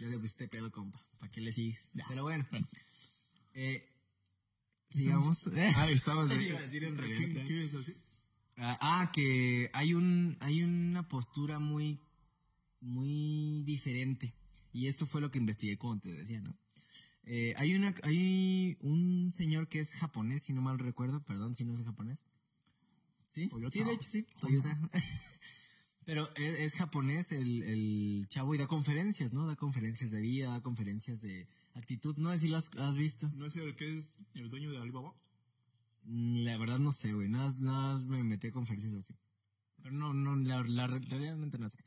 le 0.08 0.20
pusiste 0.20 0.48
pedo, 0.48 0.72
compa. 0.72 1.00
¿Para 1.20 1.32
qué 1.32 1.42
le 1.42 1.52
sigues? 1.52 1.94
Pero 2.08 2.24
bueno. 2.24 2.46
Eh, 3.54 3.90
sigamos. 4.90 5.50
Ah, 5.58 5.88
estabas 5.90 6.32
¿Qué 6.32 6.44
ibas 6.44 7.74
a 7.74 7.78
decir? 7.78 7.98
Ah, 8.58 8.78
ah, 8.82 9.12
que 9.14 9.70
hay 9.74 9.94
un 9.94 10.38
hay 10.40 10.64
una 10.64 11.08
postura 11.08 11.60
muy 11.60 12.02
muy 12.80 13.64
diferente 13.64 14.34
y 14.74 14.88
esto 14.88 15.06
fue 15.06 15.22
lo 15.22 15.30
que 15.30 15.38
investigué 15.38 15.78
como 15.78 16.00
te 16.00 16.12
decía, 16.12 16.42
¿no? 16.42 16.58
Eh, 17.30 17.54
hay 17.58 17.76
una 17.76 17.94
hay 18.04 18.78
un 18.80 19.32
señor 19.34 19.68
que 19.68 19.80
es 19.82 19.96
japonés, 19.96 20.44
si 20.44 20.54
no 20.54 20.62
mal 20.62 20.80
recuerdo, 20.80 21.22
perdón 21.26 21.56
si 21.56 21.66
no 21.66 21.74
es 21.74 21.84
japonés. 21.84 22.24
Sí, 23.26 23.50
Toyota. 23.50 23.72
sí, 23.72 23.84
de 23.84 23.92
hecho 23.94 24.10
sí, 24.10 24.26
Toyota. 24.40 24.80
Pero 26.06 26.30
es, 26.36 26.60
es 26.62 26.76
japonés 26.76 27.34
el, 27.34 27.64
el 27.64 28.26
chavo 28.30 28.56
y 28.56 28.58
da 28.58 28.66
conferencias, 28.68 29.34
¿no? 29.34 29.46
Da 29.46 29.58
conferencias 29.58 30.12
de 30.12 30.22
vida, 30.22 30.52
da 30.52 30.62
conferencias 30.62 31.22
de 31.22 31.46
actitud. 31.74 32.16
No 32.18 32.32
sé 32.32 32.38
si 32.40 32.48
lo 32.48 32.56
has, 32.56 32.72
has 32.78 32.96
visto. 32.96 33.30
¿No 33.36 33.46
es 33.48 33.58
el 33.58 33.76
que 33.76 33.98
es 33.98 34.18
el 34.36 34.50
dueño 34.50 34.72
de 34.72 34.78
Alibaba? 34.78 35.14
Mm, 36.04 36.46
La 36.46 36.58
verdad 36.58 36.80
no 36.80 36.94
sé, 36.94 37.12
güey. 37.12 37.28
Nada, 37.28 37.44
más- 37.44 37.60
nada 37.60 37.94
más 37.94 38.06
me 38.06 38.24
metí 38.24 38.48
a 38.48 38.52
conferencias 38.54 38.94
así. 38.94 39.14
Pero 39.84 39.92
no, 39.92 40.14
no, 40.14 40.38
la, 40.38 40.64
la- 40.64 40.88
realmente 40.88 41.58
no 41.58 41.68
sé. 41.68 41.78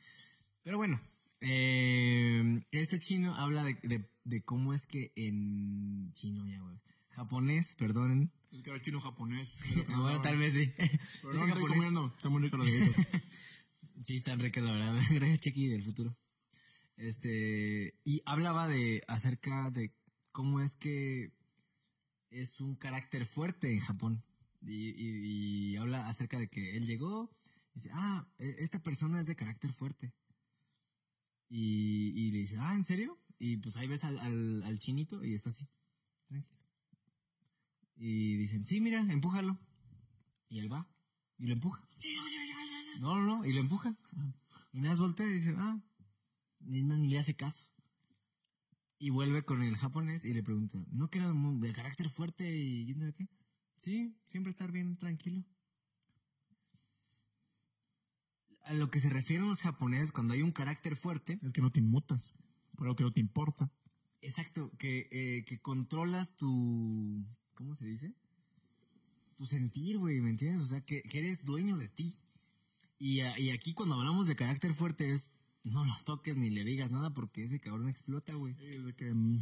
Pero 0.62 0.76
bueno, 0.76 1.00
eh, 1.40 2.62
este 2.72 2.98
chino 2.98 3.34
habla 3.36 3.64
de, 3.64 3.74
de, 3.84 4.06
de 4.30 4.42
cómo 4.42 4.72
es 4.72 4.86
que 4.86 5.12
en 5.16 6.10
chino 6.14 6.46
ya, 6.48 6.60
güey. 6.60 6.78
Japonés, 7.10 7.74
perdonen. 7.74 8.30
Es 8.52 8.62
que 8.62 8.70
era 8.70 8.80
chino 8.80 9.00
japonés. 9.00 9.48
bueno, 9.88 10.22
tal 10.22 10.38
vez 10.38 10.54
sí. 10.54 10.72
Pero 11.22 11.34
no 11.34 11.46
estoy 11.46 11.66
comiendo. 11.66 12.12
Está 12.16 12.28
muy 12.30 12.42
rico 12.42 12.56
los. 12.56 12.68
Sí, 14.02 14.16
están 14.16 14.40
ricas, 14.40 14.64
la 14.64 14.72
verdad. 14.72 14.98
Gracias, 15.10 15.40
Chequi, 15.42 15.66
del 15.68 15.82
futuro. 15.82 16.16
Este, 16.96 17.94
y 18.02 18.22
hablaba 18.24 18.66
de, 18.66 19.02
acerca 19.08 19.70
de 19.70 19.94
cómo 20.32 20.60
es 20.60 20.74
que 20.74 21.32
es 22.30 22.60
un 22.60 22.76
carácter 22.76 23.26
fuerte 23.26 23.70
en 23.74 23.80
Japón. 23.80 24.24
Y, 24.62 24.88
y- 24.90 25.72
y 25.72 25.76
habla 25.76 26.08
acerca 26.08 26.38
de 26.38 26.48
que 26.48 26.76
él 26.78 26.86
llegó, 26.86 27.30
y 27.74 27.80
dice, 27.80 27.90
ah, 27.92 28.26
e- 28.38 28.56
esta 28.60 28.82
persona 28.82 29.20
es 29.20 29.26
de 29.26 29.36
carácter 29.36 29.70
fuerte. 29.70 30.14
Y, 31.50 32.12
y 32.16 32.30
le 32.30 32.38
dice, 32.38 32.56
ah, 32.58 32.74
¿en 32.74 32.84
serio? 32.84 33.18
Y 33.40 33.56
pues 33.56 33.76
ahí 33.78 33.88
ves 33.88 34.04
al, 34.04 34.18
al, 34.62 34.78
chinito 34.78 35.24
y 35.24 35.34
está 35.34 35.48
así, 35.48 35.66
tranquilo. 36.28 36.62
Y 37.96 38.36
dicen, 38.36 38.64
sí, 38.64 38.80
mira, 38.80 39.00
empújalo. 39.00 39.58
Y 40.48 40.58
él 40.60 40.72
va 40.72 40.88
y 41.40 41.46
lo 41.46 41.54
empuja. 41.54 41.82
No, 43.00 43.16
no, 43.16 43.22
no, 43.22 43.44
y 43.46 43.52
lo 43.52 43.60
empuja. 43.60 43.96
Y 44.72 44.82
nada 44.82 44.94
voltea 44.96 45.26
y 45.26 45.32
dice, 45.32 45.54
ah, 45.56 45.82
ni, 46.60 46.82
ni 46.82 47.08
le 47.08 47.18
hace 47.18 47.34
caso. 47.34 47.72
Y 48.98 49.08
vuelve 49.08 49.42
con 49.42 49.62
el 49.62 49.74
japonés 49.76 50.26
y 50.26 50.34
le 50.34 50.42
pregunta, 50.42 50.78
¿no 50.90 51.08
que 51.08 51.18
era 51.18 51.32
de 51.32 51.72
carácter 51.72 52.10
fuerte 52.10 52.44
y 52.54 52.84
quién 52.84 52.98
sabe 52.98 53.14
qué? 53.14 53.28
Sí, 53.76 54.20
siempre 54.26 54.50
estar 54.50 54.70
bien 54.70 54.94
tranquilo. 54.96 55.42
A 58.64 58.74
lo 58.74 58.90
que 58.90 59.00
se 59.00 59.08
refieren 59.08 59.48
los 59.48 59.62
japoneses 59.62 60.12
cuando 60.12 60.34
hay 60.34 60.42
un 60.42 60.52
carácter 60.52 60.94
fuerte, 60.94 61.38
es 61.42 61.54
que 61.54 61.62
no 61.62 61.70
te 61.70 61.80
inmutas. 61.80 62.34
Por 62.80 62.86
lo 62.86 62.96
que 62.96 63.04
no 63.04 63.12
te 63.12 63.20
importa. 63.20 63.70
exacto, 64.22 64.70
que, 64.78 65.06
eh, 65.12 65.44
que 65.44 65.60
controlas 65.60 66.34
tu, 66.34 67.22
¿cómo 67.54 67.74
se 67.74 67.84
dice? 67.84 68.14
Tu 69.36 69.44
sentir, 69.44 69.98
güey, 69.98 70.22
¿me 70.22 70.30
entiendes? 70.30 70.62
O 70.62 70.64
sea, 70.66 70.80
que, 70.80 71.02
que 71.02 71.18
eres 71.18 71.44
dueño 71.44 71.76
de 71.76 71.90
ti. 71.90 72.16
Y, 72.98 73.20
a- 73.20 73.38
y 73.38 73.50
aquí 73.50 73.74
cuando 73.74 73.96
hablamos 73.96 74.28
de 74.28 74.34
carácter 74.34 74.72
fuerte 74.72 75.12
es, 75.12 75.30
no 75.62 75.84
los 75.84 76.04
toques 76.04 76.38
ni 76.38 76.48
le 76.48 76.64
digas 76.64 76.90
nada 76.90 77.12
porque 77.12 77.44
ese 77.44 77.60
cabrón 77.60 77.90
explota, 77.90 78.32
güey. 78.32 78.54
Sí, 78.54 78.78
de 78.78 78.94
que, 78.96 79.12
mm, 79.12 79.38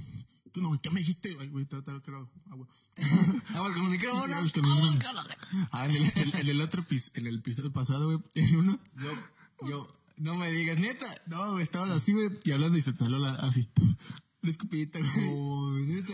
tú 0.50 0.60
no, 0.60 0.80
¿qué 0.82 0.90
me 0.90 0.98
dijiste? 0.98 1.32
Güey, 1.34 1.64
te- 1.66 1.80
te- 1.82 2.02
quiero 2.02 2.28
agua. 2.50 2.68
Vamos 3.54 3.72
con 3.72 3.84
el 3.86 3.92
el 4.26 4.32
la- 4.32 4.38
Ah, 5.70 5.86
en 5.88 5.94
el, 5.94 6.34
en 6.40 6.48
el 6.48 6.60
otro 6.60 6.84
en 7.14 7.26
el 7.28 7.36
episodio 7.36 7.72
pasado, 7.72 8.06
güey, 8.06 8.18
en 8.34 8.56
uno, 8.56 8.80
Yo, 8.96 9.68
yo, 9.68 10.00
no 10.20 10.36
me 10.36 10.50
digas, 10.50 10.78
neta. 10.78 11.06
no, 11.26 11.52
güey, 11.52 11.62
estabas 11.62 11.90
así, 11.90 12.12
güey, 12.12 12.30
y 12.44 12.52
hablando 12.52 12.76
y 12.78 12.82
se 12.82 12.92
te 12.92 12.98
salió 12.98 13.18
la, 13.18 13.34
así, 13.36 13.68
una 14.42 14.50
escupidita, 14.52 14.98
güey. 14.98 15.10
Oh, 15.30 15.72
neta. 15.86 16.12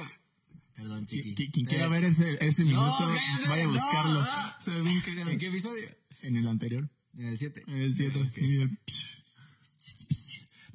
Perdón, 0.75 1.03
Qui- 1.05 1.23
chiqui. 1.23 1.35
qui- 1.35 1.51
Quien 1.53 1.67
quiera 1.67 1.89
ver 1.89 2.05
ese, 2.05 2.37
ese 2.45 2.65
minuto, 2.65 2.97
cállate, 2.99 3.49
vaya 3.49 3.63
a 3.63 3.67
no, 3.67 3.73
buscarlo. 3.73 4.23
no. 4.23 4.29
Se 4.59 4.71
ve 4.73 4.83
bien 4.83 5.01
cagado. 5.03 5.31
¿En 5.31 5.39
qué 5.39 5.47
episodio? 5.47 5.89
En 6.23 6.37
el 6.37 6.49
anterior. 6.49 6.91
En 7.17 7.27
el 7.27 7.39
7. 7.39 7.63
En 7.69 7.81
el 7.81 7.95
7. 7.95 8.31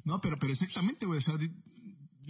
No, 0.04 0.20
pero, 0.20 0.36
pero 0.38 0.52
exactamente, 0.52 1.04
güey. 1.04 1.18
O 1.18 1.20
sea, 1.20 1.34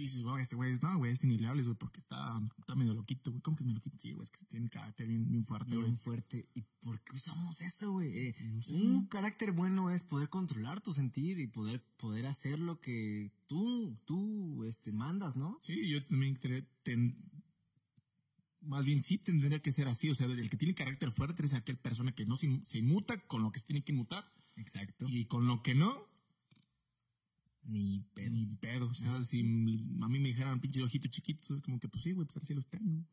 dices, 0.01 0.23
güey, 0.23 0.41
este 0.41 0.55
güey, 0.55 0.77
no, 0.81 0.97
güey, 0.97 1.11
este 1.11 1.27
ni 1.27 1.37
le 1.37 1.47
hables, 1.47 1.65
güey, 1.65 1.77
porque 1.77 1.99
está, 1.99 2.39
está 2.59 2.75
medio 2.75 2.93
loquito, 2.93 3.31
güey. 3.31 3.41
¿Cómo 3.41 3.57
que 3.57 3.63
medio 3.63 3.75
loquito? 3.75 3.97
Sí, 3.99 4.11
güey, 4.11 4.23
es 4.23 4.31
que 4.31 4.45
tiene 4.45 4.69
carácter 4.69 5.07
bien, 5.07 5.27
bien 5.29 5.43
fuerte, 5.43 5.73
güey. 5.73 5.85
Bien 5.85 5.97
fuerte. 5.97 6.49
¿Y 6.53 6.61
por 6.81 7.01
qué 7.01 7.13
usamos 7.13 7.61
eso, 7.61 7.93
güey? 7.93 8.27
Eh, 8.27 8.35
un 8.69 9.07
carácter 9.07 9.51
bueno 9.51 9.89
es 9.89 10.03
poder 10.03 10.29
controlar 10.29 10.81
tu 10.81 10.93
sentir 10.93 11.39
y 11.39 11.47
poder, 11.47 11.83
poder 11.97 12.25
hacer 12.27 12.59
lo 12.59 12.79
que 12.79 13.31
tú, 13.47 13.97
tú, 14.05 14.63
este, 14.65 14.91
mandas, 14.91 15.35
¿no? 15.35 15.57
Sí, 15.61 15.87
yo 15.89 16.03
también 16.03 16.39
más 18.61 18.85
bien 18.85 19.01
sí 19.03 19.17
tendría 19.17 19.61
que 19.61 19.71
ser 19.71 19.87
así. 19.87 20.09
O 20.09 20.15
sea, 20.15 20.27
el 20.27 20.49
que 20.49 20.57
tiene 20.57 20.73
carácter 20.73 21.11
fuerte 21.11 21.45
es 21.45 21.53
aquel 21.53 21.77
persona 21.77 22.13
que 22.13 22.25
no 22.25 22.37
se, 22.37 22.61
se 22.65 22.79
inmuta 22.79 23.19
con 23.27 23.41
lo 23.41 23.51
que 23.51 23.59
se 23.59 23.67
tiene 23.67 23.83
que 23.83 23.91
inmutar 23.91 24.31
Exacto. 24.55 25.07
y 25.09 25.25
con 25.25 25.47
lo 25.47 25.61
que 25.61 25.75
no, 25.75 26.07
Ni 27.63 27.99
pedo. 28.13 28.31
ni 28.31 28.45
pedo. 28.57 28.87
O 28.89 28.93
sea, 28.93 29.23
si 29.23 29.41
a 29.41 29.43
mí 29.43 30.19
me 30.19 30.29
dijeran 30.29 30.59
pinche 30.59 30.81
ojito 30.83 31.07
chiquito, 31.07 31.53
es 31.53 31.61
como 31.61 31.79
que, 31.79 31.87
pues 31.87 32.03
sí, 32.03 32.11
güey, 32.11 32.27
pues 32.27 32.43
así 32.43 32.53
los 32.53 32.65
tengo. 32.67 33.03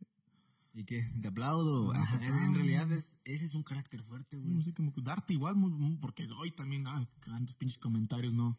¿Y 0.74 0.84
qué? 0.84 1.02
¿Te 1.20 1.28
aplaudo? 1.28 1.92
Ah, 1.92 2.00
Ajá, 2.02 2.26
en 2.46 2.54
realidad 2.54 2.90
es, 2.92 3.18
ese 3.24 3.44
es 3.46 3.54
un 3.54 3.62
carácter 3.62 4.02
fuerte, 4.02 4.36
güey. 4.38 4.52
No 4.54 4.62
sé, 4.62 4.72
como 4.72 4.92
que 4.92 5.00
darte 5.02 5.32
igual, 5.32 5.56
muy- 5.56 5.96
porque 5.96 6.28
hoy 6.38 6.50
también, 6.52 6.86
ay, 6.86 7.06
tantos 7.20 7.56
pinches 7.56 7.78
comentarios, 7.78 8.32
no. 8.34 8.58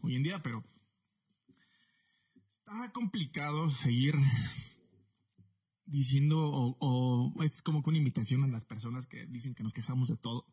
Hoy 0.00 0.14
en 0.14 0.22
día, 0.22 0.42
pero 0.42 0.64
está 2.50 2.90
complicado 2.92 3.68
seguir 3.70 4.14
diciendo, 5.84 6.50
o, 6.50 6.76
o 6.80 7.42
es 7.42 7.62
como 7.62 7.82
que 7.82 7.90
una 7.90 7.98
invitación 7.98 8.42
a 8.44 8.48
las 8.48 8.64
personas 8.64 9.06
que 9.06 9.26
dicen 9.26 9.54
que 9.54 9.62
nos 9.62 9.72
quejamos 9.72 10.08
de 10.08 10.16
todo. 10.16 10.46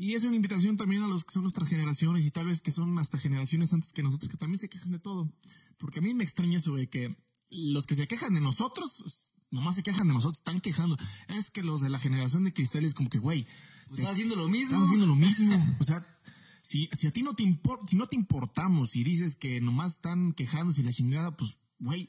Y 0.00 0.14
es 0.14 0.24
una 0.24 0.34
invitación 0.34 0.78
también 0.78 1.02
a 1.02 1.08
los 1.08 1.26
que 1.26 1.32
son 1.34 1.42
nuestras 1.42 1.68
generaciones 1.68 2.24
y 2.24 2.30
tal 2.30 2.46
vez 2.46 2.62
que 2.62 2.70
son 2.70 2.98
hasta 2.98 3.18
generaciones 3.18 3.74
antes 3.74 3.92
que 3.92 4.02
nosotros 4.02 4.30
que 4.30 4.38
también 4.38 4.58
se 4.58 4.70
quejan 4.70 4.92
de 4.92 4.98
todo. 4.98 5.30
Porque 5.76 5.98
a 5.98 6.02
mí 6.02 6.14
me 6.14 6.24
extraña 6.24 6.56
eso 6.56 6.74
de 6.74 6.88
que 6.88 7.18
los 7.50 7.86
que 7.86 7.94
se 7.94 8.08
quejan 8.08 8.32
de 8.32 8.40
nosotros, 8.40 9.34
nomás 9.50 9.74
se 9.74 9.82
quejan 9.82 10.08
de 10.08 10.14
nosotros, 10.14 10.38
están 10.38 10.62
quejando. 10.62 10.96
Es 11.28 11.50
que 11.50 11.62
los 11.62 11.82
de 11.82 11.90
la 11.90 11.98
generación 11.98 12.44
de 12.44 12.54
cristales 12.54 12.94
como 12.94 13.10
que, 13.10 13.18
güey, 13.18 13.46
Pues 13.88 14.00
estás 14.00 14.14
haciendo 14.14 14.36
lo 14.36 14.48
mismo. 14.48 14.68
están 14.68 14.84
haciendo 14.84 15.06
lo 15.06 15.16
mismo. 15.16 15.76
O 15.78 15.84
sea, 15.84 16.02
si, 16.62 16.88
si 16.94 17.06
a 17.06 17.10
ti 17.12 17.22
no 17.22 17.34
te 17.34 17.42
importa, 17.42 17.86
si 17.86 17.96
no 17.96 18.08
te 18.08 18.16
importamos 18.16 18.96
y 18.96 19.04
dices 19.04 19.36
que 19.36 19.60
nomás 19.60 19.96
están 19.96 20.32
quejándose 20.32 20.80
y 20.80 20.84
la 20.84 20.94
chingada, 20.94 21.36
pues, 21.36 21.58
güey. 21.78 22.08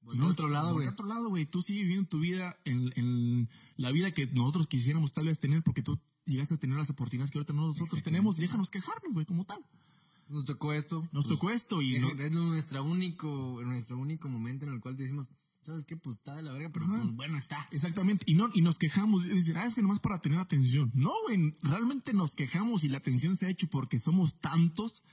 Voltea 0.00 0.24
a 0.24 0.30
otro 0.30 0.48
lado, 0.48 0.72
güey. 0.72 0.88
otro 0.88 1.06
lado, 1.06 1.28
güey. 1.28 1.44
Tú 1.44 1.60
sigues 1.60 1.82
viviendo 1.82 2.08
tu 2.08 2.18
vida 2.18 2.58
en, 2.64 2.94
en 2.96 3.50
la 3.76 3.92
vida 3.92 4.12
que 4.12 4.26
nosotros 4.28 4.66
quisiéramos 4.68 5.12
tal 5.12 5.26
vez 5.26 5.38
tener 5.38 5.62
porque 5.62 5.82
tú 5.82 6.00
llegaste 6.26 6.54
a 6.54 6.58
tener 6.58 6.76
las 6.76 6.90
oportunidades 6.90 7.30
que 7.30 7.38
ahorita 7.38 7.52
no 7.52 7.68
nosotros 7.68 8.02
tenemos. 8.02 8.36
Déjanos 8.36 8.70
quejarnos, 8.70 9.12
güey, 9.14 9.26
como 9.26 9.44
tal. 9.44 9.64
Nos 10.28 10.44
tocó 10.44 10.72
esto. 10.72 11.08
Nos 11.12 11.26
tocó 11.28 11.50
esto 11.50 11.80
y 11.82 11.98
no- 12.00 12.08
Es 12.10 12.32
nuestro 12.32 12.84
único, 12.84 13.60
nuestro 13.64 13.96
único 13.98 14.28
momento 14.28 14.66
en 14.66 14.72
el 14.72 14.80
cual 14.80 14.96
decimos, 14.96 15.30
¿sabes 15.62 15.84
qué? 15.84 15.96
Pues 15.96 16.16
está 16.16 16.34
de 16.34 16.42
la 16.42 16.52
verga, 16.52 16.70
pero 16.72 16.84
pues 16.86 17.12
bueno 17.14 17.38
está. 17.38 17.64
Exactamente, 17.70 18.24
y 18.28 18.34
no 18.34 18.50
y 18.52 18.60
nos 18.60 18.76
quejamos, 18.78 19.24
y 19.24 19.28
dicen, 19.30 19.56
ah, 19.56 19.66
es 19.66 19.74
que 19.76 19.82
nomás 19.82 20.00
para 20.00 20.20
tener 20.20 20.38
atención. 20.40 20.90
No, 20.94 21.12
güey, 21.26 21.52
realmente 21.62 22.12
nos 22.12 22.34
quejamos 22.34 22.82
y 22.82 22.88
la 22.88 22.98
atención 22.98 23.36
se 23.36 23.46
ha 23.46 23.50
hecho 23.50 23.68
porque 23.68 24.00
somos 24.00 24.40
tantos, 24.40 25.04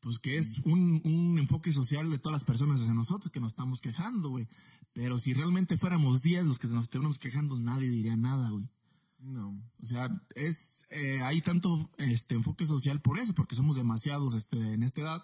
pues 0.00 0.18
que 0.18 0.36
es 0.36 0.58
un, 0.66 1.00
un 1.04 1.38
enfoque 1.38 1.72
social 1.72 2.10
de 2.10 2.18
todas 2.18 2.36
las 2.36 2.44
personas 2.44 2.82
hacia 2.82 2.92
nosotros 2.94 3.30
que 3.32 3.40
nos 3.40 3.52
estamos 3.52 3.80
quejando, 3.80 4.28
güey. 4.28 4.48
Pero 4.92 5.18
si 5.18 5.32
realmente 5.32 5.78
fuéramos 5.78 6.20
10 6.22 6.44
los 6.44 6.58
que 6.58 6.66
nos 6.68 6.84
estuviéramos 6.84 7.18
quejando, 7.18 7.58
nadie 7.58 7.88
diría 7.88 8.16
nada, 8.18 8.50
güey. 8.50 8.68
No. 9.20 9.48
O 9.82 9.86
sea, 9.86 10.08
es 10.34 10.86
eh, 10.90 11.20
hay 11.22 11.40
tanto 11.42 11.90
este 11.98 12.34
enfoque 12.34 12.66
social 12.66 13.00
por 13.00 13.18
eso, 13.18 13.34
porque 13.34 13.56
somos 13.56 13.76
demasiados 13.76 14.34
este, 14.34 14.56
en 14.74 14.82
esta 14.82 15.00
edad. 15.00 15.22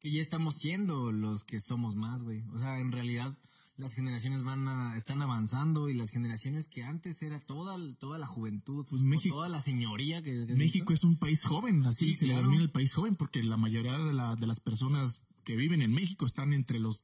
Que 0.00 0.10
ya 0.10 0.20
estamos 0.20 0.56
siendo 0.56 1.12
los 1.12 1.44
que 1.44 1.60
somos 1.60 1.94
más, 1.94 2.22
güey. 2.24 2.42
O 2.52 2.58
sea, 2.58 2.80
en 2.80 2.90
realidad 2.92 3.36
las 3.76 3.94
generaciones 3.94 4.42
van 4.42 4.68
a, 4.68 4.96
están 4.96 5.22
avanzando 5.22 5.88
y 5.88 5.94
las 5.94 6.10
generaciones 6.10 6.68
que 6.68 6.82
antes 6.84 7.22
era 7.22 7.38
toda, 7.40 7.76
toda 7.98 8.18
la 8.18 8.26
juventud, 8.26 8.84
Pues 8.90 9.00
o 9.00 9.04
México- 9.04 9.36
toda 9.36 9.48
la 9.48 9.62
señoría 9.62 10.20
que, 10.22 10.46
que 10.46 10.54
México 10.56 10.92
es 10.92 11.04
un 11.04 11.16
país 11.18 11.44
joven, 11.44 11.84
así 11.86 12.10
Sí, 12.12 12.16
se 12.16 12.24
le 12.26 12.32
claro. 12.32 12.42
denomina 12.42 12.62
el 12.64 12.70
país 12.70 12.92
joven, 12.94 13.14
porque 13.14 13.42
la 13.42 13.56
mayoría 13.56 13.96
de, 13.98 14.12
la- 14.12 14.36
de 14.36 14.46
las 14.46 14.60
personas 14.60 15.22
que 15.44 15.56
viven 15.56 15.80
en 15.82 15.92
México 15.92 16.26
están 16.26 16.52
entre 16.52 16.78
los 16.80 17.02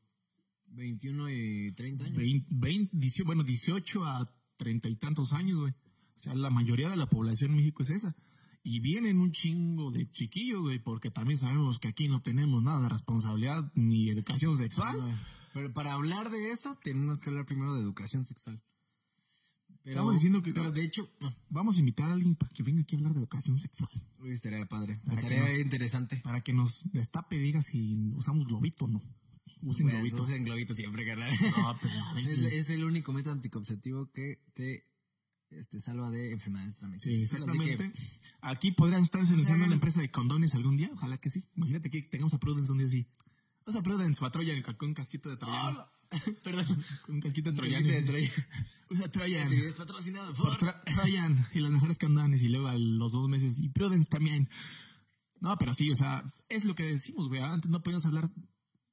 21 0.66 1.30
y 1.30 1.72
30 1.72 2.05
años. 2.05 2.16
20, 2.16 2.47
20, 2.51 2.97
18, 2.97 3.24
bueno, 3.24 3.43
18 3.45 4.05
a 4.05 4.30
30 4.59 4.88
y 4.90 4.96
tantos 4.96 5.32
años, 5.32 5.59
güey. 5.61 5.72
O 5.72 6.18
sea, 6.20 6.34
la 6.34 6.50
mayoría 6.50 6.90
de 6.90 6.96
la 6.96 7.09
población 7.09 7.52
en 7.52 7.56
México 7.59 7.82
es 7.82 7.90
esa. 7.90 8.14
Y 8.62 8.80
vienen 8.80 9.18
un 9.20 9.32
chingo 9.32 9.90
de 9.90 10.11
chiquillos, 10.11 10.61
güey, 10.61 10.78
porque 10.78 11.11
también 11.11 11.38
sabemos 11.38 11.78
que 11.78 11.88
aquí 11.88 12.09
no 12.09 12.20
tenemos 12.20 12.62
nada 12.62 12.82
de 12.82 12.88
responsabilidad 12.90 13.72
ni 13.74 14.11
educación 14.11 14.59
sexual. 14.59 14.96
Pero 15.54 15.72
para 15.72 15.94
hablar 15.94 16.28
de 16.30 16.50
eso, 16.50 16.76
tenemos 16.82 17.20
que 17.20 17.30
hablar 17.30 17.46
primero 17.46 17.74
de 17.74 17.80
educación 17.80 18.24
sexual. 18.24 18.61
Pero, 19.82 19.94
Estamos 20.00 20.14
diciendo 20.14 20.42
que- 20.42 20.52
pero 20.52 20.70
de 20.72 20.84
hecho, 20.84 21.09
no, 21.20 21.32
Vamos 21.48 21.76
a 21.76 21.80
invitar 21.80 22.11
a 22.11 22.12
alguien 22.14 22.34
para 22.34 22.50
que 22.52 22.62
venga 22.62 22.82
aquí 22.82 22.96
a 22.96 22.98
hablar 22.98 23.14
de 23.14 23.20
educación 23.20 23.59
sexual. 23.59 23.90
uy, 24.18 24.32
estaría 24.32 24.66
padre. 24.66 25.00
Para 25.06 25.16
estaría 25.18 25.40
nos- 25.42 25.56
interesante. 25.56 26.16
Para 26.22 26.42
que 26.42 26.52
nos 26.52 26.82
destape 26.92 27.36
y 27.36 27.38
diga 27.38 27.62
si 27.62 27.94
usamos 28.16 28.46
globito 28.46 28.84
o 28.84 28.88
no. 28.88 29.00
Usen 29.62 29.86
Pues, 29.86 29.94
globito. 29.96 30.22
usen 30.22 30.44
globito 30.44 30.74
siempre, 30.74 31.04
carnal. 31.06 31.32
No, 31.56 31.76
pero 31.80 31.94
a 32.14 32.20
es, 32.20 32.70
el 32.70 32.84
único 32.84 33.12
método 33.12 33.32
anticonceptivo 33.32 34.11
que 34.12 34.40
te 34.54 34.86
este, 35.50 35.80
salva 35.80 36.11
de 36.11 36.32
enfermedades 36.32 36.74
Sí, 36.74 36.78
transmisibles. 36.80 37.28
Que, 37.30 37.36
exactamente. 37.36 37.92
Aquí 38.40 38.72
podrían 38.72 39.02
estar 39.02 39.26
seleccionando 39.26 39.66
una 39.66 39.74
empresa 39.74 40.00
de 40.00 40.11
condones 40.11 40.54
algún 40.54 40.76
día. 40.76 40.90
Ojalá 40.92 41.18
que 41.18 41.30
sí. 41.30 41.48
Imagínate 41.56 41.90
que 41.90 42.02
tengamos 42.02 42.34
a 42.34 42.38
Prudence 42.38 42.70
un 42.72 42.78
día 42.78 42.86
así. 42.86 43.09
Vamos 43.66 43.80
a 43.80 43.82
Prudence, 43.82 44.30
Troyan, 44.30 44.62
con 44.62 44.88
un 44.88 44.94
casquito 44.94 45.28
de 45.28 45.36
Troyan. 45.36 45.76
perdón. 46.42 46.64
Con 47.04 47.16
un 47.16 47.20
casquito 47.20 47.50
de 47.50 47.56
Un 47.56 47.56
Troyan. 47.59 47.82
casquito 47.82 48.00
de 48.00 48.06
Troyan. 48.06 48.32
Usa 48.90 49.11
Troyan. 49.11 49.42
Este 49.42 49.54
video 49.56 49.68
es 49.68 49.76
patrocinado 49.76 50.32
Por 50.34 50.56
por... 50.56 50.59
Tra- 50.59 50.82
Troyan 50.94 51.46
y 51.52 51.61
los 51.61 51.70
mejores 51.70 51.98
condones. 51.98 52.42
Y 52.42 52.48
luego 52.48 52.68
a 52.68 52.78
los 52.78 53.12
dos 53.12 53.28
meses. 53.28 53.59
Y 53.59 53.68
Prudence 53.68 54.09
también. 54.09 54.48
No, 55.40 55.56
pero 55.59 55.72
sí, 55.74 55.90
o 55.90 55.94
sea, 55.94 56.24
es 56.48 56.64
lo 56.64 56.74
que 56.74 56.84
decimos, 56.84 57.28
güey. 57.28 57.40
Antes 57.42 57.70
no 57.70 57.82
podíamos 57.82 58.06
hablar, 58.06 58.30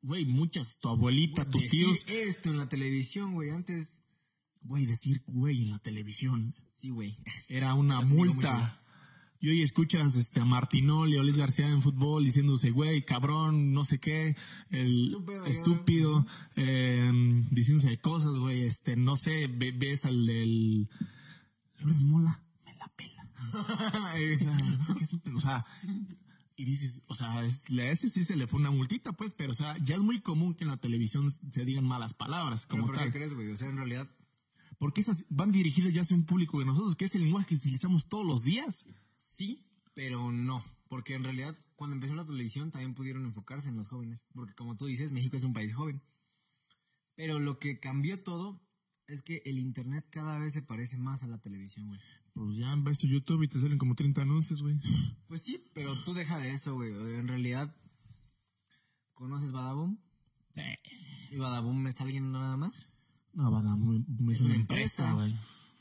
güey, 0.06 0.26
muchas, 0.26 0.80
tu 0.80 0.90
abuelita, 0.90 1.50
tus 1.50 1.62
Decir 1.64 1.86
tíos. 1.86 2.06
esto 2.08 2.50
en 2.50 2.58
la 2.58 2.70
televisión, 2.70 3.34
güey. 3.34 3.50
Antes, 3.50 4.04
Güey, 4.68 4.88
decir, 4.88 5.22
güey, 5.28 5.62
en 5.62 5.70
la 5.70 5.78
televisión. 5.80 6.56
sí, 6.66 6.90
güey. 6.90 7.16
era 7.50 7.74
una 7.76 8.02
multa. 8.02 8.82
Y 9.40 9.50
hoy 9.50 9.62
escuchas 9.62 10.16
este, 10.16 10.40
a 10.40 10.46
Martinoli, 10.46 11.18
a 11.20 11.22
Luis 11.22 11.38
García 11.38 11.68
en 11.70 11.82
fútbol 11.84 12.26
diciéndose, 12.26 12.72
güey, 12.72 13.06
cabrón, 13.06 13.74
no 13.74 13.86
sé 13.86 14.00
qué, 14.00 14.36
el 14.72 15.06
Estúpido, 15.08 15.46
estúpido, 15.46 16.26
eh, 16.56 17.12
diciéndose 17.52 18.00
cosas, 18.00 18.40
güey, 18.40 18.64
este, 18.64 18.96
no 18.96 19.16
sé, 19.18 19.46
ve- 19.48 19.74
ves 19.74 20.06
al 20.06 20.26
del 20.26 20.90
Lourdes 21.78 22.02
Mola, 22.04 22.42
me 22.66 22.74
la 22.74 22.88
pela. 22.96 23.30
o, 23.54 24.40
sea, 24.40 24.58
es 24.80 24.94
que 24.98 25.04
es 25.04 25.14
un- 25.14 25.36
o 25.36 25.40
sea, 25.42 25.64
y 26.58 26.66
dices, 26.66 27.04
o 27.08 27.16
sea, 27.16 27.44
es, 27.44 27.70
a 27.70 27.84
ese 27.90 28.10
sí 28.10 28.24
se 28.24 28.36
le 28.36 28.48
fue 28.48 28.60
una 28.60 28.72
multita, 28.72 29.12
pues, 29.12 29.34
pero, 29.34 29.52
o 29.52 29.56
sea, 29.56 29.78
ya 29.84 29.96
es 29.96 30.02
muy 30.02 30.22
común 30.22 30.56
que 30.56 30.64
en 30.64 30.70
la 30.70 30.78
televisión 30.78 31.30
se 31.32 31.66
digan 31.66 31.84
malas 31.84 32.14
palabras, 32.14 32.66
¿Pero 32.68 32.84
como 32.84 32.94
qué 32.94 33.00
tal. 33.00 33.12
crees, 33.12 33.34
güey? 33.34 33.52
O 33.52 33.58
sea, 33.58 33.70
en 33.70 33.78
realidad, 33.78 34.08
Porque 34.78 35.02
esas 35.02 35.26
van 35.30 35.52
dirigidas 35.52 35.94
ya 35.94 36.02
hacia 36.02 36.16
un 36.16 36.26
público 36.26 36.60
de 36.60 36.66
nosotros, 36.66 36.96
que 36.96 37.06
es 37.06 37.16
el 37.16 37.24
lenguaje 37.24 37.48
que 37.48 37.56
utilizamos 37.56 38.08
todos 38.08 38.26
los 38.26 38.44
días. 38.44 38.88
sí, 39.16 39.62
pero 39.94 40.32
no. 40.32 40.62
Porque 40.90 41.16
en 41.16 41.24
realidad, 41.24 41.58
cuando 41.78 41.96
empezó 41.96 42.16
la 42.16 42.26
televisión, 42.26 42.70
también 42.70 42.94
pudieron 42.94 43.26
enfocarse 43.26 43.70
en 43.70 43.78
los 43.78 43.88
jóvenes. 43.88 44.26
Porque 44.34 44.54
como 44.54 44.76
tú 44.76 44.86
dices, 44.86 45.12
México 45.14 45.38
es 45.38 45.44
un 45.44 45.54
país 45.54 45.74
joven. 45.74 46.02
Pero 47.16 47.40
lo 47.40 47.60
que 47.60 47.80
cambió 47.80 48.22
todo 48.22 48.62
es 49.08 49.22
que 49.22 49.42
el 49.46 49.58
internet 49.58 50.06
cada 50.10 50.38
vez 50.38 50.54
se 50.54 50.62
parece 50.62 50.98
más 50.98 51.24
a 51.24 51.28
la 51.28 51.38
televisión, 51.38 51.88
güey. 51.88 52.00
Pues 52.36 52.58
ya 52.58 52.76
ves 52.76 53.00
tu 53.00 53.08
YouTube 53.08 53.44
y 53.44 53.48
te 53.48 53.62
salen 53.62 53.78
como 53.78 53.96
30 53.96 54.22
anuncios, 54.22 54.62
güey. 54.62 54.78
Pues 55.28 55.42
sí, 55.42 55.66
pero 55.74 55.96
tú 56.04 56.14
deja 56.14 56.38
de 56.38 56.52
eso, 56.52 56.76
güey. 56.76 56.92
En 56.92 57.28
realidad, 57.28 57.76
¿conoces 59.14 59.52
Badaboom? 59.54 59.98
¿Y 61.32 61.38
Badaboom 61.38 61.88
es 61.88 62.00
alguien 62.00 62.32
nada 62.32 62.56
más? 62.56 62.90
No, 63.34 63.48
a 63.48 63.76
muy- 63.76 64.06
Es 64.32 64.40
una 64.42 64.48
una 64.50 64.56
empresa, 64.56 65.12
güey. 65.14 65.34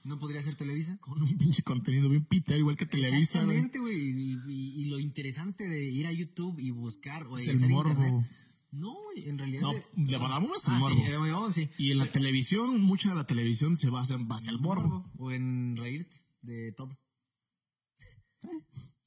¿No 0.05 0.19
podría 0.19 0.43
ser 0.43 0.55
Televisa? 0.55 0.97
Con 0.99 1.21
un 1.21 1.39
pinche 1.39 1.63
contenido 1.63 2.09
bien 2.09 2.25
piter, 2.25 2.59
igual 2.59 2.77
que 2.77 2.87
Televisa, 2.87 3.45
güey. 3.45 3.59
Exactamente, 3.59 3.79
güey. 3.79 3.97
Y, 3.97 4.41
y- 4.49 4.83
y 4.83 4.85
lo 4.87 4.99
interesante 4.99 5.69
de 5.69 5.85
ir 5.85 6.07
a 6.07 6.13
YouTube 6.13 6.59
y 6.59 6.71
buscar 6.71 7.25
o 7.27 7.37
Es 7.37 7.49
el 7.49 7.61
morbo. 7.61 7.91
internet. 7.91 8.27
No, 8.73 8.95
güey, 9.05 9.29
en 9.29 9.39
realidad. 9.39 9.63
No, 9.63 9.73
de 10.05 10.17
Badabun 10.17 10.51
es 10.57 10.67
el 10.69 10.75
ah, 10.75 10.79
morbo. 10.79 10.97
Sí, 10.97 11.11
de 11.11 11.17
Badabun, 11.17 11.53
sí. 11.53 11.71
Y 11.79 11.91
en 11.93 11.99
la 11.99 12.11
televisión, 12.11 12.81
mucha 12.83 13.11
de 13.11 13.15
la 13.15 13.27
televisión 13.27 13.77
se 13.77 13.91
basa 13.91 14.15
en 14.15 14.27
base 14.27 14.51
al 14.51 14.59
morbo. 14.61 15.05
O 15.19 15.31
en 15.31 15.77
reírte 15.77 16.24
de 16.45 16.73
todo. 16.73 16.97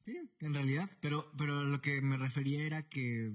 Sí, 0.01 0.17
en 0.39 0.53
realidad. 0.53 0.89
Pero, 1.01 1.31
pero 1.37 1.63
lo 1.63 1.81
que 1.81 2.01
me 2.01 2.17
refería 2.17 2.61
era 2.63 2.81
que 2.81 3.33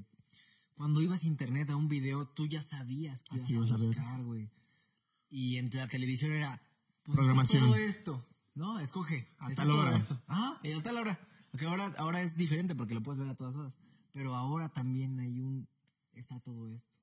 cuando 0.75 1.03
ibas 1.03 1.25
a 1.25 1.27
internet 1.27 1.71
a 1.71 1.77
un 1.77 1.89
video, 1.89 2.27
tú 2.29 2.47
ya 2.47 2.63
sabías 2.63 3.23
que 3.23 3.37
ibas 3.37 3.47
Aquí 3.47 3.55
ibas 3.55 3.73
a 3.73 3.77
buscar, 3.77 4.23
güey. 4.23 4.51
Y 5.31 5.57
entre 5.59 5.81
la 5.81 5.87
televisión 5.87 6.33
era 6.33 6.61
pues, 7.05 7.17
Programación. 7.17 7.67
Todo 7.67 7.77
esto. 7.77 8.25
No, 8.55 8.79
escoge. 8.79 9.29
A 9.39 9.51
Está 9.51 9.63
tal 9.63 9.71
todo 9.71 9.81
hora. 9.81 9.97
esto. 9.97 10.21
Ah, 10.29 10.61
y 10.63 10.73
a 10.73 10.83
tal 10.83 10.97
hora. 10.97 11.19
Ahora, 11.67 11.93
ahora 11.99 12.23
es 12.23 12.37
diferente 12.37 12.75
porque 12.75 12.95
lo 12.95 13.03
puedes 13.03 13.21
ver 13.21 13.29
a 13.29 13.35
todas 13.35 13.57
horas. 13.57 13.79
Pero 14.13 14.35
ahora 14.35 14.69
también 14.69 15.19
hay 15.21 15.41
un. 15.41 15.69
Está 16.13 16.41
todo 16.41 16.69
esto. 16.69 16.99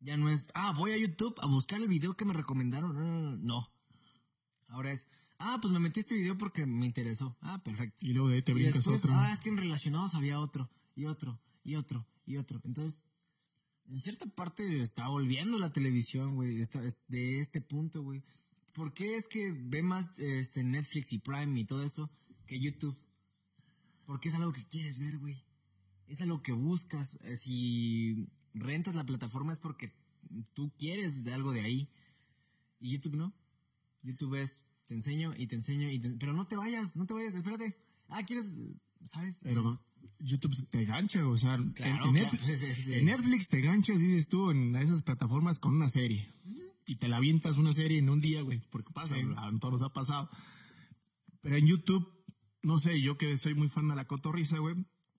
Ya 0.00 0.16
no 0.16 0.28
es. 0.28 0.48
Ah, 0.54 0.72
voy 0.76 0.92
a 0.92 0.98
YouTube 0.98 1.34
a 1.40 1.46
buscar 1.46 1.80
el 1.80 1.88
video 1.88 2.16
que 2.16 2.24
me 2.24 2.32
recomendaron. 2.32 2.94
No, 2.94 3.02
no, 3.02 3.30
no. 3.30 3.36
no. 3.36 3.72
Ahora 4.68 4.92
es. 4.92 5.08
Ah, 5.38 5.58
pues 5.60 5.72
me 5.72 5.78
metí 5.80 6.00
este 6.00 6.14
video 6.14 6.36
porque 6.38 6.66
me 6.66 6.86
interesó. 6.86 7.36
Ah, 7.40 7.62
perfecto. 7.62 8.06
Y 8.06 8.12
luego 8.12 8.28
de 8.28 8.36
ahí 8.36 8.42
te 8.42 8.52
Y 8.52 8.54
brincas 8.54 8.74
después, 8.76 9.04
otro. 9.04 9.14
ah, 9.14 9.32
es 9.32 9.40
que 9.40 9.50
en 9.50 9.58
relacionados 9.58 10.14
había 10.14 10.40
otro, 10.40 10.70
y 10.94 11.06
otro, 11.06 11.40
y 11.62 11.76
otro, 11.76 12.06
y 12.24 12.36
otro. 12.38 12.60
Entonces, 12.64 13.08
en 13.88 14.00
cierta 14.00 14.26
parte 14.26 14.80
está 14.80 15.08
volviendo 15.08 15.58
la 15.58 15.72
televisión, 15.72 16.34
güey, 16.34 16.62
de 17.08 17.40
este 17.40 17.60
punto, 17.60 18.02
güey. 18.02 18.22
¿Por 18.72 18.92
qué 18.92 19.16
es 19.16 19.28
que 19.28 19.52
ve 19.52 19.82
más 19.82 20.18
este, 20.18 20.62
Netflix 20.64 21.12
y 21.12 21.18
Prime 21.18 21.58
y 21.60 21.64
todo 21.64 21.82
eso 21.82 22.10
que 22.46 22.60
YouTube? 22.60 22.96
Porque 24.04 24.28
es 24.28 24.34
algo 24.34 24.52
que 24.52 24.64
quieres 24.66 24.98
ver, 24.98 25.18
güey. 25.18 25.42
Es 26.06 26.20
algo 26.22 26.42
que 26.42 26.52
buscas. 26.52 27.18
Eh, 27.22 27.36
Si 27.36 28.28
rentas 28.54 28.94
la 28.94 29.04
plataforma 29.04 29.52
es 29.52 29.58
porque 29.58 29.92
tú 30.54 30.72
quieres 30.78 31.24
de 31.24 31.32
algo 31.32 31.52
de 31.52 31.62
ahí. 31.62 31.88
Y 32.78 32.92
YouTube 32.92 33.16
no. 33.16 33.32
YouTube 34.02 34.34
es, 34.34 34.64
te 34.86 34.94
enseño 34.94 35.32
y 35.36 35.46
te 35.46 35.56
enseño 35.56 35.90
y 35.90 35.98
te- 35.98 36.16
Pero 36.16 36.32
no 36.32 36.46
te 36.46 36.56
vayas, 36.56 36.96
no 36.96 37.06
te 37.06 37.14
vayas, 37.14 37.34
espérate. 37.34 37.76
Ah, 38.08 38.22
¿quieres? 38.24 38.62
¿Sabes? 39.02 39.40
Pero 39.42 39.80
YouTube 40.18 40.54
te 40.70 40.84
gancha, 40.84 41.26
o 41.26 41.36
sea, 41.36 41.54
en- 41.54 41.70
Claro, 41.72 41.92
en, 41.92 41.96
claro, 41.98 42.12
Netflix, 42.12 42.42
sí, 42.44 42.56
sí, 42.56 42.74
sí. 42.82 42.94
en 42.94 43.04
Netflix 43.06 43.48
te 43.48 43.60
ganchas, 43.60 44.00
dices 44.00 44.28
tú, 44.28 44.50
en 44.50 44.74
esas 44.76 45.02
plataformas 45.02 45.58
con 45.58 45.74
una 45.74 45.88
serie. 45.88 46.26
Y 46.86 46.96
te 46.96 47.08
la 47.08 47.16
avientas 47.16 47.56
una 47.56 47.72
serie 47.72 47.98
en 47.98 48.08
un 48.08 48.20
día, 48.20 48.42
güey, 48.42 48.60
porque 48.70 48.92
pasa, 48.92 49.16
a 49.16 49.50
todos 49.58 49.72
nos 49.72 49.82
ha 49.82 49.92
pasado. 49.92 50.30
Pero 51.40 51.56
en 51.56 51.66
YouTube, 51.66 52.08
no 52.62 52.78
sé, 52.78 53.00
yo 53.00 53.18
que 53.18 53.36
soy 53.36 53.54
muy 53.54 53.68
fan 53.68 53.88
de 53.88 53.96
la 53.96 54.06
cotorriza, 54.06 54.58
güey, 54.58 54.76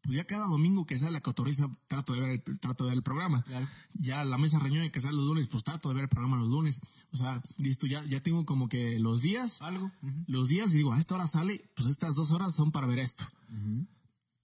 pues 0.08 0.16
ya 0.16 0.24
cada 0.26 0.46
domingo 0.46 0.86
que 0.86 0.98
sale 0.98 1.12
la 1.12 1.22
cotorriza 1.22 1.70
trato 1.88 2.14
de 2.14 2.22
ver 2.22 2.30
el, 2.30 2.60
trato 2.62 2.86
de 2.86 2.92
ver 2.92 2.98
el 2.98 3.04
programa. 3.04 3.44
Claro. 3.44 3.68
Ya 4.00 4.24
la 4.24 4.38
mesa 4.38 4.58
reñoña 4.58 4.90
que 4.90 5.02
sale 5.02 5.18
los 5.18 5.26
lunes, 5.26 5.50
pues 5.50 5.66
trato 5.66 5.90
de 5.90 5.96
ver 5.96 6.04
el 6.04 6.10
programa 6.10 6.38
los 6.38 6.48
lunes. 6.48 6.80
O 7.12 7.18
sea, 7.18 7.44
listo, 7.60 7.88
ya, 7.88 8.06
ya 8.06 8.24
tengo 8.24 8.46
como 8.46 8.70
que 8.70 9.00
los 9.00 9.22
días, 9.22 9.62
Algo. 9.62 9.92
Los 10.28 10.48
días 10.48 10.74
y 10.74 10.78
digo, 10.78 10.94
a 10.94 10.98
esta 10.98 11.16
hora 11.16 11.28
sale, 11.28 11.70
pues 11.76 11.90
estas 11.90 12.16
dos 12.16 12.32
horas 12.32 12.56
son 12.56 12.72
para 12.72 12.88
ver 12.88 13.00
esto. 13.00 13.26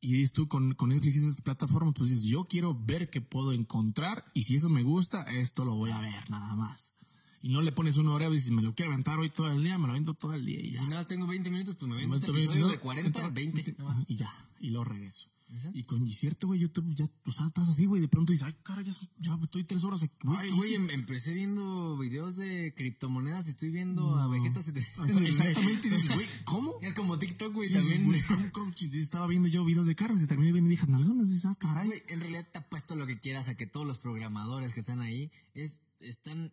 Y 0.01 0.11
dices 0.11 0.33
tú 0.33 0.49
con, 0.49 0.73
con 0.73 0.89
Netflix 0.89 1.15
y 1.15 1.19
esas 1.19 1.41
plataformas, 1.41 1.93
pues 1.97 2.09
dices, 2.09 2.25
yo 2.25 2.43
quiero 2.43 2.77
ver 2.77 3.09
qué 3.09 3.21
puedo 3.21 3.53
encontrar 3.53 4.25
y 4.33 4.43
si 4.43 4.55
eso 4.55 4.67
me 4.67 4.83
gusta, 4.83 5.21
esto 5.31 5.63
lo 5.63 5.75
voy 5.75 5.91
a 5.91 6.01
ver 6.01 6.29
nada 6.29 6.57
más. 6.57 6.93
Y 7.41 7.47
no 7.47 7.61
le 7.61 7.71
pones 7.71 7.95
un 7.95 8.07
horario 8.07 8.33
y 8.33 8.37
dices, 8.37 8.51
me 8.51 8.61
lo 8.61 8.75
quiero 8.75 8.91
aventar 8.91 9.17
hoy 9.17 9.29
todo 9.29 9.49
el 9.49 9.63
día, 9.63 9.77
me 9.77 9.87
lo 9.87 9.91
aviento 9.91 10.13
todo 10.13 10.33
el 10.33 10.45
día 10.45 10.59
y 10.59 10.71
ya. 10.71 10.79
si 10.79 10.85
nada 10.87 10.97
más 10.97 11.07
tengo 11.07 11.25
20 11.25 11.49
minutos, 11.51 11.75
pues 11.75 11.89
me 11.89 11.95
ven 11.95 12.11
este 12.13 12.31
episodio 12.31 12.67
de 12.67 12.79
40, 12.79 13.07
entra, 13.07 13.29
20. 13.29 13.75
nada 13.77 13.93
más. 13.93 14.03
Y 14.07 14.17
ya, 14.17 14.33
y 14.59 14.69
luego 14.69 14.85
regreso. 14.85 15.32
Y 15.73 15.83
con 15.83 16.05
y 16.07 16.11
cierto, 16.13 16.47
güey, 16.47 16.59
YouTube, 16.59 16.93
ya, 16.95 17.05
pues 17.23 17.39
estás 17.39 17.69
así, 17.69 17.85
güey, 17.85 18.01
de 18.01 18.07
pronto 18.07 18.31
dices, 18.33 18.47
ay, 18.47 18.55
cara, 18.63 18.81
ya, 18.81 18.91
ya 19.19 19.37
estoy 19.43 19.63
tres 19.63 19.83
horas. 19.83 20.01
Ay, 20.01 20.09
¿qué 20.49 20.55
güey, 20.55 20.73
em- 20.75 20.89
empecé 20.89 21.33
viendo 21.33 21.97
videos 21.97 22.35
de 22.37 22.73
criptomonedas, 22.75 23.47
estoy 23.47 23.69
viendo 23.69 24.15
a 24.17 24.27
Vegeta 24.27 24.59
O 24.59 24.63
700. 24.63 25.11
sea, 25.11 25.21
Exactamente, 25.27 25.87
y 25.87 25.91
dices, 25.91 26.13
güey, 26.15 26.27
¿cómo? 26.45 26.73
Es 26.81 26.93
como 26.93 27.19
TikTok, 27.19 27.53
güey, 27.53 27.67
Sí, 27.69 27.75
también. 27.75 28.05
güey, 28.05 28.21
¿cómo, 28.27 28.51
cómo? 28.51 28.73
Y 28.79 28.97
Estaba 28.99 29.27
viendo 29.27 29.47
yo 29.47 29.63
videos 29.63 29.85
de 29.85 29.95
carros 29.95 30.21
y 30.21 30.27
terminé 30.27 30.51
viendo 30.51 30.69
viejas 30.69 30.89
nalgonas. 30.89 31.27
Dices, 31.29 31.45
ah, 31.45 31.55
caray. 31.59 31.91
En 32.07 32.19
realidad 32.19 32.47
te 32.51 32.59
apuesto 32.59 32.95
lo 32.95 33.05
que 33.05 33.19
quieras 33.19 33.47
a 33.49 33.55
que 33.55 33.67
todos 33.67 33.85
los 33.85 33.99
programadores 33.99 34.73
que 34.73 34.79
están 34.79 34.99
ahí 35.01 35.31
es, 35.53 35.81
están 35.99 36.51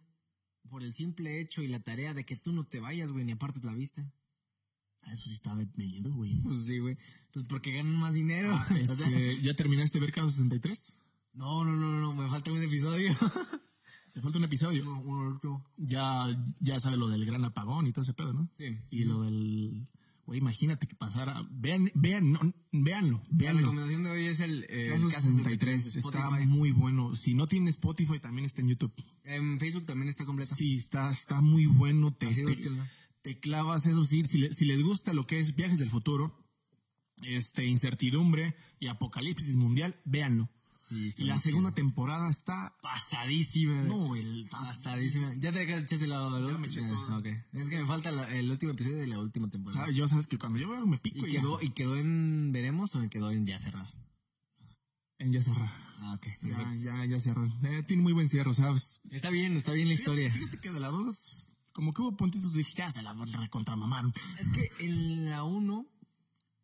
por 0.68 0.82
el 0.84 0.92
simple 0.92 1.40
hecho 1.40 1.62
y 1.62 1.68
la 1.68 1.80
tarea 1.82 2.12
de 2.14 2.24
que 2.24 2.36
tú 2.36 2.52
no 2.52 2.64
te 2.66 2.80
vayas, 2.80 3.12
güey, 3.12 3.24
ni 3.24 3.32
apartes 3.32 3.64
la 3.64 3.72
vista. 3.72 4.12
Eso 5.06 5.28
sí 5.28 5.34
de 5.56 5.66
miedo, 5.76 6.12
güey. 6.12 6.34
Pues 6.42 6.64
sí, 6.66 6.78
güey. 6.78 6.96
Pues 7.32 7.44
porque 7.48 7.72
ganan 7.72 7.96
más 7.98 8.14
dinero. 8.14 8.54
O 8.70 8.86
sea, 8.86 9.08
Este, 9.08 9.42
¿Ya 9.42 9.54
terminaste 9.54 9.98
de 9.98 10.04
ver 10.06 10.12
Caso 10.14 10.28
63? 10.28 11.02
no, 11.34 11.64
no, 11.64 11.72
no, 11.76 12.00
no, 12.00 12.14
me 12.14 12.28
falta 12.28 12.50
un 12.52 12.62
episodio. 12.62 13.14
Te 14.14 14.20
falta 14.20 14.38
un 14.38 14.44
episodio. 14.44 14.82
Uno- 14.82 15.00
uno 15.02 15.30
último. 15.30 15.64
Ya, 15.76 16.26
ya 16.58 16.80
sabes 16.80 16.98
lo 16.98 17.08
del 17.08 17.24
gran 17.24 17.44
apagón 17.44 17.86
y 17.86 17.92
todo 17.92 18.02
ese 18.02 18.12
pedo, 18.12 18.32
¿no? 18.32 18.48
Sí. 18.52 18.76
Y 18.90 19.04
lo 19.04 19.22
del... 19.22 19.88
Güey, 20.26 20.38
imagínate 20.40 20.86
que 20.88 20.96
pasara... 20.96 21.46
Vean, 21.50 21.90
vean, 21.94 22.32
no, 22.32 22.40
véanlo, 22.72 23.18
La 23.18 23.28
véanlo. 23.30 23.60
recomendación 23.62 24.02
de 24.02 24.10
hoy 24.10 24.26
es 24.26 24.40
el 24.40 24.66
eh, 24.68 24.88
Caso 24.90 25.06
Caso 25.08 25.28
63 25.28 25.92
de 25.94 25.98
está 26.00 26.30
muy 26.46 26.72
bueno. 26.72 27.14
Si 27.14 27.34
no 27.34 27.46
tiene 27.46 27.70
Spotify, 27.70 28.18
también 28.18 28.46
está 28.46 28.60
en 28.62 28.68
YouTube. 28.68 28.92
En 29.24 29.58
Facebook 29.60 29.86
también 29.86 30.08
está 30.08 30.24
completo. 30.24 30.54
Sí, 30.56 30.74
está, 30.76 31.10
está 31.10 31.40
muy 31.40 31.66
bueno. 31.66 32.12
Te, 32.12 32.26
Así 32.28 32.42
te. 32.42 32.50
Te 33.22 33.38
clavas, 33.38 33.86
eso 33.86 34.04
sí, 34.04 34.24
si, 34.24 34.38
le- 34.38 34.52
si 34.52 34.64
les 34.64 34.82
gusta 34.82 35.12
lo 35.12 35.26
que 35.26 35.38
es 35.38 35.54
viajes 35.56 35.78
del 35.78 35.90
futuro, 35.90 36.36
este, 37.22 37.66
incertidumbre 37.66 38.54
y 38.78 38.86
apocalipsis 38.86 39.56
mundial, 39.56 39.94
véanlo. 40.04 40.48
Sí, 40.72 41.12
la 41.18 41.38
segunda 41.38 41.72
temporada 41.72 42.30
está... 42.30 42.74
Pasadísima. 42.80 43.82
No, 43.82 44.16
el... 44.16 44.46
Pasadísima. 44.50 45.34
Ya 45.38 45.52
te 45.52 45.62
echaste 45.62 46.06
la... 46.06 46.40
Ya 46.46 46.56
me 46.56 46.68
eché 46.68 46.80
eh, 46.80 46.88
todo. 46.88 47.18
ok. 47.18 47.26
Es 47.52 47.68
que 47.68 47.78
me 47.80 47.86
falta 47.86 48.10
la- 48.10 48.34
el 48.34 48.50
último 48.50 48.72
episodio 48.72 48.96
de 48.96 49.06
la 49.06 49.18
última 49.18 49.50
temporada. 49.50 49.90
Yo 49.90 50.08
sabes 50.08 50.26
que 50.26 50.38
cuando 50.38 50.58
yo 50.58 50.70
veo 50.70 50.86
me 50.86 50.96
pico 50.96 51.18
¿Y 51.26 51.28
y 51.28 51.32
ya. 51.32 51.40
quedó, 51.40 51.60
¿Y 51.60 51.70
quedó 51.70 51.96
en 51.96 52.50
Veremos 52.52 52.94
o 52.96 53.10
quedó 53.10 53.30
en 53.30 53.44
Ya 53.44 53.58
Cerrar? 53.58 53.92
En 55.18 55.32
ya 55.32 55.42
cerró. 55.42 55.70
Ah, 55.98 56.14
ok. 56.14 56.26
Ya, 56.44 56.74
ya, 56.76 57.04
ya 57.04 57.20
cerró. 57.20 57.46
Eh, 57.64 57.82
tiene 57.86 58.02
muy 58.02 58.14
buen 58.14 58.30
cierre, 58.30 58.54
¿sabes? 58.54 59.02
Está 59.10 59.28
bien, 59.28 59.52
está 59.58 59.72
bien 59.72 59.88
la 59.88 59.92
historia. 59.94 60.32
Fíjate 60.32 60.56
que 60.62 60.70
de 60.72 60.80
la 60.80 60.88
dos, 60.88 61.49
como 61.80 61.94
que 61.94 62.02
hubo 62.02 62.14
puntitos, 62.14 62.52
dije, 62.52 62.74
ya 62.76 62.92
se 62.92 63.00
la 63.02 63.14
recontramamaron. 63.14 64.12
Es 64.38 64.48
que 64.50 64.68
en 64.84 65.30
la 65.30 65.44
1 65.44 65.86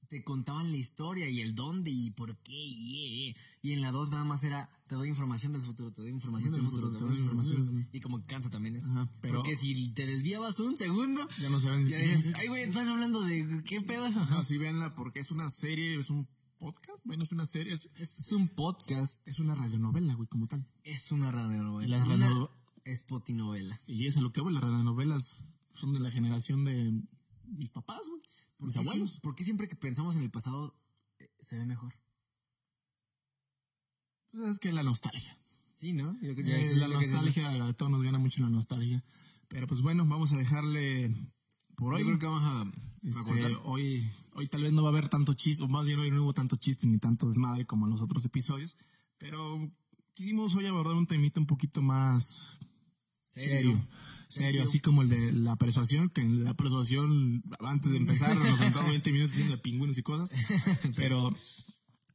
te 0.08 0.22
contaban 0.22 0.70
la 0.70 0.76
historia 0.76 1.26
y 1.30 1.40
el 1.40 1.54
dónde 1.54 1.90
y 1.90 2.10
por 2.10 2.36
qué 2.42 2.52
y, 2.52 3.30
eh, 3.30 3.36
y 3.62 3.72
en 3.72 3.80
la 3.80 3.92
2 3.92 4.10
nada 4.10 4.24
más 4.24 4.44
era 4.44 4.68
te 4.86 4.94
doy 4.94 5.08
información 5.08 5.52
del 5.52 5.62
futuro, 5.62 5.90
te 5.90 6.02
doy 6.02 6.10
información 6.10 6.52
del 6.52 6.62
futuro, 6.66 6.92
te 6.92 6.98
doy 6.98 7.16
información 7.16 7.88
y 7.92 8.00
como 8.00 8.20
que 8.20 8.26
cansa 8.26 8.50
también 8.50 8.76
eso. 8.76 8.90
Ajá, 8.90 9.08
pero- 9.22 9.36
Porque 9.36 9.56
si 9.56 9.88
te 9.94 10.04
desviabas 10.04 10.60
un 10.60 10.76
segundo, 10.76 11.26
Ya 11.40 11.48
no 11.48 11.58
saben. 11.60 11.88
ya 11.88 11.96
dices, 11.96 12.34
ay 12.36 12.48
güey, 12.48 12.64
están 12.64 12.86
hablando 12.86 13.22
de 13.22 13.62
qué 13.66 13.80
pedo. 13.80 14.10
No, 14.10 14.44
sí, 14.44 14.58
véanla 14.58 14.94
porque 14.94 15.20
es 15.20 15.30
una 15.30 15.48
serie, 15.48 15.98
es 15.98 16.10
un 16.10 16.28
podcast, 16.58 17.02
bueno, 17.04 17.22
es 17.24 17.32
una 17.32 17.46
serie, 17.46 17.72
es, 17.72 17.88
Es 17.96 18.32
un 18.32 18.48
podcast, 18.48 19.26
es 19.26 19.38
una 19.40 19.54
radionovela, 19.54 20.14
güey, 20.14 20.28
como 20.28 20.46
tal. 20.46 20.64
es 20.84 21.10
una 21.10 21.32
radionovela, 21.32 21.98
La 21.98 22.04
una 22.04 22.28
radio- 22.28 22.52
spotinovela. 22.94 23.80
Y 23.86 24.06
es 24.06 24.16
a 24.16 24.20
lo 24.20 24.32
que 24.32 24.40
voy, 24.40 24.52
las 24.52 24.62
radionovelas 24.62 25.44
son 25.72 25.92
de 25.92 26.00
la 26.00 26.10
generación 26.10 26.64
de 26.64 27.00
mis 27.44 27.70
papás, 27.70 28.08
güey, 28.08 28.20
¿Por 28.56 28.66
mis 28.66 28.74
qué, 28.74 28.80
abuelos. 28.80 29.16
siem- 29.18 29.20
por 29.22 29.34
qué 29.34 29.44
siempre 29.44 29.68
que 29.68 29.76
pensamos 29.76 30.16
en 30.16 30.22
el 30.22 30.30
pasado 30.30 30.74
eh, 31.18 31.28
se 31.38 31.56
ve 31.58 31.66
mejor? 31.66 31.94
Pues 34.30 34.50
es 34.50 34.58
que 34.58 34.72
la 34.72 34.82
nostalgia. 34.82 35.36
Sí, 35.72 35.92
¿no? 35.92 36.14
Yo 36.22 36.34
creo 36.34 36.36
que 36.46 36.56
Eh, 36.56 36.60
es 36.60 36.76
la 36.76 36.88
que 36.88 36.94
decía. 37.06 37.12
nostalgia, 37.12 37.64
a 37.66 37.72
todos 37.74 37.90
nos 37.92 38.02
gana 38.02 38.18
mucho 38.18 38.42
la 38.42 38.48
nostalgia. 38.50 39.04
Pero 39.48 39.66
pues 39.66 39.82
bueno, 39.82 40.04
vamos 40.06 40.32
a 40.32 40.38
dejarle 40.38 41.14
por 41.76 41.94
hoy. 41.94 42.00
Yo 42.00 42.06
creo 42.06 42.18
que 42.18 42.26
vamos 42.26 42.42
a, 42.42 42.70
Este, 43.06 43.54
hoy, 43.64 44.10
hoy 44.34 44.48
tal 44.48 44.62
vez 44.62 44.72
no 44.72 44.82
va 44.82 44.88
a 44.88 44.92
haber 44.92 45.08
tanto 45.08 45.34
chiste, 45.34 45.62
o 45.62 45.68
más 45.68 45.84
bien 45.84 45.98
hoy 46.00 46.10
no 46.10 46.22
hubo 46.24 46.32
tanto 46.34 46.56
chiste 46.56 46.86
ni 46.86 46.98
tanto 46.98 47.26
desmadre 47.28 47.66
como 47.66 47.86
en 47.86 47.92
los 47.92 48.00
otros 48.00 48.24
episodios, 48.24 48.76
pero 49.18 49.70
quisimos 50.14 50.54
hoy 50.56 50.66
abordar 50.66 50.94
un 50.94 51.06
temita 51.06 51.38
un 51.38 51.46
poquito 51.46 51.82
más 51.82 52.58
serio. 53.42 53.80
Serio, 54.26 54.64
así 54.64 54.80
como 54.80 55.02
el 55.02 55.08
de 55.08 55.32
la 55.32 55.54
persuasión, 55.54 56.10
que 56.10 56.20
en 56.20 56.42
la 56.42 56.54
persuasión, 56.54 57.44
antes 57.60 57.92
de 57.92 57.98
empezar, 57.98 58.36
nos 58.36 58.58
sentamos 58.58 58.90
20 58.90 59.12
minutos 59.12 59.32
diciendo 59.36 59.54
de 59.54 59.62
pingüinos 59.62 59.98
y 59.98 60.02
cosas, 60.02 60.32
pero 60.96 61.32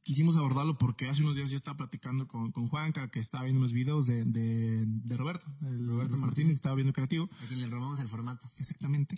quisimos 0.02 0.36
abordarlo 0.36 0.76
porque 0.76 1.08
hace 1.08 1.22
unos 1.22 1.36
días 1.36 1.50
ya 1.50 1.56
estaba 1.56 1.78
platicando 1.78 2.28
con, 2.28 2.52
con 2.52 2.68
Juanca, 2.68 3.10
que 3.10 3.18
estaba 3.18 3.44
viendo 3.44 3.60
unos 3.60 3.72
videos 3.72 4.06
de, 4.06 4.24
de, 4.24 4.84
de 4.86 5.16
Roberto, 5.16 5.46
el 5.62 5.86
Roberto 5.86 6.18
Martínez, 6.18 6.54
estaba 6.54 6.74
viendo 6.74 6.92
creativo, 6.92 7.30
A 7.42 7.46
quien 7.46 7.60
le 7.60 7.68
robamos 7.68 7.98
el 8.00 8.08
formato. 8.08 8.46
Exactamente. 8.58 9.16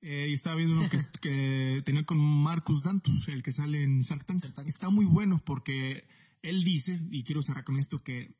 Eh, 0.00 0.28
y 0.30 0.32
estaba 0.32 0.56
viendo 0.56 0.74
uno 0.76 0.88
que, 0.88 0.98
que 1.20 1.82
tenía 1.84 2.04
con 2.04 2.18
Marcus 2.18 2.82
Dantus, 2.82 3.28
el 3.28 3.42
que 3.42 3.52
sale 3.52 3.82
en 3.82 4.00
Shark 4.00 4.24
Tank. 4.24 4.40
Shark 4.40 4.54
Tank. 4.54 4.68
Está 4.68 4.90
muy 4.90 5.04
bueno 5.04 5.40
porque 5.44 6.08
él 6.42 6.64
dice, 6.64 7.00
y 7.10 7.22
quiero 7.24 7.42
cerrar 7.42 7.64
con 7.64 7.78
esto, 7.78 8.02
que 8.02 8.34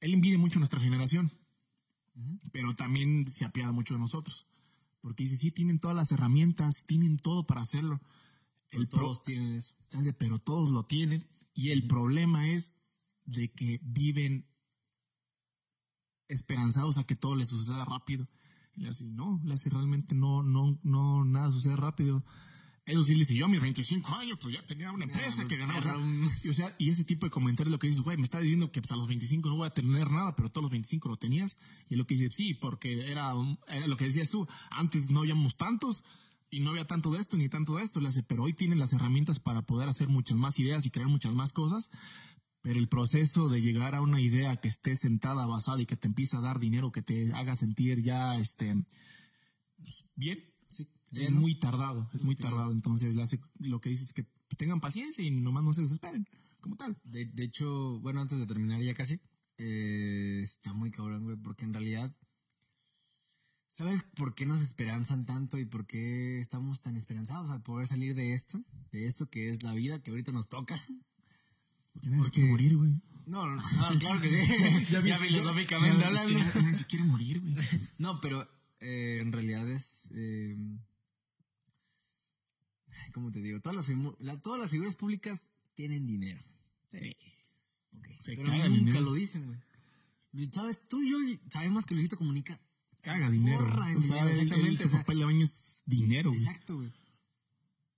él 0.00 0.14
envidia 0.14 0.38
mucho 0.38 0.58
a 0.58 0.60
nuestra 0.60 0.80
generación, 0.80 1.30
pero 2.52 2.74
también 2.74 3.26
se 3.28 3.44
apiada 3.44 3.72
mucho 3.72 3.94
de 3.94 4.00
nosotros. 4.00 4.46
Porque 5.00 5.22
dice, 5.24 5.36
sí, 5.36 5.50
tienen 5.50 5.78
todas 5.78 5.96
las 5.96 6.12
herramientas, 6.12 6.84
tienen 6.86 7.16
todo 7.16 7.44
para 7.44 7.62
hacerlo. 7.62 8.00
El 8.70 8.86
pro- 8.88 9.00
Todos 9.00 9.22
tienen 9.22 9.54
eso. 9.54 9.74
Pero 10.18 10.38
todos 10.38 10.70
lo 10.70 10.84
tienen. 10.84 11.26
Y 11.54 11.70
el 11.70 11.86
problema 11.86 12.48
es 12.48 12.74
de 13.24 13.50
que 13.50 13.80
viven 13.82 14.46
esperanzados 16.28 16.98
a 16.98 17.04
que 17.04 17.16
todo 17.16 17.36
les 17.36 17.48
suceda 17.48 17.84
rápido. 17.84 18.28
Y 18.76 18.82
le 18.82 18.90
hace, 18.90 19.04
no, 19.10 19.40
le 19.44 19.54
hace 19.54 19.70
realmente 19.70 20.14
no, 20.14 20.42
no, 20.42 20.78
no, 20.82 21.24
nada 21.24 21.50
sucede 21.50 21.76
rápido. 21.76 22.24
Eso 22.90 23.02
sí, 23.02 23.12
le 23.14 23.20
dice, 23.20 23.34
yo 23.34 23.46
a 23.46 23.48
mis 23.48 23.60
25 23.60 24.14
años, 24.14 24.38
pues 24.40 24.54
ya 24.54 24.64
tenía 24.66 24.92
una 24.92 25.04
empresa 25.04 25.46
que 25.46 25.56
ganaba. 25.56 25.78
O 25.78 25.82
sea, 25.82 25.96
y, 26.42 26.48
o 26.48 26.52
sea, 26.52 26.74
y 26.78 26.88
ese 26.90 27.04
tipo 27.04 27.26
de 27.26 27.30
comentarios 27.30 27.70
lo 27.70 27.78
que 27.78 27.86
dices, 27.86 28.02
güey, 28.02 28.16
me 28.16 28.24
está 28.24 28.40
diciendo 28.40 28.72
que 28.72 28.80
pues, 28.80 28.92
a 28.92 28.96
los 28.96 29.06
25 29.06 29.48
no 29.48 29.56
voy 29.56 29.66
a 29.66 29.70
tener 29.70 30.10
nada, 30.10 30.34
pero 30.36 30.50
todos 30.50 30.64
los 30.64 30.70
25 30.70 31.08
lo 31.08 31.16
tenías. 31.16 31.56
Y 31.88 31.96
lo 31.96 32.06
que 32.06 32.14
dice, 32.14 32.30
sí, 32.30 32.54
porque 32.54 33.10
era, 33.10 33.32
era 33.68 33.86
lo 33.86 33.96
que 33.96 34.04
decías 34.04 34.30
tú, 34.30 34.46
antes 34.70 35.10
no 35.10 35.20
habíamos 35.20 35.56
tantos, 35.56 36.04
y 36.50 36.60
no 36.60 36.70
había 36.70 36.86
tanto 36.86 37.10
de 37.12 37.20
esto 37.20 37.36
ni 37.36 37.48
tanto 37.48 37.76
de 37.76 37.84
esto, 37.84 38.00
le 38.00 38.08
hace, 38.08 38.22
pero 38.22 38.42
hoy 38.42 38.52
tienen 38.52 38.78
las 38.78 38.92
herramientas 38.92 39.38
para 39.38 39.62
poder 39.62 39.88
hacer 39.88 40.08
muchas 40.08 40.36
más 40.36 40.58
ideas 40.58 40.84
y 40.84 40.90
crear 40.90 41.08
muchas 41.08 41.32
más 41.32 41.52
cosas, 41.52 41.90
pero 42.60 42.78
el 42.78 42.88
proceso 42.88 43.48
de 43.48 43.62
llegar 43.62 43.94
a 43.94 44.02
una 44.02 44.20
idea 44.20 44.56
que 44.56 44.68
esté 44.68 44.96
sentada, 44.96 45.46
basada 45.46 45.80
y 45.80 45.86
que 45.86 45.96
te 45.96 46.08
empiece 46.08 46.36
a 46.36 46.40
dar 46.40 46.58
dinero, 46.58 46.92
que 46.92 47.02
te 47.02 47.32
haga 47.32 47.54
sentir 47.54 48.02
ya 48.02 48.36
este 48.36 48.74
pues, 49.78 50.04
bien, 50.14 50.49
es 51.12 51.30
muy 51.30 51.58
tardado, 51.58 52.08
es 52.14 52.22
muy 52.22 52.36
tardado. 52.36 52.72
Entonces 52.72 53.14
lo 53.58 53.80
que 53.80 53.90
dices 53.90 54.08
es 54.08 54.12
que 54.12 54.26
tengan 54.56 54.80
paciencia 54.80 55.24
y 55.24 55.30
nomás 55.30 55.64
no 55.64 55.72
se 55.72 55.82
desesperen, 55.82 56.28
como 56.60 56.76
tal. 56.76 56.96
De, 57.04 57.26
de 57.26 57.44
hecho, 57.44 57.98
bueno, 58.00 58.20
antes 58.20 58.38
de 58.38 58.46
terminar 58.46 58.80
ya 58.80 58.94
casi, 58.94 59.20
eh, 59.58 60.40
está 60.42 60.72
muy 60.72 60.90
cabrón, 60.90 61.24
güey, 61.24 61.36
porque 61.36 61.64
en 61.64 61.74
realidad, 61.74 62.14
¿sabes 63.66 64.02
por 64.02 64.34
qué 64.34 64.46
nos 64.46 64.62
esperanzan 64.62 65.26
tanto 65.26 65.58
y 65.58 65.64
por 65.64 65.86
qué 65.86 66.38
estamos 66.38 66.80
tan 66.80 66.96
esperanzados 66.96 67.50
a 67.50 67.62
poder 67.62 67.86
salir 67.86 68.14
de 68.14 68.32
esto? 68.34 68.60
De 68.90 69.06
esto 69.06 69.28
que 69.28 69.50
es 69.50 69.62
la 69.62 69.74
vida 69.74 70.02
que 70.02 70.10
ahorita 70.10 70.32
nos 70.32 70.48
toca. 70.48 70.80
Porque 71.92 72.08
nadie 72.08 72.30
quiere 72.30 72.50
morir, 72.50 72.76
güey. 72.76 72.92
No, 73.26 73.46
no, 73.46 73.62
claro 73.98 74.20
que 74.20 74.28
sí. 74.28 74.86
ya, 75.04 75.18
filosóficamente 75.18 76.04
hablando. 76.04 76.38
Nadie 76.38 76.74
se 76.74 76.86
quiere 76.86 77.04
morir, 77.04 77.40
güey. 77.40 77.54
no, 77.98 78.20
pero 78.20 78.48
eh, 78.80 79.18
en 79.20 79.32
realidad 79.32 79.68
es... 79.68 80.10
Eh, 80.14 80.56
¿Cómo 83.12 83.30
te 83.30 83.40
digo? 83.40 83.60
Todas 83.60 83.76
las, 83.76 84.42
todas 84.42 84.60
las 84.60 84.70
figuras 84.70 84.96
públicas 84.96 85.52
tienen 85.74 86.06
dinero. 86.06 86.40
Sí. 86.90 87.16
Okay. 88.22 88.36
pero 88.36 88.68
nunca 88.68 89.00
lo 89.00 89.14
dicen, 89.14 89.46
güey. 89.46 90.48
¿Sabes? 90.52 90.78
Tú 90.88 91.02
y 91.02 91.10
yo 91.10 91.16
sabemos 91.50 91.86
que 91.86 91.94
Luisito 91.94 92.16
Comunica 92.16 92.58
caga 93.02 93.30
dinero. 93.30 93.64
O 93.96 94.02
sea, 94.02 94.28
exactamente. 94.28 94.88
Su 94.88 94.96
papel 94.96 95.18
de 95.18 95.24
baño 95.24 95.44
es 95.44 95.82
dinero, 95.86 96.30
güey. 96.30 96.42
Exacto, 96.42 96.76
güey. 96.76 96.92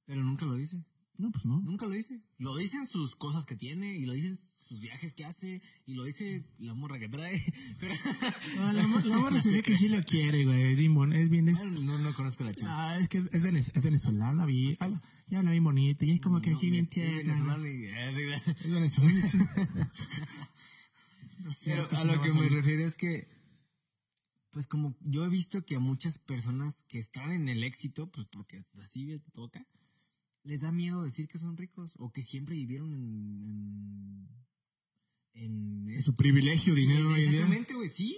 Pero 0.07 0.22
nunca 0.22 0.47
lo 0.47 0.55
dice. 0.55 0.82
No, 1.18 1.30
pues 1.30 1.45
no. 1.45 1.61
Nunca 1.61 1.86
lo 1.86 1.93
dice. 1.93 2.20
Lo 2.38 2.57
dicen 2.57 2.86
sus 2.86 3.16
cosas 3.16 3.47
que 3.47 3.57
tiene 3.57 3.97
y 3.97 4.07
lo 4.07 4.12
dicen 4.12 4.36
sus 4.73 4.81
viajes 4.81 5.12
que 5.12 5.27
hace 5.27 5.61
y 5.85 5.95
lo 5.95 6.05
dice 6.05 6.47
la 6.59 6.73
morra 6.73 6.99
que 6.99 7.09
trae. 7.09 7.43
Pero... 7.79 7.95
No, 8.57 8.73
la, 8.73 8.87
morra 8.87 9.39
se 9.39 9.51
ve 9.51 9.62
que 9.62 9.77
sí 9.77 9.89
lo 9.89 10.03
quiere, 10.03 10.45
güey. 10.45 10.73
Es 10.73 10.79
bien, 10.79 11.12
es 11.12 11.29
bien 11.29 11.45
No, 11.85 11.99
no 11.99 12.14
conozco 12.14 12.43
la 12.43 12.55
chica. 12.55 12.68
Ah, 12.70 12.99
es 12.99 13.09
que 13.09 13.18
es, 13.18 13.45
es 13.45 13.83
venezolana, 13.83 14.47
vi. 14.47 14.77
ya 15.29 15.39
habla 15.39 15.51
bien 15.51 15.64
bonito 15.64 16.07
y 16.07 16.12
es 16.12 16.20
como 16.20 16.41
que 16.41 16.57
sí 16.57 16.70
bien 16.70 16.87
tierna. 16.87 17.35
Es 17.35 18.70
venezolana. 18.70 19.20
Pero 21.64 21.89
a 21.91 22.05
lo 22.05 22.20
que 22.20 22.33
me 22.33 22.49
refiero 22.49 22.87
es 22.87 22.97
que 22.97 23.27
pues 24.51 24.66
como 24.66 24.95
yo 25.01 25.25
he 25.25 25.29
visto 25.29 25.64
que 25.64 25.77
a 25.77 25.81
muchas 25.81 26.18
personas 26.18 26.85
que 26.85 26.99
están 26.99 27.31
en 27.31 27.49
el 27.49 27.64
éxito, 27.64 28.11
pues 28.11 28.27
porque 28.27 28.62
así 28.79 29.07
te 29.18 29.31
toca, 29.31 29.66
les 30.45 30.62
da 30.62 30.73
miedo 30.73 31.03
decir 31.03 31.29
que 31.29 31.39
son 31.39 31.57
ricos 31.57 31.95
o 31.99 32.12
que 32.12 32.23
siempre 32.23 32.55
vivieron 32.55 32.93
en, 32.93 33.43
en, 33.43 34.29
su 36.03 36.14
privilegio, 36.14 36.74
dinero. 36.74 37.14
Exactamente, 37.16 37.74
güey, 37.74 37.89
sí. 37.89 38.16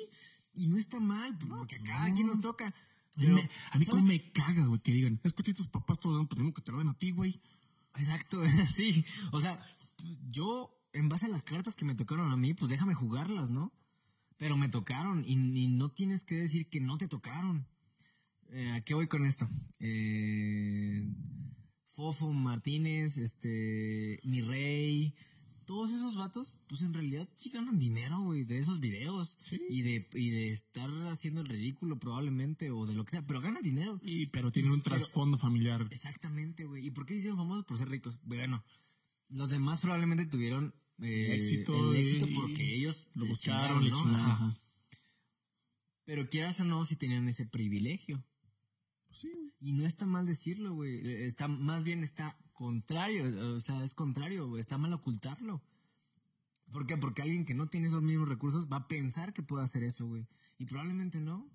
Y 0.55 0.67
no 0.67 0.79
está 0.79 1.01
mal, 1.01 1.37
porque 1.39 1.77
a 1.77 1.83
cada 1.83 2.13
quien 2.13 2.27
nos 2.27 2.41
toca. 2.41 2.73
Pero, 3.17 3.39
a 3.71 3.79
mí, 3.79 3.87
como 3.87 4.03
me 4.03 4.33
caga, 4.33 4.67
güey, 4.67 4.81
que 4.81 4.93
digan, 4.93 5.21
es 5.23 5.33
que 5.33 5.55
tus 5.55 5.69
papás 5.69 5.99
te 5.99 6.09
lo 6.09 6.17
dan, 6.17 6.27
pues 6.27 6.41
que 6.55 6.63
te 6.63 6.73
lo 6.73 6.79
den 6.79 6.89
a 6.89 6.99
ti, 6.99 7.13
güey. 7.13 7.41
Exacto, 7.97 8.43
sí. 8.67 9.05
O 9.33 9.41
sea, 9.41 9.65
yo, 10.31 10.77
en 10.93 11.09
base 11.09 11.27
a 11.27 11.29
las 11.29 11.43
cartas 11.43 11.77
que 11.77 11.85
me 11.85 11.95
tocaron 11.95 12.33
a 12.33 12.37
mí, 12.37 12.55
pues 12.55 12.71
déjame 12.71 12.95
jugarlas, 12.95 13.51
¿no? 13.51 13.73
Pero 14.37 14.57
me 14.57 14.69
tocaron 14.69 15.25
y, 15.27 15.69
no 15.69 15.91
tienes 15.93 16.25
que 16.25 16.37
decir 16.37 16.69
que 16.69 16.81
no 16.81 16.99
te 16.99 17.09
tocaron. 17.09 17.67
Eh, 18.51 18.73
¿A 18.73 18.81
qué 18.83 18.95
voy 18.95 19.07
con 19.07 19.25
esto? 19.25 19.49
Eh, 19.81 21.09
Fofo 21.87 22.33
Martínez, 22.33 23.19
este, 23.19 24.21
Mi 24.25 24.43
Rey, 24.43 25.15
todos 25.65 25.93
esos 25.93 26.17
vatos, 26.17 26.59
pues 26.69 26.83
en 26.83 26.93
realidad 26.93 27.29
sí 27.33 27.51
ganan 27.51 27.79
dinero, 27.79 28.21
güey, 28.21 28.45
de 28.45 28.59
esos 28.59 28.81
videos. 28.81 29.39
Y, 29.69 29.83
de, 29.83 30.09
y 30.15 30.31
de 30.31 30.51
estar 30.51 30.91
haciendo 31.09 31.41
el 31.41 31.49
ridículo 31.49 31.99
probablemente, 31.99 32.71
o 32.71 32.87
de 32.87 32.95
lo 32.95 33.05
que 33.05 33.13
sea, 33.13 33.27
pero 33.27 33.41
ganan 33.41 33.63
dinero. 33.63 33.99
Y, 34.03 34.27
pero 34.27 34.53
tienen 34.53 34.73
un 34.73 34.83
trasfondo 34.83 35.39
familiar. 35.39 35.87
Exactamente, 35.91 36.65
güey. 36.65 36.87
¿Y 36.87 36.91
por 36.91 37.07
qué 37.07 37.15
hicieron 37.15 37.39
famosos? 37.39 37.65
Por 37.65 37.79
ser 37.79 37.89
ricos. 37.89 38.19
Bueno, 38.23 38.65
los 39.29 39.51
demás 39.51 39.81
probablemente 39.81 40.27
tuvieron 40.27 40.75
eh, 41.01 41.35
éxito 41.35 41.93
el 41.93 41.99
éxito 41.99 42.27
porque 42.35 42.77
ellos 42.77 43.11
lo 43.15 43.27
buscaron, 43.27 43.89
¿no? 43.89 44.57
Pero 46.05 46.29
quieras 46.29 46.61
o 46.61 46.65
no, 46.65 46.85
si 46.85 46.97
tenían 46.97 47.29
ese 47.29 47.47
privilegio. 47.47 48.23
Y 49.61 49.73
no 49.73 49.87
está 49.87 50.07
mal 50.07 50.27
decirlo, 50.27 50.75
güey. 50.75 51.25
Está, 51.25 51.49
más 51.49 51.85
bien 51.85 52.03
está 52.03 52.37
contrario. 52.55 53.55
O 53.55 53.61
sea, 53.61 53.83
es 53.83 53.95
contrario, 53.95 54.49
güey. 54.49 54.61
Está 54.61 54.79
mal 54.79 54.93
ocultarlo. 54.93 55.63
¿Por 56.73 56.87
qué? 56.87 56.97
Porque 56.97 57.23
alguien 57.23 57.45
que 57.45 57.55
no 57.55 57.69
tiene 57.69 57.87
esos 57.87 58.03
mismos 58.03 58.29
recursos 58.29 58.69
va 58.73 58.79
a 58.79 58.89
pensar 58.89 59.33
que 59.33 59.43
puede 59.43 59.63
hacer 59.63 59.83
eso, 59.85 60.07
güey. 60.07 60.27
Y 60.59 60.65
probablemente 60.65 61.21
no. 61.21 61.49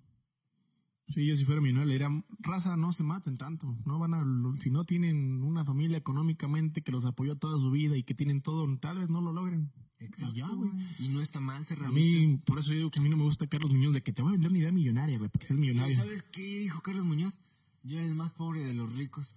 Sí, 1.08 1.26
yo 1.26 1.36
si 1.36 1.44
fuera 1.44 1.60
mi 1.60 1.72
le 1.72 1.84
diría, 1.84 2.08
raza, 2.38 2.76
no 2.76 2.92
se 2.92 3.02
maten 3.02 3.36
tanto. 3.36 3.76
No 3.84 3.98
van 3.98 4.14
a, 4.14 4.24
si 4.56 4.70
no 4.70 4.84
tienen 4.84 5.42
una 5.42 5.64
familia 5.64 5.98
económicamente 5.98 6.82
que 6.82 6.92
los 6.92 7.04
apoyó 7.04 7.36
toda 7.36 7.58
su 7.58 7.70
vida 7.70 7.96
y 7.96 8.04
que 8.04 8.14
tienen 8.14 8.42
todo, 8.42 8.66
tal 8.78 9.00
vez 9.00 9.10
no 9.10 9.20
lo 9.20 9.32
logren. 9.32 9.72
Exacto, 9.98 10.56
güey. 10.56 10.70
Y, 11.00 11.08
no 11.08 11.20
está 11.20 11.40
mal 11.40 11.64
ser 11.64 11.82
A 11.82 11.90
mí, 11.90 12.38
por 12.46 12.58
eso 12.60 12.70
yo 12.70 12.78
digo 12.78 12.90
que 12.90 13.00
a 13.00 13.02
mí 13.02 13.08
no 13.08 13.16
me 13.16 13.24
gusta 13.24 13.48
Carlos 13.48 13.72
Muñoz, 13.72 13.92
de 13.92 14.02
que 14.02 14.12
te 14.12 14.22
va 14.22 14.28
a 14.28 14.32
vender 14.32 14.50
una 14.50 14.60
idea 14.60 14.72
millonaria, 14.72 15.18
güey, 15.18 15.28
porque 15.28 15.46
es 15.46 15.58
millonario. 15.58 15.96
¿Sabes 15.96 16.22
qué 16.22 16.60
dijo 16.60 16.80
Carlos 16.80 17.04
Muñoz? 17.04 17.40
Yo 17.82 17.98
era 17.98 18.06
el 18.06 18.14
más 18.14 18.34
pobre 18.34 18.60
de 18.60 18.74
los 18.74 18.96
ricos. 18.96 19.36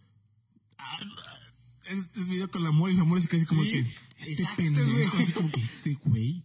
Este 1.86 2.20
es 2.22 2.30
video 2.30 2.50
con 2.50 2.64
la 2.64 2.70
amor 2.70 2.92
y 2.92 2.96
la 2.96 3.02
amor 3.02 3.18
es 3.18 3.28
casi 3.28 3.46
como 3.46 3.62
que 3.64 3.86
este 4.20 4.46
pendejo, 4.56 5.18
así 5.18 5.32
como 5.34 5.52
que 5.52 5.62
este 5.62 5.94
güey. 6.06 6.44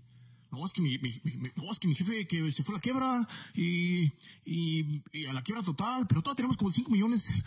No, 0.50 0.64
es 0.64 0.72
que 0.72 0.80
mi, 0.80 0.96
mi, 0.98 1.12
no, 1.56 1.70
es 1.70 1.78
que 1.78 1.88
mi 1.88 1.94
jefe 1.94 2.26
que 2.26 2.50
se 2.52 2.62
fue 2.62 2.74
a 2.74 2.78
la 2.78 2.80
quiebra 2.80 3.28
y, 3.54 4.10
y, 4.46 5.02
y 5.12 5.26
a 5.26 5.34
la 5.34 5.42
quiebra 5.42 5.62
total, 5.62 6.06
pero 6.08 6.22
todavía 6.22 6.36
tenemos 6.36 6.56
como 6.56 6.70
5 6.70 6.90
millones. 6.90 7.44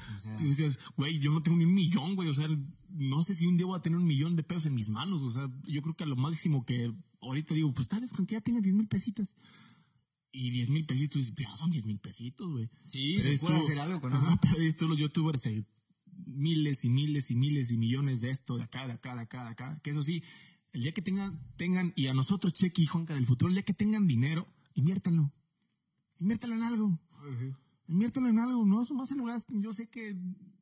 Güey, 0.96 1.20
yo 1.20 1.32
no 1.32 1.42
tengo 1.42 1.58
ni 1.58 1.66
un 1.66 1.74
millón, 1.74 2.16
güey. 2.16 2.30
O 2.30 2.34
sea, 2.34 2.48
no 2.90 3.24
sé 3.24 3.34
si 3.34 3.48
un 3.48 3.58
día 3.58 3.66
voy 3.66 3.80
a 3.80 3.82
tener 3.82 3.98
un 3.98 4.06
millón 4.06 4.36
de 4.36 4.44
pesos 4.44 4.68
en 4.68 4.76
mis 4.76 4.90
manos. 4.90 5.24
O 5.24 5.32
sea, 5.32 5.50
yo 5.66 5.82
creo 5.82 5.96
que 5.96 6.04
a 6.04 6.08
lo 6.08 6.16
máximo 6.16 6.64
que 6.64 6.94
ahorita 7.22 7.56
digo, 7.56 7.74
pues 7.74 7.88
tal 7.88 8.02
vez 8.02 8.12
con 8.12 8.28
que 8.28 8.36
ya 8.36 8.42
tenga 8.42 8.62
10 8.62 8.76
mil 8.76 8.88
pesitas. 8.88 9.36
Y 10.32 10.52
10 10.52 10.70
mil 10.70 10.86
pesitos, 10.86 11.34
ya 11.34 11.50
son 11.58 11.72
10 11.72 11.86
mil 11.88 12.00
pesitos, 12.00 12.50
güey. 12.50 12.70
Sí, 12.86 13.20
se 13.22 13.36
puede 13.38 13.58
hacer 13.58 13.80
algo 13.80 14.00
con 14.00 14.14
eso. 14.14 14.40
Pero 14.42 14.58
esto 14.58 14.88
los 14.88 15.00
youtubers, 15.00 15.46
hay 15.48 15.66
miles 16.26 16.86
y 16.86 16.90
miles 16.90 17.32
y 17.32 17.36
miles 17.36 17.72
y 17.72 17.78
millones 17.78 18.22
de 18.22 18.30
esto, 18.30 18.58
de 18.58 18.64
acá, 18.64 18.88
de 18.88 18.94
acá, 18.94 19.16
de 19.16 19.22
acá, 19.22 19.44
de 19.44 19.50
acá. 19.50 19.80
Que 19.84 19.92
eso 19.92 20.04
sí, 20.04 20.24
el 20.74 20.84
día 20.84 20.94
que 20.94 21.02
tengan, 21.02 21.40
tengan, 21.58 21.94
y 21.96 22.08
a 22.08 22.14
nosotros, 22.14 22.54
Chequi 22.54 22.84
y 22.84 22.86
Juanca 22.86 23.14
del 23.14 23.26
futuro, 23.26 23.50
el 23.50 23.56
día 23.56 23.64
que 23.64 23.74
tengan 23.74 24.08
dinero, 24.08 24.48
inviértanlo. 24.74 25.32
Inviértanlo 26.20 26.56
en 26.56 26.64
algo. 26.64 27.00
Inviértanlo 27.88 28.30
en 28.30 28.40
algo, 28.40 28.66
no, 28.66 28.86
más 28.96 29.12
en 29.12 29.18
lugar, 29.18 29.42
yo 29.50 29.74
sé 29.74 29.90
que 29.90 30.18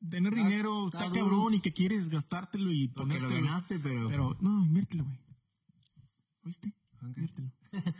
tener 0.10 0.34
dinero 0.34 0.88
está, 0.88 1.11
cabrón 1.11 1.53
y 1.53 1.60
que 1.60 1.72
quieres 1.72 2.10
gastártelo 2.10 2.72
y 2.72 2.88
Porque 2.88 3.19
lo 3.19 3.30
ganaste, 3.30 3.80
pero... 3.80 4.07
Pero, 4.07 4.38
no, 4.40 4.65
inviértelo, 4.65 5.03
güey. 5.03 5.19
¿Oíste? 6.44 6.73
Inviértelo. 7.02 7.52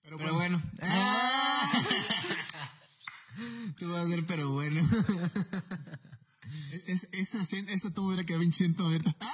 pero, 0.00 0.34
bueno. 0.34 0.60
Ah. 0.82 1.70
Tú 3.78 3.88
vas 3.90 4.04
a 4.04 4.08
ver, 4.08 4.26
pero 4.26 4.50
bueno. 4.50 4.80
es, 6.86 7.08
esa, 7.12 7.42
esa 7.42 7.94
toma 7.94 8.24
quedado 8.24 8.40
bien 8.40 8.52
chido 8.52 8.88
¿verdad? 8.88 9.16
¡Ah! 9.20 9.32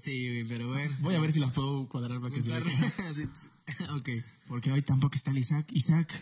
Sí, 0.00 0.44
pero 0.48 0.68
bueno. 0.68 0.94
Voy 1.00 1.14
a 1.14 1.20
ver 1.20 1.32
si 1.32 1.40
las 1.40 1.52
puedo 1.52 1.88
cuadrar 1.88 2.20
para 2.20 2.34
que 2.34 2.42
se 2.42 2.52
ok. 3.90 4.24
Porque 4.46 4.72
hoy 4.72 4.82
tampoco 4.82 5.16
está 5.16 5.30
el 5.30 5.38
Isaac. 5.38 5.66
Isaac, 5.72 6.12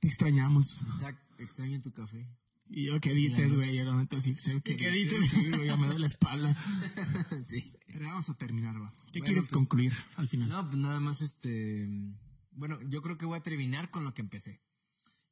te 0.00 0.08
extrañamos. 0.08 0.82
Isaac, 0.82 1.16
extraño 1.38 1.80
tu 1.80 1.92
café. 1.92 2.26
Y 2.70 2.84
yo 2.84 3.00
que 3.00 3.12
edites, 3.12 3.54
güey, 3.54 3.76
yo 3.76 3.84
la 3.84 3.94
neta 3.94 4.20
sí 4.20 4.34
que 4.34 4.88
edites. 4.88 5.30
Sí, 5.30 5.50
güey, 5.50 5.74
me 5.78 5.86
duele 5.86 6.00
la 6.00 6.06
espalda. 6.06 6.52
sí. 7.44 7.72
Pero 7.86 8.06
vamos 8.06 8.28
a 8.28 8.34
terminar, 8.34 8.80
va. 8.80 8.92
¿Qué 9.12 9.20
quieres 9.20 9.44
pues, 9.44 9.52
concluir 9.52 9.92
al 10.16 10.28
final? 10.28 10.48
No, 10.48 10.64
pues 10.64 10.76
nada 10.76 11.00
más 11.00 11.22
este... 11.22 11.88
Bueno, 12.52 12.78
yo 12.88 13.00
creo 13.02 13.16
que 13.16 13.24
voy 13.24 13.38
a 13.38 13.42
terminar 13.42 13.90
con 13.90 14.04
lo 14.04 14.12
que 14.12 14.20
empecé. 14.20 14.60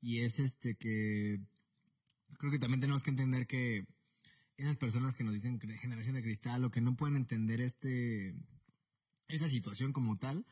Y 0.00 0.20
es 0.20 0.38
este 0.38 0.76
que... 0.76 1.40
Creo 2.38 2.50
que 2.50 2.58
también 2.58 2.80
tenemos 2.80 3.02
que 3.02 3.10
entender 3.10 3.46
que 3.46 3.86
esas 4.56 4.76
personas 4.76 5.14
que 5.14 5.24
nos 5.24 5.34
dicen 5.34 5.60
generación 5.60 6.14
de 6.14 6.22
cristal 6.22 6.64
o 6.64 6.70
que 6.70 6.80
no 6.80 6.96
pueden 6.96 7.16
entender 7.16 7.60
este 7.60 8.34
esta 9.28 9.48
situación 9.48 9.92
como 9.92 10.16
tal, 10.16 10.46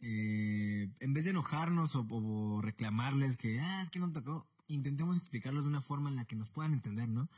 eh, 0.00 0.88
en 1.00 1.12
vez 1.12 1.24
de 1.24 1.30
enojarnos 1.30 1.96
o, 1.96 2.60
reclamarles 2.62 3.36
que, 3.36 3.58
ah, 3.60 3.82
es 3.82 3.90
que 3.90 3.98
no 3.98 4.12
tocó, 4.12 4.46
intentemos 4.66 5.16
explicarlos 5.16 5.64
de 5.64 5.70
una 5.70 5.80
forma 5.80 6.10
en 6.10 6.16
la 6.16 6.24
que 6.24 6.36
nos 6.36 6.50
puedan 6.50 6.72
entender, 6.72 7.08
¿no? 7.08 7.28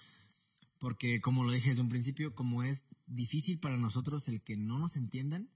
Porque 0.79 1.21
como 1.21 1.45
lo 1.45 1.53
dije 1.53 1.71
desde 1.71 1.83
un 1.83 1.89
principio, 1.89 2.35
como 2.35 2.63
es 2.63 2.87
difícil 3.07 3.61
para 3.61 3.77
nosotros 3.77 4.29
el 4.29 4.43
que 4.43 4.57
no 4.57 4.79
nos 4.79 4.97
entiendan, 4.97 5.49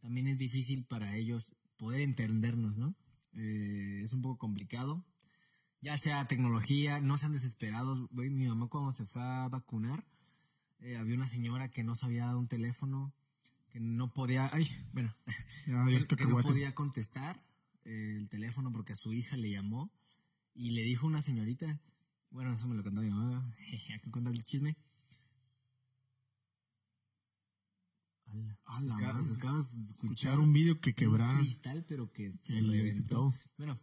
también 0.00 0.26
es 0.26 0.38
difícil 0.38 0.84
para 0.84 1.14
ellos 1.16 1.56
poder 1.76 2.00
entendernos, 2.00 2.78
¿no? 2.78 2.94
Eh, 3.34 4.00
es 4.02 4.12
un 4.12 4.22
poco 4.22 4.38
complicado. 4.38 5.04
Ya 5.80 5.96
sea 5.96 6.26
tecnología, 6.26 7.00
no 7.00 7.16
sean 7.16 7.32
desesperados. 7.32 8.08
Güey, 8.10 8.30
mi 8.30 8.46
mamá 8.46 8.68
cuando 8.68 8.92
se 8.92 9.06
fue 9.06 9.22
a 9.22 9.48
vacunar, 9.48 10.04
eh, 10.80 10.96
había 10.96 11.14
una 11.16 11.26
señora 11.26 11.70
que 11.70 11.82
no 11.84 11.94
sabía 11.94 12.34
un 12.36 12.48
teléfono, 12.48 13.12
que 13.70 13.80
no 13.80 14.12
podía, 14.12 14.50
ay, 14.52 14.68
bueno, 14.92 15.14
Ya, 15.66 15.84
que, 15.86 15.96
está 15.96 16.16
que 16.16 16.26
no 16.26 16.38
podía 16.40 16.74
contestar 16.74 17.42
eh, 17.84 18.14
el 18.18 18.28
teléfono 18.28 18.70
porque 18.72 18.92
a 18.94 18.96
su 18.96 19.12
hija 19.12 19.36
le 19.36 19.50
llamó 19.50 19.90
y 20.54 20.70
le 20.72 20.82
dijo 20.82 21.06
una 21.06 21.22
señorita, 21.22 21.80
bueno, 22.30 22.52
eso 22.52 22.66
me 22.68 22.74
lo 22.74 22.82
contó 22.82 23.00
mi 23.00 23.10
mamá, 23.10 23.48
jeje, 23.56 24.00
que 24.00 24.10
cuenta 24.10 24.30
el 24.30 24.42
chisme. 24.42 24.76
Ala, 28.32 28.56
A 28.64 28.80
se 28.80 28.86
la 28.86 28.94
acaba- 28.94 29.12
madre, 29.14 29.26
se 29.26 29.38
acaba 29.38 29.56
de 29.56 29.62
escuchar 29.62 30.38
un 30.38 30.52
vídeo 30.52 30.80
que 30.80 30.94
quebraba. 30.94 31.32
un 31.34 31.40
cristal, 31.40 31.84
pero 31.88 32.12
que 32.12 32.30
se 32.36 32.54
Se 32.54 32.60
reventó. 32.60 32.74
reventó. 33.30 33.34
Bueno, 33.58 33.78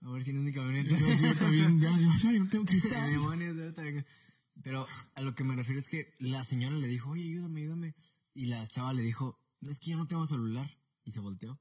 a 0.00 0.10
ver 0.10 0.22
si 0.22 0.32
no 0.32 0.40
es 0.40 0.44
mi 0.46 0.52
camioneta. 0.52 0.96
Yo, 0.96 1.34
también, 1.36 1.80
ya, 1.80 1.90
yo 1.90 2.32
no 2.32 2.48
tengo 2.48 2.64
cristal. 2.64 3.10
Pero 4.62 4.86
a 5.14 5.20
lo 5.20 5.34
que 5.34 5.44
me 5.44 5.54
refiero 5.54 5.78
es 5.78 5.88
que 5.88 6.14
la 6.18 6.44
señora 6.44 6.76
le 6.76 6.86
dijo, 6.86 7.10
oye, 7.10 7.24
ayúdame, 7.24 7.60
ayúdame. 7.60 7.94
Y 8.34 8.46
la 8.46 8.66
chava 8.66 8.92
le 8.92 9.02
dijo, 9.02 9.40
no, 9.60 9.70
es 9.70 9.78
que 9.78 9.90
yo 9.90 9.96
no 9.96 10.06
tengo 10.06 10.26
celular. 10.26 10.68
Y 11.04 11.10
se 11.10 11.20
volteó. 11.20 11.60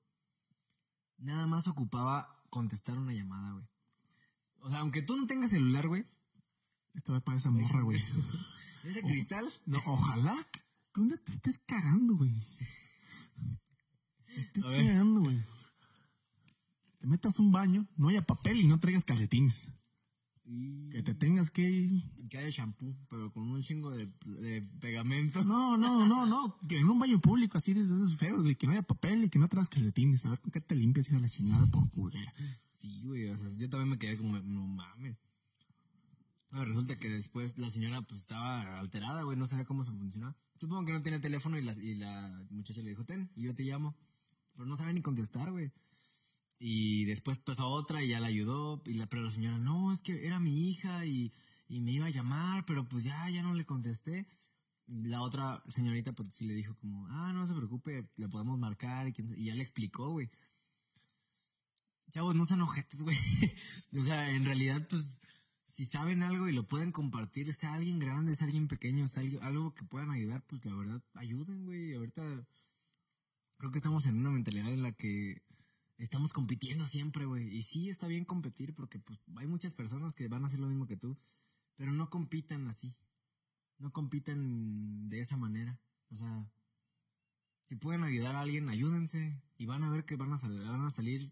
Nada 1.18 1.48
más 1.48 1.68
ocupaba 1.68 2.44
contestar 2.50 2.98
una 2.98 3.14
llamada, 3.14 3.54
güey. 3.54 3.66
O 4.60 4.70
sea, 4.70 4.80
aunque 4.80 5.02
tú 5.02 5.16
no 5.16 5.28
tengas 5.28 5.52
celular, 5.52 5.88
güey, 5.88 6.06
Esto 6.94 7.14
va 7.14 7.22
para 7.22 7.38
esa 7.38 7.52
morra, 7.52 7.82
güey. 7.82 8.02
ese 8.84 9.02
cristal, 9.02 9.48
No, 9.66 9.82
ojalá. 9.86 10.36
¿Dónde 10.94 11.18
te 11.18 11.32
estés 11.32 11.60
cagando, 11.60 12.16
güey? 12.16 12.34
Te 14.34 14.42
estés 14.42 14.66
cagando, 14.66 15.22
güey. 15.22 15.42
Te 17.08 17.12
metas 17.12 17.40
un 17.40 17.54
baño, 17.54 17.88
no 17.96 18.10
haya 18.10 18.22
papel 18.22 18.60
y 18.60 18.68
no 18.68 18.82
traigas 18.82 19.06
calcetines. 19.06 19.72
y 20.44 20.90
Que 20.90 21.02
te 21.02 21.14
tengas 21.14 21.50
que 21.52 21.62
ir. 21.62 22.04
que 22.28 22.38
haya 22.38 22.50
shampoo, 22.50 22.94
pero 23.08 23.32
con 23.32 23.50
un 23.50 23.62
chingo 23.62 23.92
de, 23.92 24.08
de 24.26 24.62
pegamento. 24.82 25.42
No, 25.46 25.78
no, 25.78 26.06
no, 26.06 26.26
no. 26.26 26.58
Que 26.68 26.80
en 26.80 26.90
un 26.90 27.00
baño 27.00 27.22
público 27.22 27.58
así 27.58 27.74
de 27.74 27.80
esos 27.80 28.18
feos, 28.18 28.44
de 28.44 28.58
que 28.58 28.68
no 28.68 28.74
haya 28.74 28.82
papel 28.82 29.24
y 29.24 29.30
que 29.30 29.40
no 29.40 29.48
traigas 29.48 29.70
calcetines. 29.70 30.26
A 30.26 30.32
ver 30.32 30.42
con 30.42 30.52
qué 30.52 30.60
te 30.60 30.76
limpias, 30.76 31.08
hija 31.08 31.18
la 31.18 31.30
chingada 31.30 31.66
por 31.68 31.90
culera. 31.92 32.34
Sí, 32.68 33.02
güey, 33.06 33.30
o 33.30 33.38
sea, 33.38 33.48
yo 33.58 33.70
también 33.70 33.92
me 33.92 33.98
quedé 33.98 34.18
como, 34.18 34.38
no 34.40 34.68
mames. 34.68 35.16
Resulta 36.52 36.98
que 36.98 37.10
después 37.10 37.58
la 37.58 37.70
señora 37.70 38.02
pues 38.02 38.20
estaba 38.20 38.80
alterada, 38.80 39.24
güey, 39.24 39.38
no 39.38 39.48
sabía 39.48 39.64
cómo 39.64 39.86
se 39.86 39.92
funcionaba. 39.92 40.36
Supongo 40.58 40.84
que 40.84 40.92
no 40.92 41.02
tenía 41.02 41.22
teléfono 41.22 41.58
y 41.58 41.62
la, 41.62 41.72
y 41.72 41.96
la 41.96 42.46
muchacha 42.50 42.82
le 42.82 42.90
dijo, 42.90 43.06
ten, 43.06 43.32
y 43.34 43.44
yo 43.44 43.56
te 43.56 43.64
llamo. 43.64 43.96
Pero 44.52 44.66
no 44.66 44.76
sabía 44.76 44.92
ni 44.92 45.02
contestar, 45.02 45.52
güey. 45.54 45.72
Y 46.60 47.06
después 47.06 47.40
pasó 47.40 47.68
otra 47.70 48.04
y 48.04 48.10
ya 48.10 48.20
la 48.20 48.28
ayudó, 48.28 48.82
y 48.86 48.96
la, 48.96 49.08
pero 49.08 49.24
la 49.24 49.30
señora, 49.30 49.58
no, 49.60 49.92
es 49.92 50.02
que 50.02 50.26
era 50.26 50.40
mi 50.40 50.70
hija 50.70 51.06
y, 51.06 51.32
y 51.68 51.82
me 51.82 51.92
iba 51.92 52.08
a 52.08 52.12
llamar, 52.12 52.66
pero 52.66 52.88
pues 52.88 53.04
ya, 53.04 53.30
ya 53.30 53.44
no 53.44 53.54
le 53.54 53.66
contesté. 53.66 54.28
La 54.88 55.22
otra 55.22 55.64
señorita 55.68 56.14
pues 56.14 56.30
sí 56.34 56.46
le 56.46 56.54
dijo 56.54 56.76
como, 56.78 57.06
ah, 57.10 57.32
no 57.34 57.46
se 57.46 57.54
preocupe, 57.54 58.10
le 58.16 58.30
podemos 58.30 58.58
marcar 58.58 59.08
y, 59.08 59.14
y 59.36 59.46
ya 59.46 59.56
le 59.56 59.62
explicó, 59.62 60.10
güey. 60.10 60.30
Chavos, 62.10 62.36
no 62.36 62.46
sean 62.46 62.62
ojetes, 62.62 63.04
güey. 63.04 63.18
o 64.00 64.04
sea, 64.04 64.32
en 64.32 64.46
realidad, 64.46 64.88
pues, 64.90 65.22
si 65.64 65.86
saben 65.86 66.24
algo 66.24 66.48
y 66.48 66.54
lo 66.54 66.66
pueden 66.66 66.94
compartir, 66.94 67.54
sea 67.54 67.74
alguien 67.74 68.00
grande, 68.00 68.34
sea 68.34 68.48
alguien 68.48 68.70
pequeño, 68.70 69.06
sea 69.08 69.24
algo 69.42 69.76
que 69.76 69.84
puedan 69.84 70.10
ayudar, 70.10 70.42
pues 70.48 70.66
la 70.66 70.74
verdad, 70.74 71.04
ayuden, 71.16 71.66
güey. 71.66 71.94
Ahorita 71.94 72.22
creo 73.58 73.72
que 73.72 73.78
estamos 73.78 74.06
en 74.06 74.18
una 74.18 74.30
mentalidad 74.30 74.72
en 74.72 74.84
la 74.84 74.94
que 74.94 75.44
estamos 75.98 76.34
compitiendo 76.34 76.86
siempre, 76.86 77.26
güey. 77.26 77.56
Y 77.56 77.64
sí 77.64 77.90
está 77.90 78.08
bien 78.08 78.26
competir 78.26 78.74
porque 78.74 79.00
pues 79.00 79.20
hay 79.36 79.48
muchas 79.48 79.76
personas 79.76 80.16
que 80.16 80.28
van 80.28 80.44
a 80.44 80.48
hacer 80.48 80.60
lo 80.60 80.68
mismo 80.68 80.88
que 80.88 80.98
tú, 80.98 81.18
pero 81.76 81.92
no 81.92 82.10
compitan 82.10 82.68
así. 82.68 82.96
No 83.80 83.92
compitan 83.92 85.10
de 85.10 85.20
esa 85.20 85.38
manera. 85.38 85.80
O 86.10 86.16
sea, 86.16 86.52
si 87.64 87.76
pueden 87.76 88.04
ayudar 88.04 88.36
a 88.36 88.42
alguien, 88.42 88.70
ayúdense 88.70 89.42
y 89.58 89.66
van 89.66 89.84
a 89.84 89.90
ver 89.90 90.06
que 90.06 90.16
van 90.16 90.34
a, 90.34 90.38
van 90.38 90.86
a 90.86 90.90
salir 90.90 91.32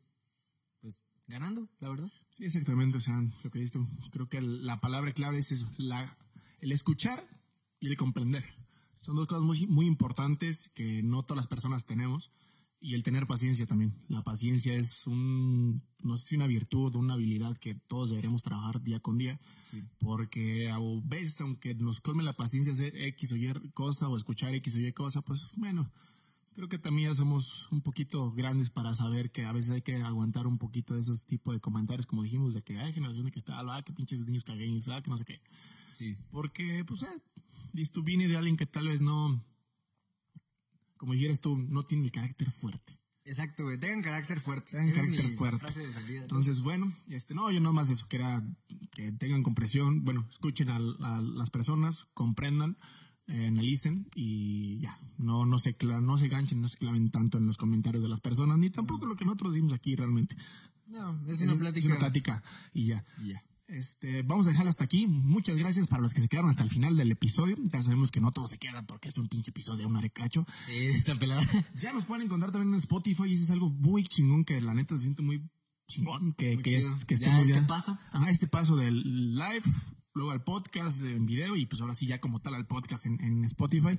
pues 0.82 1.04
ganando, 1.28 1.70
la 1.80 1.90
verdad. 1.90 2.12
Sí, 2.30 2.46
exactamente. 2.46 2.98
O 2.98 3.02
sea, 3.02 3.24
lo 3.44 3.52
que 3.52 3.60
dices. 3.60 3.82
Creo 4.12 4.30
que 4.30 4.42
la 4.42 4.80
palabra 4.80 5.14
clave 5.14 5.40
es 5.40 5.52
eso, 5.52 5.68
la, 5.78 6.18
el 6.60 6.72
escuchar 6.72 7.28
y 7.80 7.88
el 7.88 7.98
comprender. 7.98 8.46
Son 9.02 9.16
dos 9.16 9.28
cosas 9.28 9.44
muy, 9.44 9.68
muy 9.68 9.86
importantes 9.86 10.70
que 10.70 11.04
no 11.04 11.24
todas 11.24 11.38
las 11.38 11.48
personas 11.48 11.86
tenemos. 11.86 12.32
Y 12.86 12.94
el 12.94 13.02
tener 13.02 13.26
paciencia 13.26 13.66
también. 13.66 13.96
La 14.10 14.24
paciencia 14.24 14.76
es 14.76 15.08
un, 15.08 15.82
no 16.04 16.18
sé 16.18 16.28
si 16.28 16.36
una 16.36 16.46
virtud 16.46 16.94
una 16.94 17.16
habilidad 17.16 17.58
que 17.58 17.74
todos 17.74 18.12
deberíamos 18.12 18.44
trabajar 18.44 18.80
día 18.84 19.00
con 19.00 19.18
día. 19.18 19.40
Porque 19.98 20.70
a 20.70 20.78
veces, 21.04 21.42
aunque 21.42 21.74
nos 21.74 22.00
colme 22.00 22.22
la 22.22 22.34
paciencia 22.34 22.74
hacer 22.74 22.96
X 22.96 23.32
o 23.32 23.38
Y 23.38 23.52
cosa 23.74 24.08
o 24.08 24.16
escuchar 24.16 24.54
X 24.54 24.76
o 24.76 24.80
Y 24.80 24.94
cosa, 24.94 25.24
pues 25.24 25.50
bueno, 25.56 25.92
creo 26.54 26.70
que 26.70 26.78
también 26.78 27.10
ya 27.10 27.16
somos 27.16 27.68
un 27.72 27.82
poquito 27.82 28.32
grandes 28.32 28.70
para 28.70 28.94
saber 28.94 29.32
que 29.32 29.46
a 29.46 29.52
veces 29.52 29.72
hay 29.72 29.82
que 29.82 29.96
aguantar 30.04 30.46
un 30.46 30.60
poquito 30.60 30.94
de 30.94 31.00
esos 31.00 31.26
tipos 31.26 31.56
de 31.56 31.60
comentarios, 31.60 32.06
como 32.06 32.22
dijimos, 32.22 32.54
de 32.54 32.62
que 32.62 32.78
hay 32.78 32.94
generación 32.94 33.26
de 33.26 33.32
que 33.32 33.40
está, 33.40 33.62
ah, 33.62 33.82
que 33.82 33.94
pinches 33.94 34.24
niños 34.28 34.44
cagueños, 34.44 34.88
ah, 34.90 35.02
que 35.02 35.10
no 35.10 35.18
sé 35.18 35.26
qué. 35.26 35.42
Sí. 35.92 36.16
Porque, 36.30 36.86
pues, 36.86 37.02
eh, 37.02 37.22
viene 38.04 38.28
de 38.28 38.38
alguien 38.38 38.58
que 38.58 38.68
tal 38.68 38.90
vez 38.90 39.02
no, 39.02 39.44
como 40.98 41.14
dijeras 41.14 41.42
tú, 41.42 41.58
no 41.58 41.84
tiene 41.86 42.06
el 42.06 42.12
carácter 42.12 42.52
fuerte. 42.52 42.94
Exacto, 43.28 43.64
güey. 43.64 43.80
Tengan 43.80 44.04
carácter 44.04 44.40
fuerte. 44.40 44.72
Tengan 44.74 44.90
Esa 44.90 45.00
es 45.02 45.06
carácter 45.08 45.26
mi 45.26 45.32
fuerte. 45.36 45.60
frase 45.60 45.80
de 45.88 45.94
salida. 45.94 46.22
Entonces, 46.22 46.62
bueno, 46.62 46.92
este, 47.10 47.34
no, 47.34 47.50
yo 47.52 47.60
nomás 47.60 47.90
eso, 47.90 48.08
que 48.08 48.18
era 48.18 48.44
que 48.92 49.12
tengan 49.14 49.42
compresión, 49.44 50.04
bueno, 50.04 50.28
escuchen 50.30 50.70
a, 50.70 50.76
a 50.78 51.22
las 51.22 51.50
personas, 51.50 52.06
comprendan, 52.14 52.78
eh, 53.28 53.48
analicen 53.48 54.08
y 54.14 54.78
ya, 54.80 55.00
no, 55.18 55.46
no 55.48 55.58
se 55.58 55.76
cla- 55.76 56.02
no 56.04 56.20
se 56.20 56.28
ganchen, 56.28 56.62
no 56.62 56.70
se 56.70 56.78
claven 56.78 57.10
tanto 57.10 57.40
en 57.40 57.48
los 57.48 57.58
comentarios 57.58 58.04
de 58.04 58.10
las 58.10 58.20
personas, 58.22 58.60
ni 58.60 58.70
tampoco 58.70 59.08
lo 59.08 59.16
que 59.16 59.26
nosotros 59.26 59.56
dimos 59.56 59.74
aquí 59.74 59.96
realmente. 59.96 60.36
no, 60.88 61.20
es 61.28 61.42
Es- 61.42 61.50
una 61.50 61.60
plática. 61.60 61.80
Es 61.80 61.86
una 61.86 61.98
plática 62.00 62.44
y 62.74 62.86
ya. 62.86 63.04
Y 63.24 63.30
ya. 63.30 63.44
Este, 63.68 64.22
vamos 64.22 64.46
a 64.46 64.52
dejarla 64.52 64.70
hasta 64.70 64.84
aquí. 64.84 65.08
Muchas 65.08 65.58
gracias 65.58 65.88
para 65.88 66.02
los 66.02 66.14
que 66.14 66.22
se 66.22 66.28
quedaron 66.28 66.50
hasta 66.52 66.64
el 66.64 66.70
final 66.70 66.96
del 66.98 67.12
episodio. 67.12 67.58
Ya 67.64 67.82
sabemos 67.82 68.12
que 68.12 68.22
no 68.22 68.32
todo 68.32 68.48
se 68.48 68.58
queda 68.60 68.86
porque 68.86 69.10
es 69.10 69.18
un 69.18 69.28
pinche 69.28 69.50
episodio 69.50 69.80
de 69.80 69.86
un 69.88 69.98
arecacho. 69.98 70.46
Sí, 70.68 70.74
está 70.88 71.16
pelada. 71.16 71.42
Ya 71.82 71.92
nos 71.94 72.06
pueden 72.06 72.26
encontrar 72.26 72.52
también 72.52 72.74
en 72.74 72.80
Spotify 72.80 73.24
y 73.28 73.34
eso 73.34 73.44
es 73.46 73.52
algo 73.52 73.70
muy 73.70 74.04
chingón 74.04 74.46
que 74.46 74.62
la 74.62 74.74
neta 74.74 74.96
se 74.96 75.04
siente 75.04 75.22
muy 75.24 75.50
chingón 75.88 76.34
que, 76.34 76.58
que, 76.58 76.78
es- 76.78 77.06
que 77.06 77.16
Ya 77.16 77.40
este 77.42 77.54
ya- 77.54 77.68
paso. 77.68 77.98
Ajá, 78.12 78.30
este 78.30 78.48
paso 78.48 78.76
del 78.76 79.36
live, 79.36 79.64
luego 80.14 80.32
al 80.32 80.44
podcast 80.44 81.02
en 81.04 81.26
video 81.26 81.56
y 81.56 81.66
pues 81.66 81.82
ahora 81.82 81.96
sí 81.96 82.06
ya 82.06 82.20
como 82.22 82.40
tal 82.42 82.56
al 82.56 82.68
podcast 82.68 83.06
en, 83.08 83.20
en 83.22 83.46
Spotify. 83.46 83.98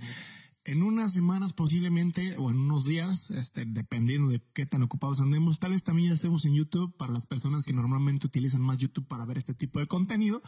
En 0.69 0.83
unas 0.83 1.13
semanas 1.13 1.53
posiblemente 1.53 2.35
o 2.39 2.51
en 2.51 2.57
unos 2.59 2.87
días, 2.87 3.31
este, 3.31 3.65
dependiendo 3.67 4.31
de 4.31 4.43
qué 4.53 4.67
tan 4.67 4.83
ocupados 4.83 5.21
andemos, 5.21 5.61
tal 5.61 5.71
vez 5.71 5.85
también 5.85 6.09
ya 6.09 6.15
estemos 6.15 6.45
en 6.45 6.55
YouTube 6.55 6.93
para 6.97 7.13
las 7.13 7.25
personas 7.29 7.65
que 7.65 7.73
normalmente 7.73 8.27
utilizan 8.27 8.63
más 8.63 8.77
YouTube 8.79 9.07
para 9.07 9.25
ver 9.25 9.39
este 9.39 9.55
tipo 9.55 9.79
de 9.79 9.87
contenido. 9.87 10.43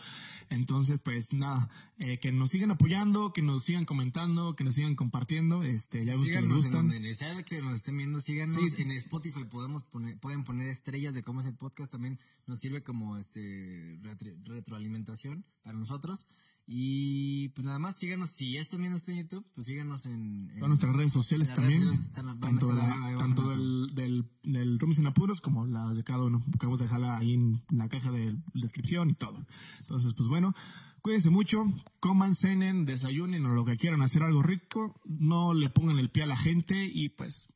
Entonces, 0.50 0.98
pues 0.98 1.32
nada, 1.32 1.70
eh, 1.98 2.18
que 2.18 2.32
nos 2.32 2.50
sigan 2.50 2.72
apoyando, 2.72 3.32
que 3.32 3.42
nos 3.42 3.62
sigan 3.62 3.84
comentando, 3.84 4.56
que 4.56 4.64
nos 4.64 4.74
sigan 4.74 4.96
compartiendo. 4.96 5.62
Este, 5.62 6.04
ya 6.04 6.10
vemos 6.14 6.24
que 6.26 6.30
Síganos 6.32 6.50
en 6.64 6.72
gustan. 6.72 6.88
donde 6.88 7.14
sea 7.14 7.42
que 7.44 7.62
nos 7.62 7.74
estén 7.76 7.96
viendo, 7.96 8.20
síganos 8.20 8.56
Sí. 8.72 8.82
en 8.82 8.90
Spotify 8.90 9.44
podemos 9.44 9.84
poner, 9.84 10.18
pueden 10.18 10.42
poner 10.42 10.66
estrellas 10.68 11.14
de 11.14 11.22
cómo 11.22 11.42
es 11.42 11.46
el 11.46 11.54
podcast, 11.54 11.92
también 11.92 12.18
nos 12.48 12.58
sirve 12.58 12.82
como 12.82 13.16
este 13.18 14.00
retro- 14.02 14.34
retroalimentación 14.46 15.44
para 15.62 15.78
nosotros. 15.78 16.26
Y 16.70 17.48
pues 17.54 17.66
nada 17.66 17.78
más, 17.78 17.96
síganos, 17.96 18.28
si 18.28 18.52
ya 18.52 18.60
están 18.60 18.80
viendo 18.80 18.98
esto 18.98 19.10
en 19.10 19.16
YouTube, 19.22 19.46
pues 19.54 19.66
síganos 19.66 20.04
en, 20.04 20.48
nuestras 20.58 20.94
redes 20.94 21.14
sociales 21.14 21.48
también, 21.54 21.80
redes 21.80 21.96
sociales 21.96 22.04
están- 22.04 22.26
van 22.26 22.36
a 22.36 22.40
tanto, 22.58 22.72
la- 22.74 23.56
del, 23.56 23.86
del, 23.94 24.30
del 24.42 24.78
en 24.98 25.06
Apuros 25.06 25.40
como 25.40 25.64
las 25.66 25.96
de 25.96 26.04
cada 26.04 26.24
uno. 26.24 26.44
Acabamos 26.54 26.80
de 26.80 26.84
dejarla 26.84 27.16
ahí 27.16 27.32
en 27.32 27.62
la 27.70 27.88
caja 27.88 28.10
de 28.12 28.36
descripción 28.52 29.08
y 29.08 29.14
todo. 29.14 29.46
Entonces, 29.80 30.12
pues 30.12 30.28
bueno, 30.28 30.54
cuídense 31.00 31.30
mucho, 31.30 31.64
coman, 32.00 32.34
cenen, 32.34 32.84
desayunen 32.84 33.46
o 33.46 33.54
lo 33.54 33.64
que 33.64 33.78
quieran, 33.78 34.02
hacer 34.02 34.22
algo 34.22 34.42
rico, 34.42 35.00
no 35.06 35.54
le 35.54 35.70
pongan 35.70 35.98
el 35.98 36.10
pie 36.10 36.24
a 36.24 36.26
la 36.26 36.36
gente 36.36 36.84
y 36.84 37.08
pues 37.08 37.48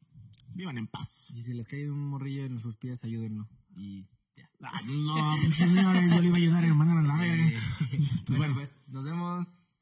vivan 0.54 0.78
en 0.78 0.86
paz. 0.86 1.30
Y 1.34 1.42
si 1.42 1.52
les 1.52 1.66
cae 1.66 1.90
un 1.90 2.08
morrillo 2.08 2.46
en 2.46 2.58
sus 2.60 2.76
pies, 2.76 3.04
ayúdenlo. 3.04 3.46
Y 3.76 4.06
ya. 4.60 4.70
Ay, 4.72 4.84
no, 4.86 5.34
pinches 5.40 5.56
señores, 5.68 6.12
yo 6.14 6.20
le 6.20 6.26
iba 6.26 6.34
a 6.36 6.38
ayudar 6.38 6.64
mandan 6.74 6.98
a 6.98 7.02
la 7.08 7.16
verga. 7.16 7.46
Eh, 7.48 7.58
Pues 7.90 8.10
bueno, 8.28 8.38
bueno, 8.38 8.54
pues, 8.54 8.78
nos 8.88 9.04
vemos. 9.04 9.78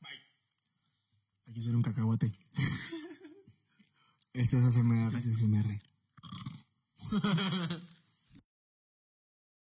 hay 1.47 1.53
que 1.55 1.61
hacer 1.61 1.77
un 1.77 1.83
cacahuate. 1.83 2.33
Esto 4.33 4.59
es 4.59 4.65
ASMR. 4.65 5.11
Gracias, 5.11 5.39
SMR. 5.39 5.79